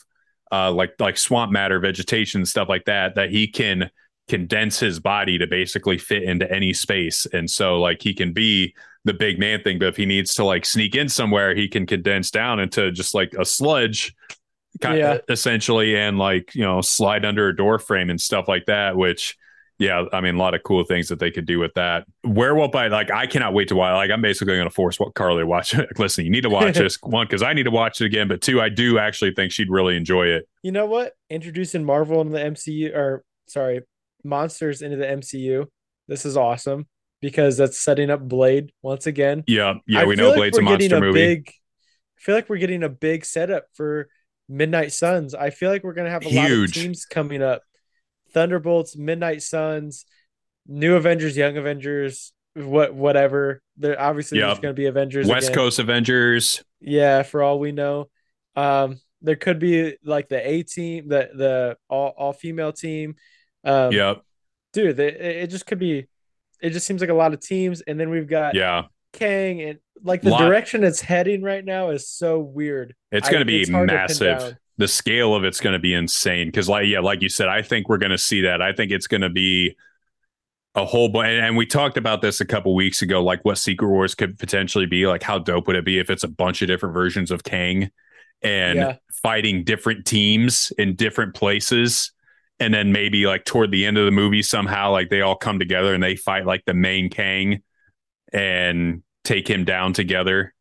uh, 0.51 0.73
like 0.73 0.95
like 0.99 1.17
swamp 1.19 1.53
matter, 1.53 1.79
vegetation, 1.79 2.45
stuff 2.47 2.69
like 2.69 2.85
that, 2.87 3.15
that 3.15 3.31
he 3.31 3.47
can 3.47 3.91
condense 4.29 4.81
his 4.81 5.01
body 5.01 5.39
to 5.39 5.47
basically 5.47 5.99
fit 5.99 6.23
into 6.23 6.51
any 6.51 6.73
space. 6.73 7.27
And 7.27 7.51
so 7.51 7.81
like 7.81 8.03
he 8.03 8.15
can 8.15 8.33
be 8.33 8.75
the 9.05 9.15
big 9.15 9.39
man 9.39 9.63
thing, 9.63 9.79
but 9.79 9.89
if 9.89 9.97
he 9.97 10.07
needs 10.07 10.35
to 10.35 10.45
like 10.45 10.65
sneak 10.65 10.95
in 10.95 11.09
somewhere, 11.09 11.55
he 11.55 11.69
can 11.69 11.87
condense 11.87 12.31
down 12.31 12.59
into 12.59 12.91
just 12.91 13.15
like 13.15 13.35
a 13.39 13.45
sludge 13.45 14.15
kind 14.81 14.99
yeah. 14.99 15.13
of 15.13 15.21
essentially 15.29 15.97
and 15.97 16.19
like, 16.19 16.55
you 16.55 16.63
know, 16.63 16.81
slide 16.81 17.25
under 17.25 17.49
a 17.49 17.57
door 17.57 17.79
frame 17.79 18.11
and 18.11 18.21
stuff 18.21 18.49
like 18.49 18.67
that, 18.67 18.97
which 18.97 19.37
yeah, 19.79 20.05
I 20.13 20.21
mean, 20.21 20.37
a 20.37 20.39
lot 20.39 20.55
of 20.55 20.63
cool 20.63 20.85
things 20.85 21.09
that 21.09 21.19
they 21.19 21.33
could 21.33 21.47
do 21.47 21.59
with 21.59 21.75
that. 21.75 22.07
Werewolf 22.23 22.71
by 22.71 22.87
like, 22.87 23.11
I 23.11 23.27
cannot 23.27 23.55
wait 23.55 23.69
to 23.69 23.75
watch. 23.75 23.93
Like, 23.95 24.11
I'm 24.11 24.23
basically 24.23 24.55
going 24.55 24.69
to 24.69 24.75
force 24.75 25.01
what 25.01 25.15
Carly 25.15 25.43
to 25.43 25.47
watch. 25.47 25.75
Listen, 25.99 26.25
you 26.25 26.31
need 26.31 26.43
to 26.43 26.51
watch 26.51 26.75
this 26.79 26.97
one 27.03 27.27
because 27.27 27.43
I 27.43 27.55
need 27.55 27.65
to 27.65 27.73
watch 27.73 28.01
it 28.01 28.07
again. 28.07 28.29
But 28.29 28.41
two, 28.41 28.61
I 28.61 28.69
do 28.69 28.99
actually 29.01 29.33
think 29.35 29.51
she'd 29.51 29.71
really 29.71 29.97
enjoy 29.97 30.29
it. 30.29 30.49
You 30.63 30.71
know 30.71 30.87
what? 30.87 31.15
Introducing 31.29 31.85
Marvel 31.85 32.21
into 32.21 32.33
the 32.33 32.39
MCU, 32.39 32.95
or 32.95 33.25
sorry, 33.49 33.83
monsters 34.23 34.81
into 34.81 34.97
the 34.97 35.07
MCU. 35.07 35.67
This 36.07 36.25
is 36.25 36.37
awesome 36.37 36.87
because 37.25 37.57
that's 37.57 37.81
setting 37.81 38.11
up 38.11 38.21
Blade 38.21 38.71
once 38.83 39.07
again. 39.07 39.45
Yeah, 39.47 39.77
yeah, 39.87 40.01
I 40.01 40.05
we 40.05 40.15
know 40.15 40.29
like 40.29 40.37
Blade's 40.37 40.59
a 40.59 40.61
monster 40.61 40.97
a 40.97 41.01
movie. 41.01 41.13
Big, 41.19 41.49
I 41.49 42.21
feel 42.21 42.35
like 42.35 42.51
we're 42.51 42.59
getting 42.59 42.83
a 42.83 42.91
big 42.91 43.25
setup 43.25 43.65
for 43.73 44.11
Midnight 44.47 44.93
Suns. 44.93 45.35
I 45.35 45.49
feel 45.49 45.71
like 45.71 45.85
we're 45.85 45.95
gonna 45.95 46.11
have 46.11 46.27
a 46.27 46.29
Huge. 46.29 46.37
lot 46.37 46.51
of 46.51 46.75
teams 46.75 47.07
coming 47.07 47.43
up. 47.43 47.63
Thunderbolts, 48.35 48.95
Midnight 48.95 49.41
Suns, 49.41 50.05
New 50.67 50.97
Avengers, 50.97 51.35
Young 51.35 51.57
Avengers, 51.57 52.35
what 52.53 52.95
whatever. 52.95 53.63
There 53.79 53.99
obviously 53.99 54.39
yep. 54.39 54.49
there's 54.49 54.59
gonna 54.59 54.75
be 54.75 54.85
Avengers. 54.85 55.27
West 55.27 55.49
again. 55.49 55.55
Coast 55.55 55.79
Avengers. 55.79 56.63
Yeah, 56.79 57.23
for 57.23 57.43
all 57.43 57.59
we 57.59 57.73
know. 57.73 58.11
Um, 58.55 59.01
there 59.23 59.37
could 59.37 59.59
be 59.59 59.97
like 60.05 60.29
the 60.29 60.47
A 60.47 60.63
team, 60.63 61.09
the 61.09 61.31
the 61.35 61.79
all 61.89 62.09
all 62.19 62.35
female 62.35 62.75
team. 62.75 63.17
Um, 63.65 63.93
yep. 63.93 64.21
Dude, 64.75 64.99
the, 64.99 65.43
it 65.43 65.47
just 65.47 65.65
could 65.65 65.79
be. 65.79 66.07
It 66.61 66.71
just 66.71 66.87
seems 66.87 67.01
like 67.01 67.11
a 67.11 67.15
lot 67.15 67.35
of 67.35 67.41
teams, 67.41 67.81
and 67.83 67.99
then 67.99 68.11
we've 68.11 68.29
got 68.29 68.55
yeah 68.55 68.85
Kang, 69.15 69.63
and 69.63 69.79
like 70.03 70.23
the 70.23 70.31
lot. 70.31 70.41
direction 70.41 70.85
it's 70.85 71.01
heading 71.01 71.43
right 71.43 71.65
now 71.65 71.91
is 71.91 72.09
so 72.09 72.41
weird. 72.41 72.95
It's 73.11 73.29
going 73.29 73.41
to 73.41 73.47
be 73.47 73.65
massive. 73.71 74.57
The 74.77 74.89
scale 74.89 75.37
of 75.37 75.45
it's 75.45 75.61
going 75.61 75.75
to 75.75 75.79
be 75.79 75.95
insane 75.95 76.49
because, 76.49 76.69
like, 76.69 76.87
yeah, 76.89 76.99
like 76.99 77.23
you 77.23 77.29
said, 77.29 77.49
I 77.49 77.63
think 77.63 77.89
we're 77.89 77.99
going 77.99 78.11
to 78.11 78.19
see 78.19 78.41
that. 78.41 78.61
I 78.61 78.73
think 78.73 78.91
it's 78.91 79.07
going 79.07 79.21
to 79.21 79.31
be 79.31 79.77
a 80.75 80.85
whole 80.85 81.09
bunch. 81.09 81.29
And, 81.29 81.57
we 81.57 81.65
talked 81.65 81.97
about 81.97 82.23
this 82.23 82.41
a 82.41 82.45
couple 82.45 82.75
weeks 82.75 83.01
ago, 83.01 83.23
like 83.23 83.45
what 83.45 83.57
Secret 83.57 83.89
Wars 83.89 84.17
could 84.17 84.37
potentially 84.37 84.87
be. 84.87 85.07
Like, 85.07 85.23
how 85.23 85.39
dope 85.39 85.69
would 85.69 85.77
it 85.77 85.85
be 85.85 86.01
if 86.01 86.11
it's 86.11 86.25
a 86.25 86.29
bunch 86.29 86.61
of 86.61 86.67
different 86.67 86.93
versions 86.93 87.31
of 87.31 87.45
Kang 87.45 87.91
and 88.43 88.79
yeah. 88.79 88.97
fighting 89.23 89.63
different 89.63 90.07
teams 90.07 90.73
in 90.77 90.97
different 90.97 91.35
places? 91.35 92.13
And 92.61 92.73
then 92.73 92.93
maybe 92.93 93.27
like 93.27 93.45
toward 93.45 93.71
the 93.71 93.85
end 93.85 93.99
of 93.99 94.05
the 94.05 94.13
movie 94.13 94.43
somehow 94.43 94.93
like 94.93 95.11
they 95.11 95.21
all 95.21 95.37
come 95.37 95.59
together 95.59 95.93
and 95.93 96.03
they 96.03 96.17
fight 96.17 96.47
like 96.47 96.65
the 96.65 96.75
main 96.75 97.11
Kang 97.11 97.63
and 98.33 99.03
take 99.25 99.49
him 99.49 99.65
down 99.65 99.93
together. 99.93 100.55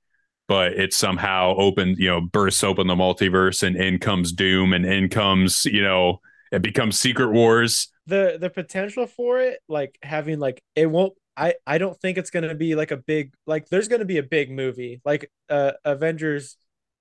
But 0.47 0.73
it 0.73 0.93
somehow 0.93 1.55
opened 1.55 1.97
you 1.99 2.09
know 2.09 2.21
bursts 2.21 2.63
open 2.63 2.87
the 2.87 2.95
multiverse 2.95 3.63
and 3.63 3.75
in 3.75 3.99
comes 3.99 4.31
doom 4.31 4.73
and 4.73 4.85
in 4.85 5.09
comes 5.09 5.65
you 5.65 5.81
know 5.81 6.19
it 6.51 6.61
becomes 6.61 6.99
secret 6.99 7.31
wars. 7.31 7.89
The 8.05 8.37
the 8.39 8.49
potential 8.49 9.07
for 9.07 9.39
it 9.39 9.59
like 9.67 9.97
having 10.01 10.39
like 10.39 10.61
it 10.75 10.87
won't 10.87 11.13
i 11.35 11.55
i 11.65 11.77
don't 11.77 11.99
think 11.99 12.17
it's 12.17 12.29
gonna 12.29 12.53
be 12.53 12.75
like 12.75 12.91
a 12.91 12.97
big 12.97 13.33
like 13.47 13.67
there's 13.69 13.87
gonna 13.87 14.05
be 14.05 14.17
a 14.17 14.23
big 14.23 14.51
movie. 14.51 15.01
Like 15.05 15.31
uh 15.49 15.71
avengers 15.85 16.57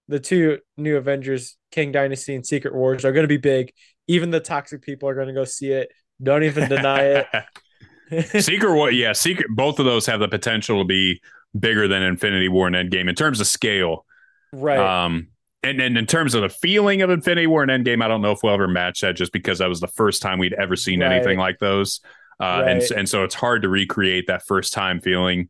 the 0.09 0.20
two 0.20 0.59
new 0.76 0.97
avengers 0.97 1.57
Kang 1.70 1.93
dynasty 1.93 2.34
and 2.34 2.47
secret 2.47 2.74
wars 2.74 3.05
are 3.05 3.12
gonna 3.12 3.26
be 3.26 3.36
big 3.36 3.72
even 4.12 4.30
the 4.30 4.40
toxic 4.40 4.82
people 4.82 5.08
are 5.08 5.14
going 5.14 5.28
to 5.28 5.32
go 5.32 5.44
see 5.44 5.70
it. 5.70 5.90
Don't 6.22 6.44
even 6.44 6.68
deny 6.68 7.24
it. 8.10 8.26
Secret 8.42 8.74
War, 8.74 8.90
yeah, 8.90 9.12
Secret. 9.12 9.46
Both 9.50 9.78
of 9.78 9.86
those 9.86 10.04
have 10.06 10.20
the 10.20 10.28
potential 10.28 10.82
to 10.82 10.84
be 10.84 11.20
bigger 11.58 11.88
than 11.88 12.02
Infinity 12.02 12.48
War 12.48 12.66
and 12.66 12.76
Endgame 12.76 13.08
in 13.08 13.14
terms 13.14 13.40
of 13.40 13.46
scale, 13.46 14.04
right? 14.52 14.78
Um, 14.78 15.28
and 15.62 15.80
and 15.80 15.96
in 15.96 16.06
terms 16.06 16.34
of 16.34 16.42
the 16.42 16.50
feeling 16.50 17.00
of 17.00 17.08
Infinity 17.08 17.46
War 17.46 17.62
and 17.62 17.70
Endgame, 17.70 18.04
I 18.04 18.08
don't 18.08 18.20
know 18.20 18.32
if 18.32 18.40
we'll 18.42 18.52
ever 18.52 18.68
match 18.68 19.00
that, 19.00 19.16
just 19.16 19.32
because 19.32 19.60
that 19.60 19.68
was 19.68 19.80
the 19.80 19.88
first 19.88 20.20
time 20.20 20.38
we'd 20.38 20.52
ever 20.52 20.76
seen 20.76 21.00
right. 21.00 21.12
anything 21.12 21.38
like 21.38 21.58
those, 21.58 22.00
uh, 22.38 22.44
right. 22.44 22.68
and 22.68 22.82
and 22.92 23.08
so 23.08 23.24
it's 23.24 23.34
hard 23.34 23.62
to 23.62 23.70
recreate 23.70 24.26
that 24.26 24.44
first 24.46 24.74
time 24.74 25.00
feeling. 25.00 25.48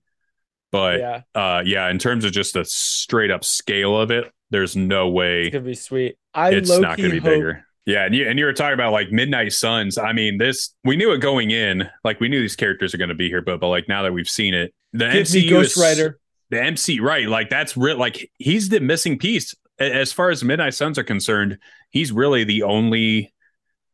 But 0.71 1.01
yeah. 1.01 1.23
Uh, 1.35 1.63
yeah, 1.67 1.91
in 1.91 1.99
terms 1.99 2.25
of 2.25 2.33
just 2.33 2.55
the 2.55 2.65
straight 2.65 3.33
up 3.33 3.45
scale 3.45 4.01
of 4.01 4.13
it, 4.13 4.33
there's 4.51 4.77
no 4.77 5.09
way 5.09 5.43
it's 5.47 5.53
gonna 5.53 5.65
be 5.65 5.75
sweet. 5.75 6.17
I 6.33 6.53
it's 6.53 6.71
not 6.71 6.97
gonna 6.97 7.11
be 7.11 7.19
hope, 7.19 7.25
bigger. 7.25 7.67
Yeah, 7.85 8.05
and 8.05 8.15
you 8.15 8.29
and 8.29 8.39
you 8.39 8.45
were 8.45 8.53
talking 8.53 8.75
about 8.75 8.93
like 8.93 9.11
Midnight 9.11 9.53
Suns. 9.53 9.99
I 9.99 10.13
mean, 10.13 10.39
this 10.39 10.75
we 10.85 10.97
knew 10.97 11.13
it 11.13 11.19
going 11.19 11.51
in. 11.51 11.89
Like 12.05 12.21
we 12.21 12.29
knew 12.29 12.41
these 12.41 12.57
characters 12.57 12.95
are 12.95 12.99
going 12.99 13.09
to 13.09 13.15
be 13.15 13.29
here, 13.29 13.43
but 13.43 13.61
but 13.61 13.69
like 13.69 13.89
now 13.89 14.03
that 14.03 14.13
we've 14.13 14.29
seen 14.29 14.55
it, 14.55 14.73
the 14.93 15.07
MCU 15.07 15.51
Ghost 15.51 15.77
is, 15.77 15.83
Rider. 15.83 16.19
The 16.51 16.63
MC, 16.63 17.01
right? 17.01 17.27
Like 17.27 17.51
that's 17.51 17.77
real. 17.77 17.97
Like 17.97 18.31
he's 18.39 18.69
the 18.69 18.79
missing 18.79 19.19
piece 19.19 19.55
as 19.79 20.13
far 20.13 20.31
as 20.31 20.45
Midnight 20.45 20.75
Suns 20.75 20.99
are 20.99 21.05
concerned. 21.05 21.59
He's 21.91 22.13
really 22.13 22.45
the 22.45 22.63
only 22.63 23.33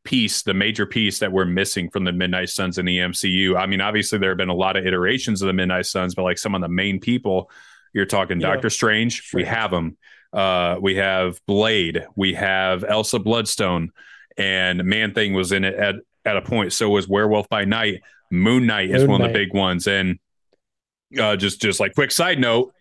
piece, 0.05 0.43
the 0.43 0.55
major 0.55 0.87
piece 0.87 1.19
that 1.21 1.33
we're 1.33 1.45
missing 1.45 1.91
from 1.91 2.05
the 2.05 2.13
Midnight 2.13 2.49
Suns 2.49 2.79
in 2.79 2.87
the 2.87 2.99
MCU. 2.99 3.57
I 3.57 3.67
mean, 3.67 3.81
obviously 3.81 4.19
there 4.19 4.31
have 4.31 4.39
been 4.39 4.49
a 4.49 4.55
lot 4.55 4.77
of 4.77 4.87
iterations 4.87 5.43
of 5.43 5.47
the 5.47 5.53
Midnight 5.53 5.87
Suns, 5.87 6.15
but 6.15 6.23
like 6.23 6.39
some 6.39 6.55
of 6.55 6.61
the 6.61 6.69
main 6.69 7.01
people, 7.01 7.51
you're 7.93 8.07
talking 8.07 8.41
yeah. 8.41 8.49
Doctor 8.49 8.71
Strange, 8.71 9.23
Strange, 9.23 9.35
we 9.35 9.49
have 9.49 9.73
him. 9.73 9.97
Uh, 10.33 10.77
we 10.81 10.97
have 10.97 11.41
Blade, 11.47 12.07
we 12.17 12.35
have 12.35 12.85
Elsa 12.85 13.19
Bloodstone, 13.19 13.93
and 14.37 14.85
Man 14.85 15.15
Thing 15.15 15.33
was 15.33 15.53
in 15.53 15.65
it 15.65 15.75
at, 15.75 15.97
at 16.25 16.37
a 16.37 16.43
point. 16.43 16.73
So 16.73 16.91
was 16.91 17.09
Werewolf 17.09 17.49
by 17.49 17.65
Night. 17.65 18.03
Moon 18.31 18.67
Knight 18.67 18.91
is 18.91 19.03
Moon 19.03 19.11
one 19.11 19.21
Knight. 19.21 19.27
of 19.29 19.33
the 19.33 19.39
big 19.39 19.55
ones. 19.55 19.87
And 19.87 20.19
uh, 21.19 21.37
just 21.37 21.61
just 21.61 21.81
like 21.81 21.95
quick 21.95 22.11
side 22.11 22.39
note, 22.39 22.75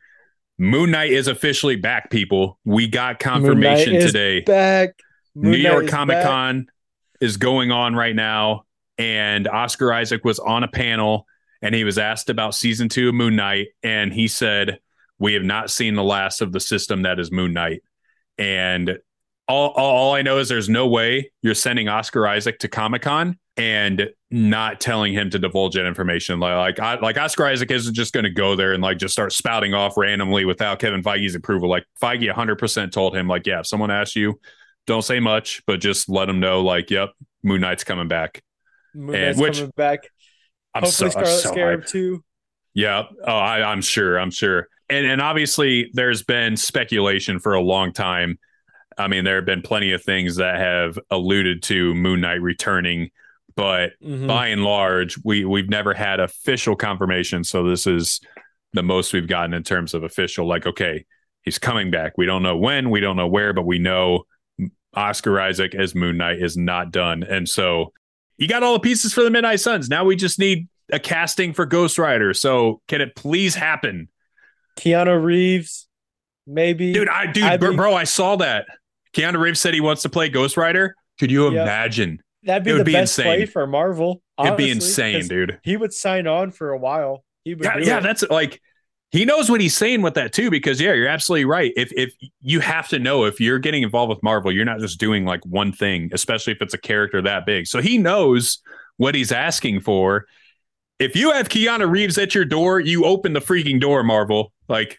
Moon 0.57 0.91
Knight 0.91 1.11
is 1.11 1.28
officially 1.28 1.78
back, 1.78 2.10
people. 2.10 2.60
We 2.65 2.88
got 2.88 3.19
confirmation 3.19 3.94
today. 4.02 4.41
Back. 4.41 5.02
Moon 5.34 5.52
New 5.52 5.64
Knight 5.64 5.72
York 5.72 5.88
Comic 5.88 6.24
Con 6.24 6.68
is 7.22 7.38
going 7.38 7.72
on 7.72 7.95
right 7.95 8.15
now, 8.15 8.65
and 8.98 9.48
Oscar 9.48 9.94
Isaac 9.94 10.26
was 10.26 10.40
on 10.40 10.64
a 10.64 10.68
panel 10.68 11.26
and 11.61 11.74
he 11.74 11.84
was 11.84 11.98
asked 11.98 12.30
about 12.30 12.56
season 12.56 12.90
two 12.90 13.10
of 13.10 13.15
Moon 13.15 13.36
Knight, 13.36 13.69
and 13.84 14.14
he 14.14 14.28
said 14.28 14.80
we 15.19 15.34
have 15.34 15.44
not 15.44 15.72
seen 15.72 15.95
the 15.95 16.03
last 16.03 16.41
of 16.41 16.52
the 16.52 16.60
system 16.60 17.03
that 17.03 17.19
is 17.19 17.31
Moon 17.31 17.53
Knight. 17.53 17.81
And 18.38 18.99
all, 19.48 19.69
all, 19.69 20.14
I 20.14 20.22
know 20.22 20.38
is 20.39 20.49
there's 20.49 20.69
no 20.69 20.88
way 20.88 21.31
you're 21.41 21.56
sending 21.56 21.88
Oscar 21.88 22.27
Isaac 22.27 22.60
to 22.60 22.68
Comic 22.68 23.03
Con 23.03 23.38
and 23.56 24.10
not 24.30 24.80
telling 24.80 25.14
him 25.14 25.30
to 25.31 25.39
divulge 25.39 25.76
that 25.76 25.88
information. 25.88 26.39
Like, 26.39 26.77
like, 26.77 26.80
I, 26.80 26.99
like 26.99 27.18
Oscar 27.18 27.48
Isaac 27.48 27.72
isn't 27.72 27.94
just 27.94 28.14
going 28.14 28.26
to 28.26 28.30
go 28.30 28.56
there 28.56 28.73
and 28.73 28.84
like 28.84 28.98
just 28.98 29.14
start 29.14 29.31
spouting 29.31 29.73
off 29.73 29.98
randomly 29.98 30.45
without 30.45 30.80
Kevin 30.80 31.02
Feige's 31.02 31.34
approval. 31.34 31.69
Like 31.69 31.85
Feige 32.02 32.31
100% 32.31 32.91
told 32.91 33.15
him, 33.15 33.27
like, 33.27 33.48
yeah, 33.48 33.61
if 33.61 33.68
someone 33.68 33.89
asks 33.89 34.15
you, 34.15 34.39
don't 34.85 35.02
say 35.02 35.19
much, 35.19 35.64
but 35.65 35.80
just 35.80 36.10
let 36.10 36.26
them 36.26 36.39
know, 36.39 36.61
like, 36.61 36.91
yep, 36.91 37.11
Moon 37.44 37.61
Knight's 37.61 37.84
coming 37.84 38.07
back. 38.07 38.44
Moon 38.94 39.19
Knight's 39.19 39.39
which, 39.39 39.57
coming 39.57 39.72
back. 39.76 40.10
I'm 40.73 40.84
Hopefully, 40.84 41.11
so, 41.11 41.19
Scarlet 41.19 41.39
so 41.39 41.49
Scarab 41.52 41.81
hyped. 41.81 41.88
too. 41.88 42.23
Yeah. 42.73 43.03
Oh, 43.26 43.38
I, 43.38 43.64
I'm 43.64 43.81
sure. 43.81 44.19
I'm 44.19 44.30
sure. 44.30 44.68
And 44.89 45.05
and 45.05 45.22
obviously, 45.22 45.89
there's 45.93 46.23
been 46.23 46.57
speculation 46.57 47.39
for 47.39 47.53
a 47.53 47.61
long 47.61 47.93
time. 47.93 48.39
I 48.97 49.07
mean, 49.07 49.23
there 49.23 49.35
have 49.35 49.45
been 49.45 49.61
plenty 49.61 49.91
of 49.91 50.03
things 50.03 50.38
that 50.38 50.55
have 50.59 50.97
alluded 51.11 51.61
to 51.64 51.93
Moon 51.93 52.22
Knight 52.22 52.41
returning 52.41 53.11
but 53.57 53.99
mm-hmm. 54.01 54.27
by 54.27 54.47
and 54.47 54.64
large, 54.64 55.18
we 55.26 55.43
we've 55.43 55.69
never 55.69 55.93
had 55.93 56.22
official 56.22 56.76
confirmation. 56.76 57.43
So 57.43 57.68
this 57.68 57.88
is 57.88 58.22
the 58.73 58.84
most 58.84 59.11
we've 59.11 59.27
gotten 59.27 59.53
in 59.53 59.64
terms 59.64 59.95
of 59.95 60.03
official. 60.03 60.47
Like, 60.47 60.68
okay, 60.68 61.05
he's 61.41 61.57
coming 61.57 61.89
back. 61.89 62.14
We 62.18 62.27
don't 62.27 62.43
know 62.43 62.55
when, 62.55 62.91
we 62.91 62.99
don't 62.99 63.18
know 63.18 63.27
where, 63.27 63.53
but 63.53 63.65
we 63.65 63.80
know 63.80 64.26
Oscar 64.93 65.41
Isaac 65.41 65.73
as 65.73 65.95
Moon 65.95 66.18
Knight 66.18 66.39
is 66.39 66.55
not 66.55 66.91
done. 66.91 67.23
And 67.23 67.49
so 67.49 67.93
you 68.38 68.47
got 68.47 68.61
all 68.61 68.73
the 68.73 68.80
pieces 68.80 69.11
for 69.11 69.23
the 69.23 69.31
Midnight 69.31 69.59
Suns. 69.59 69.89
Now 69.89 70.05
we 70.05 70.15
just 70.15 70.38
need 70.38 70.68
a 70.93 70.99
casting 70.99 71.51
for 71.51 71.65
Ghost 71.65 71.97
Rider. 71.97 72.35
So 72.35 72.81
can 72.88 73.01
it 73.01 73.15
please 73.15 73.55
happen? 73.55 74.07
Keanu 74.77 75.21
Reeves, 75.21 75.87
maybe. 76.45 76.93
Dude, 76.93 77.09
I 77.09 77.31
dude, 77.31 77.59
bro, 77.75 77.93
I 77.93 78.05
saw 78.05 78.37
that. 78.37 78.65
Keanu 79.13 79.39
Reeves 79.39 79.59
said 79.59 79.73
he 79.73 79.81
wants 79.81 80.03
to 80.03 80.09
play 80.09 80.29
Ghost 80.29 80.57
Rider. 80.57 80.95
Could 81.19 81.31
you 81.31 81.45
yep. 81.51 81.63
imagine? 81.63 82.21
That'd 82.43 82.63
be 82.63 82.71
the 82.71 82.83
be 82.83 82.93
best 82.93 83.17
insane. 83.17 83.25
play 83.25 83.45
for 83.45 83.67
Marvel. 83.67 84.21
Honestly, 84.37 84.53
It'd 84.53 84.57
be 84.57 84.71
insane, 84.71 85.27
dude. 85.27 85.59
He 85.63 85.75
would 85.75 85.93
sign 85.93 86.27
on 86.27 86.51
for 86.51 86.71
a 86.71 86.77
while. 86.77 87.23
He 87.43 87.55
would 87.55 87.65
yeah, 87.65 87.77
yeah 87.79 87.99
that's 87.99 88.23
like 88.29 88.61
he 89.09 89.25
knows 89.25 89.49
what 89.49 89.61
he's 89.61 89.75
saying 89.75 90.01
with 90.01 90.15
that 90.15 90.33
too, 90.33 90.49
because 90.51 90.79
yeah, 90.79 90.93
you're 90.93 91.07
absolutely 91.07 91.45
right. 91.45 91.71
If 91.75 91.91
if 91.93 92.13
you 92.41 92.59
have 92.59 92.87
to 92.89 92.99
know 92.99 93.25
if 93.25 93.39
you're 93.39 93.59
getting 93.59 93.83
involved 93.83 94.09
with 94.09 94.21
Marvel, 94.21 94.51
you're 94.51 94.65
not 94.65 94.79
just 94.79 94.99
doing 94.99 95.25
like 95.25 95.45
one 95.45 95.71
thing, 95.71 96.09
especially 96.13 96.53
if 96.53 96.61
it's 96.61 96.73
a 96.73 96.77
character 96.77 97.21
that 97.21 97.45
big. 97.45 97.67
So 97.67 97.81
he 97.81 97.97
knows 97.97 98.59
what 98.97 99.15
he's 99.15 99.31
asking 99.31 99.81
for. 99.81 100.25
If 100.99 101.15
you 101.15 101.32
have 101.32 101.49
Keanu 101.49 101.90
Reeves 101.90 102.18
at 102.18 102.34
your 102.34 102.45
door, 102.45 102.80
you 102.80 103.06
open 103.06 103.34
the 103.34 103.40
freaking 103.40 103.80
door, 103.80 104.03
Marvel. 104.03 104.52
Like, 104.68 104.98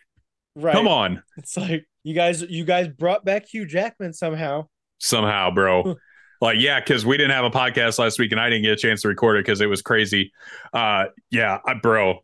right. 0.54 0.72
come 0.72 0.86
on. 0.86 1.22
It's 1.36 1.56
like 1.56 1.86
you 2.04 2.14
guys, 2.14 2.42
you 2.42 2.64
guys 2.64 2.88
brought 2.88 3.24
back 3.24 3.46
Hugh 3.46 3.66
Jackman 3.66 4.12
somehow. 4.12 4.68
Somehow, 4.98 5.50
bro. 5.50 5.96
like 6.40 6.58
yeah 6.60 6.80
because 6.80 7.04
we 7.04 7.16
didn't 7.16 7.32
have 7.32 7.44
a 7.44 7.50
podcast 7.50 7.98
last 7.98 8.18
week 8.18 8.32
and 8.32 8.40
i 8.40 8.48
didn't 8.48 8.62
get 8.62 8.72
a 8.72 8.76
chance 8.76 9.02
to 9.02 9.08
record 9.08 9.36
it 9.36 9.44
because 9.44 9.60
it 9.60 9.66
was 9.66 9.82
crazy 9.82 10.32
uh 10.72 11.06
yeah 11.30 11.58
bro 11.82 12.18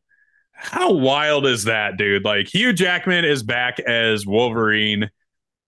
how 0.53 0.93
wild 0.93 1.47
is 1.47 1.65
that 1.65 1.97
dude 1.97 2.25
like 2.25 2.49
hugh 2.49 2.73
jackman 2.73 3.25
is 3.25 3.43
back 3.43 3.81
as 3.81 4.27
wolverine 4.27 5.11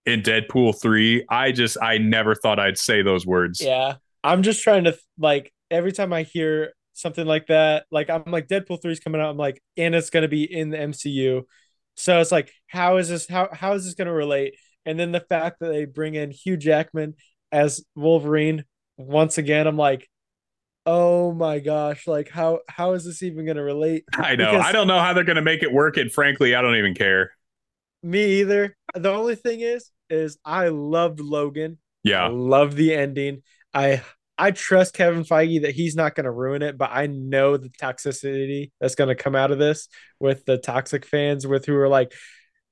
in 0.04 0.22
deadpool 0.22 0.78
3 0.80 1.24
i 1.28 1.52
just 1.52 1.76
i 1.82 1.98
never 1.98 2.34
thought 2.34 2.58
i'd 2.58 2.78
say 2.78 3.02
those 3.02 3.26
words 3.26 3.60
yeah 3.60 3.94
i'm 4.22 4.42
just 4.42 4.62
trying 4.62 4.84
to 4.84 4.96
like 5.18 5.52
every 5.70 5.92
time 5.92 6.12
i 6.12 6.22
hear 6.22 6.72
something 6.96 7.26
like 7.26 7.46
that 7.46 7.84
like 7.90 8.10
i'm 8.10 8.24
like 8.26 8.48
deadpool 8.48 8.80
3 8.80 8.92
is 8.92 9.00
coming 9.00 9.20
out 9.20 9.30
i'm 9.30 9.36
like 9.36 9.62
and 9.76 9.94
it's 9.94 10.10
going 10.10 10.22
to 10.22 10.28
be 10.28 10.44
in 10.44 10.70
the 10.70 10.76
mcu 10.76 11.42
so 11.94 12.20
it's 12.20 12.32
like 12.32 12.50
how 12.66 12.96
is 12.96 13.08
this 13.08 13.26
how 13.28 13.48
how 13.52 13.74
is 13.74 13.84
this 13.84 13.94
going 13.94 14.06
to 14.06 14.12
relate 14.12 14.54
and 14.84 14.98
then 14.98 15.12
the 15.12 15.20
fact 15.20 15.60
that 15.60 15.68
they 15.68 15.84
bring 15.84 16.14
in 16.14 16.30
hugh 16.30 16.56
jackman 16.56 17.14
as 17.52 17.84
Wolverine 17.94 18.64
once 18.96 19.38
again. 19.38 19.66
I'm 19.66 19.76
like, 19.76 20.08
oh 20.84 21.32
my 21.32 21.58
gosh, 21.58 22.06
like 22.06 22.28
how 22.28 22.60
how 22.68 22.92
is 22.92 23.04
this 23.04 23.22
even 23.22 23.44
going 23.44 23.56
to 23.56 23.62
relate? 23.62 24.04
I 24.14 24.36
know. 24.36 24.52
Because 24.52 24.66
I 24.66 24.72
don't 24.72 24.86
know 24.86 25.00
how 25.00 25.12
they're 25.12 25.24
going 25.24 25.36
to 25.36 25.42
make 25.42 25.62
it 25.62 25.72
work, 25.72 25.96
and 25.96 26.12
frankly, 26.12 26.54
I 26.54 26.62
don't 26.62 26.76
even 26.76 26.94
care. 26.94 27.32
Me 28.02 28.40
either. 28.40 28.76
The 28.94 29.10
only 29.10 29.34
thing 29.34 29.60
is, 29.60 29.90
is 30.10 30.38
I 30.44 30.68
loved 30.68 31.20
Logan. 31.20 31.78
Yeah, 32.02 32.28
love 32.28 32.76
the 32.76 32.94
ending. 32.94 33.42
I 33.74 34.02
I 34.38 34.50
trust 34.50 34.94
Kevin 34.94 35.24
Feige 35.24 35.62
that 35.62 35.74
he's 35.74 35.96
not 35.96 36.14
going 36.14 36.24
to 36.24 36.30
ruin 36.30 36.62
it, 36.62 36.76
but 36.76 36.90
I 36.92 37.06
know 37.06 37.56
the 37.56 37.70
toxicity 37.70 38.70
that's 38.80 38.94
going 38.94 39.08
to 39.08 39.14
come 39.14 39.34
out 39.34 39.50
of 39.50 39.58
this 39.58 39.88
with 40.20 40.44
the 40.44 40.58
toxic 40.58 41.06
fans, 41.06 41.46
with 41.46 41.64
who 41.64 41.76
are 41.76 41.88
like, 41.88 42.12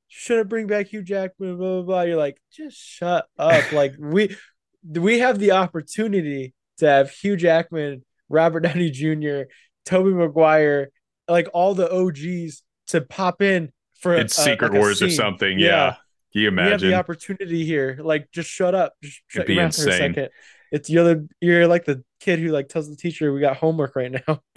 shouldn't 0.08 0.48
bring 0.48 0.66
back 0.66 0.88
Hugh 0.88 1.02
Jackman, 1.02 1.56
blah 1.56 1.76
blah 1.76 1.82
blah. 1.82 2.00
You're 2.02 2.16
like, 2.16 2.38
just 2.52 2.76
shut 2.76 3.26
up. 3.38 3.64
like 3.72 3.94
we 3.98 4.36
we 4.84 5.20
have 5.20 5.38
the 5.38 5.52
opportunity 5.52 6.54
to 6.78 6.86
have 6.86 7.10
Hugh 7.10 7.36
Jackman, 7.36 8.04
Robert 8.28 8.60
Downey 8.60 8.90
Jr., 8.90 9.50
Tobey 9.84 10.12
Maguire, 10.12 10.90
like 11.28 11.48
all 11.54 11.74
the 11.74 11.90
OGs 11.90 12.62
to 12.88 13.00
pop 13.00 13.42
in 13.42 13.72
for 14.00 14.14
it's 14.14 14.34
Secret 14.34 14.72
like 14.72 14.80
Wars 14.80 15.02
or 15.02 15.10
something. 15.10 15.58
Yeah. 15.58 15.66
yeah. 15.66 15.94
Can 16.32 16.42
you 16.42 16.48
imagine? 16.48 16.66
We 16.66 16.72
have 16.72 16.80
the 16.80 16.94
opportunity 16.94 17.64
here. 17.64 17.98
Like, 18.02 18.30
just 18.32 18.50
shut 18.50 18.74
up. 18.74 18.94
Just 19.02 19.20
shut 19.28 19.44
It'd 19.44 19.56
mouth 19.56 19.66
insane. 19.66 20.28
For 20.70 20.76
a 20.76 20.78
second. 20.78 20.78
It's 20.80 20.90
you're 20.90 21.04
the 21.04 21.28
you're 21.40 21.66
like 21.66 21.84
the 21.84 22.04
kid 22.20 22.38
who 22.38 22.48
like 22.48 22.68
tells 22.68 22.88
the 22.88 22.96
teacher 22.96 23.32
we 23.32 23.40
got 23.40 23.56
homework 23.56 23.96
right 23.96 24.12
now. 24.12 24.20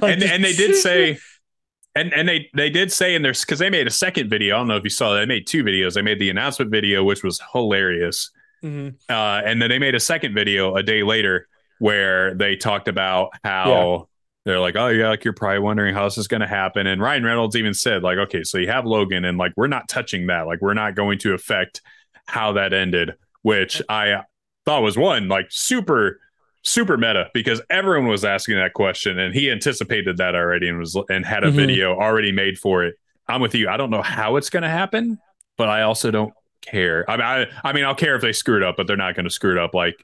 like, 0.00 0.14
and 0.14 0.22
and 0.22 0.44
they 0.44 0.52
did 0.52 0.74
say 0.82 1.18
and 1.96 2.12
and 2.12 2.28
they 2.28 2.50
they 2.54 2.70
did 2.70 2.92
say 2.92 3.14
in 3.14 3.22
their 3.22 3.32
because 3.32 3.58
they 3.58 3.70
made 3.70 3.86
a 3.86 3.90
second 3.90 4.28
video. 4.28 4.56
I 4.56 4.58
don't 4.58 4.68
know 4.68 4.76
if 4.76 4.84
you 4.84 4.90
saw 4.90 5.14
that. 5.14 5.20
They 5.20 5.26
made 5.26 5.46
two 5.46 5.62
videos. 5.62 5.94
They 5.94 6.02
made 6.02 6.18
the 6.18 6.30
announcement 6.30 6.70
video, 6.70 7.04
which 7.04 7.22
was 7.22 7.40
hilarious. 7.52 8.30
Mm-hmm. 8.62 8.96
Uh, 9.08 9.42
and 9.44 9.60
then 9.60 9.68
they 9.68 9.78
made 9.78 9.94
a 9.94 10.00
second 10.00 10.34
video 10.34 10.74
a 10.74 10.82
day 10.82 11.02
later 11.02 11.48
where 11.78 12.34
they 12.34 12.56
talked 12.56 12.88
about 12.88 13.30
how 13.44 13.68
yeah. 13.68 13.98
they're 14.44 14.60
like, 14.60 14.74
oh 14.74 14.88
yeah, 14.88 15.08
like 15.10 15.24
you're 15.24 15.34
probably 15.34 15.58
wondering 15.60 15.94
how 15.94 16.04
this 16.04 16.18
is 16.18 16.28
going 16.28 16.40
to 16.40 16.46
happen. 16.46 16.86
And 16.86 17.00
Ryan 17.00 17.24
Reynolds 17.24 17.56
even 17.56 17.74
said 17.74 18.02
like, 18.02 18.18
okay, 18.18 18.42
so 18.42 18.58
you 18.58 18.68
have 18.68 18.86
Logan, 18.86 19.24
and 19.24 19.38
like 19.38 19.52
we're 19.56 19.68
not 19.68 19.88
touching 19.88 20.26
that. 20.26 20.46
Like 20.46 20.60
we're 20.60 20.74
not 20.74 20.96
going 20.96 21.18
to 21.20 21.34
affect 21.34 21.80
how 22.26 22.54
that 22.54 22.72
ended, 22.72 23.14
which 23.42 23.82
I 23.88 24.22
thought 24.64 24.82
was 24.82 24.96
one 24.96 25.28
like 25.28 25.46
super 25.50 26.20
super 26.62 26.96
meta 26.96 27.30
because 27.34 27.60
everyone 27.68 28.08
was 28.08 28.24
asking 28.24 28.56
that 28.56 28.72
question 28.72 29.18
and 29.18 29.34
he 29.34 29.50
anticipated 29.50 30.16
that 30.16 30.34
already 30.34 30.68
and 30.68 30.78
was 30.78 30.96
and 31.10 31.24
had 31.24 31.44
a 31.44 31.48
mm-hmm. 31.48 31.56
video 31.56 31.94
already 31.94 32.32
made 32.32 32.58
for 32.58 32.84
it. 32.84 32.98
I'm 33.28 33.40
with 33.40 33.54
you. 33.54 33.68
I 33.68 33.76
don't 33.76 33.90
know 33.90 34.02
how 34.02 34.36
it's 34.36 34.50
going 34.50 34.62
to 34.62 34.68
happen, 34.68 35.18
but 35.56 35.68
I 35.68 35.82
also 35.82 36.10
don't 36.10 36.32
care. 36.62 37.08
I 37.08 37.16
mean, 37.16 37.26
I, 37.26 37.68
I 37.68 37.72
mean, 37.72 37.84
I'll 37.84 37.94
care 37.94 38.16
if 38.16 38.22
they 38.22 38.32
screw 38.32 38.56
it 38.56 38.62
up, 38.62 38.76
but 38.76 38.86
they're 38.86 38.96
not 38.96 39.14
going 39.14 39.24
to 39.24 39.30
screw 39.30 39.52
it 39.52 39.58
up. 39.58 39.74
Like 39.74 40.02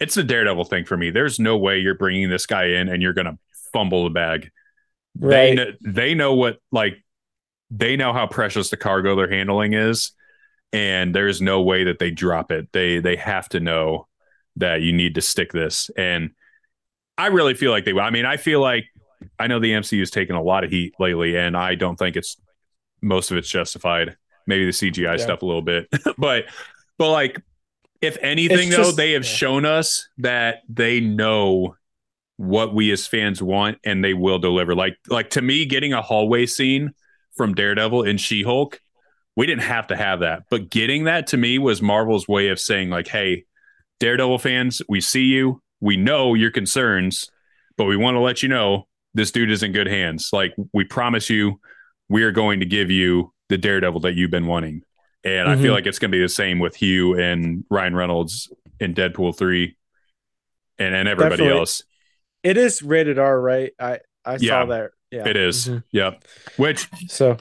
it's 0.00 0.14
the 0.14 0.24
Daredevil 0.24 0.64
thing 0.64 0.84
for 0.84 0.96
me. 0.96 1.10
There's 1.10 1.38
no 1.38 1.56
way 1.58 1.78
you're 1.78 1.94
bringing 1.94 2.30
this 2.30 2.46
guy 2.46 2.64
in 2.64 2.88
and 2.88 3.02
you're 3.02 3.14
going 3.14 3.26
to 3.26 3.38
fumble 3.72 4.04
the 4.04 4.10
bag. 4.10 4.50
Right. 5.18 5.30
They 5.30 5.54
know, 5.54 5.72
they 5.82 6.14
know 6.14 6.34
what 6.34 6.58
like 6.72 7.02
they 7.70 7.96
know 7.96 8.12
how 8.12 8.26
precious 8.26 8.70
the 8.70 8.76
cargo 8.76 9.14
they're 9.14 9.30
handling 9.30 9.74
is, 9.74 10.12
and 10.72 11.14
there's 11.14 11.40
no 11.40 11.62
way 11.62 11.84
that 11.84 11.98
they 11.98 12.10
drop 12.10 12.52
it. 12.52 12.68
They 12.72 12.98
they 12.98 13.16
have 13.16 13.48
to 13.50 13.60
know 13.60 14.06
that 14.56 14.82
you 14.82 14.92
need 14.92 15.14
to 15.14 15.20
stick 15.20 15.52
this. 15.52 15.90
And 15.96 16.30
I 17.16 17.26
really 17.26 17.54
feel 17.54 17.70
like 17.70 17.84
they. 17.84 17.92
will. 17.92 18.02
I 18.02 18.10
mean, 18.10 18.26
I 18.26 18.36
feel 18.36 18.60
like 18.60 18.84
I 19.38 19.46
know 19.46 19.58
the 19.58 19.72
MCU 19.72 20.00
has 20.00 20.10
taken 20.10 20.36
a 20.36 20.42
lot 20.42 20.64
of 20.64 20.70
heat 20.70 20.94
lately, 20.98 21.36
and 21.36 21.56
I 21.56 21.74
don't 21.74 21.96
think 21.96 22.16
it's 22.16 22.36
most 23.00 23.30
of 23.30 23.36
it's 23.36 23.48
justified 23.48 24.16
maybe 24.46 24.64
the 24.64 24.70
CGI 24.72 25.16
yeah. 25.18 25.22
stuff 25.22 25.42
a 25.42 25.46
little 25.46 25.62
bit, 25.62 25.88
but 26.18 26.44
but 26.96 27.10
like 27.10 27.40
if 28.00 28.16
anything 28.20 28.68
it's 28.68 28.76
though, 28.76 28.84
just, 28.84 28.96
they 28.96 29.12
have 29.12 29.24
yeah. 29.24 29.30
shown 29.30 29.64
us 29.64 30.08
that 30.18 30.62
they 30.68 31.00
know 31.00 31.76
what 32.36 32.72
we 32.72 32.92
as 32.92 33.06
fans 33.06 33.42
want 33.42 33.78
and 33.84 34.04
they 34.04 34.14
will 34.14 34.38
deliver. 34.38 34.74
Like 34.74 34.96
like 35.08 35.30
to 35.30 35.42
me, 35.42 35.66
getting 35.66 35.92
a 35.92 36.02
hallway 36.02 36.46
scene 36.46 36.92
from 37.36 37.54
Daredevil 37.54 38.04
and 38.04 38.20
She 38.20 38.42
Hulk, 38.42 38.80
we 39.38 39.46
didn't 39.46 39.62
have 39.62 39.86
to 39.86 39.96
have 39.96 40.18
that, 40.18 40.42
but 40.50 40.68
getting 40.68 41.04
that 41.04 41.28
to 41.28 41.36
me 41.36 41.60
was 41.60 41.80
Marvel's 41.80 42.26
way 42.26 42.48
of 42.48 42.58
saying 42.58 42.90
like, 42.90 43.06
hey, 43.06 43.44
Daredevil 44.00 44.40
fans, 44.40 44.82
we 44.88 45.00
see 45.00 45.26
you, 45.26 45.62
we 45.80 45.96
know 45.96 46.34
your 46.34 46.50
concerns, 46.50 47.30
but 47.76 47.84
we 47.84 47.96
want 47.96 48.16
to 48.16 48.18
let 48.18 48.42
you 48.42 48.48
know 48.48 48.88
this 49.14 49.30
dude 49.30 49.52
is 49.52 49.62
in 49.62 49.70
good 49.70 49.86
hands. 49.86 50.30
Like 50.32 50.56
we 50.72 50.82
promise 50.82 51.30
you, 51.30 51.60
we 52.08 52.24
are 52.24 52.32
going 52.32 52.58
to 52.58 52.66
give 52.66 52.90
you 52.90 53.32
the 53.48 53.56
Daredevil 53.56 54.00
that 54.00 54.14
you've 54.14 54.32
been 54.32 54.48
wanting. 54.48 54.82
And 55.22 55.46
mm-hmm. 55.46 55.50
I 55.50 55.54
feel 55.54 55.66
mm-hmm. 55.66 55.74
like 55.74 55.86
it's 55.86 56.00
going 56.00 56.10
to 56.10 56.16
be 56.16 56.22
the 56.22 56.28
same 56.28 56.58
with 56.58 56.74
Hugh 56.74 57.16
and 57.16 57.64
Ryan 57.70 57.94
Reynolds 57.94 58.52
in 58.80 58.92
Deadpool 58.92 59.38
3 59.38 59.76
and, 60.80 60.96
and 60.96 61.06
everybody 61.06 61.36
Definitely. 61.36 61.60
else. 61.60 61.82
It 62.42 62.56
is 62.56 62.82
rated 62.82 63.20
R, 63.20 63.40
right? 63.40 63.70
I, 63.78 64.00
I 64.24 64.38
yeah, 64.40 64.48
saw 64.48 64.64
that. 64.66 64.90
Yeah. 65.12 65.28
It 65.28 65.36
is. 65.36 65.68
Mm-hmm. 65.68 65.78
Yep. 65.92 66.24
Which 66.56 66.88
so 67.06 67.36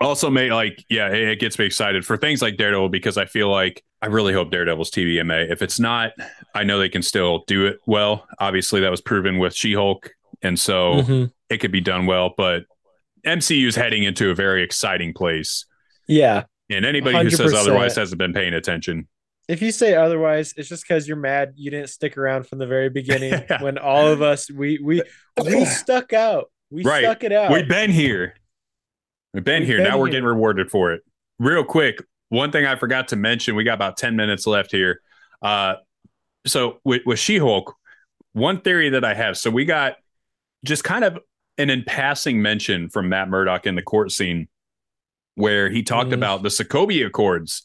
also 0.00 0.30
may 0.30 0.50
like, 0.50 0.84
yeah, 0.88 1.08
it, 1.08 1.38
gets 1.40 1.58
me 1.58 1.66
excited 1.66 2.06
for 2.06 2.16
things 2.16 2.40
like 2.40 2.56
Daredevil 2.56 2.88
because 2.88 3.18
I 3.18 3.26
feel 3.26 3.50
like 3.50 3.84
I 4.02 4.06
really 4.06 4.32
hope 4.32 4.50
Daredevil's 4.50 4.90
TVMA. 4.90 5.50
If 5.50 5.62
it's 5.62 5.78
not, 5.78 6.12
I 6.54 6.64
know 6.64 6.78
they 6.78 6.88
can 6.88 7.02
still 7.02 7.44
do 7.46 7.66
it 7.66 7.80
well. 7.86 8.26
Obviously, 8.38 8.80
that 8.80 8.90
was 8.90 9.00
proven 9.00 9.38
with 9.38 9.54
She 9.54 9.74
Hulk. 9.74 10.10
And 10.42 10.58
so 10.58 10.94
mm-hmm. 10.94 11.24
it 11.50 11.58
could 11.58 11.72
be 11.72 11.82
done 11.82 12.06
well, 12.06 12.32
but 12.36 12.64
MCU 13.26 13.66
is 13.66 13.76
heading 13.76 14.04
into 14.04 14.30
a 14.30 14.34
very 14.34 14.62
exciting 14.62 15.12
place. 15.12 15.66
Yeah. 16.08 16.44
And 16.70 16.86
anybody 16.86 17.16
100%. 17.16 17.22
who 17.22 17.30
says 17.30 17.54
otherwise 17.54 17.96
hasn't 17.96 18.18
been 18.18 18.32
paying 18.32 18.54
attention. 18.54 19.06
if 19.48 19.60
you 19.60 19.72
say 19.72 19.94
otherwise, 19.94 20.54
it's 20.56 20.68
just 20.68 20.84
because 20.86 21.06
you're 21.06 21.16
mad 21.16 21.52
you 21.56 21.70
didn't 21.70 21.90
stick 21.90 22.16
around 22.16 22.46
from 22.46 22.58
the 22.58 22.66
very 22.66 22.88
beginning 22.88 23.34
when 23.60 23.76
all 23.76 24.06
of 24.06 24.22
us 24.22 24.50
we 24.50 24.78
we 24.82 25.02
we 25.44 25.64
stuck 25.66 26.12
out. 26.12 26.50
We 26.70 26.84
right. 26.84 27.02
stuck 27.02 27.24
it 27.24 27.32
out. 27.32 27.52
We've 27.52 27.68
been 27.68 27.90
here. 27.90 28.34
We've 29.32 29.44
been 29.44 29.60
We've 29.60 29.68
here. 29.68 29.76
Been 29.78 29.88
now 29.88 29.98
we're 29.98 30.08
getting 30.08 30.24
rewarded 30.24 30.70
for 30.70 30.92
it. 30.92 31.02
Real 31.38 31.64
quick, 31.64 32.02
one 32.28 32.52
thing 32.52 32.66
I 32.66 32.76
forgot 32.76 33.08
to 33.08 33.16
mention. 33.16 33.54
We 33.54 33.64
got 33.64 33.74
about 33.74 33.96
ten 33.96 34.16
minutes 34.16 34.46
left 34.46 34.70
here. 34.70 35.00
Uh, 35.42 35.74
so 36.46 36.80
with, 36.84 37.02
with 37.06 37.18
She-Hulk, 37.18 37.74
one 38.32 38.60
theory 38.60 38.90
that 38.90 39.04
I 39.04 39.14
have. 39.14 39.36
So 39.36 39.50
we 39.50 39.64
got 39.64 39.96
just 40.64 40.84
kind 40.84 41.04
of 41.04 41.18
an 41.58 41.70
in 41.70 41.84
passing 41.84 42.40
mention 42.40 42.88
from 42.88 43.08
Matt 43.08 43.28
Murdock 43.28 43.66
in 43.66 43.74
the 43.74 43.82
court 43.82 44.12
scene 44.12 44.48
where 45.34 45.70
he 45.70 45.82
talked 45.82 46.10
mm. 46.10 46.14
about 46.14 46.42
the 46.42 46.48
Sokovia 46.48 47.06
Accords 47.06 47.64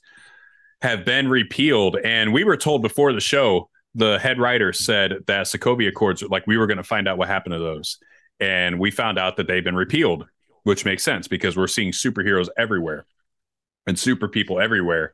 have 0.82 1.06
been 1.06 1.30
repealed. 1.30 1.98
And 2.04 2.34
we 2.34 2.44
were 2.44 2.58
told 2.58 2.82
before 2.82 3.14
the 3.14 3.22
show, 3.22 3.70
the 3.94 4.20
head 4.20 4.40
writer 4.40 4.74
said 4.74 5.14
that 5.28 5.46
Sokovia 5.46 5.90
Accords, 5.90 6.22
like 6.24 6.46
we 6.48 6.58
were 6.58 6.68
going 6.68 6.78
to 6.78 6.84
find 6.84 7.08
out 7.08 7.18
what 7.18 7.28
happened 7.28 7.54
to 7.54 7.60
those. 7.60 7.98
And 8.40 8.80
we 8.80 8.92
found 8.92 9.18
out 9.18 9.38
that 9.38 9.48
they've 9.48 9.64
been 9.64 9.76
repealed, 9.76 10.28
which 10.66 10.84
makes 10.84 11.04
sense 11.04 11.28
because 11.28 11.56
we're 11.56 11.68
seeing 11.68 11.92
superheroes 11.92 12.50
everywhere 12.58 13.06
and 13.88 13.98
super 13.98 14.28
people 14.28 14.60
everywhere. 14.60 15.14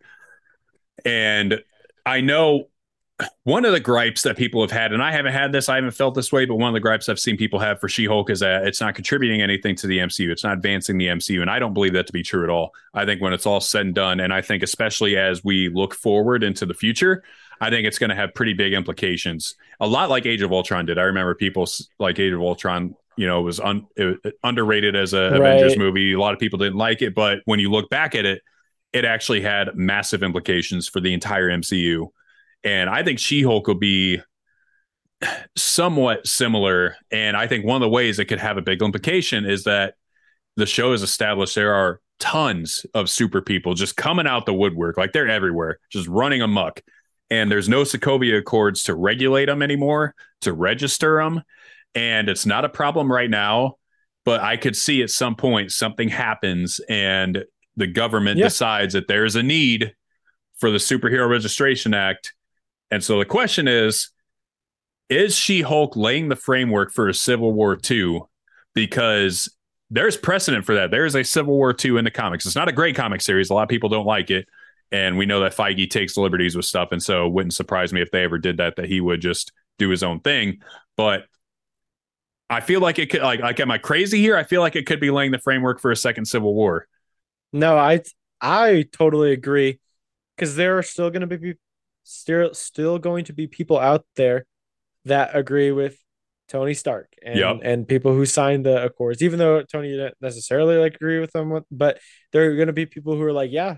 And 1.05 1.61
I 2.05 2.21
know 2.21 2.69
one 3.43 3.65
of 3.65 3.73
the 3.73 3.79
gripes 3.81 4.23
that 4.23 4.37
people 4.37 4.61
have 4.61 4.71
had, 4.71 4.93
and 4.93 5.03
I 5.03 5.11
haven't 5.11 5.33
had 5.33 5.51
this, 5.51 5.67
I 5.67 5.75
haven't 5.75 5.91
felt 5.91 6.15
this 6.15 6.31
way, 6.31 6.45
but 6.45 6.55
one 6.55 6.69
of 6.69 6.73
the 6.73 6.79
gripes 6.79 7.09
I've 7.09 7.19
seen 7.19 7.35
people 7.35 7.59
have 7.59 7.81
for 7.81 7.89
She 7.89 8.05
Hulk 8.05 8.29
is 8.29 8.39
that 8.39 8.65
it's 8.65 8.79
not 8.79 8.95
contributing 8.95 9.41
anything 9.41 9.75
to 9.75 9.87
the 9.87 9.99
MCU. 9.99 10.29
It's 10.29 10.43
not 10.43 10.53
advancing 10.53 10.97
the 10.97 11.07
MCU. 11.07 11.41
And 11.41 11.49
I 11.49 11.59
don't 11.59 11.73
believe 11.73 11.93
that 11.93 12.07
to 12.07 12.13
be 12.13 12.23
true 12.23 12.45
at 12.45 12.49
all. 12.49 12.71
I 12.93 13.05
think 13.05 13.21
when 13.21 13.33
it's 13.33 13.45
all 13.45 13.59
said 13.59 13.87
and 13.87 13.93
done, 13.93 14.21
and 14.21 14.33
I 14.33 14.41
think 14.41 14.63
especially 14.63 15.17
as 15.17 15.43
we 15.43 15.67
look 15.67 15.93
forward 15.93 16.43
into 16.43 16.65
the 16.65 16.73
future, 16.73 17.23
I 17.59 17.69
think 17.69 17.85
it's 17.85 17.99
going 17.99 18.09
to 18.09 18.15
have 18.15 18.33
pretty 18.33 18.53
big 18.53 18.73
implications. 18.73 19.55
A 19.81 19.87
lot 19.87 20.09
like 20.09 20.25
Age 20.25 20.41
of 20.41 20.53
Ultron 20.53 20.85
did. 20.85 20.97
I 20.97 21.03
remember 21.03 21.35
people 21.35 21.67
like 21.99 22.17
Age 22.19 22.33
of 22.33 22.41
Ultron, 22.41 22.95
you 23.17 23.27
know, 23.27 23.39
it 23.39 23.43
was 23.43 23.59
un, 23.59 23.87
it, 23.95 24.19
underrated 24.43 24.95
as 24.95 25.13
a 25.13 25.31
right. 25.31 25.35
Avengers 25.35 25.77
movie. 25.77 26.13
A 26.13 26.19
lot 26.19 26.33
of 26.33 26.39
people 26.39 26.59
didn't 26.59 26.77
like 26.77 27.01
it, 27.01 27.13
but 27.13 27.39
when 27.45 27.59
you 27.59 27.69
look 27.69 27.89
back 27.89 28.15
at 28.15 28.25
it, 28.25 28.41
it 28.93 29.05
actually 29.05 29.41
had 29.41 29.75
massive 29.75 30.23
implications 30.23 30.87
for 30.87 30.99
the 30.99 31.13
entire 31.13 31.49
MCU 31.49 32.07
and 32.63 32.89
I 32.89 33.03
think 33.03 33.19
She 33.19 33.41
Hulk 33.41 33.67
will 33.67 33.75
be 33.75 34.21
somewhat 35.55 36.27
similar. 36.27 36.95
And 37.11 37.35
I 37.35 37.47
think 37.47 37.65
one 37.65 37.75
of 37.75 37.81
the 37.81 37.89
ways 37.89 38.19
it 38.19 38.25
could 38.25 38.39
have 38.39 38.57
a 38.57 38.61
big 38.61 38.81
implication 38.81 39.45
is 39.45 39.63
that 39.63 39.95
the 40.57 40.65
show 40.65 40.93
is 40.93 41.01
established 41.01 41.55
there 41.55 41.73
are 41.73 42.01
tons 42.19 42.85
of 42.93 43.09
super 43.09 43.41
people 43.41 43.73
just 43.73 43.95
coming 43.95 44.27
out 44.27 44.45
the 44.45 44.53
woodwork, 44.53 44.97
like 44.97 45.11
they're 45.11 45.27
everywhere, 45.29 45.79
just 45.91 46.07
running 46.07 46.41
amok. 46.41 46.81
And 47.29 47.49
there's 47.49 47.69
no 47.69 47.83
Sokovia 47.83 48.37
Accords 48.37 48.83
to 48.83 48.95
regulate 48.95 49.45
them 49.45 49.61
anymore, 49.61 50.13
to 50.41 50.51
register 50.51 51.23
them. 51.23 51.41
And 51.95 52.29
it's 52.29 52.45
not 52.45 52.65
a 52.65 52.69
problem 52.69 53.11
right 53.11 53.29
now, 53.29 53.75
but 54.25 54.41
I 54.41 54.57
could 54.57 54.75
see 54.75 55.01
at 55.01 55.09
some 55.09 55.35
point 55.35 55.71
something 55.71 56.09
happens 56.09 56.79
and 56.89 57.43
the 57.75 57.87
government 57.87 58.37
yeah. 58.37 58.45
decides 58.45 58.93
that 58.93 59.07
there's 59.07 59.35
a 59.35 59.43
need 59.43 59.93
for 60.57 60.71
the 60.71 60.77
Superhero 60.77 61.29
Registration 61.29 61.93
Act 61.93 62.33
and 62.91 63.01
so 63.01 63.17
the 63.17 63.25
question 63.25 63.67
is 63.67 64.11
Is 65.09 65.35
She 65.35 65.61
Hulk 65.61 65.95
laying 65.95 66.27
the 66.27 66.35
framework 66.35 66.91
for 66.91 67.07
a 67.07 67.13
Civil 67.13 67.53
War 67.53 67.79
II? 67.89 68.21
Because 68.75 69.49
there's 69.89 70.17
precedent 70.17 70.65
for 70.65 70.75
that. 70.75 70.91
There 70.91 71.05
is 71.05 71.15
a 71.15 71.23
Civil 71.23 71.55
War 71.55 71.75
II 71.83 71.97
in 71.97 72.03
the 72.03 72.11
comics. 72.11 72.45
It's 72.45 72.55
not 72.55 72.69
a 72.69 72.73
great 72.73 72.95
comic 72.95 73.21
series. 73.21 73.49
A 73.49 73.53
lot 73.53 73.63
of 73.63 73.69
people 73.69 73.89
don't 73.89 74.05
like 74.05 74.29
it. 74.29 74.47
And 74.91 75.17
we 75.17 75.25
know 75.25 75.39
that 75.41 75.55
Feige 75.55 75.89
takes 75.89 76.17
liberties 76.17 76.55
with 76.55 76.65
stuff. 76.65 76.89
And 76.91 77.01
so 77.01 77.25
it 77.25 77.33
wouldn't 77.33 77.53
surprise 77.53 77.93
me 77.93 78.01
if 78.01 78.11
they 78.11 78.23
ever 78.23 78.37
did 78.37 78.57
that, 78.57 78.75
that 78.75 78.85
he 78.85 78.99
would 78.99 79.21
just 79.21 79.53
do 79.77 79.89
his 79.89 80.03
own 80.03 80.19
thing. 80.19 80.61
But 80.97 81.25
I 82.51 82.59
feel 82.59 82.81
like 82.81 82.99
it 82.99 83.09
could 83.09 83.21
like 83.21 83.39
like 83.39 83.59
am 83.59 83.71
I 83.71 83.77
crazy 83.77 84.19
here? 84.19 84.35
I 84.35 84.43
feel 84.43 84.61
like 84.61 84.75
it 84.75 84.85
could 84.85 84.99
be 84.99 85.09
laying 85.09 85.31
the 85.31 85.39
framework 85.39 85.79
for 85.79 85.89
a 85.89 85.95
second 85.95 86.25
civil 86.25 86.53
war. 86.53 86.85
No, 87.53 87.77
I 87.77 88.01
I 88.41 88.85
totally 88.91 89.31
agree 89.31 89.79
because 90.35 90.55
there 90.57 90.77
are 90.77 90.83
still 90.83 91.09
going 91.09 91.27
to 91.27 91.37
be 91.37 91.53
still 92.03 92.53
still 92.53 92.99
going 92.99 93.25
to 93.25 93.33
be 93.33 93.47
people 93.47 93.79
out 93.79 94.05
there 94.17 94.45
that 95.05 95.33
agree 95.33 95.71
with 95.71 95.97
Tony 96.49 96.73
Stark 96.73 97.13
and 97.23 97.39
yep. 97.39 97.59
and 97.63 97.87
people 97.87 98.13
who 98.13 98.25
signed 98.25 98.65
the 98.65 98.83
accords, 98.83 99.21
even 99.21 99.39
though 99.39 99.63
Tony 99.63 99.91
didn't 99.91 100.15
necessarily 100.19 100.75
like 100.75 100.95
agree 100.95 101.19
with 101.19 101.31
them, 101.31 101.61
but 101.71 101.99
there 102.33 102.51
are 102.51 102.55
going 102.55 102.67
to 102.67 102.73
be 102.73 102.85
people 102.85 103.15
who 103.15 103.21
are 103.23 103.31
like, 103.31 103.51
yeah, 103.51 103.77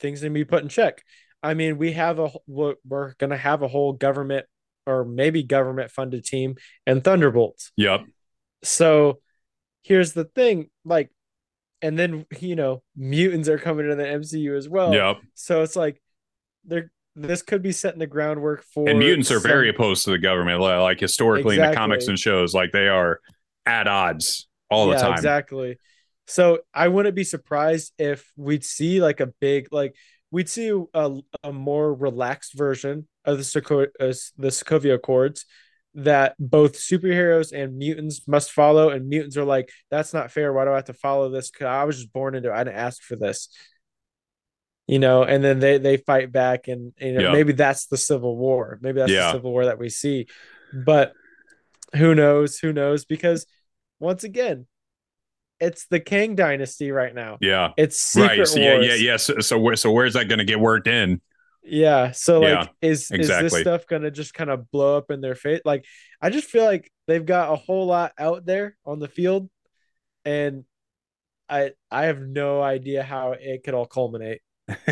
things 0.00 0.22
need 0.22 0.28
to 0.28 0.34
be 0.34 0.44
put 0.46 0.62
in 0.62 0.70
check. 0.70 1.02
I 1.42 1.52
mean, 1.52 1.76
we 1.76 1.92
have 1.92 2.18
a 2.18 2.30
we're 2.46 3.14
going 3.18 3.30
to 3.30 3.36
have 3.36 3.60
a 3.60 3.68
whole 3.68 3.92
government 3.92 4.46
or 4.90 5.04
maybe 5.04 5.42
government 5.42 5.90
funded 5.90 6.24
team 6.24 6.56
and 6.86 7.02
Thunderbolts. 7.02 7.72
Yep. 7.76 8.00
So 8.62 9.20
here's 9.82 10.12
the 10.12 10.24
thing, 10.24 10.68
like, 10.84 11.10
and 11.82 11.98
then 11.98 12.26
you 12.38 12.56
know 12.56 12.82
mutants 12.96 13.48
are 13.48 13.58
coming 13.58 13.88
to 13.88 13.94
the 13.94 14.04
MCU 14.04 14.56
as 14.56 14.68
well. 14.68 14.92
Yep. 14.92 15.18
So 15.34 15.62
it's 15.62 15.76
like 15.76 16.02
they're 16.64 16.90
this 17.16 17.42
could 17.42 17.62
be 17.62 17.72
setting 17.72 17.98
the 17.98 18.06
groundwork 18.06 18.64
for 18.64 18.88
and 18.88 18.98
mutants 18.98 19.30
are 19.30 19.40
some... 19.40 19.48
very 19.48 19.68
opposed 19.68 20.04
to 20.04 20.10
the 20.10 20.18
government 20.18 20.60
like 20.60 21.00
historically 21.00 21.56
exactly. 21.56 21.66
in 21.66 21.70
the 21.70 21.76
comics 21.76 22.08
and 22.08 22.18
shows 22.18 22.54
like 22.54 22.70
they 22.72 22.88
are 22.88 23.20
at 23.66 23.88
odds 23.88 24.48
all 24.70 24.88
yeah, 24.88 24.94
the 24.94 25.00
time 25.00 25.12
exactly 25.14 25.78
so 26.26 26.58
i 26.72 26.88
wouldn't 26.88 27.14
be 27.14 27.24
surprised 27.24 27.92
if 27.98 28.30
we'd 28.36 28.64
see 28.64 29.00
like 29.00 29.20
a 29.20 29.26
big 29.26 29.68
like 29.72 29.94
we'd 30.30 30.48
see 30.48 30.68
a, 30.94 31.16
a 31.42 31.52
more 31.52 31.92
relaxed 31.92 32.56
version 32.56 33.08
of 33.24 33.38
the 33.38 33.44
Sokovia, 33.44 33.88
uh, 34.00 34.12
the 34.38 34.48
Sokovia 34.48 34.94
Accords 34.94 35.44
that 35.94 36.36
both 36.38 36.78
superheroes 36.78 37.52
and 37.52 37.76
mutants 37.76 38.26
must 38.28 38.52
follow 38.52 38.90
and 38.90 39.08
mutants 39.08 39.36
are 39.36 39.44
like 39.44 39.70
that's 39.90 40.14
not 40.14 40.30
fair 40.30 40.52
why 40.52 40.64
do 40.64 40.70
i 40.70 40.76
have 40.76 40.84
to 40.84 40.92
follow 40.92 41.28
this 41.28 41.50
because 41.50 41.66
i 41.66 41.82
was 41.82 41.96
just 41.96 42.12
born 42.12 42.36
into 42.36 42.48
it 42.48 42.54
i 42.54 42.62
didn't 42.62 42.76
ask 42.76 43.02
for 43.02 43.16
this 43.16 43.48
you 44.90 44.98
know, 44.98 45.22
and 45.22 45.44
then 45.44 45.60
they 45.60 45.78
they 45.78 45.98
fight 45.98 46.32
back, 46.32 46.66
and 46.66 46.92
you 46.98 47.12
know 47.12 47.20
yeah. 47.20 47.32
maybe 47.32 47.52
that's 47.52 47.86
the 47.86 47.96
civil 47.96 48.36
war, 48.36 48.76
maybe 48.82 48.98
that's 48.98 49.12
yeah. 49.12 49.26
the 49.26 49.32
civil 49.34 49.52
war 49.52 49.66
that 49.66 49.78
we 49.78 49.88
see, 49.88 50.26
but 50.72 51.12
who 51.94 52.12
knows? 52.12 52.58
Who 52.58 52.72
knows? 52.72 53.04
Because 53.04 53.46
once 54.00 54.24
again, 54.24 54.66
it's 55.60 55.86
the 55.86 56.00
Kang 56.00 56.34
dynasty 56.34 56.90
right 56.90 57.14
now. 57.14 57.38
Yeah, 57.40 57.70
it's 57.76 58.00
secret 58.00 58.38
right. 58.38 58.48
So, 58.48 58.58
yeah, 58.58 58.80
yeah, 58.80 58.94
yeah. 58.94 59.16
So, 59.16 59.38
so 59.38 59.60
where 59.60 59.76
so 59.76 59.92
where's 59.92 60.14
that 60.14 60.26
going 60.26 60.40
to 60.40 60.44
get 60.44 60.58
worked 60.58 60.88
in? 60.88 61.20
Yeah. 61.62 62.12
So 62.12 62.40
like, 62.40 62.70
is 62.80 63.10
exactly. 63.10 63.46
is 63.46 63.52
this 63.52 63.60
stuff 63.60 63.86
going 63.86 64.02
to 64.02 64.10
just 64.10 64.34
kind 64.34 64.50
of 64.50 64.70
blow 64.70 64.96
up 64.96 65.10
in 65.10 65.20
their 65.20 65.34
face? 65.34 65.60
Like, 65.64 65.84
I 66.20 66.30
just 66.30 66.48
feel 66.48 66.64
like 66.64 66.90
they've 67.06 67.24
got 67.24 67.52
a 67.52 67.56
whole 67.56 67.86
lot 67.86 68.12
out 68.18 68.46
there 68.46 68.76
on 68.84 68.98
the 68.98 69.08
field, 69.08 69.48
and 70.24 70.64
I 71.48 71.72
I 71.90 72.04
have 72.04 72.20
no 72.20 72.62
idea 72.62 73.02
how 73.02 73.32
it 73.32 73.62
could 73.64 73.74
all 73.74 73.86
culminate. 73.86 74.40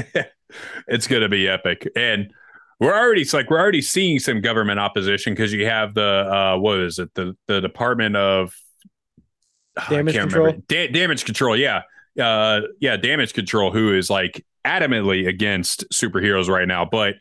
it's 0.89 1.07
going 1.07 1.23
to 1.23 1.29
be 1.29 1.49
epic. 1.49 1.89
And 1.97 2.33
we're 2.81 2.95
already 2.95 3.23
it's 3.23 3.35
like 3.35 3.51
we're 3.51 3.61
already 3.61 3.83
seeing 3.83 4.19
some 4.19 4.41
government 4.41 4.79
opposition 4.79 5.33
because 5.33 5.53
you 5.53 5.67
have 5.67 5.95
the 5.95 6.03
uh 6.03 6.59
what 6.59 6.81
is 6.81 6.99
it 6.99 7.13
the 7.15 7.37
the 7.47 7.61
Department 7.61 8.17
of 8.17 8.55
damage 9.89 10.15
control 10.15 10.53
da- 10.67 10.89
damage 10.89 11.25
control 11.25 11.57
yeah 11.57 11.83
uh 12.21 12.61
yeah 12.81 12.97
damage 12.97 13.33
control 13.33 13.71
who 13.71 13.95
is 13.95 14.11
like 14.11 14.45
adamantly 14.69 15.27
against 15.27 15.89
superheroes 15.91 16.49
right 16.49 16.69
now 16.69 16.85
but 16.85 17.15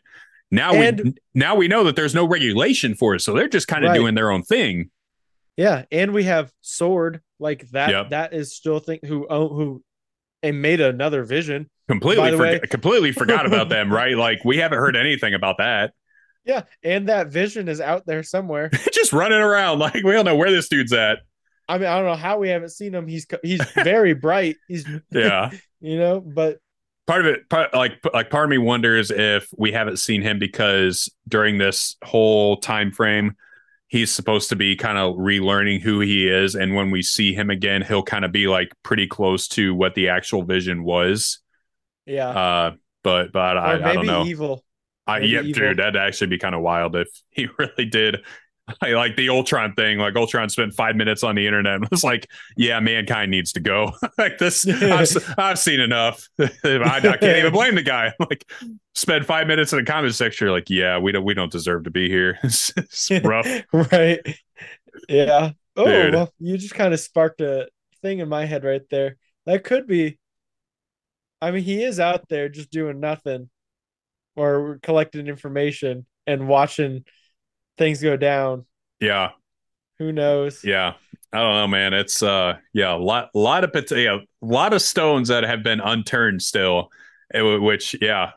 now 0.50 0.72
and, 0.74 1.00
we 1.00 1.14
now 1.34 1.54
we 1.54 1.68
know 1.68 1.84
that 1.84 1.96
there's 1.96 2.14
no 2.14 2.26
regulation 2.26 2.94
for 2.94 3.14
it 3.14 3.20
so 3.20 3.34
they're 3.34 3.48
just 3.48 3.68
kind 3.68 3.84
of 3.84 3.90
right. 3.90 3.96
doing 3.96 4.14
their 4.14 4.30
own 4.30 4.42
thing. 4.42 4.90
Yeah 5.56 5.84
and 5.90 6.12
we 6.12 6.24
have 6.24 6.52
sword 6.60 7.20
like 7.38 7.68
that 7.70 7.90
yep. 7.90 8.10
that 8.10 8.32
is 8.32 8.54
still 8.54 8.78
think 8.78 9.04
who 9.04 9.26
who 9.28 9.82
and 10.42 10.62
made 10.62 10.80
another 10.80 11.24
vision 11.24 11.68
completely 11.88 12.36
for, 12.36 12.58
completely 12.70 13.12
forgot 13.12 13.46
about 13.46 13.68
them 13.68 13.92
right? 13.92 14.16
Like 14.16 14.44
we 14.44 14.58
haven't 14.58 14.78
heard 14.78 14.96
anything 14.96 15.34
about 15.34 15.58
that. 15.58 15.92
Yeah 16.44 16.62
and 16.82 17.08
that 17.08 17.28
vision 17.28 17.68
is 17.68 17.80
out 17.80 18.06
there 18.06 18.22
somewhere. 18.22 18.70
Just 18.92 19.12
running 19.12 19.40
around 19.40 19.80
like 19.80 20.02
we 20.02 20.12
don't 20.12 20.24
know 20.24 20.36
where 20.36 20.50
this 20.50 20.68
dude's 20.68 20.92
at. 20.92 21.18
I 21.70 21.76
mean 21.76 21.86
i 21.86 21.96
don't 21.98 22.06
know 22.06 22.16
how 22.16 22.38
we 22.38 22.48
haven't 22.48 22.70
seen 22.70 22.94
him. 22.94 23.06
He's 23.06 23.26
he's 23.42 23.62
very 23.72 24.14
bright. 24.26 24.56
He's 24.66 24.86
yeah. 25.10 25.50
you 25.80 25.98
know 25.98 26.20
but 26.20 26.58
part 27.08 27.22
of 27.22 27.26
it 27.26 27.48
part, 27.48 27.74
like 27.74 27.98
like 28.12 28.30
part 28.30 28.44
of 28.44 28.50
me 28.50 28.58
wonders 28.58 29.10
if 29.10 29.48
we 29.56 29.72
haven't 29.72 29.96
seen 29.96 30.22
him 30.22 30.38
because 30.38 31.10
during 31.26 31.58
this 31.58 31.96
whole 32.04 32.58
time 32.58 32.92
frame 32.92 33.34
he's 33.88 34.14
supposed 34.14 34.50
to 34.50 34.56
be 34.56 34.76
kind 34.76 34.98
of 34.98 35.16
relearning 35.16 35.80
who 35.80 35.98
he 36.00 36.28
is. 36.28 36.54
And 36.54 36.74
when 36.74 36.90
we 36.90 37.02
see 37.02 37.32
him 37.32 37.48
again 37.48 37.82
he'll 37.82 38.02
kind 38.02 38.24
of 38.24 38.30
be 38.30 38.46
like 38.46 38.70
pretty 38.82 39.06
close 39.06 39.48
to 39.48 39.74
what 39.74 39.94
the 39.94 40.10
actual 40.10 40.42
vision 40.44 40.84
was. 40.84 41.40
Yeah. 42.06 42.28
Uh 42.28 42.72
but 43.02 43.32
but 43.32 43.56
I, 43.56 43.90
I, 43.90 43.94
don't 43.94 44.06
know. 44.06 44.24
evil. 44.26 44.62
I, 45.06 45.20
yeah, 45.20 45.40
evil. 45.40 45.52
dude, 45.52 45.78
that'd 45.78 45.96
actually 45.96 46.26
be 46.26 46.38
kind 46.38 46.54
of 46.54 46.60
wild 46.60 46.94
if 46.94 47.08
he 47.30 47.48
really 47.58 47.86
did 47.86 48.18
like 48.82 49.16
the 49.16 49.28
Ultron 49.28 49.74
thing. 49.74 49.98
Like 49.98 50.16
Ultron 50.16 50.48
spent 50.48 50.74
five 50.74 50.96
minutes 50.96 51.22
on 51.22 51.34
the 51.34 51.46
internet 51.46 51.76
and 51.76 51.88
was 51.90 52.04
like, 52.04 52.28
"Yeah, 52.56 52.80
mankind 52.80 53.30
needs 53.30 53.52
to 53.52 53.60
go." 53.60 53.92
like 54.18 54.38
this, 54.38 54.66
I've, 54.66 55.34
I've, 55.38 55.58
seen 55.58 55.80
enough. 55.80 56.28
I, 56.38 56.48
I, 56.64 57.00
can't 57.00 57.38
even 57.38 57.52
blame 57.52 57.74
the 57.74 57.82
guy. 57.82 58.12
like, 58.18 58.44
spend 58.94 59.26
five 59.26 59.46
minutes 59.46 59.72
in 59.72 59.78
the 59.78 59.84
comment 59.84 60.14
section. 60.14 60.46
you're 60.46 60.54
Like, 60.54 60.70
yeah, 60.70 60.98
we 60.98 61.12
don't 61.12 61.24
we 61.24 61.34
don't 61.34 61.52
deserve 61.52 61.84
to 61.84 61.90
be 61.90 62.08
here. 62.08 62.38
it's, 62.42 62.72
it's 62.76 63.10
rough, 63.24 63.46
right? 63.72 64.20
Yeah. 65.08 65.52
Oh, 65.76 65.84
Dude. 65.84 66.14
well, 66.14 66.32
you 66.38 66.58
just 66.58 66.74
kind 66.74 66.92
of 66.92 67.00
sparked 67.00 67.40
a 67.40 67.68
thing 68.02 68.18
in 68.18 68.28
my 68.28 68.44
head 68.44 68.64
right 68.64 68.82
there. 68.90 69.16
That 69.46 69.64
could 69.64 69.86
be. 69.86 70.18
I 71.40 71.52
mean, 71.52 71.62
he 71.62 71.84
is 71.84 72.00
out 72.00 72.28
there 72.28 72.48
just 72.48 72.70
doing 72.70 72.98
nothing, 72.98 73.48
or 74.34 74.80
collecting 74.82 75.28
information 75.28 76.04
and 76.26 76.48
watching 76.48 77.04
things 77.78 78.02
go 78.02 78.16
down. 78.16 78.66
Yeah. 79.00 79.30
Who 79.98 80.12
knows? 80.12 80.64
Yeah. 80.64 80.94
I 81.32 81.38
don't 81.38 81.54
know, 81.54 81.66
man. 81.68 81.94
It's 81.94 82.22
uh 82.22 82.56
yeah, 82.72 82.94
a 82.94 82.96
lot 82.96 83.30
lot 83.34 83.64
of 83.64 83.90
yeah, 83.90 84.16
a 84.16 84.44
lot 84.44 84.72
of 84.72 84.80
stones 84.80 85.28
that 85.28 85.44
have 85.44 85.62
been 85.62 85.80
unturned 85.80 86.42
still, 86.42 86.88
eh, 87.34 87.42
which 87.42 87.96
yeah, 88.00 88.30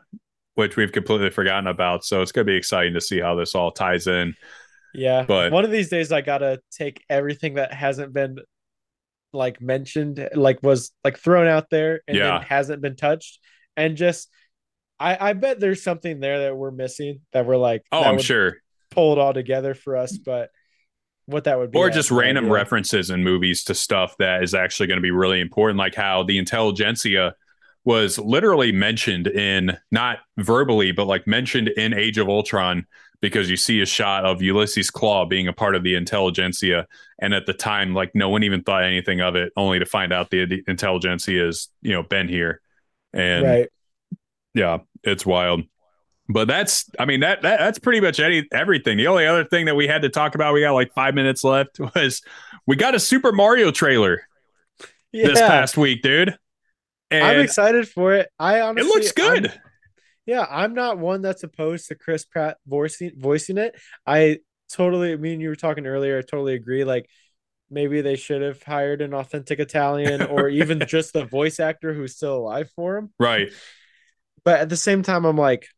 which 0.54 0.76
we've 0.76 0.92
completely 0.92 1.30
forgotten 1.30 1.66
about. 1.66 2.04
So 2.04 2.20
it's 2.20 2.32
gonna 2.32 2.44
be 2.44 2.56
exciting 2.56 2.94
to 2.94 3.00
see 3.00 3.18
how 3.18 3.34
this 3.34 3.54
all 3.54 3.70
ties 3.70 4.06
in. 4.06 4.34
Yeah. 4.92 5.24
But 5.26 5.52
one 5.52 5.64
of 5.64 5.70
these 5.70 5.88
days 5.88 6.12
I 6.12 6.20
gotta 6.20 6.60
take 6.70 7.02
everything 7.08 7.54
that 7.54 7.72
hasn't 7.72 8.12
been 8.12 8.38
like 9.32 9.62
mentioned, 9.62 10.28
like 10.34 10.62
was 10.62 10.92
like 11.02 11.18
thrown 11.18 11.46
out 11.46 11.70
there 11.70 12.02
and 12.06 12.18
yeah. 12.18 12.42
hasn't 12.44 12.82
been 12.82 12.96
touched 12.96 13.38
and 13.76 13.96
just 13.96 14.28
I, 15.00 15.30
I 15.30 15.32
bet 15.32 15.58
there's 15.58 15.82
something 15.82 16.20
there 16.20 16.40
that 16.40 16.56
we're 16.56 16.70
missing 16.70 17.20
that 17.32 17.46
we're 17.46 17.56
like, 17.56 17.82
oh, 17.90 18.02
I'm 18.02 18.20
sure 18.20 18.56
pull 18.92 19.12
it 19.12 19.18
all 19.18 19.34
together 19.34 19.74
for 19.74 19.96
us, 19.96 20.16
but 20.16 20.50
what 21.26 21.44
that 21.44 21.58
would 21.58 21.70
be, 21.70 21.78
or 21.78 21.90
just 21.90 22.10
random 22.10 22.44
idea. 22.44 22.54
references 22.54 23.10
in 23.10 23.24
movies 23.24 23.64
to 23.64 23.74
stuff 23.74 24.16
that 24.18 24.42
is 24.42 24.54
actually 24.54 24.88
going 24.88 24.98
to 24.98 25.02
be 25.02 25.10
really 25.10 25.40
important, 25.40 25.78
like 25.78 25.94
how 25.94 26.22
the 26.22 26.38
Intelligencia 26.38 27.34
was 27.84 28.18
literally 28.18 28.72
mentioned 28.72 29.26
in 29.26 29.76
not 29.90 30.18
verbally, 30.38 30.92
but 30.92 31.06
like 31.06 31.26
mentioned 31.26 31.68
in 31.68 31.92
Age 31.92 32.18
of 32.18 32.28
Ultron 32.28 32.86
because 33.20 33.48
you 33.48 33.56
see 33.56 33.80
a 33.80 33.86
shot 33.86 34.24
of 34.24 34.42
Ulysses 34.42 34.90
Klaue 34.90 35.28
being 35.28 35.46
a 35.48 35.52
part 35.52 35.74
of 35.76 35.84
the 35.84 35.94
Intelligencia, 35.94 36.86
and 37.20 37.32
at 37.32 37.46
the 37.46 37.54
time, 37.54 37.94
like 37.94 38.14
no 38.14 38.28
one 38.28 38.42
even 38.42 38.62
thought 38.62 38.82
anything 38.82 39.20
of 39.20 39.36
it, 39.36 39.52
only 39.56 39.78
to 39.78 39.86
find 39.86 40.12
out 40.12 40.30
the, 40.30 40.44
the 40.44 40.62
Intelligencia 40.64 41.46
has 41.46 41.68
you 41.80 41.92
know 41.92 42.02
been 42.02 42.28
here, 42.28 42.60
and 43.12 43.44
right. 43.44 43.68
yeah, 44.54 44.78
it's 45.04 45.24
wild. 45.24 45.62
But 46.28 46.46
that's, 46.46 46.88
I 46.98 47.04
mean, 47.04 47.20
that, 47.20 47.42
that 47.42 47.58
that's 47.58 47.78
pretty 47.78 48.00
much 48.00 48.20
any 48.20 48.46
everything. 48.52 48.96
The 48.96 49.08
only 49.08 49.26
other 49.26 49.44
thing 49.44 49.66
that 49.66 49.74
we 49.74 49.86
had 49.86 50.02
to 50.02 50.08
talk 50.08 50.34
about, 50.34 50.54
we 50.54 50.60
got 50.60 50.72
like 50.72 50.92
five 50.94 51.14
minutes 51.14 51.44
left, 51.44 51.80
was 51.94 52.22
we 52.66 52.76
got 52.76 52.94
a 52.94 53.00
Super 53.00 53.32
Mario 53.32 53.70
trailer 53.70 54.22
yeah. 55.10 55.26
this 55.26 55.40
past 55.40 55.76
week, 55.76 56.02
dude. 56.02 56.36
And 57.10 57.24
I'm 57.24 57.40
excited 57.40 57.88
for 57.88 58.14
it. 58.14 58.30
I 58.38 58.60
honestly, 58.60 58.90
it 58.90 58.94
looks 58.94 59.12
good. 59.12 59.48
I'm, 59.48 59.58
yeah, 60.24 60.46
I'm 60.48 60.74
not 60.74 60.98
one 60.98 61.20
that's 61.20 61.42
opposed 61.42 61.88
to 61.88 61.94
Chris 61.94 62.24
Pratt 62.24 62.56
voicing 62.66 63.12
voicing 63.16 63.58
it. 63.58 63.74
I 64.06 64.38
totally. 64.70 65.12
I 65.12 65.16
mean, 65.16 65.40
you 65.40 65.48
were 65.48 65.56
talking 65.56 65.86
earlier. 65.86 66.18
I 66.18 66.22
totally 66.22 66.54
agree. 66.54 66.84
Like 66.84 67.10
maybe 67.72 68.02
they 68.02 68.16
should 68.16 68.42
have 68.42 68.62
hired 68.62 69.00
an 69.00 69.14
authentic 69.14 69.58
Italian 69.58 70.22
or 70.30 70.48
even 70.48 70.84
just 70.86 71.12
the 71.12 71.24
voice 71.24 71.58
actor 71.58 71.92
who's 71.92 72.14
still 72.14 72.36
alive 72.36 72.70
for 72.76 72.96
him. 72.96 73.12
Right. 73.18 73.50
But 74.44 74.60
at 74.60 74.68
the 74.68 74.76
same 74.76 75.02
time, 75.02 75.24
I'm 75.24 75.36
like, 75.36 75.68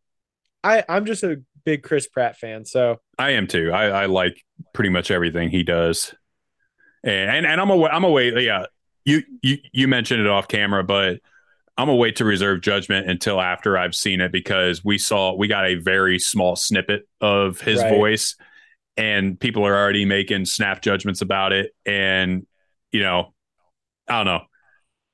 I 0.65 0.82
I'm 0.89 1.05
just 1.05 1.23
a 1.23 1.43
big 1.65 1.82
Chris 1.82 2.09
Pratt 2.09 2.36
fan, 2.36 2.65
so 2.65 3.01
I 3.19 3.32
am 3.32 3.47
too. 3.47 3.70
I, 3.73 3.86
I 3.86 4.07
like 4.07 4.43
pretty 4.73 4.91
much 4.91 5.11
everything 5.11 5.51
he 5.51 5.62
does, 5.62 6.15
and 7.05 7.47
and 7.47 7.61
I'm 7.61 7.70
a 7.70 7.85
I'm 7.85 8.05
a 8.05 8.11
wait. 8.11 8.43
Yeah, 8.43 8.66
you 9.05 9.23
you 9.43 9.59
you 9.73 9.86
mentioned 9.86 10.20
it 10.20 10.27
off 10.27 10.49
camera, 10.49 10.82
but 10.82 11.20
I'm 11.77 11.86
gonna 11.86 11.97
wait 11.97 12.16
to 12.16 12.24
reserve 12.24 12.62
judgment 12.62 13.09
until 13.09 13.41
after 13.41 13.77
I've 13.77 13.95
seen 13.95 14.20
it 14.20 14.32
because 14.32 14.85
we 14.85 14.99
saw 14.99 15.35
we 15.35 15.47
got 15.47 15.66
a 15.66 15.74
very 15.77 16.19
small 16.19 16.57
snippet 16.57 17.07
of 17.20 17.61
his 17.61 17.82
right. 17.82 17.91
voice, 17.91 18.36
and 18.97 19.39
people 19.39 19.66
are 19.66 19.77
already 19.77 20.07
making 20.07 20.47
snap 20.47 20.81
judgments 20.82 21.20
about 21.20 21.53
it, 21.53 21.73
and 21.85 22.47
you 22.91 23.01
know, 23.01 23.35
I 24.09 24.16
don't 24.16 24.27
know. 24.27 24.43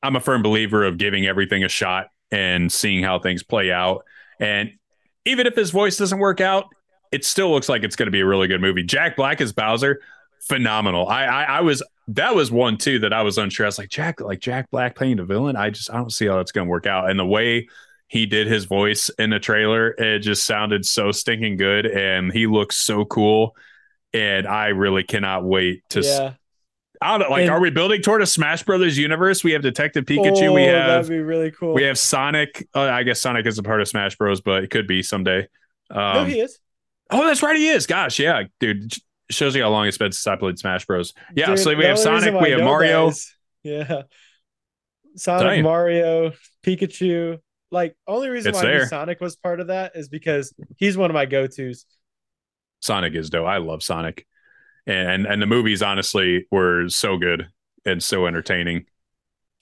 I'm 0.02 0.16
a 0.16 0.20
firm 0.20 0.42
believer 0.42 0.84
of 0.84 0.96
giving 0.96 1.26
everything 1.26 1.64
a 1.64 1.68
shot 1.68 2.06
and 2.30 2.70
seeing 2.70 3.02
how 3.02 3.18
things 3.18 3.42
play 3.42 3.72
out. 3.72 4.04
And 4.38 4.72
even 5.30 5.46
if 5.46 5.54
his 5.54 5.70
voice 5.70 5.96
doesn't 5.96 6.18
work 6.18 6.40
out, 6.40 6.66
it 7.12 7.24
still 7.24 7.50
looks 7.50 7.68
like 7.68 7.82
it's 7.82 7.96
going 7.96 8.06
to 8.06 8.12
be 8.12 8.20
a 8.20 8.26
really 8.26 8.48
good 8.48 8.60
movie. 8.60 8.82
Jack 8.82 9.16
Black 9.16 9.40
as 9.40 9.52
Bowser, 9.52 10.00
phenomenal. 10.40 11.08
I, 11.08 11.24
I, 11.24 11.42
I 11.42 11.60
was 11.60 11.82
that 12.08 12.34
was 12.34 12.50
one 12.50 12.76
too 12.76 12.98
that 13.00 13.12
I 13.12 13.22
was 13.22 13.38
unsure. 13.38 13.66
I 13.66 13.68
was 13.68 13.78
like 13.78 13.88
Jack, 13.88 14.20
like 14.20 14.40
Jack 14.40 14.70
Black 14.70 14.96
playing 14.96 15.16
the 15.16 15.24
villain. 15.24 15.56
I 15.56 15.70
just 15.70 15.90
I 15.90 15.96
don't 15.96 16.12
see 16.12 16.26
how 16.26 16.36
that's 16.36 16.52
going 16.52 16.66
to 16.66 16.70
work 16.70 16.86
out. 16.86 17.10
And 17.10 17.18
the 17.18 17.26
way 17.26 17.68
he 18.08 18.26
did 18.26 18.48
his 18.48 18.64
voice 18.64 19.08
in 19.18 19.30
the 19.30 19.38
trailer, 19.38 19.90
it 19.90 20.20
just 20.20 20.44
sounded 20.44 20.84
so 20.84 21.12
stinking 21.12 21.56
good, 21.56 21.86
and 21.86 22.32
he 22.32 22.46
looks 22.46 22.76
so 22.76 23.04
cool. 23.04 23.56
And 24.12 24.48
I 24.48 24.68
really 24.68 25.04
cannot 25.04 25.44
wait 25.44 25.88
to 25.90 26.00
yeah. 26.00 26.32
I 27.02 27.16
don't 27.16 27.30
like, 27.30 27.42
and, 27.42 27.50
are 27.50 27.60
we 27.60 27.70
building 27.70 28.02
toward 28.02 28.20
a 28.20 28.26
Smash 28.26 28.62
Brothers 28.62 28.98
universe? 28.98 29.42
We 29.42 29.52
have 29.52 29.62
Detective 29.62 30.04
Pikachu. 30.04 30.48
Oh, 30.48 30.52
we 30.52 30.64
have 30.64 31.06
that'd 31.06 31.08
be 31.08 31.20
really 31.20 31.50
cool. 31.50 31.72
We 31.72 31.84
have 31.84 31.98
Sonic. 31.98 32.68
Uh, 32.74 32.82
I 32.82 33.04
guess 33.04 33.20
Sonic 33.20 33.46
is 33.46 33.58
a 33.58 33.62
part 33.62 33.80
of 33.80 33.88
Smash 33.88 34.16
Bros, 34.16 34.42
but 34.42 34.64
it 34.64 34.70
could 34.70 34.86
be 34.86 35.02
someday. 35.02 35.48
Um, 35.90 36.14
no, 36.14 36.24
he 36.24 36.40
is. 36.40 36.58
Oh, 37.10 37.26
that's 37.26 37.42
right, 37.42 37.56
he 37.56 37.68
is. 37.68 37.86
Gosh, 37.86 38.18
yeah, 38.18 38.42
dude. 38.58 38.92
Shows 39.30 39.54
you 39.54 39.62
how 39.62 39.70
long 39.70 39.86
it's 39.86 39.96
been 39.96 40.12
since 40.12 40.26
I 40.26 40.36
played 40.36 40.58
Smash 40.58 40.84
Bros. 40.86 41.14
Yeah, 41.34 41.46
dude, 41.46 41.60
so 41.60 41.74
we 41.74 41.84
have 41.84 41.98
Sonic, 41.98 42.34
we 42.38 42.50
have 42.50 42.60
Mario. 42.60 43.12
yeah, 43.62 44.02
Sonic, 45.16 45.46
Dang. 45.46 45.62
Mario, 45.62 46.32
Pikachu. 46.64 47.38
Like, 47.70 47.96
only 48.08 48.28
reason 48.28 48.50
it's 48.50 48.62
why 48.62 48.84
Sonic 48.86 49.20
was 49.20 49.36
part 49.36 49.60
of 49.60 49.68
that 49.68 49.92
is 49.94 50.08
because 50.08 50.52
he's 50.76 50.96
one 50.96 51.08
of 51.08 51.14
my 51.14 51.26
go 51.26 51.46
tos. 51.46 51.86
Sonic 52.80 53.14
is 53.14 53.30
dope. 53.30 53.46
I 53.46 53.58
love 53.58 53.82
Sonic 53.82 54.26
and 54.90 55.24
and 55.24 55.40
the 55.40 55.46
movies 55.46 55.82
honestly 55.82 56.46
were 56.50 56.88
so 56.88 57.16
good 57.16 57.48
and 57.86 58.02
so 58.02 58.26
entertaining. 58.26 58.86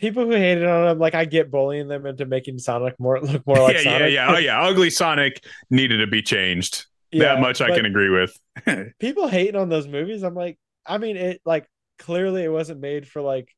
People 0.00 0.24
who 0.24 0.32
hated 0.32 0.64
on 0.64 0.88
him, 0.88 0.98
like 0.98 1.14
I 1.14 1.26
get 1.26 1.50
bullying 1.50 1.88
them 1.88 2.06
into 2.06 2.24
making 2.24 2.58
Sonic 2.58 2.98
more 2.98 3.20
look 3.22 3.46
more 3.46 3.58
like 3.58 3.76
yeah, 3.76 3.82
Sonic. 3.82 4.00
Yeah, 4.12 4.28
yeah, 4.28 4.34
oh 4.34 4.38
yeah. 4.38 4.62
Ugly 4.62 4.90
Sonic 4.90 5.44
needed 5.70 5.98
to 5.98 6.06
be 6.06 6.22
changed. 6.22 6.86
Yeah, 7.10 7.34
that 7.34 7.40
much 7.40 7.60
I 7.60 7.74
can 7.74 7.84
agree 7.84 8.10
with. 8.10 8.94
people 8.98 9.28
hating 9.28 9.56
on 9.56 9.68
those 9.68 9.86
movies, 9.86 10.22
I'm 10.22 10.34
like, 10.34 10.58
I 10.86 10.98
mean, 10.98 11.16
it 11.16 11.40
like 11.44 11.66
clearly 11.98 12.44
it 12.44 12.52
wasn't 12.52 12.80
made 12.80 13.06
for 13.06 13.22
like, 13.22 13.54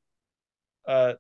uh, 0.86 1.14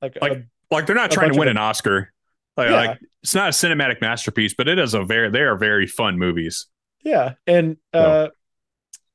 like 0.00 0.18
like 0.20 0.32
a, 0.32 0.42
like 0.70 0.86
they're 0.86 0.96
not 0.96 1.10
trying 1.10 1.32
to 1.32 1.38
win 1.38 1.48
an 1.48 1.58
Oscar. 1.58 2.12
Like, 2.56 2.70
yeah. 2.70 2.76
like 2.76 2.98
it's 3.22 3.34
not 3.34 3.48
a 3.48 3.52
cinematic 3.52 4.00
masterpiece, 4.00 4.54
but 4.54 4.68
it 4.68 4.78
is 4.78 4.94
a 4.94 5.02
very 5.02 5.30
they 5.30 5.40
are 5.40 5.56
very 5.56 5.86
fun 5.86 6.18
movies. 6.18 6.66
Yeah, 7.04 7.34
and 7.46 7.78
uh, 7.92 8.26
so. 8.26 8.30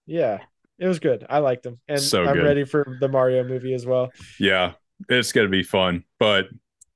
yeah, 0.08 0.40
it 0.80 0.88
was 0.88 1.00
good. 1.00 1.26
I 1.30 1.40
liked 1.40 1.64
them, 1.64 1.80
and 1.88 2.00
so 2.00 2.24
I'm 2.26 2.36
good. 2.36 2.44
ready 2.44 2.64
for 2.64 2.98
the 3.00 3.08
Mario 3.08 3.44
movie 3.44 3.74
as 3.74 3.86
well. 3.86 4.12
Yeah, 4.40 4.74
it's 5.10 5.32
gonna 5.32 5.50
be 5.50 5.64
fun. 5.64 6.04
But 6.20 6.48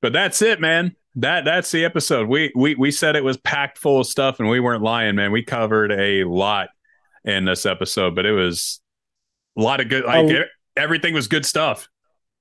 but 0.02 0.14
that's 0.14 0.42
it, 0.42 0.60
man. 0.60 0.96
That 1.16 1.46
that's 1.46 1.72
the 1.72 1.84
episode. 1.84 2.28
We 2.28 2.52
we 2.56 2.76
we 2.76 2.92
said 2.92 3.16
it 3.16 3.24
was 3.24 3.38
packed 3.38 3.78
full 3.78 4.02
of 4.02 4.08
stuff, 4.08 4.40
and 4.40 4.50
we 4.50 4.60
weren't 4.60 4.84
lying, 4.84 5.16
man. 5.16 5.32
We 5.32 5.44
covered 5.44 5.92
a 5.92 6.24
lot 6.24 6.70
in 7.26 7.46
this 7.46 7.66
episode, 7.66 8.16
but 8.16 8.26
it 8.26 8.32
was 8.32 8.82
a 9.58 9.62
lot 9.62 9.82
of 9.82 9.90
good. 9.90 10.06
Like 10.06 10.30
oh, 10.30 10.44
everything 10.78 11.14
was 11.14 11.28
good 11.28 11.46
stuff. 11.46 11.90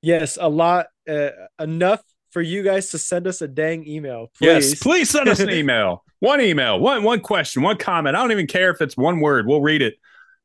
Yes, 0.03 0.39
a 0.41 0.49
lot. 0.49 0.87
Uh, 1.09 1.31
enough 1.59 2.03
for 2.31 2.41
you 2.41 2.62
guys 2.62 2.91
to 2.91 2.99
send 2.99 3.27
us 3.27 3.43
a 3.43 3.49
dang 3.49 3.89
email. 3.89 4.29
Please. 4.39 4.71
Yes, 4.71 4.83
please 4.83 5.11
send 5.11 5.29
us 5.29 5.41
an 5.41 5.51
email. 5.51 6.05
one 6.21 6.41
email, 6.41 6.79
one 6.79 7.03
one 7.03 7.21
question, 7.21 7.62
one 7.62 7.77
comment. 7.77 8.15
I 8.15 8.21
don't 8.21 8.33
even 8.33 8.47
care 8.47 8.71
if 8.71 8.81
it's 8.81 8.97
one 8.97 9.21
word. 9.21 9.47
We'll 9.47 9.62
read 9.62 9.83
it 9.83 9.95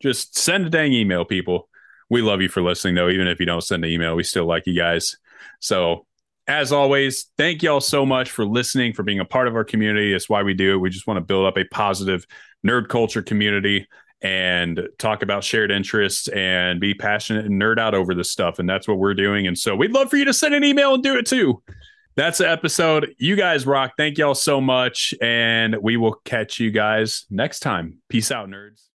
just 0.06 0.38
send 0.38 0.68
a 0.68 0.70
dang 0.70 0.94
email, 0.94 1.26
people. 1.26 1.70
We 2.10 2.22
love 2.22 2.42
you 2.42 2.50
for 2.50 2.62
listening, 2.62 2.96
though. 2.96 3.10
Even 3.10 3.28
if 3.28 3.40
you 3.40 3.46
don't 3.46 3.62
send 3.62 3.84
an 3.84 3.92
email, 3.92 4.16
we 4.16 4.24
still 4.24 4.46
like 4.46 4.68
you 4.68 4.76
guys. 4.76 5.18
So, 5.60 6.06
as 6.48 6.72
always, 6.72 7.26
thank 7.38 7.64
y'all 7.64 7.82
so 7.82 8.06
much 8.06 8.30
for 8.30 8.46
listening, 8.46 8.94
for 8.94 9.02
being 9.02 9.20
a 9.20 9.26
part 9.26 9.48
of 9.48 9.56
our 9.56 9.64
community. 9.64 10.12
That's 10.12 10.30
why 10.30 10.44
we 10.44 10.54
do 10.54 10.76
it. 10.76 10.78
We 10.78 10.92
just 10.92 11.08
want 11.08 11.18
to 11.18 11.26
build 11.26 11.48
up 11.48 11.58
a 11.58 11.66
positive 11.66 12.26
nerd 12.66 12.88
culture 12.88 13.24
community 13.24 13.88
and 14.22 14.88
talk 14.98 15.24
about 15.24 15.44
shared 15.44 15.72
interests 15.72 16.28
and 16.30 16.80
be 16.80 16.94
passionate 16.94 17.46
and 17.46 17.60
nerd 17.60 17.80
out 17.80 17.96
over 17.96 18.14
this 18.14 18.32
stuff. 18.32 18.60
And 18.60 18.70
that's 18.70 18.88
what 18.88 18.98
we're 18.98 19.14
doing. 19.14 19.48
And 19.48 19.58
so 19.58 19.76
we'd 19.76 19.92
love 19.92 20.10
for 20.10 20.18
you 20.18 20.26
to 20.26 20.34
send 20.34 20.54
an 20.54 20.64
email 20.64 20.94
and 20.94 21.04
do 21.04 21.18
it 21.18 21.26
too. 21.26 21.62
That's 22.16 22.38
the 22.38 22.50
episode. 22.50 23.14
You 23.18 23.36
guys 23.36 23.66
rock. 23.66 23.94
Thank 23.98 24.18
y'all 24.18 24.36
so 24.36 24.62
much. 24.62 25.14
And 25.22 25.76
we 25.82 25.98
will 25.98 26.14
catch 26.26 26.60
you 26.60 26.72
guys 26.72 27.26
next 27.30 27.60
time. 27.60 28.00
Peace 28.08 28.32
out, 28.32 28.50
nerds. 28.50 28.95